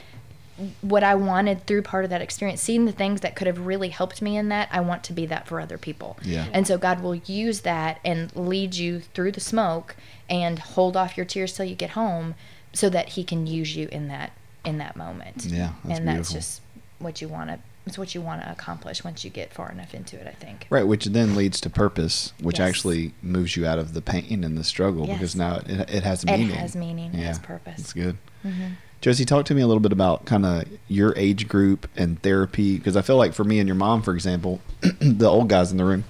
what 0.81 1.03
I 1.03 1.15
wanted 1.15 1.67
through 1.67 1.83
part 1.83 2.05
of 2.05 2.11
that 2.11 2.21
experience, 2.21 2.61
seeing 2.61 2.85
the 2.85 2.93
things 2.93 3.21
that 3.21 3.37
could 3.37 3.47
have 3.47 3.67
really 3.67 3.89
helped 3.89 4.21
me 4.21 4.37
in 4.37 4.49
that, 4.49 4.69
I 4.71 4.81
want 4.81 5.05
to 5.05 5.13
be 5.13 5.27
that 5.27 5.47
for 5.47 5.61
other 5.61 5.79
people. 5.79 6.19
Yeah. 6.23 6.47
And 6.53 6.67
so 6.67 6.79
God 6.79 7.03
will 7.03 7.15
use 7.15 7.61
that 7.61 8.01
and 8.05 8.35
lead 8.37 8.75
you 8.75 9.01
through 9.01 9.33
the 9.33 9.41
smoke 9.41 9.97
and 10.29 10.59
hold 10.59 10.97
off 10.97 11.17
your 11.17 11.27
tears 11.27 11.53
till 11.55 11.67
you 11.67 11.75
get 11.75 11.91
home 11.91 12.35
so 12.73 12.89
that 12.91 13.11
he 13.11 13.25
can 13.25 13.47
use 13.47 13.75
you 13.77 13.89
in 13.91 14.09
that 14.09 14.33
in 14.65 14.79
that 14.79 14.95
moment. 14.95 15.47
Yeah, 15.47 15.73
that's 15.85 15.99
and 15.99 16.09
that's 16.09 16.33
just 16.33 16.61
what 16.99 17.23
you 17.23 17.29
want 17.29 17.49
to 17.49 17.59
it's 17.87 17.99
what 17.99 18.15
you 18.15 18.21
want 18.21 18.43
to 18.43 18.51
accomplish 18.51 19.03
once 19.03 19.25
you 19.25 19.31
get 19.31 19.53
far 19.53 19.73
enough 19.73 19.95
into 19.95 20.17
it, 20.21 20.27
I 20.27 20.33
think. 20.33 20.67
Right, 20.71 20.87
which 20.87 21.07
then 21.07 21.35
leads 21.35 21.61
to 21.63 21.71
purpose, 21.71 22.33
which 22.41 22.59
Yes. 22.59 22.69
actually 22.69 23.15
moves 23.23 23.57
you 23.57 23.67
out 23.67 23.79
of 23.79 23.95
the 23.95 24.03
pain 24.03 24.45
and 24.45 24.57
the 24.57 24.65
struggle 24.65 25.07
because 25.07 25.35
now 25.35 25.57
it, 25.67 25.91
it 25.91 26.03
has 26.05 26.25
meaning. 26.25 26.51
It 26.51 26.57
has 26.57 26.77
meaning, 26.77 27.15
it 27.15 27.25
has 27.25 27.39
purpose. 27.39 27.81
It's 27.81 27.93
good. 27.93 28.19
Mm-hmm. 28.45 28.73
Josie, 29.01 29.25
talk 29.25 29.47
to 29.47 29.55
me 29.55 29.63
a 29.63 29.67
little 29.67 29.81
bit 29.81 29.93
about 29.93 30.27
kind 30.27 30.45
of 30.45 30.65
your 30.89 31.15
age 31.17 31.49
group 31.49 31.89
and 31.97 32.21
therapy 32.23 32.77
because 32.77 32.97
I 32.97 33.03
feel 33.03 33.17
like 33.17 33.33
for 33.33 33.45
me 33.45 33.59
and 33.59 33.67
your 33.67 33.77
mom, 33.77 34.03
for 34.03 34.13
example, 34.15 34.61
the 35.01 35.27
old 35.27 35.49
guys 35.49 35.73
in 35.73 35.79
the 35.79 35.85
room, 35.87 36.05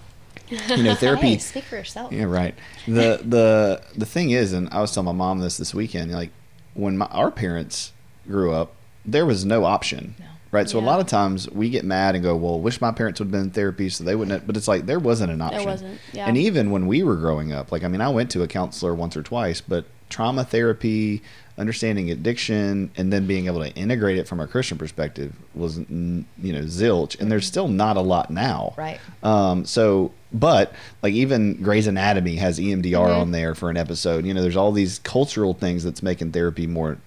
you 0.49 0.83
know, 0.83 0.95
therapy. 0.97 1.35
Hey, 1.35 1.39
speak 1.39 1.65
for 1.65 1.77
yourself. 1.77 2.13
Yeah, 2.13 2.25
right. 2.25 2.55
The 2.89 3.21
the 3.25 3.83
the 3.97 4.07
thing 4.07 4.31
is, 4.31 4.53
and 4.53 4.69
I 4.71 4.81
was 4.81 4.93
telling 4.93 5.07
my 5.07 5.13
mom 5.13 5.39
this 5.39 5.57
this 5.57 5.73
weekend. 5.73 6.11
Like 6.11 6.31
when 6.75 6.99
my, 6.99 7.07
our 7.07 7.31
parents 7.31 7.93
grew 8.27 8.53
up, 8.53 8.75
there 9.05 9.25
was 9.25 9.45
no 9.45 9.65
option. 9.65 10.17
No. 10.19 10.27
Right. 10.53 10.69
So 10.69 10.81
a 10.81 10.83
lot 10.83 10.99
of 10.99 11.07
times 11.07 11.49
we 11.49 11.71
get 11.71 11.85
mad 11.85 12.17
and 12.17 12.25
go, 12.25 12.35
"Well, 12.35 12.59
wish 12.59 12.81
my 12.81 12.91
parents 12.91 13.21
would 13.21 13.27
have 13.27 13.33
been 13.33 13.43
in 13.43 13.51
therapy 13.51 13.89
so 13.89 14.03
they 14.03 14.17
wouldn't." 14.17 14.33
Have, 14.33 14.47
but 14.49 14.57
it's 14.57 14.67
like 14.67 14.87
there 14.87 14.99
wasn't 14.99 15.31
an 15.31 15.41
option. 15.41 15.59
There 15.59 15.69
wasn't, 15.69 16.01
yeah. 16.13 16.27
And 16.27 16.37
even 16.37 16.73
when 16.73 16.89
we 16.89 17.05
were 17.05 17.15
growing 17.15 17.53
up, 17.53 17.71
like 17.71 17.85
I 17.85 17.89
mean, 17.89 18.01
I 18.01 18.09
went 18.09 18.33
to 18.33 18.43
a 18.43 18.49
counselor 18.49 18.93
once 18.93 19.17
or 19.17 19.23
twice, 19.23 19.61
but 19.61 19.85
trauma 20.09 20.43
therapy, 20.43 21.23
understanding 21.61 22.11
addiction, 22.11 22.91
and 22.97 23.13
then 23.13 23.27
being 23.27 23.47
able 23.47 23.61
to 23.63 23.71
integrate 23.75 24.19
it 24.19 24.27
from 24.27 24.41
a 24.41 24.47
Christian 24.47 24.79
perspective 24.79 25.35
was, 25.55 25.79
you 25.79 26.25
know, 26.39 26.63
zilch. 26.63 27.21
And 27.21 27.31
there's 27.31 27.47
still 27.47 27.69
not 27.69 27.97
a 27.97 28.01
lot 28.01 28.31
now. 28.31 28.75
Right. 28.77 28.99
Um, 29.23 29.65
so, 29.67 30.13
but 30.33 30.73
like 31.03 31.13
even 31.15 31.63
Grey's 31.63 31.87
Anatomy 31.87 32.37
has 32.37 32.59
EMDR 32.59 32.83
Mm-hmm. 32.83 33.21
on 33.21 33.31
there 33.31 33.55
for 33.55 33.71
an 33.71 33.77
episode. 33.77 34.25
You 34.25 34.35
know, 34.35 34.43
there's 34.43 34.57
all 34.57 34.73
these 34.73 34.99
cultural 35.01 35.55
things 35.55 35.85
that's 35.85 36.03
making 36.03 36.33
therapy 36.33 36.67
more 36.67 36.99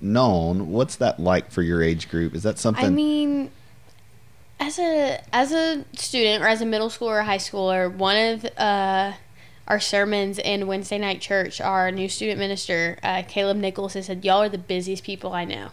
known. 0.00 0.70
What's 0.70 0.96
that 0.96 1.20
like 1.20 1.50
for 1.50 1.62
your 1.62 1.82
age 1.82 2.08
group? 2.08 2.34
Is 2.34 2.42
that 2.42 2.58
something? 2.58 2.84
I 2.84 2.90
mean, 2.90 3.50
as 4.58 4.78
a 4.78 5.22
as 5.32 5.52
a 5.52 5.84
student 5.94 6.42
or 6.42 6.46
as 6.48 6.60
a 6.60 6.66
middle 6.66 6.88
schooler 6.88 7.20
or 7.20 7.22
high 7.22 7.38
schooler, 7.38 7.92
one 7.94 8.16
of 8.16 8.44
uh, 8.56 9.12
our 9.70 9.78
sermons 9.78 10.40
in 10.40 10.66
Wednesday 10.66 10.98
night 10.98 11.20
church, 11.20 11.60
our 11.60 11.92
new 11.92 12.08
student 12.08 12.40
minister, 12.40 12.98
uh, 13.04 13.22
Caleb 13.26 13.56
Nichols, 13.56 13.94
has 13.94 14.06
said, 14.06 14.24
"Y'all 14.24 14.42
are 14.42 14.48
the 14.48 14.58
busiest 14.58 15.04
people 15.04 15.32
I 15.32 15.44
know," 15.44 15.68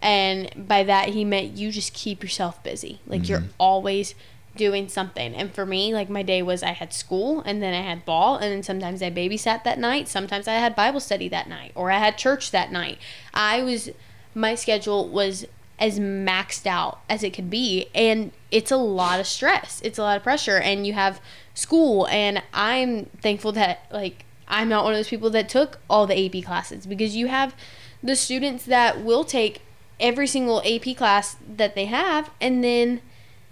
and 0.00 0.50
by 0.68 0.82
that 0.82 1.10
he 1.10 1.24
meant 1.24 1.56
you 1.56 1.70
just 1.70 1.94
keep 1.94 2.24
yourself 2.24 2.60
busy. 2.64 2.98
Like 3.06 3.28
you're 3.28 3.44
always 3.58 4.16
doing 4.56 4.88
something. 4.88 5.34
And 5.34 5.54
for 5.54 5.64
me, 5.64 5.94
like 5.94 6.10
my 6.10 6.22
day 6.22 6.42
was 6.42 6.62
I 6.62 6.72
had 6.72 6.92
school 6.92 7.42
and 7.46 7.62
then 7.62 7.72
I 7.72 7.82
had 7.82 8.04
ball 8.04 8.36
and 8.36 8.52
then 8.52 8.62
sometimes 8.62 9.02
I 9.02 9.10
babysat 9.10 9.62
that 9.64 9.78
night. 9.78 10.08
Sometimes 10.08 10.48
I 10.48 10.54
had 10.54 10.74
Bible 10.74 11.00
study 11.00 11.28
that 11.28 11.48
night 11.48 11.72
or 11.74 11.90
I 11.90 11.98
had 11.98 12.18
church 12.18 12.50
that 12.50 12.72
night. 12.72 12.98
I 13.32 13.62
was 13.62 13.90
my 14.34 14.54
schedule 14.54 15.08
was 15.08 15.46
as 15.78 16.00
maxed 16.00 16.66
out 16.66 17.00
as 17.08 17.22
it 17.22 17.34
could 17.34 17.50
be 17.50 17.88
and 17.94 18.32
it's 18.50 18.70
a 18.70 18.76
lot 18.76 19.20
of 19.20 19.26
stress. 19.26 19.80
It's 19.84 19.98
a 19.98 20.02
lot 20.02 20.16
of 20.16 20.22
pressure 20.22 20.56
and 20.56 20.86
you 20.86 20.94
have 20.94 21.20
school 21.56 22.06
and 22.08 22.42
I'm 22.52 23.06
thankful 23.20 23.50
that 23.52 23.86
like 23.90 24.24
I'm 24.46 24.68
not 24.68 24.84
one 24.84 24.92
of 24.92 24.98
those 24.98 25.08
people 25.08 25.30
that 25.30 25.48
took 25.48 25.80
all 25.90 26.06
the 26.06 26.26
AP 26.26 26.44
classes 26.44 26.86
because 26.86 27.16
you 27.16 27.26
have 27.26 27.54
the 28.02 28.14
students 28.14 28.64
that 28.66 29.02
will 29.02 29.24
take 29.24 29.62
every 29.98 30.26
single 30.26 30.62
AP 30.64 30.96
class 30.96 31.36
that 31.48 31.74
they 31.74 31.86
have 31.86 32.30
and 32.40 32.62
then 32.62 33.00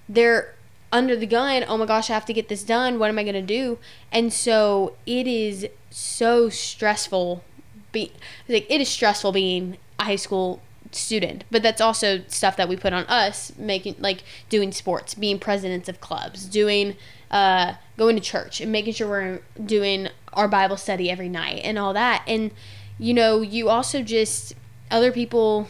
they're 0.09 0.55
under 0.93 1.17
the 1.17 1.27
gun 1.27 1.65
oh 1.67 1.77
my 1.79 1.87
gosh 1.87 2.11
i 2.11 2.13
have 2.13 2.27
to 2.27 2.33
get 2.33 2.49
this 2.49 2.63
done. 2.63 2.99
What 2.99 3.09
am 3.09 3.19
i 3.19 3.25
going 3.25 3.35
to 3.35 3.43
do? 3.43 3.79
And 4.13 4.33
so 4.33 4.97
it 5.07 5.27
is 5.27 5.67
so 5.91 6.49
stressful 6.51 7.43
be 7.91 8.13
like 8.49 8.67
it 8.69 8.81
is 8.81 8.89
stressful 8.89 9.33
being 9.33 9.79
a 9.99 10.05
high 10.05 10.17
school 10.17 10.61
student 10.97 11.45
but 11.51 11.63
that's 11.63 11.81
also 11.81 12.23
stuff 12.29 12.57
that 12.57 12.69
we 12.69 12.77
put 12.77 12.93
on 12.93 13.05
us 13.05 13.53
making 13.57 13.95
like 13.99 14.23
doing 14.49 14.73
sports 14.73 15.15
being 15.15 15.39
presidents 15.39 15.89
of 15.89 16.01
clubs 16.01 16.47
doing 16.47 16.97
uh 17.31 17.75
going 17.97 18.17
to 18.17 18.23
church 18.23 18.61
and 18.61 18.71
making 18.71 18.93
sure 18.93 19.09
we're 19.09 19.41
doing 19.65 20.09
our 20.33 20.49
bible 20.49 20.77
study 20.77 21.11
every 21.11 21.29
night 21.29 21.61
and 21.65 21.79
all 21.79 21.93
that 21.93 22.23
and 22.27 22.51
you 22.99 23.15
know 23.15 23.41
you 23.41 23.69
also 23.69 24.03
just 24.03 24.55
other 24.91 25.11
people 25.11 25.69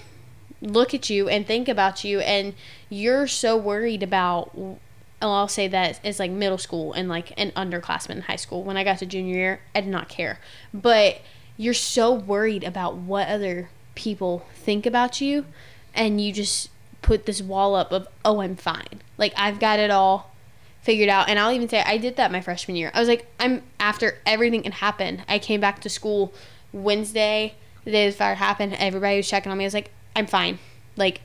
look 0.60 0.94
at 0.94 1.10
you 1.10 1.28
and 1.28 1.46
think 1.46 1.68
about 1.68 2.04
you 2.04 2.20
and 2.20 2.54
you're 2.88 3.26
so 3.26 3.56
worried 3.56 4.02
about 4.02 4.50
oh, 5.24 5.32
I'll 5.32 5.48
say 5.48 5.68
that 5.68 6.00
it's 6.04 6.18
like 6.18 6.30
middle 6.30 6.58
school 6.58 6.92
and 6.92 7.08
like 7.08 7.32
an 7.40 7.50
underclassman 7.52 8.16
in 8.16 8.20
high 8.22 8.36
school. 8.36 8.62
When 8.62 8.76
I 8.76 8.84
got 8.84 8.98
to 8.98 9.06
junior 9.06 9.34
year, 9.34 9.60
I 9.74 9.80
did 9.80 9.90
not 9.90 10.08
care. 10.08 10.38
But 10.72 11.22
you're 11.56 11.72
so 11.72 12.12
worried 12.12 12.62
about 12.62 12.96
what 12.96 13.28
other 13.28 13.70
people 13.94 14.44
think 14.54 14.86
about 14.86 15.20
you 15.20 15.46
and 15.94 16.20
you 16.20 16.32
just 16.32 16.70
put 17.02 17.26
this 17.26 17.42
wall 17.42 17.74
up 17.74 17.92
of, 17.92 18.08
oh, 18.24 18.40
I'm 18.40 18.56
fine. 18.56 19.02
Like 19.18 19.32
I've 19.36 19.60
got 19.60 19.78
it 19.78 19.90
all 19.90 20.30
figured 20.82 21.08
out. 21.08 21.28
And 21.28 21.38
I'll 21.38 21.52
even 21.52 21.68
say 21.68 21.82
I 21.82 21.98
did 21.98 22.16
that 22.16 22.32
my 22.32 22.40
freshman 22.40 22.76
year. 22.76 22.90
I 22.94 23.00
was 23.00 23.08
like, 23.08 23.26
I'm 23.38 23.62
after 23.78 24.18
everything 24.26 24.64
had 24.64 24.74
happened, 24.74 25.24
I 25.28 25.38
came 25.38 25.60
back 25.60 25.80
to 25.82 25.88
school 25.88 26.32
Wednesday, 26.72 27.54
the 27.84 27.90
day 27.90 28.08
the 28.08 28.16
fire 28.16 28.34
happened, 28.34 28.74
everybody 28.74 29.18
was 29.18 29.28
checking 29.28 29.52
on 29.52 29.58
me. 29.58 29.64
I 29.64 29.66
was 29.66 29.74
like, 29.74 29.90
I'm 30.16 30.26
fine. 30.26 30.58
Like 30.96 31.20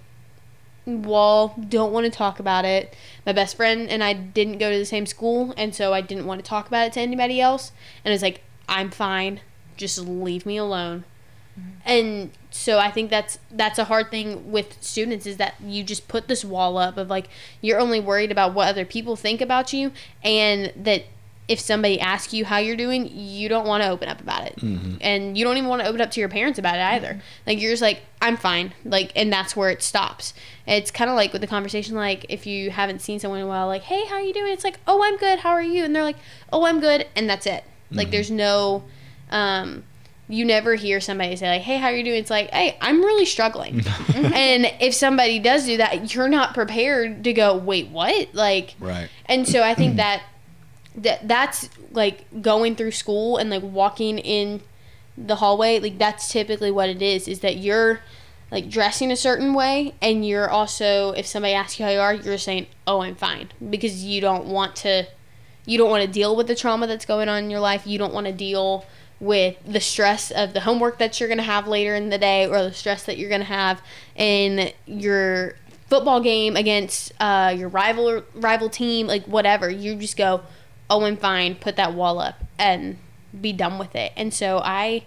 wall 0.86 1.55
don't 1.67 1.91
want 1.91 2.05
to 2.05 2.11
talk 2.11 2.39
about 2.39 2.65
it 2.65 2.95
my 3.26 3.32
best 3.32 3.55
friend 3.55 3.89
and 3.89 4.03
i 4.03 4.13
didn't 4.13 4.57
go 4.57 4.72
to 4.72 4.78
the 4.78 4.86
same 4.86 5.05
school 5.05 5.53
and 5.57 5.76
so 5.76 5.93
i 5.93 6.01
didn't 6.01 6.26
want 6.26 6.43
to 6.43 6.47
talk 6.47 6.67
about 6.67 6.88
it 6.88 6.93
to 6.93 6.99
anybody 6.99 7.39
else 7.39 7.72
and 8.03 8.13
it's 8.13 8.24
like 8.24 8.41
i'm 8.67 8.89
fine 8.89 9.39
just 9.78 9.99
leave 9.99 10.45
me 10.45 10.57
alone 10.57 11.03
mm-hmm. 11.59 11.70
and 11.86 12.32
so 12.52 12.80
i 12.80 12.89
think 12.89 13.10
that's 13.10 13.38
that's 13.52 13.78
a 13.78 13.86
hard 13.86 14.10
thing 14.10 14.52
with 14.52 14.82
students 14.82 15.26
is 15.26 15.38
that 15.38 15.56
you 15.62 15.84
just 15.84 16.08
put 16.08 16.28
this 16.28 16.43
wall 16.43 16.78
up 16.78 16.97
of 16.97 17.10
like 17.10 17.30
you're 17.62 17.80
only 17.80 18.00
worried 18.00 18.32
about 18.32 18.54
what 18.54 18.68
other 18.68 18.86
people 18.86 19.16
think 19.16 19.39
about 19.41 19.72
you 19.72 19.91
and 20.24 20.74
that 20.76 21.04
if 21.50 21.60
somebody 21.60 22.00
asks 22.00 22.32
you 22.32 22.45
how 22.45 22.58
you're 22.58 22.76
doing 22.76 23.10
you 23.12 23.50
don't 23.50 23.66
want 23.66 23.82
to 23.82 23.89
open 23.89 24.08
up 24.08 24.22
about 24.22 24.45
it. 24.45 24.62
And 25.02 25.36
you 25.36 25.43
don't 25.43 25.58
even 25.58 25.68
want 25.68 25.82
to 25.82 25.88
open 25.88 26.00
up 26.00 26.12
to 26.12 26.20
your 26.20 26.30
parents 26.30 26.60
about 26.60 26.76
it 26.76 26.82
either. 26.82 27.20
Like 27.47 27.60
you're 27.60 27.72
just 27.72 27.82
like 27.82 28.02
i'm 28.22 28.38
fine. 28.38 28.72
Like 28.86 29.12
and 29.16 29.34
that's 29.34 29.56
where 29.56 29.72
it 29.72 29.82
stops. 29.82 30.36
It's 30.68 30.91
kind 30.91 31.10
of 31.10 31.16
like 31.16 31.34
with 31.34 31.41
the 31.41 31.47
conversation 31.47 31.95
like 31.95 32.28
if 32.30 32.45
you 32.45 32.70
haven't 32.70 33.00
seen 33.02 33.20
someone 33.20 33.39
in 33.39 33.45
a 33.45 33.50
while 33.50 33.66
like 33.66 33.82
hey 33.82 34.06
how 34.06 34.16
are 34.18 34.22
you 34.22 34.32
doing? 34.32 34.54
It's 34.54 34.64
like 34.64 34.80
oh 34.86 35.04
i'm 35.04 35.18
good. 35.18 35.39
How 35.39 35.50
are 35.50 35.62
you? 35.62 35.84
And 35.84 35.95
they're 35.95 36.04
like 36.04 36.18
oh 36.54 36.66
i'm 36.66 36.80
good. 36.80 37.08
And 37.16 37.28
that's 37.28 37.47
it. 37.47 37.64
Like 37.91 38.12
there's 38.12 38.30
no 38.30 38.84
um 39.32 39.84
you 40.30 40.46
never 40.46 40.76
hear 40.76 41.02
somebody 41.02 41.36
say 41.36 41.50
like 41.50 41.64
hey 41.64 41.78
how 41.78 41.88
are 41.88 41.96
you 41.96 42.04
doing? 42.04 42.20
It's 42.20 42.30
like 42.30 42.50
hey 42.52 42.78
i'm 42.80 43.02
really 43.02 43.26
struggling. 43.26 43.84
Mm-hmm. 44.10 44.34
And 44.34 44.66
if 44.82 44.94
somebody 44.94 45.40
does 45.40 45.66
do 45.66 45.78
that 45.78 46.14
you're 46.14 46.28
not 46.28 46.54
prepared 46.54 47.24
to 47.24 47.34
go 47.34 47.56
wait 47.58 47.90
what? 47.90 48.34
Like 48.34 48.76
right. 48.80 49.08
and 49.26 49.48
so 49.48 49.62
I 49.62 49.76
think 49.76 49.98
that 49.98 50.24
that 50.96 51.28
that's 51.28 51.70
like 51.92 52.26
going 52.42 52.76
through 52.76 52.92
school 52.92 53.38
and 53.38 53.50
like 53.50 53.64
walking 53.64 54.18
in 54.18 54.62
the 55.18 55.36
hallway, 55.36 55.80
like 55.80 55.98
that's 55.98 56.30
typically 56.30 56.72
what 56.72 56.90
it 56.90 57.02
is, 57.02 57.28
is 57.28 57.42
that 57.42 57.58
you're 57.58 58.02
like 58.52 58.70
dressing 58.70 59.12
a 59.12 59.16
certain 59.16 59.54
way 59.54 59.94
and 60.02 60.26
you're 60.26 60.50
also 60.50 61.12
if 61.12 61.26
somebody 61.26 61.54
asks 61.54 61.80
you 61.80 61.86
how 61.86 61.92
you 61.92 62.00
are, 62.00 62.14
you're 62.14 62.38
saying, 62.38 62.68
Oh, 62.88 63.02
I'm 63.02 63.16
fine. 63.16 63.50
Because 63.70 64.04
you 64.04 64.22
don't 64.22 64.46
want 64.46 64.76
to 64.78 65.06
you 65.66 65.78
don't 65.78 65.90
want 65.90 66.04
to 66.04 66.12
deal 66.12 66.36
with 66.36 66.48
the 66.48 66.56
trauma 66.56 66.88
that's 66.88 67.06
going 67.06 67.30
on 67.30 67.44
in 67.44 67.50
your 67.50 67.60
life. 67.60 67.86
You 67.86 68.00
don't 68.00 68.14
want 68.14 68.26
to 68.28 68.34
deal 68.34 68.86
with 69.20 69.57
the 69.65 69.80
stress 69.80 70.32
of 70.32 70.53
the 70.53 70.61
homework 70.61 70.97
that 70.97 71.20
you're 71.20 71.28
going 71.28 71.38
to 71.38 71.43
have 71.43 71.67
later 71.67 71.95
in 71.95 72.09
the 72.09 72.17
day 72.17 72.47
or 72.47 72.63
the 72.63 72.74
stress 72.74 73.03
that 73.03 73.17
you're 73.17 73.30
going 73.30 73.41
to 73.41 73.47
have 73.47 73.82
in 74.15 74.72
your 74.86 75.55
football 75.88 76.22
game 76.22 76.55
against 76.55 77.11
uh, 77.20 77.53
your 77.55 77.67
rival 77.67 78.24
rival 78.34 78.70
team 78.70 79.07
like 79.07 79.26
whatever. 79.26 79.70
You 79.70 79.95
just 79.95 80.17
go 80.17 80.41
oh 80.89 81.03
i'm 81.03 81.17
fine. 81.17 81.55
Put 81.55 81.76
that 81.76 81.93
wall 81.93 82.20
up 82.20 82.36
and 82.57 82.97
be 83.39 83.53
done 83.53 83.78
with 83.78 83.95
it. 83.95 84.11
And 84.15 84.34
so 84.34 84.61
i 84.63 85.05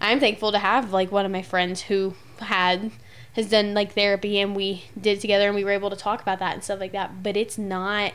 i'm 0.00 0.20
thankful 0.20 0.52
to 0.52 0.58
have 0.58 0.92
like 0.92 1.10
one 1.10 1.24
of 1.24 1.32
my 1.32 1.42
friends 1.42 1.82
who 1.82 2.14
had 2.40 2.90
has 3.34 3.48
done 3.50 3.74
like 3.74 3.94
therapy 3.94 4.38
and 4.38 4.54
we 4.54 4.84
did 5.00 5.20
together 5.20 5.46
and 5.46 5.56
we 5.56 5.64
were 5.64 5.70
able 5.70 5.90
to 5.90 5.96
talk 5.96 6.22
about 6.22 6.38
that 6.38 6.54
and 6.54 6.64
stuff 6.64 6.80
like 6.80 6.92
that. 6.92 7.22
But 7.22 7.36
it's 7.36 7.58
not 7.58 8.12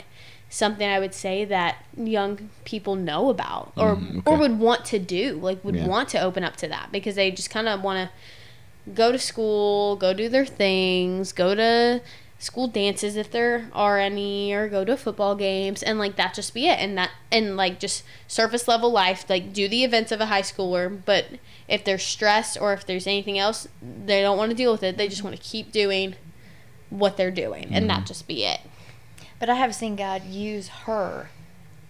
something 0.49 0.87
I 0.89 0.99
would 0.99 1.13
say 1.13 1.45
that 1.45 1.85
young 1.95 2.49
people 2.65 2.95
know 2.95 3.29
about 3.29 3.71
or 3.77 3.95
Mm, 3.95 4.17
okay. 4.19 4.31
or 4.31 4.37
would 4.37 4.59
want 4.59 4.83
to 4.85 4.99
do, 4.99 5.33
like 5.41 5.63
would 5.63 5.75
Yeah. 5.75 5.85
want 5.87 6.09
to 6.09 6.19
open 6.21 6.43
up 6.43 6.55
to 6.57 6.67
that 6.67 6.91
because 6.91 7.15
they 7.15 7.29
just 7.31 7.49
kind 7.49 7.67
of 7.67 7.81
want 7.83 8.09
to 8.09 8.91
go 8.91 9.11
to 9.11 9.19
school, 9.19 9.95
go 9.95 10.13
do 10.13 10.27
their 10.29 10.45
things, 10.45 11.31
go 11.31 11.53
to 11.53 12.01
school 12.41 12.67
dances 12.67 13.17
if 13.17 13.29
there 13.29 13.69
are 13.73 13.99
any 13.99 14.53
or 14.53 14.69
go 14.69 14.85
to 14.85 14.95
football 14.95 15.35
games 15.35 15.83
and 15.83 15.99
like 15.99 16.15
that 16.15 16.33
just 16.33 16.53
be 16.53 16.67
it 16.69 16.79
and 16.79 16.97
that 16.97 17.11
and 17.33 17.57
like 17.57 17.81
just 17.81 18.01
surface 18.29 18.65
level 18.65 18.89
life 18.89 19.25
like 19.29 19.51
do 19.51 19.67
the 19.67 19.83
events 19.83 20.09
of 20.09 20.21
a 20.21 20.27
high 20.27 20.41
schooler 20.41 21.01
but 21.03 21.25
if 21.67 21.83
they're 21.83 21.97
stressed 21.97 22.57
or 22.61 22.71
if 22.71 22.85
there's 22.85 23.05
anything 23.05 23.37
else 23.37 23.67
they 24.05 24.21
don't 24.21 24.37
want 24.37 24.49
to 24.49 24.55
deal 24.55 24.71
with 24.71 24.81
it 24.83 24.95
they 24.95 25.09
just 25.09 25.21
want 25.21 25.35
to 25.35 25.41
keep 25.41 25.73
doing 25.73 26.15
what 26.89 27.17
they're 27.17 27.29
doing 27.29 27.65
and 27.73 27.89
that 27.89 28.05
just 28.05 28.25
be 28.25 28.45
it 28.45 28.61
But 29.39 29.49
I 29.49 29.55
have 29.55 29.73
seen 29.73 29.95
God 29.95 30.25
use 30.25 30.67
her 30.85 31.29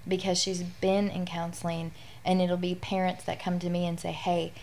because 0.08 0.39
she's 0.39 0.64
been 0.64 1.10
in 1.10 1.26
counseling, 1.26 1.91
and 2.26 2.41
it'll 2.41 2.58
be 2.58 2.76
parents 2.76 3.24
that 3.26 3.39
come 3.39 3.60
to 3.60 3.70
me 3.70 3.86
and 3.86 4.00
say, 4.00 4.12
Hey, 4.12 4.54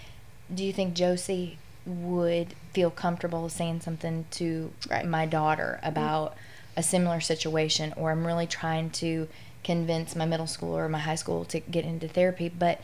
do 0.53 0.65
you 0.65 0.73
think 0.73 0.95
Josie 0.95 1.59
would 1.85 2.55
feel 2.73 2.91
comfortable 2.91 3.49
saying 3.49 3.81
something 3.81 4.27
to 4.33 4.73
Right. 4.91 5.07
my 5.07 5.27
daughter 5.27 5.79
mm-hmm. 5.79 5.89
about 5.89 6.37
a 6.77 6.83
similar 6.83 7.21
situation? 7.21 7.93
Or 7.97 8.11
I'm 8.11 8.27
really 8.27 8.47
trying 8.47 8.91
to 8.91 9.29
convince 9.65 10.15
my 10.15 10.27
middle 10.27 10.47
school 10.47 10.77
or 10.77 10.89
my 10.89 11.01
high 11.01 11.17
school 11.17 11.45
to 11.47 11.61
get 11.61 11.85
into 11.85 12.07
therapy, 12.07 12.49
but 12.49 12.81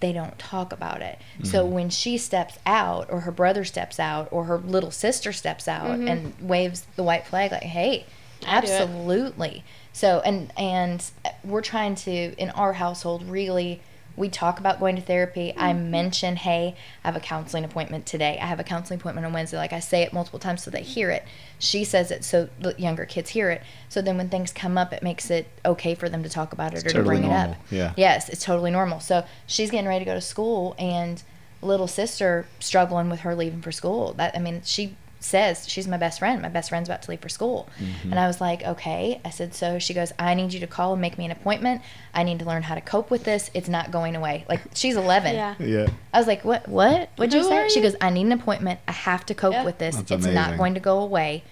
they 0.00 0.12
don't 0.12 0.38
talk 0.38 0.74
about 0.74 1.00
it. 1.00 1.18
So 1.42 1.64
mm-hmm. 1.64 1.72
when 1.72 1.90
she 1.90 2.18
steps 2.18 2.58
out, 2.66 3.10
or 3.10 3.20
her 3.20 3.32
brother 3.32 3.64
steps 3.64 3.98
out, 3.98 4.28
or 4.30 4.44
her 4.44 4.58
little 4.58 4.90
sister 4.90 5.32
steps 5.32 5.66
out 5.66 5.86
mm-hmm. 5.86 6.08
and 6.08 6.34
waves 6.40 6.86
the 6.96 7.02
white 7.02 7.26
flag, 7.26 7.52
like, 7.52 7.62
Hey, 7.62 7.90
I 7.90 7.94
do 7.94 8.02
it. 8.02 8.06
Absolutely. 8.46 9.64
So 9.92 10.20
and 10.24 10.52
and 10.56 11.04
we're 11.44 11.62
trying 11.62 11.94
to 11.96 12.10
in 12.10 12.50
our 12.50 12.74
household 12.74 13.28
really 13.28 13.80
we 14.16 14.30
talk 14.30 14.58
about 14.58 14.80
going 14.80 14.96
to 14.96 15.02
therapy. 15.02 15.52
I 15.58 15.72
Mm-hmm. 15.74 15.90
mention 15.90 16.36
hey 16.36 16.74
i 17.04 17.08
have 17.08 17.16
a 17.16 17.20
counseling 17.20 17.64
appointment 17.64 18.06
today. 18.06 18.38
I 18.40 18.46
have 18.46 18.58
a 18.58 18.64
counseling 18.64 18.98
appointment 18.98 19.26
on 19.26 19.32
wednesday. 19.34 19.58
Like 19.58 19.72
i 19.74 19.80
say 19.80 20.02
it 20.02 20.12
multiple 20.12 20.38
times 20.38 20.62
so 20.62 20.70
they 20.70 20.82
hear 20.82 21.10
it. 21.10 21.22
She 21.58 21.84
says 21.84 22.10
it 22.10 22.24
so 22.24 22.48
the 22.58 22.74
younger 22.78 23.04
kids 23.04 23.30
hear 23.30 23.50
it. 23.50 23.62
So 23.90 24.00
then 24.00 24.16
when 24.16 24.28
things 24.30 24.52
come 24.52 24.78
up 24.78 24.92
it 24.92 25.02
makes 25.02 25.30
it 25.30 25.46
okay 25.64 25.94
for 25.94 26.08
them 26.08 26.22
to 26.22 26.28
talk 26.30 26.52
about 26.52 26.72
it 26.72 26.78
or 26.78 26.82
to 26.88 26.92
totally 26.94 27.04
bring 27.20 27.24
it 27.30 27.34
up. 27.34 27.56
yeah. 27.70 27.92
yes 27.96 28.28
it's 28.28 28.44
totally 28.44 28.70
normal. 28.70 29.00
So 29.00 29.24
she's 29.46 29.70
getting 29.70 29.88
ready 29.88 30.04
to 30.04 30.10
go 30.10 30.14
to 30.14 30.20
school 30.22 30.74
and 30.78 31.22
little 31.62 31.88
sister 31.88 32.46
struggling 32.60 33.08
with 33.10 33.20
her 33.20 33.34
leaving 33.34 33.60
for 33.62 33.72
school. 33.72 34.12
That 34.14 34.34
i 34.36 34.38
mean 34.38 34.62
she 34.64 34.96
says 35.18 35.66
she's 35.68 35.88
my 35.88 35.96
best 35.96 36.18
friend. 36.18 36.40
My 36.42 36.48
best 36.48 36.68
friend's 36.68 36.88
about 36.88 37.02
to 37.02 37.10
leave 37.10 37.20
for 37.20 37.28
school. 37.28 37.68
Mm-hmm. 37.80 38.10
and 38.10 38.20
i 38.20 38.26
was 38.26 38.40
like 38.40 38.62
okay. 38.64 39.20
I 39.24 39.30
said 39.30 39.54
so 39.54 39.78
she 39.78 39.94
goes 39.94 40.12
i 40.18 40.34
need 40.34 40.52
you 40.52 40.60
to 40.60 40.66
call 40.66 40.92
and 40.92 41.00
make 41.00 41.16
me 41.18 41.24
an 41.24 41.30
appointment. 41.30 41.82
I 42.14 42.22
need 42.22 42.38
to 42.40 42.44
learn 42.44 42.62
how 42.62 42.74
to 42.74 42.80
cope 42.80 43.10
with 43.10 43.24
this. 43.24 43.50
It's 43.54 43.68
not 43.68 43.90
going 43.90 44.14
away. 44.14 44.44
Like 44.48 44.60
she's 44.74 44.94
11 45.04 45.34
yeah. 45.34 45.54
Yeah. 45.58 45.88
i 46.12 46.18
was 46.18 46.26
like 46.26 46.44
what 46.44 46.68
what? 46.68 47.10
What'd 47.16 47.32
you 47.34 47.40
Who 47.40 47.48
say? 47.48 47.56
are 47.58 47.68
she 47.70 47.80
goes 47.80 47.96
i 48.00 48.10
need 48.10 48.26
an 48.26 48.32
appointment. 48.32 48.80
I 48.86 48.92
have 48.92 49.24
to 49.26 49.34
cope 49.34 49.52
Yeah. 49.54 49.64
with 49.64 49.78
this. 49.78 49.96
That's 49.96 50.10
it's 50.10 50.24
amazing. 50.26 50.34
not 50.34 50.58
going 50.58 50.74
to 50.74 50.80
go 50.80 50.98
away. 51.00 51.42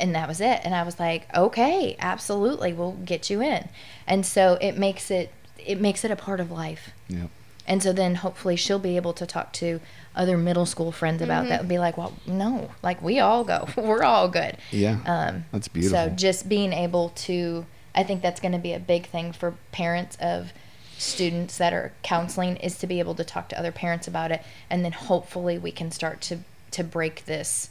And 0.00 0.14
that 0.16 0.26
was 0.28 0.40
it. 0.40 0.60
And 0.64 0.74
i 0.74 0.82
was 0.82 0.98
like 0.98 1.28
okay 1.34 1.96
absolutely. 2.00 2.72
We'll 2.72 2.92
get 2.92 3.30
you 3.30 3.40
in. 3.42 3.68
And 4.06 4.26
so 4.26 4.58
it 4.60 4.76
makes 4.76 5.10
it 5.10 5.32
it 5.58 5.80
makes 5.80 6.04
it 6.04 6.10
a 6.10 6.16
part 6.16 6.40
of 6.40 6.50
life. 6.50 6.90
Yeah. 7.08 7.26
and 7.66 7.80
so 7.82 7.92
then 7.92 8.16
hopefully 8.16 8.56
she'll 8.56 8.80
be 8.80 8.96
able 8.96 9.12
to 9.12 9.24
talk 9.26 9.52
to 9.54 9.80
other 10.14 10.36
middle 10.36 10.66
school 10.66 10.92
friends 10.92 11.22
about 11.22 11.48
that 11.48 11.60
would 11.62 11.68
be 11.68 11.78
like, 11.78 11.96
well, 11.96 12.12
no, 12.26 12.70
like 12.82 13.00
we 13.02 13.18
all 13.20 13.44
go. 13.44 13.66
We're 13.76 14.02
all 14.02 14.28
good. 14.28 14.56
Yeah. 14.70 14.98
Um, 15.06 15.44
That's 15.52 15.68
beautiful. 15.68 15.96
So 15.98 16.08
just 16.10 16.48
being 16.48 16.72
able 16.72 17.10
to, 17.10 17.64
I 17.94 18.02
think 18.02 18.22
that's 18.22 18.40
going 18.40 18.52
to 18.52 18.58
be 18.58 18.72
a 18.72 18.78
big 18.78 19.06
thing 19.06 19.32
for 19.32 19.54
parents 19.72 20.16
of 20.20 20.52
students 20.98 21.58
that 21.58 21.72
are 21.72 21.92
counseling 22.02 22.56
is 22.58 22.78
to 22.78 22.86
be 22.86 22.98
able 23.00 23.14
to 23.16 23.24
talk 23.24 23.48
to 23.48 23.58
other 23.58 23.72
parents 23.72 24.06
about 24.06 24.30
it. 24.30 24.42
And 24.70 24.84
then 24.84 24.92
hopefully 24.92 25.58
we 25.58 25.72
can 25.72 25.90
start 25.90 26.20
to, 26.22 26.38
to 26.72 26.84
break 26.84 27.24
this 27.24 27.70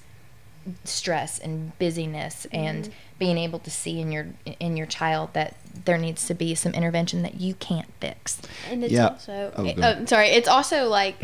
stress 0.83 1.39
and 1.39 1.77
busyness 1.79 2.45
and 2.51 2.89
being 3.17 3.37
able 3.37 3.57
to 3.57 3.71
see 3.71 3.99
in 3.99 4.11
your 4.11 4.27
in 4.59 4.77
your 4.77 4.85
child 4.85 5.29
that 5.33 5.55
there 5.85 5.97
needs 5.97 6.27
to 6.27 6.35
be 6.35 6.53
some 6.53 6.71
intervention 6.73 7.23
that 7.23 7.35
you 7.41 7.55
can't 7.55 7.87
fix. 7.99 8.39
And 8.69 8.83
it's 8.83 8.93
Yeah. 8.93 9.07
also, 9.07 9.51
Oh, 9.55 9.65
it- 9.65 9.75
go 9.75 9.81
ahead. 9.81 10.03
uh, 10.03 10.05
sorry, 10.05 10.27
it's 10.29 10.47
also 10.47 10.87
like, 10.87 11.15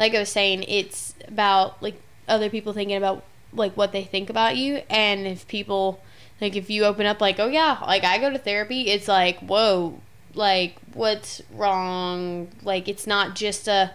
like 0.00 0.14
I 0.14 0.18
was 0.18 0.30
saying, 0.30 0.64
it's 0.64 1.14
about 1.28 1.80
like 1.82 2.00
other 2.26 2.48
people 2.48 2.72
thinking 2.72 2.96
about 2.96 3.22
like 3.52 3.76
what 3.76 3.92
they 3.92 4.02
think 4.02 4.30
about 4.30 4.56
you, 4.56 4.82
and 4.88 5.26
if 5.26 5.46
people 5.46 6.02
like 6.40 6.56
if 6.56 6.70
you 6.70 6.84
open 6.84 7.06
up 7.06 7.20
like, 7.20 7.38
oh 7.38 7.48
yeah, 7.48 7.78
like 7.86 8.02
I 8.02 8.18
go 8.18 8.30
to 8.30 8.38
therapy, 8.38 8.90
it's 8.90 9.06
like, 9.06 9.38
whoa, 9.40 10.00
like 10.34 10.76
what's 10.94 11.42
wrong? 11.52 12.48
Like 12.62 12.88
it's 12.88 13.06
not 13.06 13.36
just 13.36 13.68
a, 13.68 13.92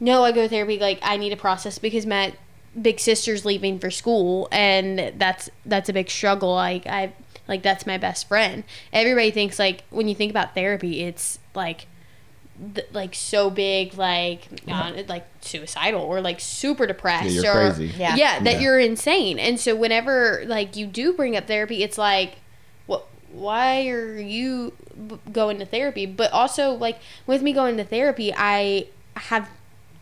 no, 0.00 0.24
I 0.24 0.32
go 0.32 0.42
to 0.42 0.48
therapy, 0.48 0.78
like 0.78 0.98
I 1.02 1.16
need 1.16 1.32
a 1.32 1.36
process 1.36 1.78
because 1.78 2.04
my 2.04 2.34
big 2.80 2.98
sister's 2.98 3.44
leaving 3.44 3.78
for 3.78 3.92
school, 3.92 4.48
and 4.50 5.12
that's 5.18 5.48
that's 5.64 5.88
a 5.88 5.92
big 5.92 6.10
struggle. 6.10 6.52
Like 6.52 6.84
I 6.88 7.12
like 7.46 7.62
that's 7.62 7.86
my 7.86 7.96
best 7.96 8.26
friend. 8.26 8.64
Everybody 8.92 9.30
thinks 9.30 9.60
like 9.60 9.84
when 9.90 10.08
you 10.08 10.16
think 10.16 10.30
about 10.30 10.54
therapy, 10.54 11.04
it's 11.04 11.38
like 11.54 11.86
th- 12.74 12.86
like 12.92 13.14
so 13.14 13.50
big 13.50 13.94
like 13.94 14.48
uh, 14.68 14.92
like 15.08 15.26
suicidal 15.40 16.02
or 16.02 16.20
like 16.20 16.40
super 16.40 16.86
depressed 16.86 17.30
Yeah, 17.30 17.42
you're 17.42 17.52
or 17.68 17.72
crazy. 17.72 17.94
Yeah. 17.96 18.16
yeah 18.16 18.40
that 18.40 18.54
Yeah. 18.54 18.60
you're 18.60 18.78
insane 18.78 19.38
and 19.38 19.58
so 19.60 19.74
whenever 19.76 20.42
like 20.46 20.76
you 20.76 20.86
do 20.86 21.12
bring 21.12 21.36
up 21.36 21.46
therapy 21.46 21.82
it's 21.82 21.98
like 21.98 22.36
what 22.86 23.04
why 23.32 23.86
are 23.88 24.18
you 24.18 24.72
b- 25.08 25.18
going 25.32 25.58
to 25.58 25.64
therapy 25.66 26.06
but 26.06 26.32
also 26.32 26.72
like 26.72 26.98
with 27.26 27.42
me 27.42 27.52
going 27.52 27.76
to 27.76 27.84
therapy 27.84 28.32
i 28.36 28.86
have 29.16 29.48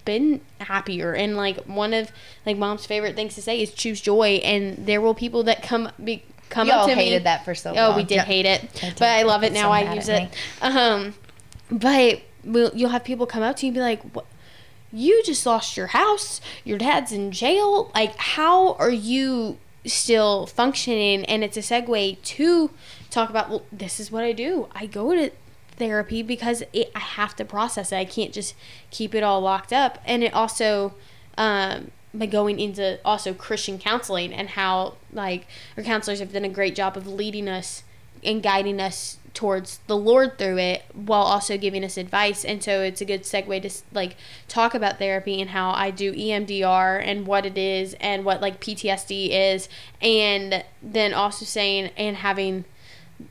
been 0.05 0.41
happier 0.61 1.13
and 1.13 1.37
like 1.37 1.57
one 1.65 1.93
of 1.93 2.11
like 2.47 2.57
mom's 2.57 2.87
favorite 2.87 3.17
things 3.17 3.35
to 3.35 3.43
say 3.43 3.61
is 3.61 3.73
choose 3.73 4.01
joy 4.01 4.41
and 4.45 4.87
there 4.87 5.01
will 5.01 5.15
people 5.15 5.43
that 5.43 5.63
come 5.63 5.91
be 6.03 6.23
come 6.49 6.69
Y'all 6.69 6.83
up 6.83 6.89
to 6.89 6.95
hated 6.95 7.19
me 7.21 7.25
that 7.25 7.45
for 7.45 7.57
so 7.57 7.73
oh 7.73 7.75
long. 7.75 7.93
Oh 7.93 7.97
we 7.97 8.05
did 8.05 8.15
Yeah. 8.17 8.25
hate 8.25 8.47
it 8.47 8.63
I 8.63 8.87
did. 8.91 8.99
but 9.01 9.09
i 9.09 9.23
love 9.25 9.43
it 9.43 9.49
It's 9.49 9.55
now 9.55 9.69
so 9.69 9.73
i 9.73 9.95
use 9.95 10.09
at 10.09 10.23
it 10.23 10.31
um 10.63 11.15
but 11.73 12.21
we'll, 12.47 12.71
you'll 12.75 12.91
have 12.91 13.05
people 13.05 13.27
come 13.27 13.43
up 13.43 13.57
to 13.57 13.67
you 13.67 13.71
and 13.71 13.75
be 13.75 13.81
like 13.81 14.03
what 14.15 14.27
you 14.93 15.23
just 15.25 15.45
lost 15.45 15.77
your 15.77 15.89
house. 15.89 16.41
Your 16.65 16.79
dad's 16.79 17.13
in 17.13 17.33
jail. 17.33 17.91
Like 17.95 18.17
how 18.17 18.75
are 18.75 18.91
you 18.91 19.59
still 19.85 20.47
functioning? 20.47 21.25
And 21.25 21.45
it's 21.45 21.57
a 21.57 21.61
segue 21.61 22.23
to 22.23 22.71
talk 23.11 23.31
about 23.31 23.49
well 23.49 23.63
this 23.73 24.01
is 24.01 24.11
what 24.11 24.25
i 24.25 24.33
do. 24.33 24.69
I 24.73 24.87
go 24.87 25.15
to 25.15 25.31
therapy 25.77 26.23
because 26.23 26.63
it, 26.73 26.91
i 26.95 27.01
have 27.01 27.37
to 27.37 27.45
process 27.45 27.93
it. 27.93 27.97
I 27.97 28.05
can't 28.05 28.33
just 28.33 28.55
keep 28.91 29.15
it 29.15 29.23
all 29.23 29.41
locked 29.41 29.73
up. 29.73 29.99
And 30.05 30.23
it 30.23 30.33
also 30.33 30.95
um 31.37 31.91
by 32.15 32.25
going 32.25 32.59
into 32.59 32.99
also 33.05 33.35
christian 33.35 33.79
counseling 33.79 34.33
and 34.33 34.49
how 34.51 34.95
like 35.13 35.47
our 35.77 35.83
counselors 35.83 36.19
have 36.19 36.33
done 36.33 36.47
a 36.47 36.49
great 36.49 36.75
job 36.75 36.97
of 36.97 37.07
leading 37.07 37.47
us 37.47 37.83
and 38.25 38.43
guiding 38.43 38.81
us 38.81 39.19
towards 39.37 39.81
the 39.87 39.97
Lord 39.97 40.39
through 40.39 40.57
it 40.57 40.85
while 40.95 41.23
also 41.23 41.59
giving 41.59 41.85
us 41.85 41.99
advice. 41.99 42.45
And 42.45 42.63
so 42.63 42.81
it's 42.81 43.03
a 43.03 43.05
good 43.05 43.23
segue 43.23 43.63
to 43.63 43.71
like 43.93 44.17
talk 44.49 44.75
about 44.75 44.99
therapy 44.99 45.41
and 45.41 45.51
how 45.51 45.71
I 45.71 45.91
do 45.91 46.13
EMDR 46.13 47.01
and 47.05 47.27
what 47.27 47.45
it 47.45 47.59
is 47.59 47.95
and 48.01 48.25
what 48.25 48.41
like 48.41 48.61
PTSD 48.61 49.29
is. 49.31 49.69
And 50.01 50.65
then 50.83 51.13
also 51.13 51.45
saying 51.45 51.91
and 51.99 52.17
having 52.17 52.65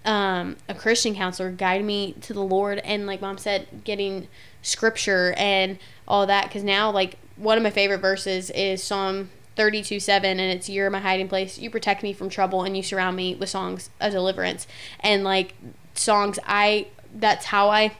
um, 0.05 0.57
a 0.69 0.75
Christian 0.75 1.15
counselor 1.15 1.51
guide 1.51 1.83
me 1.83 2.13
to 2.21 2.33
the 2.33 2.43
Lord 2.43 2.79
and 2.79 3.07
like 3.07 3.19
mom 3.19 3.39
said 3.39 3.67
getting 3.83 4.27
scripture 4.61 5.33
and 5.37 5.79
all 6.07 6.27
that. 6.27 6.51
Cuz 6.51 6.63
now 6.63 6.91
like 6.91 7.17
one 7.35 7.57
of 7.57 7.63
my 7.63 7.71
favorite 7.71 7.99
verses 7.99 8.51
is 8.51 8.83
Psalm 8.83 9.31
32 9.55 9.99
7 9.99 10.39
and 10.39 10.51
it's 10.51 10.69
you're 10.69 10.91
my 10.91 10.99
hiding 10.99 11.27
place. 11.27 11.57
You 11.57 11.71
protect 11.71 12.03
me 12.03 12.13
from 12.13 12.29
trouble 12.29 12.61
and 12.61 12.77
you 12.77 12.83
surround 12.83 13.17
me 13.17 13.33
with 13.33 13.49
songs 13.49 13.89
of 13.99 14.11
deliverance. 14.11 14.67
And 14.99 15.23
like 15.23 15.55
songs 15.95 16.39
i 16.45 16.87
that's 17.13 17.45
how 17.45 17.69
i 17.69 17.91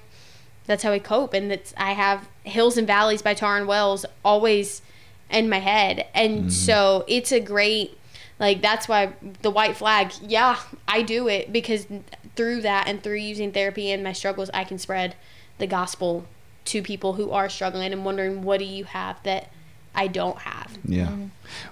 that's 0.65 0.84
how 0.84 0.91
i 0.91 0.99
cope 0.99 1.34
and 1.34 1.49
that's 1.49 1.73
i 1.77 1.93
have 1.93 2.27
hills 2.43 2.77
and 2.77 2.88
valleys 2.88 3.22
by 3.22 3.34
Tauren 3.34 3.65
Wells 3.65 4.05
always 4.23 4.81
in 5.30 5.49
my 5.49 5.59
head 5.59 6.07
and 6.13 6.39
mm-hmm. 6.39 6.49
so 6.49 7.03
it's 7.07 7.31
a 7.31 7.39
great 7.39 7.97
like 8.39 8.61
that's 8.61 8.88
why 8.88 9.13
the 9.41 9.49
white 9.49 9.76
flag 9.76 10.11
yeah 10.22 10.59
i 10.88 11.01
do 11.01 11.27
it 11.27 11.51
because 11.51 11.88
through 12.35 12.61
that 12.61 12.88
and 12.88 13.01
through 13.01 13.15
using 13.15 13.51
therapy 13.51 13.91
and 13.91 14.03
my 14.03 14.13
struggles 14.13 14.49
i 14.53 14.63
can 14.63 14.77
spread 14.77 15.15
the 15.57 15.67
gospel 15.67 16.26
to 16.65 16.81
people 16.81 17.13
who 17.13 17.31
are 17.31 17.47
struggling 17.47 17.91
and 17.91 18.05
wondering 18.05 18.43
what 18.43 18.59
do 18.59 18.65
you 18.65 18.84
have 18.84 19.22
that 19.23 19.49
I 19.95 20.07
don't 20.07 20.38
have. 20.39 20.77
Yeah. 20.84 21.07
Mm-hmm. 21.07 21.27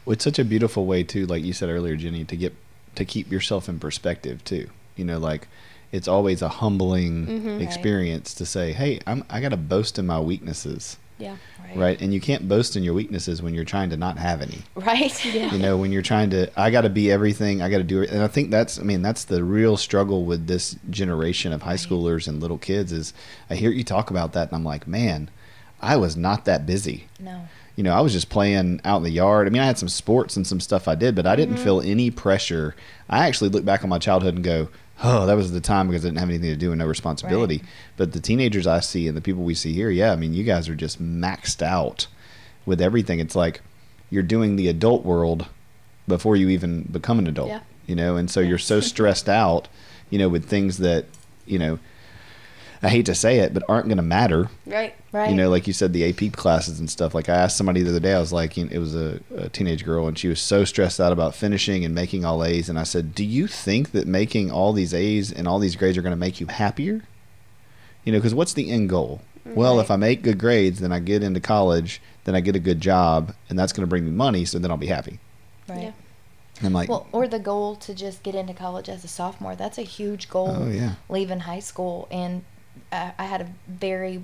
Well, 0.06 0.14
it's 0.14 0.24
such 0.24 0.40
a 0.40 0.46
beautiful 0.46 0.86
way 0.86 1.04
too, 1.04 1.26
like 1.26 1.44
you 1.44 1.54
said 1.54 1.70
earlier, 1.70 1.96
Jenny, 1.96 2.24
to 2.26 2.36
get 2.36 2.56
to 2.96 3.06
keep 3.06 3.32
yourself 3.32 3.68
in 3.68 3.80
perspective 3.80 4.44
too. 4.44 4.70
You 4.96 5.06
know, 5.06 5.20
like 5.20 5.48
it's 5.94 6.08
always 6.10 6.42
a 6.42 6.50
humbling 6.50 7.26
Mm-hmm. 7.28 7.62
experience 7.62 8.34
to 8.34 8.46
say, 8.46 8.74
"Hey, 8.74 9.00
I'm 9.08 9.24
I 9.30 9.40
got 9.40 9.50
to 9.50 9.58
boast 9.58 9.98
in 9.98 10.06
my 10.06 10.20
weaknesses." 10.20 10.98
Yeah. 11.20 11.38
Right? 11.76 12.00
And 12.02 12.14
you 12.14 12.20
can't 12.20 12.48
boast 12.50 12.76
in 12.76 12.84
your 12.84 12.94
weaknesses 12.94 13.42
when 13.42 13.54
you're 13.56 13.64
trying 13.64 13.90
to 13.92 13.98
not 13.98 14.18
have 14.18 14.42
any. 14.42 14.60
Right? 14.76 15.14
Yeah. 15.34 15.52
You 15.54 15.58
know, 15.60 15.78
when 15.78 15.92
you're 15.92 16.02
trying 16.02 16.30
to 16.32 16.48
I 16.60 16.70
got 16.72 16.82
to 16.82 16.90
be 16.90 17.12
everything, 17.12 17.62
I 17.62 17.70
got 17.70 17.78
to 17.78 17.84
do 17.84 18.02
it. 18.02 18.10
And 18.12 18.22
I 18.22 18.28
think 18.28 18.52
that's 18.52 18.78
I 18.80 18.84
mean, 18.84 19.02
that's 19.02 19.24
the 19.24 19.44
real 19.44 19.78
struggle 19.78 20.26
with 20.26 20.48
this 20.48 20.76
generation 20.90 21.54
of 21.54 21.62
high 21.62 21.76
schoolers 21.86 22.28
and 22.28 22.42
little 22.42 22.58
kids 22.58 22.92
is 22.92 23.14
I 23.50 23.56
hear 23.56 23.72
you 23.72 23.84
talk 23.84 24.10
about 24.12 24.34
that 24.34 24.50
and 24.50 24.56
I'm 24.58 24.64
like, 24.66 24.88
"Man, 24.88 25.30
I 25.82 25.96
was 25.98 26.18
not 26.18 26.46
that 26.46 26.66
busy." 26.66 27.08
No. 27.20 27.48
you 27.76 27.84
know, 27.84 27.94
I 27.94 28.02
was 28.02 28.14
just 28.14 28.30
playing 28.30 28.82
out 28.84 28.98
in 28.98 29.04
the 29.04 29.10
yard. 29.24 29.48
I 29.48 29.50
mean, 29.50 29.62
I 29.62 29.66
had 29.66 29.80
some 29.80 29.90
sports 29.90 30.36
and 30.38 30.46
some 30.46 30.60
stuff 30.60 30.88
I 30.88 30.96
did, 30.96 31.16
but 31.16 31.26
I 31.26 31.36
didn't 31.36 31.56
Mm-hmm. 31.56 31.64
feel 31.64 31.82
any 31.82 32.12
pressure. 32.12 32.76
I 33.10 33.28
actually 33.28 33.50
look 33.50 33.66
back 33.66 33.84
on 33.84 33.90
my 33.90 34.00
childhood 34.00 34.36
and 34.36 34.44
go, 34.44 34.70
oh, 35.04 35.26
that 35.26 35.36
was 35.36 35.52
the 35.52 35.60
time 35.62 35.88
because 35.88 36.06
I 36.06 36.08
didn't 36.08 36.20
have 36.20 36.30
anything 36.30 36.50
to 36.50 36.56
do 36.56 36.72
and 36.72 36.80
no 36.80 36.86
responsibility. 36.88 37.58
Right. 37.58 37.66
But 37.98 38.14
the 38.14 38.20
teenagers 38.20 38.66
I 38.66 38.80
see 38.80 39.08
and 39.08 39.16
the 39.18 39.22
people 39.22 39.44
we 39.44 39.54
see 39.54 39.74
here, 39.74 39.90
yeah, 39.90 40.12
I 40.12 40.16
mean, 40.16 40.34
you 40.34 40.44
guys 40.44 40.70
are 40.70 40.76
just 40.76 41.02
maxed 41.02 41.62
out 41.62 42.08
with 42.66 42.82
everything. 42.82 43.20
It's 43.20 43.36
like 43.36 43.62
you're 44.10 44.24
doing 44.24 44.56
the 44.56 44.68
adult 44.68 45.04
world 45.06 45.48
before 46.08 46.36
you 46.36 46.50
even 46.50 46.84
become 46.84 47.20
an 47.20 47.28
adult, 47.28 47.50
Yeah. 47.50 47.60
you 47.86 47.96
know, 47.96 48.16
and 48.16 48.30
so 48.32 48.40
you're 48.40 48.58
so 48.58 48.80
stressed 48.92 49.28
out, 49.30 49.68
you 50.10 50.18
know, 50.20 50.30
with 50.30 50.46
things 50.46 50.78
that, 50.80 51.06
you 51.46 51.60
know, 51.60 51.80
I 52.84 52.90
hate 52.90 53.06
to 53.06 53.16
say 53.16 53.40
it, 53.40 53.54
but 53.54 53.64
aren't 53.70 53.88
going 53.88 53.98
to 53.98 54.04
matter 54.04 54.50
Right. 54.66 54.94
Right. 55.14 55.30
you 55.30 55.36
know, 55.36 55.50
like 55.50 55.68
you 55.68 55.74
said, 55.74 55.94
the 55.94 56.10
AP 56.10 56.34
classes 56.34 56.80
and 56.80 56.90
stuff. 56.90 57.16
Like 57.16 57.30
I 57.30 57.36
asked 57.36 57.56
somebody 57.56 57.82
the 57.82 57.90
other 57.92 58.00
day, 58.00 58.14
I 58.14 58.20
was 58.20 58.34
like, 58.34 58.58
you 58.58 58.66
know, 58.66 58.72
it 58.74 58.80
was 58.80 58.94
a, 58.96 59.20
a 59.38 59.48
teenage 59.50 59.86
girl, 59.86 60.08
and 60.08 60.18
she 60.20 60.28
was 60.28 60.42
so 60.42 60.66
stressed 60.66 61.00
out 61.00 61.14
about 61.14 61.34
finishing 61.34 61.86
and 61.86 61.96
making 61.96 62.26
all 62.26 62.44
A's. 62.44 62.68
And 62.68 62.78
I 62.78 62.84
said, 62.84 63.16
Do 63.16 63.24
you 63.24 63.48
think 63.48 63.92
that 63.92 64.06
making 64.06 64.52
all 64.52 64.74
these 64.74 64.94
A's 64.94 65.32
and 65.32 65.48
all 65.48 65.60
these 65.60 65.76
grades 65.76 65.98
are 65.98 66.02
going 66.02 66.12
to 66.12 66.18
make 66.18 66.42
you 66.42 66.48
happier? 66.48 67.04
You 68.04 68.12
know, 68.12 68.18
because 68.20 68.36
what's 68.36 68.54
the 68.54 68.70
end 68.70 68.90
goal? 68.90 69.22
Mm-hmm. 69.48 69.56
Well, 69.56 69.80
if 69.80 69.90
I 69.90 69.96
make 69.96 70.22
good 70.22 70.38
grades, 70.38 70.80
then 70.80 70.92
I 70.92 71.00
get 71.00 71.24
into 71.24 71.40
college, 71.40 72.02
then 72.26 72.36
I 72.36 72.42
get 72.42 72.56
a 72.56 72.60
good 72.60 72.82
job, 72.82 73.34
and 73.50 73.58
that's 73.58 73.72
going 73.74 73.86
to 73.86 73.90
bring 73.90 74.06
me 74.06 74.12
money, 74.12 74.46
so 74.46 74.60
then 74.60 74.72
I'll 74.72 74.78
be 74.78 74.88
happy. 74.88 75.20
right. 75.70 75.84
Yeah. 75.84 75.92
I'm 76.62 76.72
like, 76.72 76.88
Well, 76.88 77.08
or 77.12 77.28
the 77.28 77.40
goal 77.40 77.76
to 77.78 77.94
just 77.94 78.24
get 78.24 78.36
into 78.36 78.54
college 78.54 78.88
as 78.88 79.04
a 79.04 79.08
sophomore. 79.08 79.56
That's 79.56 79.78
a 79.78 79.82
huge 79.84 80.30
goal. 80.30 80.56
Oh, 80.60 80.70
yeah. 80.70 80.94
Leaving 81.10 81.42
high 81.42 81.60
school, 81.60 82.08
and 82.12 82.44
uh, 82.94 83.12
I 83.18 83.24
had 83.26 83.42
a 83.42 83.50
very 83.68 84.24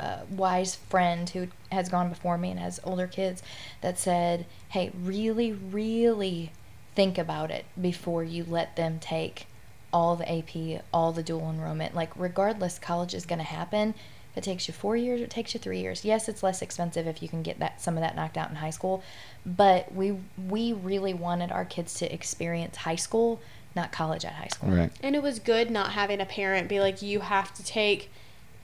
uh, 0.00 0.20
wise 0.30 0.74
friend 0.74 1.28
who 1.28 1.48
has 1.70 1.88
gone 1.90 2.08
before 2.08 2.38
me 2.38 2.50
and 2.50 2.58
has 2.58 2.80
older 2.82 3.06
kids 3.06 3.42
that 3.82 3.98
said, 3.98 4.46
"Hey, 4.70 4.90
really, 4.98 5.52
really 5.52 6.50
think 6.94 7.18
about 7.18 7.50
it 7.50 7.66
before 7.80 8.24
you 8.24 8.44
let 8.48 8.74
them 8.74 8.98
take 8.98 9.46
all 9.92 10.16
the 10.16 10.30
AP, 10.30 10.82
all 10.92 11.12
the 11.12 11.22
dual 11.22 11.50
enrollment. 11.50 11.94
Like, 11.94 12.10
regardless, 12.16 12.78
college 12.78 13.14
is 13.14 13.26
going 13.26 13.38
to 13.38 13.44
happen." 13.44 13.94
If 14.32 14.38
it 14.38 14.44
takes 14.44 14.68
you 14.68 14.74
four 14.74 14.96
years, 14.96 15.22
it 15.22 15.30
takes 15.30 15.54
you 15.54 15.60
three 15.60 15.80
years. 15.80 16.04
Yes, 16.04 16.28
it's 16.28 16.42
less 16.42 16.60
expensive 16.60 17.06
if 17.06 17.22
you 17.22 17.28
can 17.28 17.42
get 17.42 17.58
that 17.58 17.80
some 17.80 17.96
of 17.96 18.02
that 18.02 18.16
knocked 18.16 18.36
out 18.36 18.50
in 18.50 18.56
high 18.56 18.70
school, 18.70 19.02
but 19.44 19.94
we 19.94 20.16
we 20.48 20.72
really 20.72 21.14
wanted 21.14 21.52
our 21.52 21.64
kids 21.64 21.94
to 21.94 22.12
experience 22.12 22.76
high 22.78 22.96
school, 22.96 23.40
not 23.76 23.92
college 23.92 24.24
at 24.24 24.32
high 24.32 24.48
school. 24.48 24.70
right. 24.70 24.90
And 25.02 25.14
it 25.14 25.22
was 25.22 25.38
good 25.38 25.70
not 25.70 25.92
having 25.92 26.20
a 26.20 26.26
parent 26.26 26.68
be 26.68 26.80
like, 26.80 27.02
you 27.02 27.20
have 27.20 27.54
to 27.54 27.62
take 27.62 28.10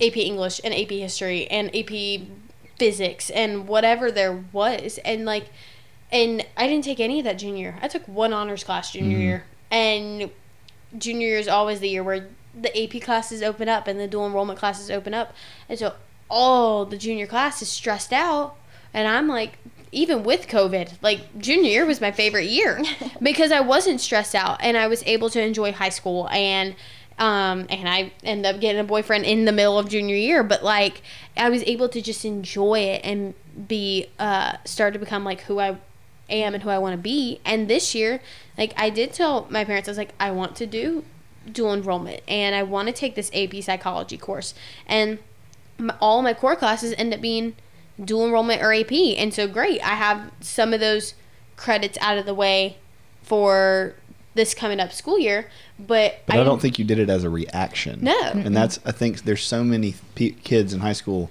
AP 0.00 0.16
English 0.16 0.60
and 0.64 0.74
AP 0.74 0.90
History 0.90 1.46
and 1.48 1.74
AP 1.76 2.26
Physics 2.78 3.30
and 3.30 3.68
whatever 3.68 4.10
there 4.10 4.44
was. 4.52 4.98
And 5.04 5.24
like, 5.24 5.44
and 6.10 6.44
I 6.56 6.66
didn't 6.66 6.84
take 6.84 6.98
any 6.98 7.20
of 7.20 7.24
that 7.24 7.38
junior 7.38 7.70
year. 7.70 7.78
I 7.80 7.88
took 7.88 8.06
one 8.08 8.32
honors 8.32 8.64
class 8.64 8.92
junior 8.92 9.16
mm-hmm. 9.16 9.22
year. 9.22 9.44
And 9.70 10.30
junior 10.98 11.28
year 11.28 11.38
is 11.38 11.48
always 11.48 11.80
the 11.80 11.88
year 11.88 12.02
where 12.02 12.28
the 12.58 12.82
AP 12.82 13.02
classes 13.02 13.42
open 13.42 13.68
up 13.68 13.86
and 13.86 14.00
the 14.00 14.08
dual 14.08 14.26
enrollment 14.26 14.58
classes 14.58 14.90
open 14.90 15.14
up. 15.14 15.34
And 15.68 15.78
so 15.78 15.94
all 16.28 16.84
the 16.84 16.98
junior 16.98 17.26
class 17.26 17.62
is 17.62 17.68
stressed 17.68 18.12
out. 18.12 18.56
And 18.92 19.06
I'm 19.06 19.28
like, 19.28 19.58
even 19.92 20.24
with 20.24 20.48
COVID, 20.48 20.94
like 21.02 21.38
junior 21.38 21.70
year 21.70 21.86
was 21.86 22.00
my 22.00 22.10
favorite 22.10 22.48
year 22.48 22.82
because 23.22 23.52
I 23.52 23.60
wasn't 23.60 24.00
stressed 24.00 24.34
out 24.34 24.58
and 24.62 24.76
I 24.76 24.88
was 24.88 25.02
able 25.04 25.28
to 25.30 25.40
enjoy 25.40 25.72
high 25.72 25.90
school 25.90 26.28
and 26.30 26.74
um 27.18 27.66
and 27.68 27.86
I 27.86 28.10
ended 28.24 28.54
up 28.54 28.60
getting 28.60 28.80
a 28.80 28.84
boyfriend 28.84 29.26
in 29.26 29.44
the 29.44 29.52
middle 29.52 29.78
of 29.78 29.90
junior 29.90 30.16
year, 30.16 30.42
but 30.42 30.64
like 30.64 31.02
I 31.36 31.50
was 31.50 31.62
able 31.64 31.90
to 31.90 32.00
just 32.00 32.24
enjoy 32.24 32.80
it 32.80 33.02
and 33.04 33.34
be 33.68 34.06
uh 34.18 34.56
start 34.64 34.94
to 34.94 34.98
become 34.98 35.22
like 35.24 35.42
who 35.42 35.60
I 35.60 35.76
am 36.30 36.54
and 36.54 36.62
who 36.62 36.70
I 36.70 36.78
want 36.78 36.94
to 36.94 37.02
be. 37.02 37.40
And 37.44 37.68
this 37.68 37.94
year, 37.94 38.22
like 38.56 38.72
I 38.78 38.88
did 38.88 39.12
tell 39.12 39.46
my 39.50 39.64
parents, 39.64 39.88
I 39.88 39.90
was 39.90 39.98
like, 39.98 40.14
I 40.18 40.30
want 40.30 40.56
to 40.56 40.66
do 40.66 41.04
dual 41.50 41.74
enrollment 41.74 42.22
and 42.26 42.54
I 42.54 42.62
want 42.62 42.88
to 42.88 42.94
take 42.94 43.14
this 43.14 43.30
AP 43.34 43.62
psychology 43.62 44.16
course. 44.16 44.54
And 44.86 45.18
my, 45.76 45.94
all 46.00 46.22
my 46.22 46.32
core 46.32 46.56
classes 46.56 46.94
end 46.96 47.12
up 47.12 47.20
being 47.20 47.56
dual 48.04 48.26
enrollment 48.26 48.62
or 48.62 48.72
AP. 48.72 48.92
And 48.92 49.32
so 49.32 49.46
great, 49.46 49.80
I 49.82 49.94
have 49.94 50.30
some 50.40 50.72
of 50.72 50.80
those 50.80 51.14
credits 51.56 51.98
out 52.00 52.18
of 52.18 52.26
the 52.26 52.34
way 52.34 52.76
for 53.22 53.94
this 54.34 54.54
coming 54.54 54.80
up 54.80 54.92
school 54.92 55.18
year. 55.18 55.50
But, 55.78 56.22
But 56.26 56.38
I, 56.38 56.44
don't 56.44 56.60
think 56.60 56.78
you 56.78 56.84
did 56.84 56.98
it 56.98 57.10
as 57.10 57.24
a 57.24 57.30
reaction. 57.30 58.00
No. 58.02 58.30
And 58.34 58.56
that's 58.56 58.78
I 58.84 58.92
think 58.92 59.22
there's 59.22 59.42
so 59.42 59.64
many 59.64 59.94
p- 60.14 60.32
kids 60.32 60.72
in 60.72 60.80
high 60.80 60.92
school 60.92 61.30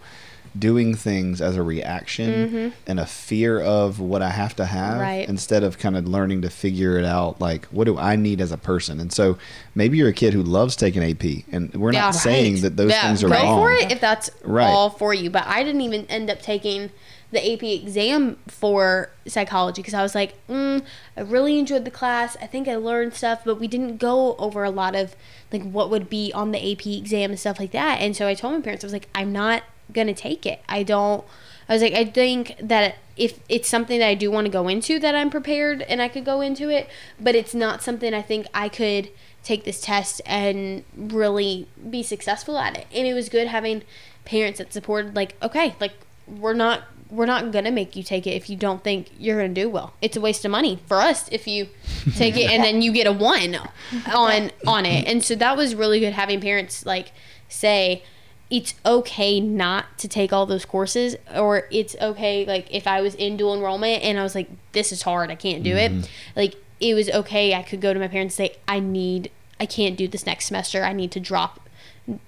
doing 0.57 0.93
things 0.95 1.41
as 1.41 1.55
a 1.55 1.63
reaction 1.63 2.73
and 2.85 2.99
a 2.99 3.05
fear 3.05 3.59
of 3.61 3.99
what 3.99 4.21
I 4.21 4.29
have 4.29 4.55
to 4.57 4.65
have 4.65 4.81
Mm-hmm. 4.93 4.99
Right. 5.01 5.29
instead 5.29 5.63
of 5.63 5.77
kind 5.77 5.95
of 5.95 6.07
learning 6.07 6.41
to 6.41 6.49
figure 6.49 6.97
it 6.97 7.05
out 7.05 7.39
like 7.39 7.65
what 7.67 7.85
do 7.85 7.97
I 7.97 8.15
need 8.15 8.41
as 8.41 8.51
a 8.51 8.57
person. 8.57 8.99
And 8.99 9.11
so 9.13 9.37
maybe 9.75 9.97
you're 9.97 10.09
a 10.09 10.13
kid 10.13 10.33
who 10.33 10.43
loves 10.43 10.75
taking 10.75 11.03
AP 11.03 11.45
and 11.51 11.73
we're 11.73 11.93
Yeah, 11.93 12.01
not 12.01 12.15
saying 12.15 12.61
that 12.61 12.75
those 12.77 12.91
Yeah, 12.91 13.07
things 13.07 13.23
are 13.23 13.29
go 13.29 13.35
wrong. 13.35 13.59
for 13.59 13.71
it 13.71 13.91
if 13.91 14.01
that's 14.01 14.29
Right. 14.43 14.65
all 14.67 14.89
for 14.89 15.13
you. 15.13 15.29
But 15.29 15.45
I 15.47 15.63
didn't 15.63 15.81
even 15.81 16.05
end 16.07 16.29
up 16.29 16.41
taking 16.41 16.89
the 17.31 17.53
AP 17.53 17.63
exam 17.63 18.37
for 18.49 19.09
psychology 19.25 19.81
because 19.81 19.93
I 19.93 20.01
was 20.01 20.13
like, 20.13 20.33
mm, 20.47 20.83
I 21.15 21.21
really 21.21 21.57
enjoyed 21.59 21.85
the 21.85 21.91
class. 21.91 22.35
I 22.41 22.45
think 22.47 22.67
I 22.67 22.75
learned 22.75 23.13
stuff, 23.13 23.41
but 23.45 23.57
we 23.57 23.67
didn't 23.69 23.97
go 23.97 24.35
over 24.35 24.65
a 24.65 24.69
lot 24.69 24.95
of 24.95 25.15
like 25.53 25.63
what 25.63 25.89
would 25.89 26.09
be 26.09 26.31
on 26.33 26.51
the 26.51 26.59
AP 26.73 26.85
exam 26.87 27.29
and 27.31 27.39
stuff 27.39 27.57
like 27.57 27.71
that. 27.71 28.01
And 28.01 28.15
so 28.17 28.27
I 28.27 28.33
told 28.33 28.55
my 28.55 28.59
parents, 28.61 28.83
I 28.83 28.87
was 28.87 28.93
like, 28.93 29.07
I'm 29.15 29.31
not 29.31 29.63
gonna 29.93 30.13
take 30.13 30.45
it. 30.45 30.61
I 30.67 30.83
don't. 30.83 31.23
I 31.69 31.73
was 31.73 31.81
like, 31.81 31.93
I 31.93 32.05
think 32.05 32.55
that 32.61 32.95
if 33.15 33.39
it's 33.47 33.69
something 33.69 33.99
that 33.99 34.07
I 34.07 34.15
do 34.15 34.31
want 34.31 34.45
to 34.45 34.51
go 34.51 34.67
into, 34.67 34.99
that 34.99 35.15
I'm 35.15 35.29
prepared 35.29 35.83
and 35.83 36.01
I 36.01 36.07
could 36.07 36.25
go 36.25 36.41
into 36.41 36.69
it, 36.69 36.89
but 37.19 37.35
it's 37.35 37.53
not 37.53 37.81
something 37.81 38.13
I 38.13 38.21
think 38.21 38.47
I 38.53 38.67
could 38.67 39.09
take 39.43 39.63
this 39.63 39.81
test 39.81 40.21
and 40.25 40.83
really 40.95 41.67
be 41.89 42.03
successful 42.03 42.57
at 42.57 42.77
it. 42.77 42.87
And 42.93 43.07
it 43.07 43.13
was 43.13 43.29
good 43.29 43.47
having 43.47 43.83
parents 44.25 44.59
that 44.59 44.73
supported, 44.73 45.15
like, 45.15 45.35
okay, 45.41 45.75
like 45.79 45.93
we're 46.27 46.53
not 46.53 46.83
we're 47.09 47.25
not 47.25 47.51
gonna 47.51 47.71
make 47.71 47.95
you 47.95 48.03
take 48.03 48.25
it 48.25 48.31
if 48.31 48.49
you 48.49 48.55
don't 48.55 48.83
think 48.83 49.09
you're 49.19 49.39
gonna 49.41 49.53
do 49.53 49.69
well. 49.69 49.93
It's 50.01 50.15
a 50.15 50.21
waste 50.21 50.45
of 50.45 50.51
money 50.51 50.79
for 50.87 50.97
us 50.97 51.27
if 51.29 51.45
you 51.45 51.67
take 52.15 52.37
it 52.37 52.49
and 52.49 52.63
then 52.63 52.81
you 52.81 52.93
get 52.93 53.05
a 53.05 53.11
one 53.11 53.55
on 54.13 54.51
on 54.65 54.85
it. 54.85 55.07
And 55.07 55.23
so 55.23 55.35
that 55.35 55.57
was 55.57 55.75
really 55.75 55.99
good 55.99 56.13
having 56.13 56.39
parents 56.39 56.85
like 56.85 57.11
say 57.49 58.03
it's 58.51 58.75
okay 58.85 59.39
not 59.39 59.97
to 59.97 60.09
take 60.09 60.33
all 60.33 60.45
those 60.45 60.65
courses 60.65 61.15
or 61.33 61.63
it's 61.71 61.95
okay 62.01 62.45
like 62.45 62.67
if 62.69 62.85
I 62.85 62.99
was 63.01 63.15
in 63.15 63.37
dual 63.37 63.55
enrollment 63.55 64.03
and 64.03 64.19
I 64.19 64.23
was 64.23 64.35
like 64.35 64.49
this 64.73 64.91
is 64.91 65.03
hard 65.03 65.31
I 65.31 65.35
can't 65.35 65.63
do 65.63 65.75
it 65.75 66.09
like 66.35 66.55
it 66.81 66.93
was 66.93 67.09
okay 67.09 67.55
I 67.55 67.63
could 67.63 67.79
go 67.79 67.93
to 67.93 67.99
my 67.99 68.09
parents 68.09 68.37
and 68.37 68.49
say 68.49 68.57
I 68.67 68.81
need 68.81 69.31
I 69.59 69.65
can't 69.65 69.95
do 69.95 70.07
this 70.07 70.25
next 70.25 70.45
semester 70.45 70.83
I 70.83 70.91
need 70.91 71.11
to 71.13 71.19
drop 71.19 71.69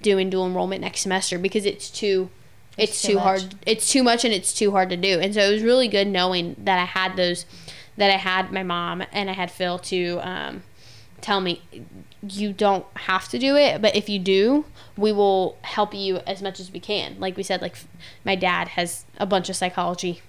doing 0.01 0.29
dual 0.29 0.47
enrollment 0.47 0.81
next 0.81 1.01
semester 1.01 1.37
because 1.37 1.65
it's 1.65 1.89
too 1.89 2.29
it's, 2.77 2.93
It's 2.93 3.01
too, 3.01 3.13
too 3.13 3.19
hard 3.19 3.55
it's 3.67 3.91
too 3.91 4.01
much 4.01 4.23
and 4.23 4.33
it's 4.33 4.53
too 4.53 4.71
hard 4.71 4.89
to 4.89 4.97
do 4.97 5.19
and 5.19 5.33
so 5.33 5.41
it 5.41 5.51
was 5.51 5.61
really 5.61 5.89
good 5.89 6.07
knowing 6.07 6.55
that 6.57 6.79
I 6.79 6.85
had 6.85 7.17
those 7.17 7.45
that 7.97 8.09
I 8.09 8.17
had 8.17 8.51
my 8.51 8.63
mom 8.63 9.03
and 9.11 9.29
I 9.29 9.33
had 9.33 9.51
Phil 9.51 9.77
to 9.77 10.19
um, 10.23 10.63
tell 11.19 11.41
me 11.41 11.61
you 12.29 12.53
don't 12.53 12.85
have 12.95 13.27
to 13.27 13.37
do 13.37 13.55
it 13.55 13.81
but 13.81 13.95
if 13.95 14.07
you 14.07 14.17
do 14.17 14.65
we 14.95 15.11
will 15.11 15.57
help 15.63 15.93
you 15.93 16.17
as 16.19 16.41
much 16.41 16.59
as 16.59 16.71
we 16.71 16.79
can 16.79 17.19
like 17.19 17.35
we 17.35 17.43
said 17.43 17.61
like 17.61 17.75
my 18.23 18.35
dad 18.35 18.69
has 18.69 19.05
a 19.17 19.25
bunch 19.25 19.49
of 19.49 19.55
psychology 19.55 20.21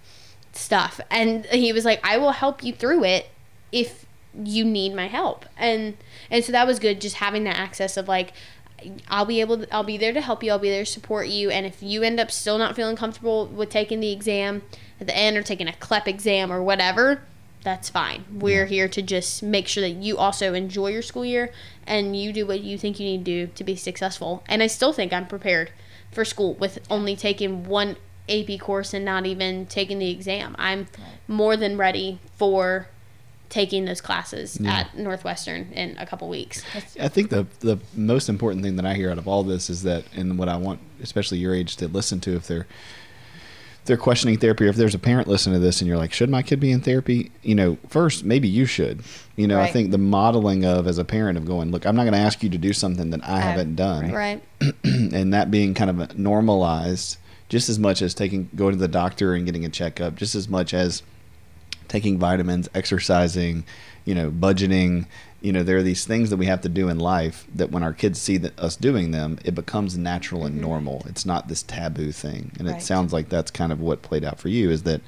stuff 0.53 1.01
and 1.11 1.47
he 1.47 1.73
was 1.73 1.85
like 1.85 2.01
i 2.03 2.17
will 2.17 2.33
help 2.33 2.65
you 2.65 2.73
through 2.73 3.05
it 3.05 3.31
if 3.71 4.07
you 4.43 4.65
need 4.65 4.95
my 4.95 5.07
help 5.07 5.47
and 5.57 5.97
and 6.31 6.45
so 6.45 6.51
that 6.51 6.67
was 6.67 6.81
good 6.81 7.01
just 7.01 7.17
having 7.17 7.45
that 7.45 7.57
access 7.57 7.97
of 7.97 8.09
like 8.09 8.33
I'll 9.09 9.25
be 9.25 9.41
able 9.41 9.59
to, 9.59 9.75
I'll 9.75 9.85
be 9.85 9.97
there 9.97 10.13
to 10.13 10.21
help 10.21 10.43
you. 10.43 10.51
I'll 10.51 10.59
be 10.59 10.69
there 10.69 10.85
to 10.85 10.91
support 10.91 11.29
you. 11.29 11.51
And 11.51 11.65
if 11.65 11.83
you 11.83 12.03
end 12.03 12.21
up 12.21 12.31
still 12.31 12.59
not 12.59 12.77
feeling 12.77 12.97
comfortable 12.97 13.47
with 13.47 13.71
taking 13.71 14.01
the 14.01 14.13
exam 14.13 14.63
at 15.01 15.07
the 15.07 15.17
end 15.17 15.37
or 15.37 15.43
taking 15.43 15.69
a 15.69 15.73
CLEP 15.73 16.09
exam 16.09 16.53
or 16.53 16.63
whatever, 16.63 17.23
that's 17.65 17.89
fine. 17.89 18.25
We're 18.33 18.67
here 18.67 18.87
to 18.89 19.03
just 19.03 19.43
make 19.43 19.67
sure 19.67 19.81
that 19.81 19.91
you 19.97 20.17
also 20.19 20.55
enjoy 20.55 20.89
your 20.89 21.03
school 21.03 21.25
year 21.25 21.51
and 21.87 22.15
you 22.17 22.33
do 22.33 22.47
what 22.47 22.61
you 22.61 22.79
think 22.79 23.01
you 23.01 23.07
need 23.07 23.25
to 23.25 23.47
do 23.47 23.53
to 23.55 23.65
be 23.65 23.75
successful. 23.75 24.45
And 24.47 24.63
I 24.63 24.67
still 24.69 24.93
think 24.93 25.13
I'm 25.13 25.27
prepared 25.27 25.73
for 26.13 26.25
school 26.25 26.55
with 26.55 26.79
only 26.91 27.17
taking 27.17 27.65
one 27.65 27.97
AP 28.29 28.61
course 28.61 28.95
and 28.95 29.05
not 29.05 29.27
even 29.27 29.67
taking 29.67 29.99
the 29.99 30.11
exam. 30.11 30.55
I'm 30.59 30.87
more 31.27 31.57
than 31.57 31.77
ready 31.77 32.21
for 32.37 32.89
taking 33.49 33.85
those 33.85 34.01
classes 34.01 34.59
Yeah. 34.61 34.73
at 34.81 34.99
Northwestern 34.99 35.73
in 35.73 35.97
a 35.99 36.07
couple 36.07 36.29
weeks. 36.29 36.63
I 37.01 37.09
think 37.09 37.31
the 37.31 37.47
the 37.61 37.79
most 37.95 38.29
important 38.29 38.63
thing 38.63 38.77
that 38.77 38.87
I 38.87 38.95
hear 38.95 39.11
out 39.11 39.19
of 39.19 39.27
all 39.29 39.43
this 39.43 39.69
is 39.71 39.83
that, 39.85 40.05
and 40.15 40.39
what 40.39 40.49
I 40.49 40.57
want, 40.57 40.81
especially 41.03 41.39
your 41.39 41.55
age, 41.55 41.77
to 41.77 41.89
listen 41.89 42.21
to 42.21 42.35
if 42.37 42.47
they're 42.47 42.67
they're 43.85 43.97
questioning 43.97 44.39
therapy, 44.39 44.65
or 44.65 44.69
if 44.69 44.77
there's 44.77 44.95
a 44.95 44.99
parent 44.99 45.29
listening 45.29 45.55
to 45.55 45.61
this 45.61 45.81
and 45.81 45.89
you're 45.89 45.99
like, 45.99 46.13
should 46.13 46.31
my 46.31 46.43
kid 46.43 46.59
be 46.59 46.71
in 46.71 46.81
therapy? 46.81 47.31
You 47.43 47.55
know, 47.55 47.77
first 47.89 48.25
maybe 48.25 48.49
you 48.49 48.65
should. 48.67 49.03
You 49.37 49.47
know, 49.47 49.61
I 49.61 49.71
think 49.71 49.91
the 49.91 49.99
modeling 49.99 50.65
of 50.65 50.87
as 50.87 50.97
a 50.99 51.05
parent 51.05 51.37
of 51.37 51.45
going, 51.45 51.71
look, 51.71 51.85
I'm 51.85 51.95
not 51.95 52.05
going 52.05 52.15
to 52.15 52.19
ask 52.19 52.43
you 52.43 52.49
to 52.51 52.59
do 52.59 52.73
something 52.73 53.11
that 53.11 53.23
I 53.23 53.41
haven't 53.41 53.75
done, 53.77 54.11
Right. 54.13 54.43
and 54.85 55.35
that 55.35 55.51
being 55.51 55.75
kind 55.75 55.91
of 55.91 56.19
normalized 56.19 57.19
just 57.49 57.69
as 57.69 57.79
much 57.79 58.01
as 58.01 58.15
taking 58.15 58.49
going 58.57 58.73
to 58.73 58.79
the 58.79 58.89
doctor 58.89 59.35
and 59.35 59.45
getting 59.45 59.65
a 59.65 59.69
checkup, 59.69 60.15
just 60.15 60.35
as 60.35 60.49
much 60.49 60.73
as 60.73 61.03
taking 61.89 62.19
vitamins, 62.19 62.69
exercising, 62.75 63.65
you 64.05 64.15
know, 64.15 64.31
budgeting. 64.31 65.07
You 65.45 65.53
know, 65.53 65.63
there 65.63 65.77
are 65.77 65.83
these 65.83 66.07
things 66.07 66.31
that 66.31 66.39
we 66.39 66.47
have 66.47 66.63
to 66.63 66.69
do 66.69 66.89
in 66.89 66.99
life 66.99 67.47
that 67.55 67.71
when 67.71 67.83
our 67.83 67.93
kids 67.93 68.21
see 68.21 68.41
us 68.59 68.77
doing 68.77 69.11
them, 69.11 69.39
it 69.45 69.55
becomes 69.55 69.97
natural 69.97 70.47
and 70.47 70.55
mm-hmm. 70.55 70.65
normal. 70.65 71.05
It's 71.07 71.27
not 71.27 71.49
this 71.49 71.63
taboo 71.63 72.13
thing. 72.13 72.53
And 72.59 72.69
it 72.69 72.83
sounds 72.83 73.13
like 73.13 73.29
that's 73.29 73.51
kind 73.51 73.71
of 73.71 73.81
what 73.81 74.03
played 74.03 74.25
out 74.25 74.41
for 74.41 74.49
you 74.49 74.71
is 74.71 74.85
that 74.85 75.01
it 75.01 75.03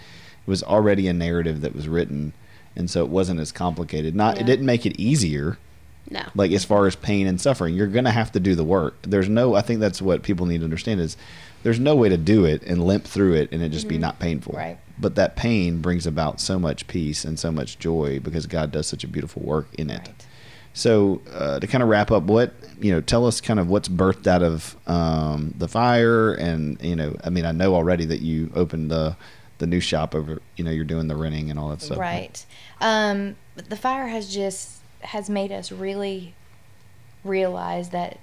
was 0.47 0.63
already 0.63 1.09
a 1.09 1.13
narrative 1.13 1.63
that 1.63 1.75
was 1.75 1.89
written 1.89 2.35
and 2.77 2.91
so 2.91 3.03
it 3.03 3.09
wasn't 3.09 3.41
as 3.41 3.51
complicated. 3.51 4.15
Not 4.15 4.39
it 4.39 4.45
didn't 4.45 4.67
make 4.67 4.85
it 4.85 5.01
easier 5.01 5.59
No. 6.11 6.23
like 6.35 6.53
as 6.53 6.65
far 6.65 6.87
as 6.87 6.95
pain 6.95 7.27
and 7.27 7.41
suffering 7.41 7.75
you're 7.75 7.87
going 7.87 8.05
to 8.05 8.11
have 8.11 8.31
to 8.33 8.41
do 8.41 8.55
the 8.55 8.63
work 8.63 8.95
there's 9.03 9.29
no 9.29 9.55
i 9.57 9.61
think 9.63 9.81
that's 9.81 10.01
what 10.01 10.23
people 10.23 10.47
need 10.47 10.59
to 10.59 10.65
understand 10.65 11.01
is 11.01 11.17
there's 11.67 11.81
no 11.81 11.97
way 11.97 12.09
to 12.09 12.17
do 12.17 12.45
it 12.45 12.63
and 12.63 12.87
limp 12.87 13.03
through 13.05 13.35
it 13.35 13.51
and 13.51 13.61
it 13.61 13.71
just 13.71 13.89
be 13.89 13.99
not 13.99 14.21
painful 14.21 14.53
Right. 14.57 14.79
but 15.01 15.17
that 15.17 15.35
pain 15.35 15.83
brings 15.83 16.07
about 16.07 16.41
so 16.41 16.61
much 16.61 16.87
peace 16.87 17.25
and 17.25 17.37
so 17.41 17.51
much 17.51 17.77
joy 17.81 18.21
because 18.21 18.47
god 18.47 18.71
does 18.71 18.87
such 18.87 19.03
a 19.03 19.09
beautiful 19.09 19.43
work 19.43 19.67
in 19.77 19.91
it 19.91 19.99
Right. 20.07 20.27
so 20.75 21.21
uh, 21.33 21.59
to 21.59 21.67
kind 21.67 21.83
of 21.83 21.89
wrap 21.89 22.13
up 22.13 22.23
what 22.23 22.55
you 22.81 22.93
know 22.93 23.01
tell 23.01 23.27
us 23.27 23.41
kind 23.41 23.59
of 23.59 23.69
what's 23.69 23.89
birthed 23.89 24.29
out 24.29 24.43
of 24.45 24.77
um, 24.87 25.55
the 25.59 25.67
fire 25.67 26.33
and 26.35 26.81
you 26.81 26.95
know 26.95 27.17
i 27.25 27.31
mean 27.31 27.45
i 27.45 27.51
know 27.53 27.75
already 27.75 28.05
that 28.05 28.21
you 28.21 28.51
opened 28.55 28.91
the 28.91 29.17
the 29.59 29.67
new 29.67 29.81
shop 29.81 30.15
over 30.15 30.41
you 30.57 30.63
know 30.65 30.71
you're 30.71 30.85
doing 30.85 31.09
the 31.09 31.17
renting 31.17 31.51
and 31.51 31.59
all 31.59 31.71
that 31.71 31.81
stuff 31.83 31.99
Right. 31.99 32.47
Um, 32.81 33.35
but 33.57 33.71
the 33.71 33.77
fire 33.77 34.07
has 34.07 34.33
just 34.33 34.83
has 35.01 35.29
made 35.31 35.51
us 35.51 35.73
really 35.73 36.35
realize 37.25 37.89
that, 37.91 38.19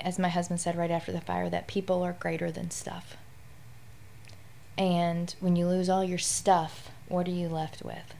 as 0.00 0.18
my 0.18 0.28
husband 0.28 0.60
said 0.60 0.76
right 0.76 0.90
after 0.90 1.12
the 1.12 1.20
fire, 1.20 1.50
that 1.50 1.66
people 1.66 2.02
are 2.02 2.12
greater 2.12 2.50
than 2.50 2.70
stuff. 2.70 3.16
And 4.78 5.34
when 5.40 5.56
you 5.56 5.66
lose 5.66 5.88
all 5.88 6.04
your 6.04 6.18
stuff, 6.18 6.90
what 7.08 7.28
are 7.28 7.32
you 7.32 7.48
left 7.48 7.82
with? 7.82 8.14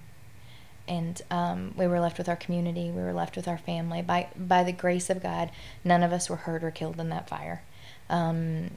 And 0.87 1.23
um, 1.31 1.75
we 1.77 1.87
were 1.87 2.01
left 2.01 2.19
with 2.19 2.29
our 2.29 2.37
community. 2.37 2.91
We 2.91 3.03
were 3.03 3.13
left 3.13 3.37
with 3.37 3.49
our 3.49 3.59
family. 3.59 4.03
By 4.03 4.29
by 4.37 4.65
the 4.65 4.73
grace 4.73 5.09
of 5.09 5.23
God, 5.23 5.51
none 5.85 6.03
of 6.03 6.13
us 6.13 6.29
were 6.29 6.37
hurt 6.37 6.65
or 6.65 6.71
killed 6.71 7.01
in 7.01 7.09
that 7.09 7.29
fire. 7.29 7.63
Um, 8.11 8.73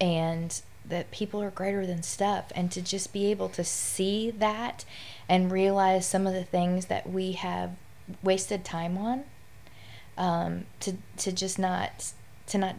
and 0.00 0.62
that 0.84 1.10
people 1.10 1.42
are 1.42 1.50
greater 1.50 1.86
than 1.86 2.02
stuff 2.02 2.46
and 2.54 2.70
to 2.72 2.82
just 2.82 3.12
be 3.12 3.30
able 3.30 3.48
to 3.48 3.62
see 3.62 4.30
that 4.30 4.84
and 5.28 5.52
realize 5.52 6.06
some 6.06 6.26
of 6.26 6.34
the 6.34 6.44
things 6.44 6.86
that 6.86 7.08
we 7.08 7.32
have 7.32 7.72
wasted 8.22 8.64
time 8.64 8.98
on 8.98 9.24
um, 10.18 10.64
to 10.80 10.94
to 11.18 11.32
just 11.32 11.58
not 11.58 12.12
to 12.48 12.58
not 12.58 12.76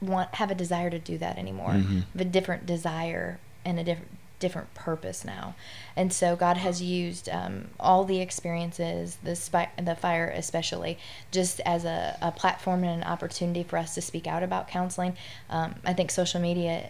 want 0.00 0.34
have 0.36 0.50
a 0.50 0.54
desire 0.54 0.90
to 0.90 0.98
do 0.98 1.16
that 1.18 1.38
anymore. 1.38 1.70
Mhm. 1.70 2.04
have 2.12 2.20
a 2.20 2.24
different 2.24 2.66
desire 2.66 3.38
and 3.64 3.78
a 3.78 3.84
different 3.84 4.16
different 4.38 4.72
purpose 4.72 5.22
now. 5.22 5.54
And 5.96 6.12
so 6.12 6.34
god 6.34 6.56
has 6.56 6.80
used 6.80 7.28
um, 7.28 7.68
all 7.78 8.04
the 8.04 8.20
experiences 8.20 9.18
the 9.22 9.36
spy, 9.36 9.68
the 9.82 9.94
fire 9.94 10.28
especially 10.34 10.98
just 11.30 11.60
as 11.66 11.84
a, 11.84 12.16
a 12.22 12.32
platform 12.32 12.82
and 12.84 13.02
an 13.02 13.08
opportunity 13.08 13.62
for 13.62 13.76
us 13.76 13.94
to 13.96 14.00
speak 14.00 14.26
out 14.26 14.42
about 14.42 14.66
counseling. 14.68 15.16
Um, 15.50 15.74
i 15.84 15.92
think 15.92 16.10
social 16.10 16.40
media 16.40 16.88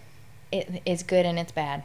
it 0.53 0.83
is 0.87 1.03
good 1.03 1.27
and 1.27 1.39
it's 1.41 1.53
bad 1.53 1.83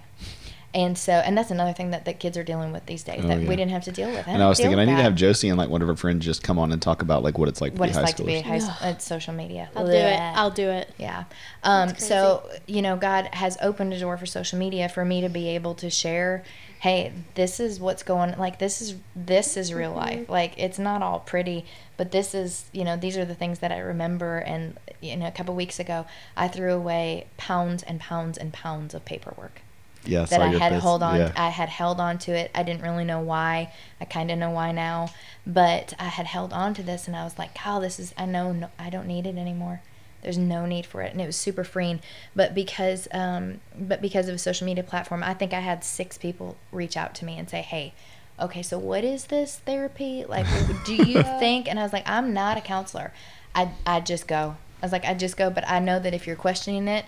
and 0.76 0.96
so 0.98 1.14
and 1.14 1.36
that's 1.38 1.50
another 1.50 1.74
thing 1.74 1.90
that, 1.92 2.06
that 2.06 2.20
kids 2.20 2.38
are 2.38 2.44
dealing 2.44 2.72
with 2.72 2.86
these 2.86 3.02
days 3.02 3.22
Oh, 3.24 3.28
that 3.30 3.42
yeah. 3.42 3.50
we 3.50 3.56
didn't 3.56 3.72
have 3.72 3.86
to 3.86 3.92
deal 3.92 4.10
with 4.12 4.28
and 4.28 4.44
I 4.44 4.48
was 4.50 4.58
thinking, 4.60 4.78
I 4.78 4.82
with 4.84 4.90
need 4.90 4.98
to 4.98 5.02
have 5.04 5.16
Josie 5.16 5.50
and 5.50 5.58
like 5.58 5.70
one 5.70 5.82
of 5.82 5.88
her 5.88 5.96
friends 5.96 6.24
just 6.26 6.44
come 6.44 6.60
on 6.60 6.72
and 6.72 6.82
talk 6.82 7.02
about 7.02 7.24
like 7.24 7.38
what 7.40 7.48
it's 7.50 7.62
like 7.62 7.74
to 7.74 7.80
what 7.80 7.86
be 7.88 7.90
it's 7.92 7.98
high 7.98 8.04
like 8.04 8.16
to 8.18 8.24
be 8.24 8.42
high 8.42 8.58
s- 8.58 8.82
uh, 8.82 8.98
social 8.98 9.34
media. 9.34 9.70
I'll 9.76 9.86
do 9.88 9.94
it. 9.94 10.20
I'll 10.20 10.52
do 10.52 10.70
it. 10.70 10.94
Yeah. 11.00 11.24
Um, 11.64 11.96
so, 11.96 12.48
you 12.68 12.82
know, 12.82 12.96
God 12.98 13.30
has 13.34 13.58
opened 13.62 13.94
a 13.94 14.00
door 14.00 14.18
for 14.18 14.26
social 14.26 14.60
media 14.60 14.90
for 14.90 15.04
me 15.06 15.22
to 15.22 15.30
be 15.30 15.48
able 15.50 15.74
to 15.76 15.90
share, 15.90 16.44
hey, 16.82 17.14
this 17.36 17.60
is 17.60 17.80
what's 17.80 18.04
going 18.04 18.38
like 18.38 18.60
this 18.60 18.82
is 18.82 18.96
this 19.16 19.56
is 19.58 19.74
real 19.74 19.94
life. 19.94 20.28
Like 20.30 20.54
it's 20.58 20.78
not 20.78 21.02
all 21.02 21.22
pretty, 21.22 21.66
but 21.98 22.12
this 22.12 22.36
is, 22.36 22.66
you 22.74 22.84
know, 22.84 22.98
these 22.98 23.18
are 23.18 23.26
the 23.26 23.34
things 23.36 23.60
that 23.60 23.72
I 23.72 23.80
remember 23.80 24.40
and 24.40 24.78
you 25.02 25.16
know, 25.16 25.28
a 25.28 25.32
couple 25.32 25.56
weeks 25.56 25.80
ago, 25.80 26.06
I 26.36 26.48
threw 26.50 26.74
away 26.74 27.28
pounds 27.38 27.82
and 27.84 28.00
pounds 28.00 28.38
and 28.38 28.52
pounds 28.52 28.94
of 28.94 29.06
paperwork 29.06 29.62
yeah, 30.08 30.26
that 30.26 30.42
I 30.42 30.48
had 30.48 30.74
post. 30.74 30.84
hold 30.84 31.04
on. 31.04 31.18
Yeah. 31.18 31.32
I 31.36 31.50
had 31.50 31.70
held 31.70 32.00
on 32.00 32.18
to 32.20 32.32
it. 32.32 32.52
I 32.54 32.64
didn't 32.64 32.82
really 32.82 33.04
know 33.04 33.20
why. 33.20 33.72
I 34.00 34.06
kind 34.06 34.32
of 34.32 34.38
know 34.38 34.50
why 34.50 34.72
now, 34.72 35.10
but 35.46 35.94
I 36.00 36.06
had 36.06 36.26
held 36.26 36.54
on 36.54 36.74
to 36.76 36.84
this, 36.84 37.08
and 37.08 37.16
I 37.16 37.24
was 37.24 37.38
like, 37.38 37.54
"Kyle, 37.56 37.80
this 37.80 38.00
is. 38.00 38.14
I 38.18 38.26
know. 38.26 38.52
No, 38.52 38.70
I 38.78 38.90
don't 38.90 39.08
need 39.08 39.26
it 39.26 39.38
anymore. 39.38 39.82
There's 40.22 40.38
no 40.38 40.66
need 40.66 40.86
for 40.86 41.02
it." 41.02 41.12
And 41.12 41.22
it 41.22 41.26
was 41.26 41.36
super 41.36 41.64
freeing. 41.64 42.02
But 42.36 42.54
because, 42.54 43.08
um, 43.12 43.62
but 43.78 44.02
because 44.02 44.28
of 44.28 44.36
a 44.36 44.40
social 44.40 44.66
media 44.66 44.84
platform, 44.84 45.24
I 45.24 45.34
think 45.34 45.54
I 45.54 45.60
had 45.60 45.84
six 45.84 46.18
people 46.18 46.58
reach 46.72 46.98
out 46.98 47.16
to 47.16 47.26
me 47.26 47.38
and 47.38 47.50
say, 47.50 47.62
"Hey." 47.62 47.94
Okay, 48.38 48.62
so 48.62 48.78
what 48.78 49.06
is 49.06 49.28
this 49.28 49.60
therapy? 49.66 50.26
Like, 50.28 50.46
do 50.86 50.94
you 51.08 51.24
think? 51.24 51.70
And 51.70 51.80
I 51.80 51.84
was 51.84 51.94
like, 51.94 52.04
I'm 52.06 52.34
not 52.34 52.58
a 52.58 52.62
counselor. 52.62 53.14
I, 53.56 53.70
I 53.86 54.02
just 54.02 54.28
go. 54.28 54.58
I 54.82 54.86
was 54.86 54.92
like, 54.92 55.06
I 55.06 55.14
just 55.14 55.38
go, 55.38 55.50
but 55.50 55.68
I 55.70 55.80
know 55.80 56.00
that 56.00 56.14
if 56.14 56.28
you're 56.28 56.36
questioning 56.36 56.88
it, 56.90 57.06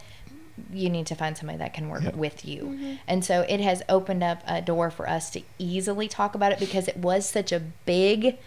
you 0.73 0.89
need 0.89 1.05
to 1.07 1.15
find 1.15 1.37
somebody 1.37 1.57
that 1.59 1.73
can 1.73 1.89
work 1.89 2.03
Yep. 2.03 2.15
with 2.15 2.45
you. 2.45 2.97
And 3.07 3.23
so 3.23 3.41
it 3.47 3.59
has 3.59 3.83
opened 3.89 4.23
up 4.23 4.41
a 4.47 4.61
door 4.61 4.89
for 4.91 5.07
us 5.09 5.29
to 5.31 5.41
easily 5.59 6.07
talk 6.07 6.35
about 6.35 6.51
it 6.51 6.59
because 6.59 6.87
it 6.87 6.97
was 6.97 7.27
such 7.27 7.51
a 7.51 7.59
big 7.85 8.37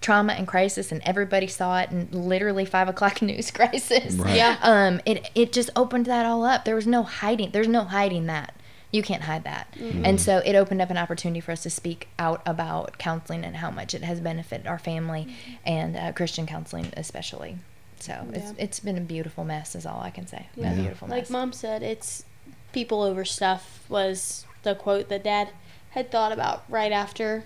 trauma 0.00 0.32
and 0.34 0.46
crisis 0.46 0.92
and 0.92 1.02
everybody 1.04 1.48
saw 1.48 1.80
it 1.80 1.90
and 1.90 2.14
literally 2.14 2.64
five 2.64 2.88
o'clock 2.88 3.20
news 3.30 3.50
crisis. 3.50 4.14
Right. 4.14 4.36
Yeah. 4.36 4.56
Um 4.62 5.00
it 5.04 5.30
it 5.34 5.52
just 5.52 5.70
opened 5.74 6.06
that 6.06 6.24
all 6.24 6.44
up. 6.44 6.64
There 6.64 6.76
was 6.76 6.86
no 6.86 7.02
hiding 7.02 7.50
there's 7.50 7.66
no 7.68 7.82
hiding 7.84 8.26
that. 8.26 8.54
You 8.90 9.02
can't 9.02 9.24
hide 9.24 9.44
that. 9.44 9.74
And 9.78 10.18
so 10.18 10.38
it 10.46 10.54
opened 10.54 10.80
up 10.80 10.88
an 10.88 10.96
opportunity 10.96 11.40
for 11.40 11.52
us 11.52 11.62
to 11.64 11.68
speak 11.70 12.08
out 12.18 12.40
about 12.46 12.96
counseling 12.96 13.44
and 13.44 13.56
how 13.56 13.70
much 13.70 13.92
it 13.92 14.02
has 14.02 14.18
benefited 14.20 14.66
our 14.66 14.78
family 14.78 15.28
and 15.66 15.94
uh, 15.94 16.12
Christian 16.12 16.46
counseling 16.46 16.90
especially. 16.96 17.58
So 18.00 18.26
it's 18.32 18.52
it's 18.58 18.80
been 18.80 18.96
a 18.96 19.02
beautiful 19.02 19.44
mess 19.44 19.74
is 19.74 19.86
all 19.86 20.00
I 20.00 20.10
can 20.10 20.26
say. 20.26 20.48
Yeah. 20.56 20.72
A 20.72 20.76
beautiful 20.76 21.08
mess. 21.08 21.16
Like 21.16 21.30
mom 21.30 21.52
said, 21.52 21.82
it's 21.82 22.24
people 22.72 23.02
over 23.02 23.24
stuff 23.24 23.84
was 23.88 24.44
the 24.62 24.74
quote 24.74 25.08
that 25.08 25.24
dad 25.24 25.50
had 25.90 26.10
thought 26.10 26.32
about 26.32 26.64
right 26.68 26.92
after 26.92 27.44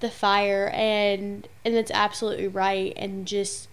the 0.00 0.10
fire 0.10 0.70
and 0.74 1.46
and 1.64 1.74
it's 1.74 1.90
absolutely 1.90 2.48
right 2.48 2.92
and 2.96 3.26
just 3.26 3.68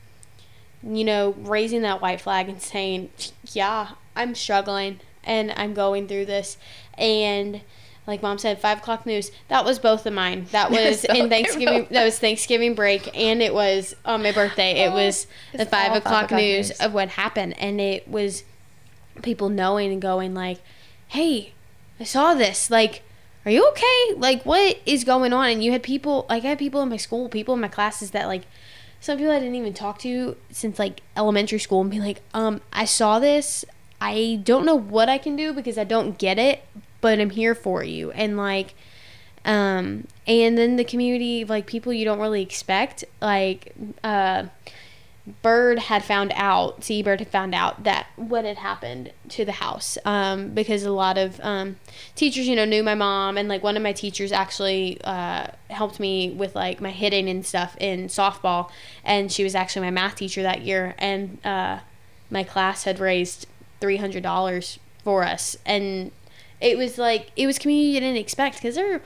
you 0.84 1.04
know 1.04 1.34
raising 1.40 1.82
that 1.82 2.02
white 2.02 2.20
flag 2.20 2.50
and 2.50 2.62
saying 2.62 3.10
yeah 3.54 3.92
i'm 4.16 4.36
struggling 4.36 5.00
and 5.24 5.54
i'm 5.56 5.74
going 5.74 6.08
through 6.08 6.26
this 6.26 6.58
and 6.98 7.62
like 8.08 8.24
mom 8.24 8.38
said 8.38 8.60
five 8.60 8.80
o'clock 8.80 9.06
news. 9.06 9.32
That 9.50 9.66
was 9.66 9.78
both 9.80 10.06
of 10.06 10.14
mine. 10.14 10.48
That 10.52 10.72
was 10.78 11.02
So 11.02 11.14
in 11.14 11.30
thanksgiving 11.30 11.88
that 11.92 12.04
was 12.06 12.18
thanksgiving 12.18 12.74
break 12.74 13.16
and 13.16 13.42
it 13.42 13.54
was 13.54 13.96
on 14.06 14.24
my 14.24 14.32
birthday. 14.32 14.84
It 14.84 14.88
Oh, 14.92 14.96
was 14.96 15.28
the 15.52 15.66
five 15.66 15.88
o'clock, 15.96 16.04
five 16.04 16.24
o'clock 16.26 16.32
news 16.40 16.70
news. 16.70 16.80
of 16.80 16.94
what 16.94 17.10
happened 17.10 17.58
and 17.60 17.80
it 17.82 18.08
was 18.08 18.44
people 19.22 19.50
knowing 19.50 19.92
and 19.92 20.02
going 20.02 20.34
like 20.34 20.60
hey 21.10 21.54
i 22.00 22.04
saw 22.04 22.34
this. 22.34 22.70
Like 22.72 23.04
are 23.46 23.52
you 23.52 23.68
okay? 23.70 24.14
Like 24.16 24.44
what 24.46 24.80
is 24.86 25.04
going 25.04 25.32
on? 25.34 25.50
And 25.50 25.64
you 25.64 25.72
had 25.72 25.84
people 25.84 26.26
like 26.30 26.44
i 26.46 26.48
had 26.48 26.60
people 26.60 26.82
in 26.82 26.90
my 26.90 26.98
school 26.98 27.28
people 27.30 27.54
in 27.54 27.60
my 27.62 27.68
classes 27.68 28.12
that 28.12 28.28
like 28.28 28.44
some 29.00 29.18
people 29.18 29.32
i 29.34 29.40
didn't 29.40 29.56
even 29.56 29.74
talk 29.74 30.00
to 30.00 30.36
since 30.50 30.80
like 30.80 31.02
elementary 31.16 31.60
school 31.60 31.82
and 31.82 31.92
be 31.92 32.00
like 32.00 32.22
um 32.34 32.62
i 32.72 32.86
saw 32.86 33.20
this. 33.20 33.66
I 34.00 34.40
don't 34.44 34.64
know 34.66 34.76
what 34.76 35.10
i 35.10 35.18
can 35.18 35.36
do 35.36 35.54
because 35.54 35.78
i 35.78 35.84
don't 35.84 36.18
get 36.20 36.38
it 36.38 36.64
but 37.02 37.20
i'm 37.20 37.30
here 37.30 37.56
for 37.56 37.84
you. 37.84 38.12
And 38.12 38.38
like 38.38 38.74
um 39.46 40.08
and 40.26 40.58
then 40.58 40.76
the 40.76 40.84
community 40.84 41.46
like 41.46 41.66
people 41.66 41.94
you 41.94 42.06
don't 42.06 42.20
really 42.20 42.42
expect 42.42 43.06
like 43.22 43.74
uh 44.04 44.46
Byrd 45.42 45.80
had 45.80 46.06
found 46.06 46.32
out, 46.36 46.86
CE 46.86 47.02
Byrd 47.02 47.20
had 47.20 47.28
found 47.28 47.54
out 47.54 47.84
that 47.84 48.08
what 48.16 48.46
had 48.46 48.58
happened 48.58 49.12
to 49.30 49.44
the 49.44 49.52
house 49.54 49.98
um, 50.06 50.52
because 50.52 50.84
a 50.84 50.92
lot 50.92 51.18
of 51.18 51.42
um, 51.44 51.76
teachers, 52.16 52.48
you 52.48 52.56
know, 52.56 52.64
knew 52.64 52.82
my 52.82 52.96
mom, 52.96 53.38
and 53.38 53.50
like 53.50 53.62
one 53.62 53.76
of 53.76 53.84
my 53.84 53.92
teachers 53.92 54.32
actually 54.32 55.00
uh, 55.04 55.48
helped 55.70 56.00
me 56.00 56.30
with 56.30 56.56
like 56.56 56.80
my 56.80 56.92
hitting 56.92 57.28
and 57.28 57.46
stuff 57.46 57.76
in 57.78 58.08
softball, 58.08 58.70
and 59.04 59.30
she 59.30 59.44
was 59.44 59.54
actually 59.54 59.86
my 59.86 59.92
math 59.92 60.16
teacher 60.16 60.42
that 60.44 60.62
year, 60.62 60.96
and 60.98 61.46
uh, 61.46 61.80
my 62.32 62.44
class 62.44 62.86
had 62.86 62.98
raised 62.98 63.48
three 63.82 63.98
hundred 63.98 64.24
dollars 64.24 64.80
for 65.04 65.24
us, 65.24 65.58
and 65.66 66.12
it 66.62 66.78
was 66.78 66.98
like 66.98 67.32
it 67.36 67.46
was 67.48 67.58
community 67.58 67.94
you 67.94 68.00
didn't 68.00 68.18
expect 68.18 68.58
because 68.58 68.76
there. 68.76 69.02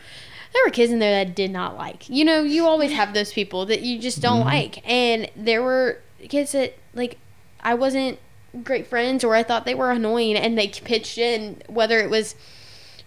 There 0.53 0.64
were 0.65 0.72
kids 0.72 0.91
in 0.91 0.99
there 0.99 1.23
that 1.23 1.34
did 1.34 1.49
not 1.49 1.78
like. 1.78 2.10
You 2.10 2.26
know, 2.26 2.44
you 2.44 2.65
always 2.65 2.91
have 2.91 3.14
those 3.14 3.32
people 3.32 3.65
that 3.68 3.84
you 3.84 3.98
just 3.98 4.22
don't 4.22 4.40
mm-hmm. 4.40 4.49
like. 4.49 4.86
And 4.86 5.32
there 5.34 5.64
were 5.64 5.99
kids 6.28 6.52
that, 6.52 6.78
like, 6.94 7.18
I 7.61 7.73
wasn't 7.73 8.19
great 8.61 8.86
friends 8.86 9.23
or 9.23 9.34
I 9.34 9.44
thought 9.44 9.64
they 9.64 9.76
were 9.76 9.91
annoying 9.91 10.36
and 10.36 10.57
they 10.57 10.68
pitched 10.68 11.18
in, 11.18 11.61
whether 11.69 12.02
it 12.02 12.10
was 12.10 12.36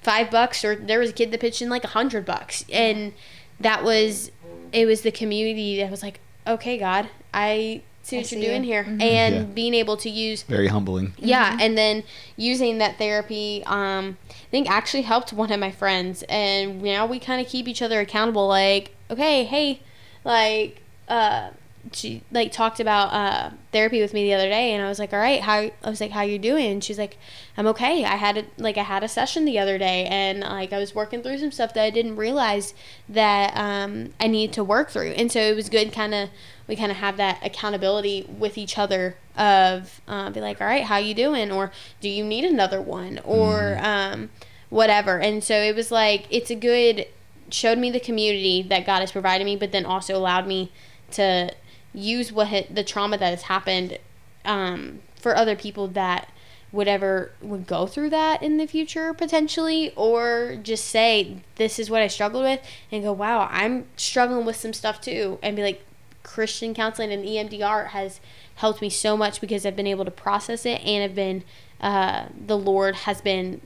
five 0.04 0.30
bucks 0.30 0.64
or 0.64 0.76
there 0.76 0.98
was 0.98 1.10
a 1.10 1.12
kid 1.12 1.30
that 1.30 1.40
pitched 1.40 1.62
in 1.62 1.70
like 1.70 1.82
a 1.82 1.88
hundred 1.88 2.26
bucks 2.26 2.64
and 2.70 3.12
that 3.58 3.82
was 3.82 4.30
it 4.70 4.86
was 4.86 5.00
the 5.00 5.10
community 5.10 5.78
that 5.78 5.90
was 5.90 6.02
like 6.02 6.20
okay 6.46 6.76
god 6.76 7.08
i 7.32 7.80
see 8.04 8.16
what 8.18 8.26
see 8.26 8.36
you're 8.36 8.50
doing 8.52 8.62
you. 8.64 8.72
here 8.72 8.84
Mhm. 8.84 9.02
and 9.02 9.34
Yeah. 9.34 9.42
being 9.42 9.74
able 9.74 9.96
to 9.96 10.08
use 10.10 10.42
Very 10.44 10.68
humbling. 10.68 11.14
yeah 11.18 11.56
and 11.60 11.76
then 11.76 12.04
using 12.36 12.78
that 12.78 12.96
therapy 12.98 13.62
um 13.66 14.18
i 14.30 14.50
think 14.50 14.70
actually 14.70 15.02
helped 15.02 15.32
one 15.32 15.50
of 15.50 15.58
my 15.58 15.70
friends 15.72 16.22
and 16.28 16.80
now 16.82 17.06
we 17.06 17.18
kind 17.18 17.40
of 17.40 17.48
keep 17.50 17.66
each 17.66 17.80
other 17.82 17.98
accountable 18.00 18.46
like 18.46 18.94
okay 19.10 19.44
hey 19.44 19.80
like 20.24 20.80
uh 21.08 21.48
she 21.92 22.22
like 22.32 22.50
talked 22.50 22.80
about 22.80 23.12
uh 23.12 23.50
therapy 23.70 24.00
with 24.00 24.14
me 24.14 24.24
the 24.24 24.32
other 24.32 24.48
day 24.48 24.72
and 24.72 24.82
i 24.82 24.88
was 24.88 24.98
like 24.98 25.12
all 25.12 25.18
right 25.18 25.42
how 25.42 25.54
i 25.56 25.72
was 25.84 26.00
like 26.00 26.10
how 26.12 26.22
you 26.22 26.38
doing 26.38 26.64
and 26.72 26.82
she's 26.82 26.98
like 26.98 27.18
i'm 27.58 27.66
okay 27.66 28.04
i 28.06 28.16
had 28.16 28.38
a 28.38 28.44
like 28.56 28.78
i 28.78 28.82
had 28.82 29.04
a 29.04 29.08
session 29.08 29.44
the 29.44 29.58
other 29.58 29.76
day 29.76 30.06
and 30.06 30.40
like 30.40 30.72
i 30.72 30.78
was 30.78 30.94
working 30.94 31.22
through 31.22 31.36
some 31.36 31.52
stuff 31.52 31.74
that 31.74 31.84
i 31.84 31.90
didn't 31.90 32.16
realize 32.16 32.72
that 33.08 33.54
um 33.54 34.08
i 34.18 34.26
needed 34.26 34.52
to 34.54 34.64
work 34.64 34.90
through 34.90 35.10
and 35.10 35.30
so 35.30 35.38
it 35.40 35.54
was 35.54 35.68
good 35.68 35.92
kind 35.92 36.14
of 36.14 36.30
we 36.66 36.76
kind 36.76 36.90
of 36.90 36.98
have 36.98 37.16
that 37.16 37.38
accountability 37.44 38.26
with 38.38 38.56
each 38.56 38.78
other 38.78 39.16
of 39.36 40.00
uh, 40.06 40.30
be 40.30 40.40
like 40.40 40.60
all 40.60 40.66
right 40.66 40.84
how 40.84 40.96
you 40.96 41.14
doing? 41.14 41.50
or 41.50 41.72
do 42.00 42.08
you 42.08 42.24
need 42.24 42.44
another 42.44 42.80
one? 42.80 43.20
or 43.24 43.78
um 43.80 44.30
whatever. 44.70 45.20
And 45.20 45.44
so 45.44 45.54
it 45.54 45.76
was 45.76 45.92
like 45.92 46.26
it's 46.30 46.50
a 46.50 46.56
good 46.56 47.06
showed 47.50 47.78
me 47.78 47.90
the 47.90 48.00
community 48.00 48.62
that 48.62 48.86
god 48.86 49.00
has 49.00 49.12
provided 49.12 49.44
me 49.44 49.54
but 49.54 49.70
then 49.70 49.84
also 49.84 50.16
allowed 50.16 50.46
me 50.46 50.72
to 51.10 51.54
use 51.92 52.32
what 52.32 52.48
had, 52.48 52.74
the 52.74 52.82
trauma 52.82 53.16
that 53.16 53.30
has 53.30 53.42
happened 53.42 53.98
um, 54.44 55.00
for 55.14 55.36
other 55.36 55.54
people 55.54 55.86
that 55.88 56.28
would 56.72 56.88
ever 56.88 57.30
would 57.40 57.66
go 57.66 57.86
through 57.86 58.10
that 58.10 58.42
in 58.42 58.56
the 58.56 58.66
future 58.66 59.14
potentially 59.14 59.92
or 59.94 60.58
just 60.60 60.86
say 60.86 61.36
this 61.54 61.78
is 61.78 61.88
what 61.88 62.02
i 62.02 62.08
struggled 62.08 62.42
with 62.42 62.60
and 62.90 63.04
go 63.04 63.12
wow 63.12 63.48
i'm 63.52 63.86
struggling 63.96 64.44
with 64.44 64.56
some 64.56 64.72
stuff 64.72 65.00
too 65.00 65.38
and 65.40 65.54
be 65.54 65.62
like 65.62 65.84
christian 66.24 66.74
counseling 66.74 67.12
and 67.12 67.24
emdr 67.24 67.88
has 67.88 68.20
helped 68.56 68.82
me 68.82 68.90
so 68.90 69.16
much 69.16 69.40
because 69.40 69.64
i've 69.64 69.76
been 69.76 69.86
able 69.86 70.04
to 70.04 70.10
process 70.10 70.66
it 70.66 70.80
and 70.84 71.02
have 71.02 71.14
been 71.14 71.44
uh, 71.80 72.26
the 72.46 72.58
lord 72.58 72.96
has 72.96 73.20
been 73.20 73.60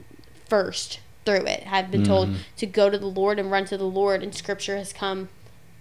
first 0.47 1.01
through 1.25 1.47
it 1.47 1.65
i've 1.71 1.91
been 1.91 2.05
told 2.05 2.29
to 2.57 2.67
go 2.67 2.91
to 2.91 2.99
the 2.99 3.07
lord 3.07 3.39
and 3.39 3.51
run 3.51 3.65
to 3.65 3.79
the 3.79 3.85
lord 3.85 4.23
and 4.23 4.35
scripture 4.35 4.77
has 4.77 4.93
come 4.93 5.29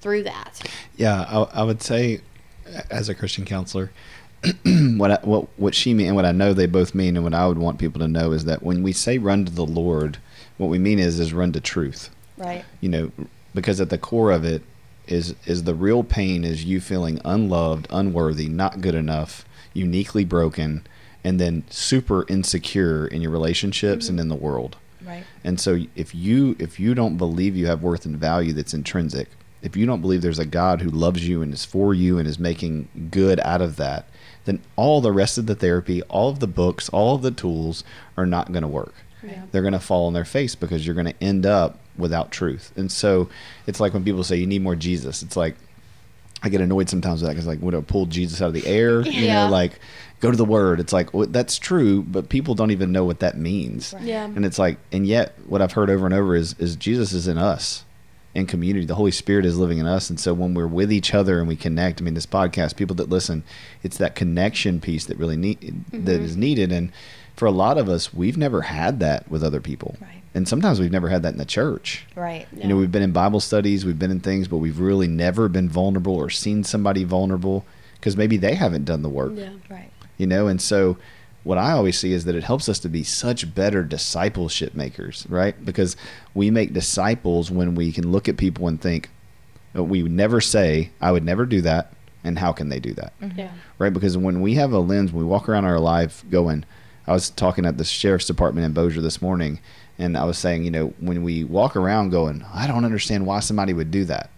through 0.01 0.23
that 0.23 0.61
Yeah, 0.95 1.25
I, 1.27 1.61
I 1.61 1.63
would 1.63 1.81
say, 1.81 2.21
as 2.89 3.09
a 3.09 3.15
Christian 3.15 3.45
counselor, 3.45 3.91
what 4.65 5.11
I, 5.11 5.19
what 5.23 5.47
what 5.57 5.75
she 5.75 5.93
mean 5.93 6.07
and 6.07 6.15
what 6.15 6.25
I 6.25 6.31
know 6.31 6.53
they 6.53 6.65
both 6.67 6.93
mean, 6.93 7.15
and 7.15 7.23
what 7.23 7.33
I 7.33 7.47
would 7.47 7.57
want 7.57 7.79
people 7.79 7.99
to 8.01 8.07
know 8.07 8.31
is 8.31 8.45
that 8.45 8.61
when 8.63 8.83
we 8.83 8.93
say 8.93 9.17
run 9.17 9.45
to 9.45 9.51
the 9.51 9.65
Lord, 9.65 10.17
what 10.57 10.67
we 10.67 10.77
mean 10.79 10.99
is 10.99 11.19
is 11.19 11.33
run 11.33 11.51
to 11.53 11.59
truth. 11.59 12.09
Right. 12.37 12.63
You 12.79 12.89
know, 12.89 13.11
because 13.55 13.81
at 13.81 13.89
the 13.89 13.97
core 13.97 14.31
of 14.31 14.45
it 14.45 14.61
is 15.07 15.35
is 15.45 15.63
the 15.63 15.75
real 15.75 16.03
pain 16.03 16.43
is 16.43 16.65
you 16.65 16.79
feeling 16.79 17.19
unloved, 17.25 17.87
unworthy, 17.89 18.47
not 18.47 18.81
good 18.81 18.95
enough, 18.95 19.45
uniquely 19.73 20.25
broken, 20.25 20.85
and 21.23 21.39
then 21.39 21.63
super 21.69 22.25
insecure 22.27 23.07
in 23.07 23.21
your 23.21 23.31
relationships 23.31 24.07
and 24.09 24.17
mm-hmm. 24.17 24.23
in 24.23 24.29
the 24.29 24.35
world. 24.35 24.77
Right. 25.05 25.23
And 25.43 25.59
so 25.59 25.79
if 25.95 26.13
you 26.13 26.55
if 26.59 26.79
you 26.79 26.93
don't 26.93 27.17
believe 27.17 27.55
you 27.55 27.67
have 27.67 27.81
worth 27.81 28.05
and 28.05 28.17
value 28.17 28.53
that's 28.53 28.73
intrinsic, 28.73 29.29
if 29.61 29.75
you 29.75 29.85
don't 29.85 30.01
believe 30.01 30.21
there's 30.21 30.39
a 30.39 30.45
God 30.45 30.81
who 30.81 30.89
loves 30.89 31.27
you 31.27 31.41
and 31.41 31.53
is 31.53 31.65
for 31.65 31.93
you 31.93 32.17
and 32.17 32.27
is 32.27 32.39
making 32.39 33.09
good 33.11 33.39
out 33.41 33.61
of 33.61 33.77
that, 33.77 34.07
then 34.45 34.61
all 34.75 35.01
the 35.01 35.11
rest 35.11 35.37
of 35.37 35.45
the 35.45 35.55
therapy, 35.55 36.01
all 36.03 36.29
of 36.29 36.39
the 36.39 36.47
books, 36.47 36.89
all 36.89 37.15
of 37.15 37.21
the 37.21 37.31
tools 37.31 37.83
are 38.15 38.25
not 38.25 38.51
going 38.51 38.61
to 38.61 38.67
work. 38.67 38.93
Yeah. 39.27 39.43
They're 39.51 39.61
going 39.61 39.73
to 39.73 39.79
fall 39.79 40.07
on 40.07 40.13
their 40.13 40.25
face 40.25 40.55
because 40.55 40.85
you're 40.85 40.95
going 40.95 41.07
to 41.07 41.23
end 41.23 41.45
up 41.45 41.79
without 41.97 42.31
truth. 42.31 42.71
And 42.75 42.91
so 42.91 43.29
it's 43.65 43.79
like 43.79 43.93
when 43.93 44.03
people 44.03 44.23
say 44.23 44.37
you 44.37 44.47
need 44.47 44.61
more 44.61 44.75
Jesus. 44.75 45.23
It's 45.23 45.35
like 45.35 45.55
I 46.43 46.49
get 46.49 46.61
annoyed 46.61 46.89
sometimes 46.89 47.21
with 47.21 47.29
that 47.29 47.33
because 47.33 47.47
like 47.47 47.61
would 47.61 47.75
I 47.75 47.81
pull 47.81 48.05
Jesus 48.05 48.41
out 48.41 48.47
of 48.47 48.53
the 48.53 48.65
air? 48.67 49.01
You 49.01 49.11
Yeah. 49.11 49.45
know, 49.45 49.51
like 49.51 49.79
go 50.19 50.31
to 50.31 50.37
the 50.37 50.45
Word. 50.45 50.79
It's 50.79 50.93
like 50.93 51.13
well, 51.13 51.27
that's 51.27 51.57
true, 51.57 52.03
but 52.03 52.29
people 52.29 52.55
don't 52.55 52.71
even 52.71 52.91
know 52.91 53.05
what 53.05 53.19
that 53.19 53.37
means. 53.37 53.93
Right. 53.93 54.03
yeah 54.03 54.25
And 54.25 54.45
it's 54.45 54.59
like, 54.59 54.77
and 54.91 55.05
yet 55.05 55.33
what 55.47 55.61
I've 55.61 55.73
heard 55.73 55.89
over 55.89 56.05
and 56.05 56.13
over 56.13 56.35
is, 56.35 56.55
is 56.59 56.75
Jesus 56.75 57.13
is 57.13 57.27
in 57.27 57.37
us 57.37 57.83
in 58.37 58.45
community. 58.45 58.85
The 58.85 58.93
Holy 58.93 59.09
Spirit 59.11 59.45
is 59.47 59.57
living 59.57 59.79
in 59.79 59.87
us. 59.87 60.11
And 60.11 60.19
so 60.19 60.31
when 60.31 60.53
we're 60.53 60.67
with 60.67 60.91
each 60.91 61.15
other 61.15 61.39
and 61.39 61.47
we 61.47 61.55
connect, 61.55 61.99
I 61.99 62.03
mean, 62.03 62.13
this 62.13 62.27
podcast, 62.27 62.75
people 62.75 62.95
that 62.97 63.09
listen, 63.09 63.43
it's 63.81 63.97
that 63.97 64.13
connection 64.13 64.79
piece 64.79 65.05
that 65.05 65.17
really 65.17 65.35
need, 65.35 65.59
that 65.91 65.97
mm-hmm. 65.97 66.23
is 66.23 66.37
needed. 66.37 66.71
And 66.71 66.91
for 67.37 67.45
a 67.45 67.51
lot 67.51 67.77
of 67.77 67.87
us, 67.87 68.13
we've 68.13 68.37
never 68.37 68.61
had 68.63 68.99
that 68.99 69.29
with 69.31 69.43
other 69.43 69.61
people. 69.61 69.95
Right. 70.01 70.21
And 70.35 70.47
sometimes 70.47 70.79
we've 70.79 70.91
never 70.91 71.07
had 71.09 71.23
that 71.23 71.31
in 71.31 71.37
the 71.39 71.45
church. 71.45 72.05
Right. 72.15 72.45
You 72.55 72.67
know, 72.67 72.75
we've 72.75 72.91
been 72.91 73.01
in 73.01 73.11
Bible 73.13 73.39
studies, 73.39 73.85
we've 73.85 73.97
been 73.97 74.11
in 74.11 74.19
things, 74.19 74.47
but 74.49 74.57
we've 74.57 74.79
really 74.79 75.07
never 75.07 75.47
been 75.47 75.69
vulnerable 75.69 76.15
or 76.15 76.29
seen 76.29 76.63
somebody 76.65 77.03
vulnerable 77.05 77.65
because 77.95 78.17
maybe 78.17 78.37
they 78.37 78.53
haven't 78.55 78.85
done 78.85 79.01
the 79.01 79.09
work 79.09 79.31
yeah 79.35 79.49
Right. 79.71 79.89
you 80.17 80.27
know 80.27 80.45
and 80.47 80.61
so 80.61 80.97
what 81.43 81.57
i 81.57 81.71
always 81.71 81.97
see 81.97 82.13
is 82.13 82.25
that 82.25 82.35
it 82.35 82.43
helps 82.43 82.69
us 82.69 82.77
to 82.79 82.89
be 82.89 83.01
such 83.03 83.55
better 83.55 83.83
discipleship 83.83 84.75
makers 84.75 85.25
right 85.29 85.65
because 85.65 85.97
we 86.35 86.51
make 86.51 86.73
disciples 86.73 87.49
when 87.49 87.73
we 87.73 87.91
can 87.91 88.11
look 88.11 88.29
at 88.29 88.37
people 88.37 88.67
and 88.67 88.79
think 88.79 89.09
uh, 89.75 89.83
we 89.83 90.03
would 90.03 90.11
never 90.11 90.39
say 90.39 90.91
i 91.01 91.11
would 91.11 91.23
never 91.25 91.43
do 91.47 91.59
that 91.61 91.91
and 92.23 92.37
how 92.37 92.51
can 92.51 92.69
they 92.69 92.79
do 92.79 92.93
that 92.93 93.13
yeah 93.35 93.51
right 93.79 93.93
because 93.93 94.15
when 94.15 94.41
we 94.41 94.53
have 94.53 94.71
a 94.73 94.79
lens 94.79 95.11
when 95.11 95.23
we 95.25 95.29
walk 95.29 95.49
around 95.49 95.65
our 95.65 95.79
life 95.79 96.23
going 96.29 96.63
i 97.07 97.13
was 97.13 97.29
talking 97.31 97.65
at 97.65 97.77
the 97.77 97.83
sheriff's 97.83 98.25
department 98.27 98.65
in 98.65 98.73
bossier 98.73 99.01
this 99.01 99.21
morning 99.21 99.59
and 99.97 100.17
i 100.17 100.23
was 100.23 100.37
saying 100.37 100.63
you 100.63 100.71
know 100.71 100.87
when 100.99 101.23
we 101.23 101.43
walk 101.43 101.75
around 101.75 102.09
going 102.09 102.43
i 102.53 102.67
don't 102.67 102.85
understand 102.85 103.25
why 103.25 103.39
somebody 103.39 103.73
would 103.73 103.91
do 103.91 104.05
that 104.05 104.29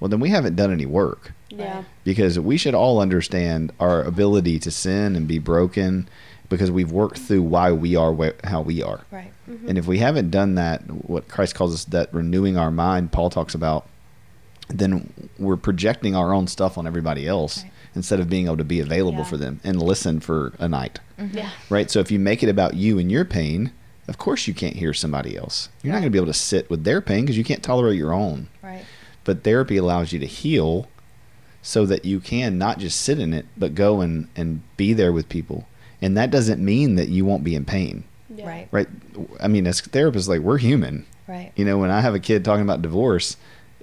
well 0.00 0.08
then 0.08 0.20
we 0.20 0.30
haven't 0.30 0.56
done 0.56 0.72
any 0.72 0.86
work 0.86 1.32
yeah 1.48 1.84
because 2.04 2.38
we 2.38 2.56
should 2.56 2.74
all 2.74 3.00
understand 3.00 3.72
our 3.80 4.02
ability 4.02 4.58
to 4.58 4.70
sin 4.70 5.16
and 5.16 5.26
be 5.28 5.38
broken 5.38 6.08
because 6.48 6.70
we've 6.70 6.92
worked 6.92 7.18
through 7.18 7.42
why 7.42 7.72
we 7.72 7.96
are 7.96 8.14
wh- 8.14 8.46
how 8.46 8.60
we 8.60 8.80
are. 8.80 9.00
Right. 9.10 9.32
Mm-hmm. 9.50 9.68
And 9.68 9.78
if 9.78 9.88
we 9.88 9.98
haven't 9.98 10.30
done 10.30 10.54
that, 10.54 10.82
what 11.08 11.26
Christ 11.26 11.56
calls 11.56 11.74
us 11.74 11.84
that 11.86 12.14
renewing 12.14 12.56
our 12.56 12.70
mind, 12.70 13.10
Paul 13.10 13.30
talks 13.30 13.52
about, 13.52 13.88
then 14.68 15.12
we're 15.40 15.56
projecting 15.56 16.14
our 16.14 16.32
own 16.32 16.46
stuff 16.46 16.78
on 16.78 16.86
everybody 16.86 17.26
else 17.26 17.62
Right. 17.64 17.72
Instead 17.96 18.20
of 18.20 18.28
being 18.30 18.46
able 18.46 18.56
to 18.58 18.64
be 18.64 18.78
available 18.80 19.18
Yeah. 19.20 19.24
for 19.24 19.36
them 19.36 19.60
and 19.64 19.82
listen 19.82 20.20
for 20.20 20.52
a 20.58 20.68
night. 20.68 21.00
Mm-hmm. 21.18 21.36
yeah 21.38 21.50
Right? 21.70 21.90
So 21.90 21.98
if 22.00 22.10
you 22.12 22.18
make 22.20 22.42
it 22.44 22.48
about 22.48 22.74
you 22.74 22.98
and 22.98 23.10
your 23.10 23.24
pain, 23.24 23.72
of 24.06 24.18
course 24.18 24.46
you 24.46 24.54
can't 24.54 24.76
hear 24.76 24.92
somebody 24.94 25.36
else. 25.36 25.68
You're 25.82 25.92
not 25.92 25.98
going 26.00 26.12
to 26.12 26.16
be 26.16 26.18
able 26.18 26.32
to 26.32 26.38
sit 26.38 26.70
with 26.70 26.84
their 26.84 27.00
pain 27.00 27.22
because 27.24 27.36
you 27.38 27.42
can't 27.44 27.62
tolerate 27.62 27.96
your 27.98 28.12
own 28.12 28.48
Right. 28.62 28.84
but 29.24 29.42
therapy 29.42 29.76
allows 29.76 30.12
you 30.12 30.20
to 30.20 30.26
heal 30.26 30.88
so 31.62 31.84
that 31.86 32.04
you 32.04 32.20
can 32.20 32.58
not 32.58 32.78
just 32.78 33.00
sit 33.00 33.18
in 33.18 33.34
it 33.34 33.46
but 33.56 33.74
go 33.74 34.00
and, 34.00 34.28
and 34.36 34.60
be 34.76 34.92
there 34.92 35.12
with 35.12 35.28
people 35.28 35.66
and 36.00 36.16
that 36.16 36.30
doesn't 36.30 36.64
mean 36.64 36.94
that 36.96 37.08
you 37.08 37.24
won't 37.24 37.42
be 37.42 37.54
in 37.56 37.64
pain 37.64 38.04
yeah. 38.32 38.46
Right. 38.46 38.68
right 38.70 38.88
i 39.40 39.48
mean 39.48 39.66
as 39.66 39.80
therapists 39.80 40.28
like 40.28 40.40
we're 40.42 40.58
human 40.58 41.06
Right. 41.26 41.50
you 41.56 41.64
know 41.64 41.78
when 41.78 41.90
i 41.90 42.00
have 42.02 42.14
a 42.14 42.20
kid 42.20 42.44
talking 42.44 42.62
about 42.62 42.82
divorce 42.82 43.36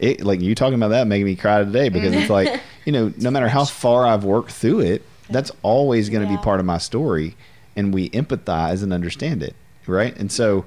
it 0.03 0.21
like 0.21 0.41
you 0.41 0.53
talking 0.53 0.75
about 0.75 0.89
that 0.89 1.07
making 1.07 1.25
me 1.25 1.35
cry 1.35 1.63
today 1.63 1.89
because 1.89 2.13
it's 2.13 2.29
like 2.29 2.61
you 2.85 2.91
know 2.91 3.13
no 3.17 3.31
matter 3.31 3.47
how 3.47 3.65
far 3.65 4.05
i've 4.05 4.23
worked 4.23 4.51
through 4.51 4.79
it 4.79 5.01
that's 5.29 5.51
always 5.61 6.09
going 6.09 6.25
to 6.25 6.31
Yeah. 6.31 6.37
be 6.37 6.43
part 6.43 6.59
of 6.59 6.65
my 6.65 6.77
story 6.77 7.35
and 7.75 7.93
we 7.93 8.09
empathize 8.11 8.83
and 8.83 8.93
understand 8.93 9.41
it 9.41 9.55
right 9.87 10.15
and 10.17 10.31
so 10.31 10.65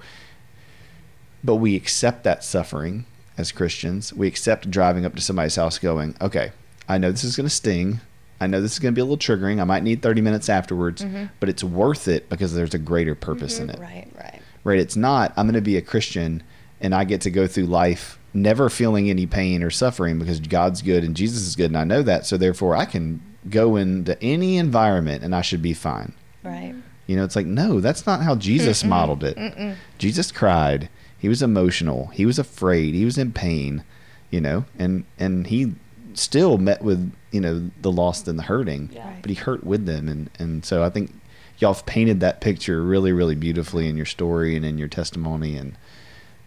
but 1.44 1.56
we 1.56 1.76
accept 1.76 2.24
that 2.24 2.42
suffering 2.42 3.06
as 3.38 3.52
Christians. 3.52 4.12
We 4.12 4.26
accept 4.26 4.70
driving 4.70 5.04
up 5.04 5.14
to 5.14 5.20
somebody's 5.20 5.56
house 5.56 5.78
going, 5.78 6.16
okay, 6.20 6.52
I 6.88 6.98
know 6.98 7.10
this 7.10 7.24
is 7.24 7.36
going 7.36 7.48
to 7.48 7.54
sting. 7.54 8.00
I 8.40 8.46
know 8.46 8.60
this 8.60 8.72
is 8.72 8.78
going 8.78 8.92
to 8.92 8.96
be 8.96 9.00
a 9.00 9.04
little 9.04 9.16
triggering. 9.16 9.60
I 9.60 9.64
might 9.64 9.82
need 9.82 10.02
30 10.02 10.20
minutes 10.20 10.48
afterwards, 10.48 11.02
mm-hmm. 11.02 11.26
but 11.40 11.48
it's 11.48 11.64
worth 11.64 12.08
it 12.08 12.28
because 12.28 12.54
there's 12.54 12.74
a 12.74 12.78
greater 12.78 13.14
purpose 13.14 13.54
mm-hmm. 13.54 13.70
in 13.70 13.76
it. 13.76 13.80
Right. 13.80 14.08
Right. 14.16 14.42
Right? 14.64 14.78
It's 14.78 14.96
not, 14.96 15.32
I'm 15.36 15.46
going 15.46 15.54
to 15.54 15.60
be 15.60 15.76
a 15.76 15.82
Christian 15.82 16.42
and 16.80 16.94
I 16.94 17.04
get 17.04 17.22
to 17.22 17.30
go 17.30 17.46
through 17.46 17.66
life 17.66 18.15
never 18.36 18.68
feeling 18.68 19.10
any 19.10 19.26
pain 19.26 19.62
or 19.62 19.70
suffering 19.70 20.18
because 20.18 20.40
God's 20.40 20.82
good 20.82 21.02
and 21.04 21.16
Jesus 21.16 21.42
is 21.42 21.56
good 21.56 21.70
and 21.70 21.78
I 21.78 21.84
know 21.84 22.02
that. 22.02 22.26
So 22.26 22.36
therefore 22.36 22.76
I 22.76 22.84
can 22.84 23.20
go 23.48 23.76
into 23.76 24.20
any 24.22 24.58
environment 24.58 25.24
and 25.24 25.34
I 25.34 25.40
should 25.42 25.62
be 25.62 25.72
fine. 25.74 26.12
Right. 26.42 26.74
You 27.06 27.16
know, 27.16 27.24
it's 27.24 27.36
like, 27.36 27.46
no, 27.46 27.80
that's 27.80 28.06
not 28.06 28.22
how 28.22 28.34
Jesus 28.34 28.82
modeled 28.84 29.22
it. 29.24 29.76
Jesus 29.98 30.32
cried. 30.32 30.88
He 31.18 31.28
was 31.28 31.42
emotional. 31.42 32.08
He 32.08 32.26
was 32.26 32.38
afraid. 32.38 32.94
He 32.94 33.04
was 33.04 33.16
in 33.18 33.32
pain, 33.32 33.84
you 34.30 34.40
know, 34.40 34.64
and, 34.78 35.04
and 35.18 35.46
he 35.46 35.74
still 36.14 36.58
met 36.58 36.82
with, 36.82 37.12
you 37.30 37.40
know, 37.40 37.70
the 37.80 37.92
lost 37.92 38.26
and 38.28 38.38
the 38.38 38.42
hurting, 38.44 38.90
Yeah. 38.92 39.14
but 39.22 39.30
he 39.30 39.34
hurt 39.36 39.64
with 39.64 39.86
them. 39.86 40.08
And, 40.08 40.30
and 40.38 40.64
so 40.64 40.82
I 40.82 40.90
think 40.90 41.12
y'all 41.58 41.74
have 41.74 41.86
painted 41.86 42.20
that 42.20 42.40
picture 42.40 42.82
really, 42.82 43.12
really 43.12 43.34
beautifully 43.36 43.88
in 43.88 43.96
your 43.96 44.06
story 44.06 44.56
and 44.56 44.64
in 44.64 44.76
your 44.76 44.88
testimony. 44.88 45.56
And 45.56 45.76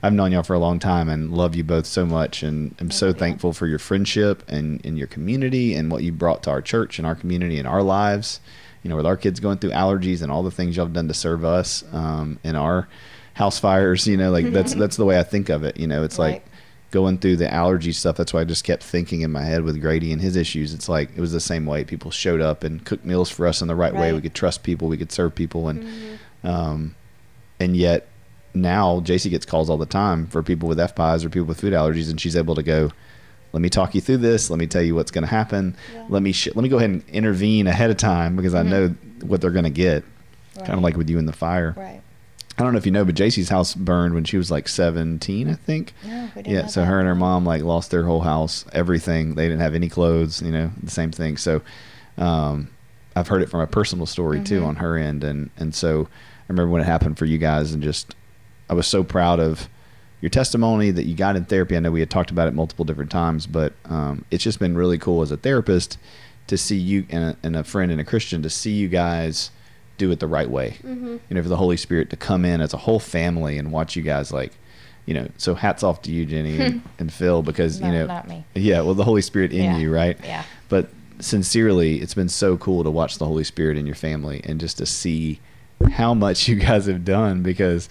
I've 0.01 0.13
known 0.13 0.31
y'all 0.31 0.43
for 0.43 0.53
a 0.53 0.59
long 0.59 0.79
time 0.79 1.09
and 1.09 1.33
love 1.33 1.55
you 1.55 1.63
both 1.63 1.85
so 1.85 2.05
much. 2.05 2.41
And 2.41 2.73
I'm 2.79 2.91
so 2.91 3.11
thankful 3.11 3.51
for 3.51 3.67
your 3.67 3.79
friendship 3.79 4.43
and, 4.47 4.83
and 4.85 4.97
your 4.97 5.07
community 5.07 5.73
and 5.73 5.91
what 5.91 6.03
you 6.03 6.11
brought 6.13 6.43
to 6.43 6.51
our 6.51 6.61
church 6.61 6.99
and 6.99 7.05
our 7.05 7.15
community 7.15 7.59
and 7.59 7.67
our 7.67 7.83
lives. 7.83 8.39
You 8.81 8.89
know, 8.89 8.95
with 8.95 9.05
our 9.05 9.17
kids 9.17 9.41
going 9.41 9.57
through 9.57 9.71
allergies 9.71 10.21
and 10.21 10.31
all 10.31 10.41
the 10.41 10.51
things 10.51 10.77
y'all 10.77 10.85
have 10.85 10.93
done 10.93 11.09
to 11.09 11.13
serve 11.13 11.43
us 11.43 11.83
um, 11.91 12.39
in 12.45 12.55
our 12.55 12.87
house 13.33 13.59
fires. 13.59 14.07
You 14.07 14.15
know, 14.15 14.31
like 14.31 14.51
that's 14.53 14.73
that's 14.81 14.95
the 14.95 15.03
way 15.05 15.19
I 15.19 15.23
think 15.23 15.49
of 15.49 15.63
it. 15.63 15.77
You 15.77 15.87
know, 15.87 16.03
it's 16.03 16.17
Right. 16.17 16.33
like 16.33 16.45
going 16.91 17.17
through 17.17 17.35
the 17.35 17.53
allergy 17.53 17.91
stuff. 17.91 18.15
That's 18.15 18.33
why 18.33 18.39
I 18.39 18.45
just 18.45 18.63
kept 18.63 18.83
thinking 18.83 19.21
in 19.21 19.31
my 19.31 19.43
head 19.43 19.63
with 19.63 19.81
Grady 19.81 20.13
and 20.13 20.21
his 20.21 20.37
issues. 20.37 20.73
It's 20.73 20.87
like 20.87 21.09
it 21.15 21.19
was 21.19 21.33
the 21.33 21.41
same 21.41 21.65
way. 21.65 21.83
People 21.83 22.09
showed 22.09 22.39
up 22.39 22.63
and 22.63 22.83
cooked 22.85 23.03
meals 23.03 23.29
for 23.29 23.45
us 23.45 23.61
in 23.61 23.67
the 23.67 23.75
right, 23.75 23.93
way. 23.93 24.13
We 24.13 24.21
could 24.21 24.33
trust 24.33 24.63
people. 24.63 24.87
We 24.87 24.97
could 24.97 25.11
serve 25.11 25.35
people, 25.35 25.67
and 25.67 26.19
um, 26.45 26.95
and 27.59 27.75
yet 27.75 28.07
now 28.53 28.99
JC 29.01 29.29
gets 29.29 29.45
calls 29.45 29.69
all 29.69 29.77
the 29.77 29.85
time 29.85 30.27
for 30.27 30.41
people 30.43 30.67
with 30.69 30.77
FPIES 30.77 31.23
or 31.25 31.29
people 31.29 31.45
with 31.47 31.59
food 31.61 31.73
allergies, 31.73 32.09
and 32.09 32.19
she's 32.19 32.35
able 32.35 32.55
to 32.55 32.63
go. 32.63 32.91
Let 33.51 33.61
me 33.61 33.69
talk 33.69 33.95
you 33.95 34.01
through 34.01 34.17
this. 34.17 34.49
Let 34.51 34.59
me 34.59 34.67
tell 34.67 34.81
you 34.83 34.93
what's 34.93 35.09
going 35.11 35.23
to 35.23 35.29
happen. 35.29 35.75
Yeah. 35.93 36.05
Let 36.09 36.21
me 36.21 36.31
sh- 36.31 36.49
let 36.53 36.61
me 36.63 36.69
go 36.69 36.77
ahead 36.77 36.89
and 36.91 37.03
intervene 37.09 37.65
ahead 37.67 37.89
of 37.89 37.97
time 37.97 38.35
because 38.35 38.53
I 38.53 38.61
know 38.63 38.89
what 39.21 39.41
they're 39.41 39.49
going 39.49 39.63
to 39.63 39.69
get. 39.71 40.03
Kind 40.57 40.73
of 40.73 40.81
like 40.81 40.95
with 40.97 41.09
you 41.09 41.17
in 41.17 41.25
the 41.25 41.33
fire. 41.33 41.73
Right. 41.77 42.01
I 42.57 42.63
don't 42.63 42.73
know 42.73 42.77
if 42.77 42.85
you 42.85 42.91
know, 42.91 43.05
but 43.05 43.15
JC's 43.15 43.47
house 43.49 43.73
burned 43.73 44.13
when 44.13 44.25
she 44.25 44.35
was 44.37 44.51
like 44.51 44.67
17, 44.67 45.49
I 45.49 45.53
think. 45.53 45.93
No, 46.05 46.29
Yeah, 46.45 46.67
so 46.67 46.83
her 46.83 46.99
and 46.99 47.07
her 47.07 47.15
mom 47.15 47.45
like 47.45 47.63
lost 47.63 47.89
their 47.89 48.03
whole 48.03 48.19
house, 48.21 48.65
everything. 48.73 49.35
They 49.35 49.45
didn't 49.47 49.61
have 49.61 49.73
any 49.73 49.87
clothes, 49.89 50.41
you 50.41 50.51
know, 50.51 50.69
the 50.83 50.91
same 50.91 51.11
thing. 51.11 51.37
So, 51.37 51.61
um, 52.17 52.69
I've 53.15 53.29
heard 53.29 53.41
it 53.41 53.49
from 53.49 53.61
a 53.61 53.67
personal 53.67 54.05
story 54.05 54.41
too 54.41 54.61
Mhm. 54.61 54.67
on 54.67 54.75
her 54.77 54.97
end, 54.97 55.23
and 55.23 55.49
and 55.57 55.73
so 55.73 56.01
I 56.03 56.45
remember 56.49 56.69
when 56.71 56.81
it 56.81 56.85
happened 56.85 57.17
for 57.17 57.25
you 57.25 57.37
guys, 57.37 57.73
and 57.73 57.81
just 57.81 58.13
I 58.69 58.73
was 58.73 58.87
so 58.87 59.03
proud 59.03 59.39
of 59.39 59.67
your 60.21 60.29
testimony 60.29 60.91
that 60.91 61.05
you 61.05 61.15
got 61.15 61.35
in 61.35 61.45
therapy. 61.45 61.75
I 61.75 61.79
know 61.79 61.91
we 61.91 62.01
had 62.01 62.09
talked 62.09 62.29
about 62.31 62.47
it 62.47 62.53
multiple 62.53 62.85
different 62.85 63.09
times, 63.11 63.47
but 63.47 63.73
um, 63.85 64.25
it's 64.31 64.43
just 64.43 64.59
been 64.59 64.77
really 64.77 64.97
cool 64.97 65.21
as 65.21 65.31
a 65.31 65.37
therapist 65.37 65.97
to 66.47 66.57
see 66.57 66.77
you 66.77 67.05
and 67.09 67.23
a, 67.23 67.37
and 67.43 67.55
a 67.55 67.63
friend 67.63 67.91
and 67.91 68.01
a 68.01 68.03
Christian 68.03 68.41
to 68.43 68.49
see 68.49 68.71
you 68.73 68.87
guys 68.89 69.51
do 69.97 70.11
it 70.11 70.19
the 70.19 70.27
right 70.27 70.49
way. 70.49 70.71
Mm-hmm. 70.83 71.07
You 71.29 71.35
know, 71.35 71.41
for 71.43 71.49
the 71.49 71.57
Holy 71.57 71.77
Spirit 71.77 72.09
to 72.09 72.15
come 72.17 72.43
in 72.45 72.59
as 72.61 72.73
a 72.73 72.77
whole 72.77 72.99
family 72.99 73.57
and 73.57 73.71
watch 73.71 73.95
you 73.95 74.01
guys 74.01 74.31
like, 74.31 74.51
you 75.05 75.13
know. 75.13 75.29
So 75.37 75.55
hats 75.55 75.83
off 75.83 76.01
to 76.03 76.11
you, 76.11 76.25
Jenny 76.25 76.59
and, 76.59 76.81
and 76.99 77.13
Phil, 77.13 77.41
because 77.41 77.79
No, 77.79 77.87
you 77.87 77.93
know, 77.93 78.05
not 78.07 78.27
me. 78.27 78.43
yeah, 78.55 78.81
well, 78.81 78.95
the 78.95 79.03
Holy 79.05 79.21
Spirit 79.21 79.51
in 79.53 79.63
Yeah. 79.63 79.77
you, 79.77 79.93
right? 79.93 80.17
Yeah. 80.23 80.43
But 80.67 80.89
sincerely, 81.19 82.01
it's 82.01 82.13
been 82.13 82.29
so 82.29 82.57
cool 82.57 82.83
to 82.83 82.91
watch 82.91 83.17
the 83.17 83.25
Holy 83.25 83.43
Spirit 83.43 83.77
in 83.77 83.85
your 83.85 83.95
family 83.95 84.41
and 84.43 84.59
just 84.59 84.77
to 84.79 84.85
see 84.85 85.39
how 85.91 86.13
much 86.13 86.47
you 86.49 86.55
guys 86.55 86.87
have 86.87 87.05
done 87.05 87.41
because, 87.43 87.87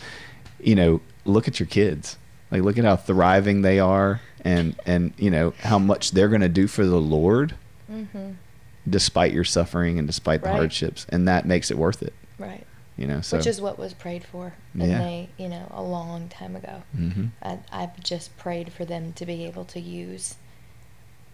you 0.60 0.74
know, 0.74 1.01
look 1.24 1.48
at 1.48 1.59
your 1.60 1.66
kids. 1.66 2.16
Like 2.51 2.62
look 2.62 2.78
at 2.78 2.85
how 2.85 2.97
thriving 2.97 3.62
they 3.62 3.78
are 3.78 4.20
and 4.43 4.74
and 4.86 5.12
you 5.18 5.30
know 5.30 5.52
how 5.60 5.78
much 5.78 6.12
they're 6.12 6.28
going 6.28 6.40
to 6.40 6.48
do 6.48 6.66
for 6.66 6.85
the 6.86 7.01
Lord 7.01 7.55
Mm-hmm. 7.90 8.32
despite 8.89 9.32
your 9.32 9.44
suffering 9.44 9.98
and 9.98 10.06
despite 10.06 10.43
the 10.43 10.48
Right. 10.48 10.56
hardships 10.56 11.06
and 11.10 11.26
that 11.28 11.44
makes 11.47 11.70
it 11.70 11.76
worth 11.78 12.02
it, 12.02 12.12
Right. 12.39 12.66
you 12.97 13.06
know. 13.06 13.20
So 13.22 13.36
Which 13.36 13.47
is 13.47 13.60
what 13.60 13.78
was 13.78 13.93
prayed 13.94 14.24
for 14.24 14.55
in 14.74 14.89
Yeah. 14.90 14.98
they, 14.98 15.28
you 15.39 15.48
know, 15.48 15.66
a 15.70 15.82
long 15.82 16.28
time 16.28 16.55
ago. 16.56 16.82
Mm-hmm. 16.97 17.26
I, 17.43 17.59
I've 17.70 17.98
just 18.02 18.36
prayed 18.39 18.72
for 18.72 18.85
them 18.86 19.12
to 19.14 19.26
be 19.26 19.44
able 19.47 19.64
to 19.66 19.80
use, 19.80 20.36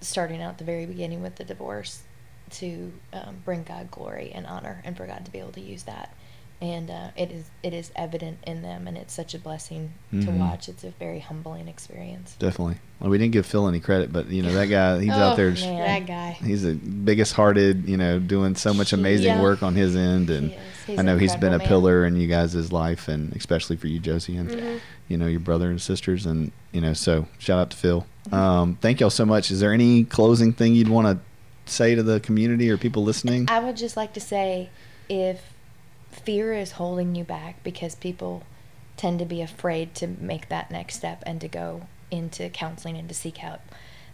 starting 0.00 0.42
out 0.42 0.58
the 0.58 0.64
very 0.64 0.86
beginning 0.86 1.22
with 1.22 1.36
the 1.36 1.44
divorce, 1.44 2.02
to 2.50 2.92
um, 3.12 3.36
bring 3.44 3.62
God 3.64 3.90
glory 3.90 4.30
and 4.34 4.46
honor, 4.46 4.80
and 4.84 4.96
for 4.96 5.06
God 5.06 5.24
to 5.24 5.30
be 5.30 5.38
able 5.38 5.52
to 5.52 5.60
use 5.60 5.84
that. 5.84 6.14
And 6.60 6.88
uh, 6.90 7.08
it 7.16 7.30
is 7.30 7.44
it 7.62 7.74
is 7.74 7.90
evident 7.94 8.38
in 8.46 8.62
them, 8.62 8.86
and 8.86 8.96
it's 8.96 9.12
such 9.12 9.34
a 9.34 9.38
blessing 9.38 9.92
to 10.12 10.16
Mhm. 10.16 10.38
watch. 10.38 10.68
It's 10.68 10.84
a 10.84 10.90
very 10.98 11.18
humbling 11.18 11.68
experience. 11.68 12.36
Definitely. 12.38 12.76
Well, 13.00 13.10
we 13.10 13.18
didn't 13.18 13.32
give 13.32 13.44
Phil 13.44 13.68
any 13.68 13.80
credit, 13.80 14.12
but 14.12 14.28
you 14.30 14.42
know 14.42 14.52
that 14.54 14.66
guy, 14.66 15.00
he's 15.00 15.10
out 15.10 15.34
Oh, 15.34 15.36
there. 15.36 15.50
man. 15.50 15.78
That 15.80 16.06
guy. 16.06 16.38
He's 16.44 16.62
the 16.62 16.74
biggest 16.74 17.34
hearted, 17.34 17.86
you 17.88 17.96
know, 17.98 18.18
doing 18.18 18.54
so 18.54 18.72
much 18.72 18.92
amazing 18.94 19.26
Yeah. 19.34 19.42
work 19.42 19.62
on 19.62 19.74
his 19.74 19.94
end, 19.96 20.30
and 20.30 20.52
He 20.86 20.98
I 20.98 21.02
know 21.02 21.14
an 21.14 21.18
he's 21.18 21.32
been 21.34 21.52
a 21.52 21.56
incredible 21.56 21.58
man. 21.58 21.68
pillar 21.68 22.06
in 22.06 22.16
you 22.16 22.28
guys' 22.28 22.72
life, 22.72 23.08
and 23.08 23.34
especially 23.34 23.76
for 23.76 23.88
you, 23.88 23.98
Josie, 23.98 24.36
and 24.36 24.50
Mhm. 24.50 24.80
you 25.08 25.16
know 25.18 25.26
your 25.26 25.40
brother 25.40 25.70
and 25.70 25.82
sisters, 25.82 26.24
and 26.24 26.50
you 26.72 26.80
know, 26.80 26.92
so 26.94 27.26
shout 27.38 27.58
out 27.58 27.70
to 27.70 27.76
Phil. 27.76 28.06
Um, 28.32 28.78
thank 28.80 29.00
y'all 29.00 29.10
so 29.10 29.26
much. 29.26 29.50
Is 29.50 29.60
there 29.60 29.72
any 29.72 30.04
closing 30.04 30.52
thing 30.52 30.74
you'd 30.74 30.88
want 30.88 31.08
to 31.08 31.70
say 31.70 31.94
to 31.94 32.02
the 32.02 32.20
community 32.20 32.70
or 32.70 32.76
people 32.78 33.02
listening? 33.02 33.46
I 33.50 33.58
would 33.60 33.76
just 33.76 33.96
like 33.96 34.12
to 34.14 34.20
say 34.20 34.70
if 35.08 35.40
fear 36.14 36.52
is 36.52 36.72
holding 36.72 37.14
you 37.14 37.24
back 37.24 37.62
because 37.62 37.94
people 37.94 38.42
tend 38.96 39.18
to 39.18 39.24
be 39.24 39.42
afraid 39.42 39.94
to 39.96 40.06
make 40.06 40.48
that 40.48 40.70
next 40.70 40.96
step 40.96 41.22
and 41.26 41.40
to 41.40 41.48
go 41.48 41.86
into 42.10 42.48
counseling 42.48 42.96
and 42.96 43.08
to 43.08 43.14
seek 43.14 43.38
help, 43.38 43.60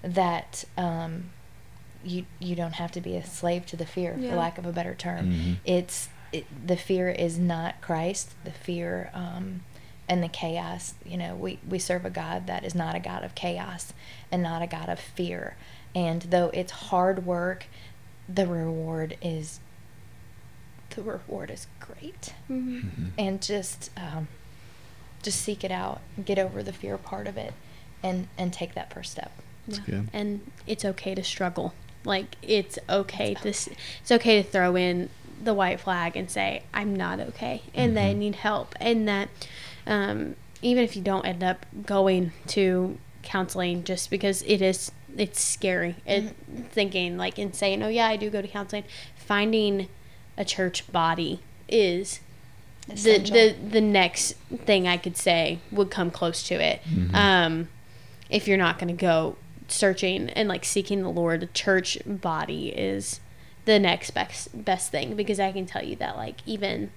that 0.02 0.64
um, 0.78 1.30
you 2.02 2.24
you 2.38 2.56
don't 2.56 2.74
have 2.74 2.90
to 2.92 3.00
be 3.00 3.16
a 3.16 3.24
slave 3.24 3.66
to 3.66 3.76
the 3.76 3.86
fear, 3.86 4.16
Yeah. 4.18 4.30
for 4.30 4.36
lack 4.36 4.58
of 4.58 4.64
a 4.66 4.72
better 4.72 4.94
term. 4.94 5.26
Mhm. 5.30 5.56
It's 5.64 6.08
it, 6.32 6.46
the 6.66 6.76
fear 6.76 7.10
is 7.10 7.38
not 7.38 7.80
Christ. 7.80 8.34
The 8.44 8.52
fear 8.52 9.10
um, 9.14 9.62
and 10.08 10.22
the 10.22 10.28
chaos. 10.28 10.94
You 11.04 11.18
know, 11.18 11.34
we 11.34 11.58
we 11.68 11.78
serve 11.78 12.04
a 12.06 12.10
God 12.10 12.46
that 12.46 12.64
is 12.64 12.74
not 12.74 12.94
a 12.94 13.00
God 13.00 13.22
of 13.24 13.34
chaos 13.34 13.92
and 14.32 14.42
not 14.42 14.62
a 14.62 14.66
God 14.66 14.88
of 14.88 14.98
fear. 14.98 15.56
And 15.94 16.22
though 16.22 16.50
it's 16.54 16.70
hard 16.72 17.26
work, 17.26 17.66
the 18.28 18.46
reward 18.46 19.16
is 19.20 19.60
the 20.90 21.02
reward 21.02 21.50
is 21.50 21.66
great. 21.80 22.34
Mm-hmm. 22.50 22.78
Mhm. 22.78 23.10
And 23.18 23.42
just 23.42 23.90
um, 23.96 24.28
just 25.22 25.40
seek 25.42 25.64
it 25.64 25.70
out, 25.70 26.00
get 26.24 26.38
over 26.38 26.62
the 26.62 26.72
fear 26.72 26.96
part 26.98 27.26
of 27.26 27.36
it, 27.36 27.52
and 28.02 28.28
and 28.38 28.52
take 28.52 28.74
that 28.74 28.92
first 28.92 29.12
step. 29.12 29.32
That's 29.66 29.78
Yeah. 29.80 29.84
good. 29.96 30.08
And 30.12 30.50
it's 30.66 30.84
okay 30.84 31.14
to 31.14 31.22
struggle. 31.22 31.74
Like 32.04 32.36
it's 32.42 32.78
okay 32.88 33.34
to 33.34 33.50
s- 33.50 33.68
it's 34.00 34.10
okay 34.10 34.42
to 34.42 34.48
throw 34.48 34.74
in 34.76 35.10
the 35.42 35.52
white 35.54 35.80
flag 35.80 36.16
and 36.16 36.30
say 36.30 36.62
I'm 36.74 36.94
not 36.96 37.18
okay 37.20 37.62
and 37.74 37.96
that 37.96 38.04
I 38.04 38.12
need 38.12 38.34
help 38.36 38.74
and 38.78 39.08
that 39.08 39.28
um, 39.86 40.36
even 40.60 40.84
if 40.84 40.96
you 40.96 41.00
don't 41.02 41.24
end 41.24 41.42
up 41.42 41.64
going 41.86 42.32
to 42.48 42.98
counseling 43.22 43.82
just 43.84 44.10
because 44.10 44.42
it 44.42 44.60
is 44.62 44.92
it's 45.16 45.40
scary 45.42 45.96
it, 46.06 46.34
thinking 46.70 47.16
like 47.16 47.38
and 47.38 47.54
saying 47.54 47.82
oh 47.82 47.88
yeah 47.88 48.06
I 48.06 48.16
do 48.16 48.28
go 48.30 48.42
to 48.42 48.48
counseling 48.48 48.84
finding 49.16 49.88
a 50.36 50.44
church 50.44 50.90
body 50.92 51.40
is 51.68 52.20
the, 52.86 52.94
Essential. 52.94 53.34
the 53.34 53.54
the 53.70 53.80
next 53.80 54.32
thing 54.64 54.88
I 54.88 54.96
could 54.96 55.16
say 55.16 55.58
would 55.70 55.90
come 55.90 56.10
close 56.10 56.42
to 56.44 56.54
it. 56.54 56.80
Mhm. 56.90 57.14
Um, 57.14 57.68
if 58.28 58.48
you're 58.48 58.56
not 58.58 58.78
going 58.78 58.94
to 58.94 59.00
go 59.00 59.36
searching 59.68 60.30
and 60.30 60.48
like 60.48 60.64
seeking 60.64 61.02
the 61.02 61.10
Lord, 61.10 61.42
a 61.42 61.46
church 61.46 61.98
body 62.06 62.68
is 62.70 63.20
the 63.64 63.78
next 63.78 64.10
best 64.12 64.64
best 64.64 64.90
thing 64.90 65.14
because 65.14 65.38
I 65.38 65.52
can 65.52 65.66
tell 65.66 65.84
you 65.84 65.94
that 65.96 66.16
like 66.16 66.36
even 66.46 66.90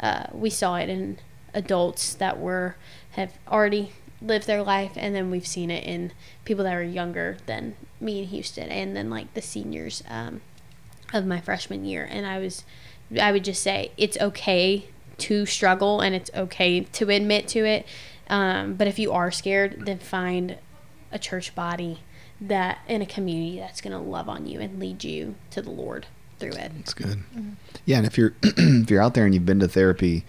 uh, 0.00 0.26
we 0.32 0.50
saw 0.50 0.76
it 0.76 0.88
in 0.88 1.18
adults 1.54 2.14
that 2.14 2.38
were 2.38 2.76
have 3.12 3.32
already 3.48 3.92
lived 4.22 4.46
their 4.46 4.62
life 4.62 4.92
and 4.96 5.14
then 5.14 5.30
we've 5.30 5.46
seen 5.46 5.70
it 5.70 5.84
in 5.84 6.12
people 6.44 6.64
that 6.64 6.74
are 6.74 6.82
younger 6.82 7.38
than 7.46 7.74
me 8.00 8.18
in 8.20 8.26
Houston 8.26 8.68
and 8.68 8.94
then 8.94 9.08
like 9.08 9.32
the 9.34 9.40
seniors 9.40 10.02
um, 10.08 10.42
of 11.12 11.26
my 11.26 11.40
freshman 11.40 11.84
year 11.84 12.06
and 12.10 12.26
I 12.26 12.38
was 12.38 12.64
I 13.20 13.32
would 13.32 13.44
just 13.44 13.62
say 13.62 13.92
it's 13.96 14.16
okay 14.18 14.86
to 15.18 15.46
struggle 15.46 16.00
and 16.00 16.14
it's 16.14 16.30
okay 16.34 16.80
to 16.80 17.10
admit 17.10 17.48
to 17.48 17.64
it 17.64 17.86
um, 18.28 18.74
but 18.74 18.86
if 18.86 18.98
you 18.98 19.12
are 19.12 19.30
scared 19.30 19.84
then 19.86 19.98
find 19.98 20.58
a 21.12 21.18
church 21.18 21.54
body 21.54 22.00
that 22.40 22.78
in 22.88 23.02
a 23.02 23.06
community 23.06 23.58
that's 23.58 23.80
going 23.80 23.92
to 23.92 23.98
love 23.98 24.28
on 24.28 24.46
you 24.46 24.60
and 24.60 24.78
lead 24.80 25.04
you 25.04 25.34
to 25.50 25.60
the 25.60 25.70
Lord 25.70 26.06
through 26.38 26.52
it. 26.52 26.72
That's 26.74 26.94
good. 26.94 27.22
Yeah, 27.84 27.98
and 27.98 28.06
if 28.06 28.18
you're 28.18 28.34
if 28.42 28.90
you're 28.90 29.02
out 29.02 29.14
there 29.14 29.26
and 29.26 29.34
you've 29.34 29.46
been 29.46 29.60
to 29.60 29.68
therapy, 29.68 30.24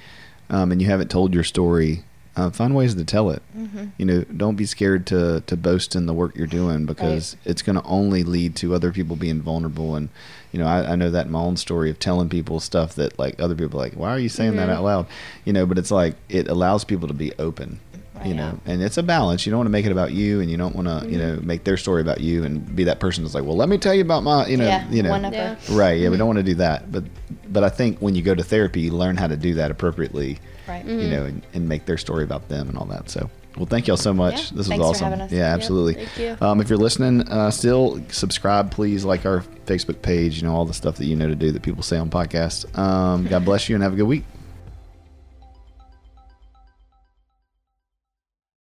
um, 0.49 0.71
and 0.71 0.81
you 0.81 0.87
haven't 0.87 1.09
told 1.09 1.33
your 1.33 1.43
story, 1.43 2.03
uh, 2.35 2.51
find 2.51 2.75
ways 2.75 2.93
to 2.95 3.05
tell 3.05 3.29
it. 3.31 3.41
Mm-hmm. 3.57 3.85
You 3.97 4.05
know, 4.05 4.23
don't 4.23 4.55
be 4.55 4.65
scared 4.65 5.07
to 5.07 5.41
to 5.47 5.57
boast 5.57 5.95
in 5.95 6.05
the 6.05 6.13
work 6.13 6.35
you're 6.35 6.47
doing 6.47 6.85
because 6.85 7.37
it's 7.45 7.61
going 7.61 7.77
to 7.77 7.83
only 7.83 8.23
lead 8.23 8.55
to 8.57 8.75
other 8.75 8.91
people 8.91 9.15
being 9.15 9.41
vulnerable. 9.41 9.95
And 9.95 10.09
you 10.51 10.59
know, 10.59 10.67
I, 10.67 10.91
I 10.91 10.95
know 10.95 11.09
that 11.11 11.27
in 11.27 11.31
my 11.31 11.39
own 11.39 11.57
story 11.57 11.89
of 11.89 11.99
telling 11.99 12.29
people 12.29 12.59
stuff 12.59 12.95
that 12.95 13.17
like 13.17 13.39
other 13.39 13.55
people 13.55 13.79
are 13.79 13.83
like, 13.83 13.93
why 13.93 14.09
are 14.09 14.19
you 14.19 14.29
saying 14.29 14.55
that 14.57 14.67
Mhm. 14.69 14.73
out 14.73 14.83
loud? 14.83 15.05
You 15.45 15.53
know, 15.53 15.65
but 15.65 15.77
it's 15.77 15.91
like 15.91 16.15
it 16.29 16.47
allows 16.47 16.83
people 16.83 17.07
to 17.07 17.13
be 17.13 17.31
open. 17.39 17.79
You 18.23 18.31
Right. 18.31 18.35
know, 18.35 18.59
and 18.67 18.83
it's 18.83 18.97
a 18.97 19.03
balance. 19.03 19.47
You 19.47 19.49
don't 19.51 19.57
want 19.59 19.65
to 19.67 19.71
make 19.71 19.85
it 19.87 19.91
about 19.91 20.11
you, 20.11 20.41
and 20.41 20.51
you 20.51 20.55
don't 20.55 20.75
want 20.75 20.87
to, 20.87 21.09
you 21.09 21.17
know, 21.17 21.39
make 21.41 21.63
their 21.63 21.75
story 21.75 22.01
about 22.01 22.21
you 22.21 22.43
and 22.43 22.75
be 22.75 22.83
that 22.83 22.99
person 22.99 23.23
that's 23.23 23.33
like, 23.33 23.45
well, 23.45 23.57
let 23.57 23.67
me 23.67 23.79
tell 23.79 23.95
you 23.95 24.01
about 24.01 24.21
my, 24.21 24.45
you 24.45 24.57
know, 24.57 24.67
yeah, 24.67 24.87
you 24.91 25.01
know. 25.01 25.15
Yeah. 25.15 25.55
Right. 25.71 25.99
Yeah, 25.99 26.09
we 26.09 26.17
don't 26.17 26.27
want 26.27 26.37
to 26.37 26.43
do 26.43 26.53
that. 26.55 26.91
But 26.91 27.05
but 27.51 27.63
I 27.63 27.69
think 27.69 27.97
when 27.99 28.13
you 28.13 28.21
go 28.21 28.35
to 28.35 28.43
therapy, 28.43 28.81
you 28.81 28.91
learn 28.91 29.17
how 29.17 29.25
to 29.27 29.35
do 29.35 29.55
that 29.55 29.71
appropriately, 29.71 30.37
Right. 30.67 30.85
you 30.85 31.09
know, 31.09 31.23
and, 31.25 31.41
and 31.55 31.67
make 31.67 31.85
their 31.87 31.97
story 31.97 32.23
about 32.23 32.47
them 32.47 32.69
and 32.69 32.77
all 32.77 32.85
that. 32.85 33.09
So, 33.09 33.27
well, 33.57 33.65
thank 33.65 33.87
y'all 33.87 33.97
so 33.97 34.13
much. 34.13 34.51
Yeah, 34.51 34.57
this 34.57 34.69
was 34.69 34.79
awesome. 34.79 35.11
Yeah, 35.19 35.27
Yeah, 35.29 35.53
absolutely. 35.53 36.05
thank 36.05 36.17
you. 36.17 36.37
Um, 36.45 36.61
if 36.61 36.69
you're 36.69 36.77
listening, 36.77 37.27
uh, 37.29 37.51
still 37.51 38.01
subscribe, 38.09 38.71
please. 38.71 39.03
Like 39.05 39.25
our 39.25 39.41
Facebook 39.65 40.01
page, 40.01 40.41
you 40.41 40.47
know, 40.47 40.55
all 40.55 40.65
the 40.65 40.73
stuff 40.73 40.95
that 40.97 41.05
you 41.05 41.15
know 41.15 41.27
to 41.27 41.35
do 41.35 41.51
that 41.51 41.61
people 41.61 41.83
say 41.83 41.97
on 41.97 42.09
podcasts. 42.09 42.65
Um, 42.77 43.25
God 43.27 43.45
bless 43.45 43.67
you 43.69 43.75
and 43.75 43.83
have 43.83 43.93
a 43.93 43.95
good 43.95 44.07
week. 44.07 44.23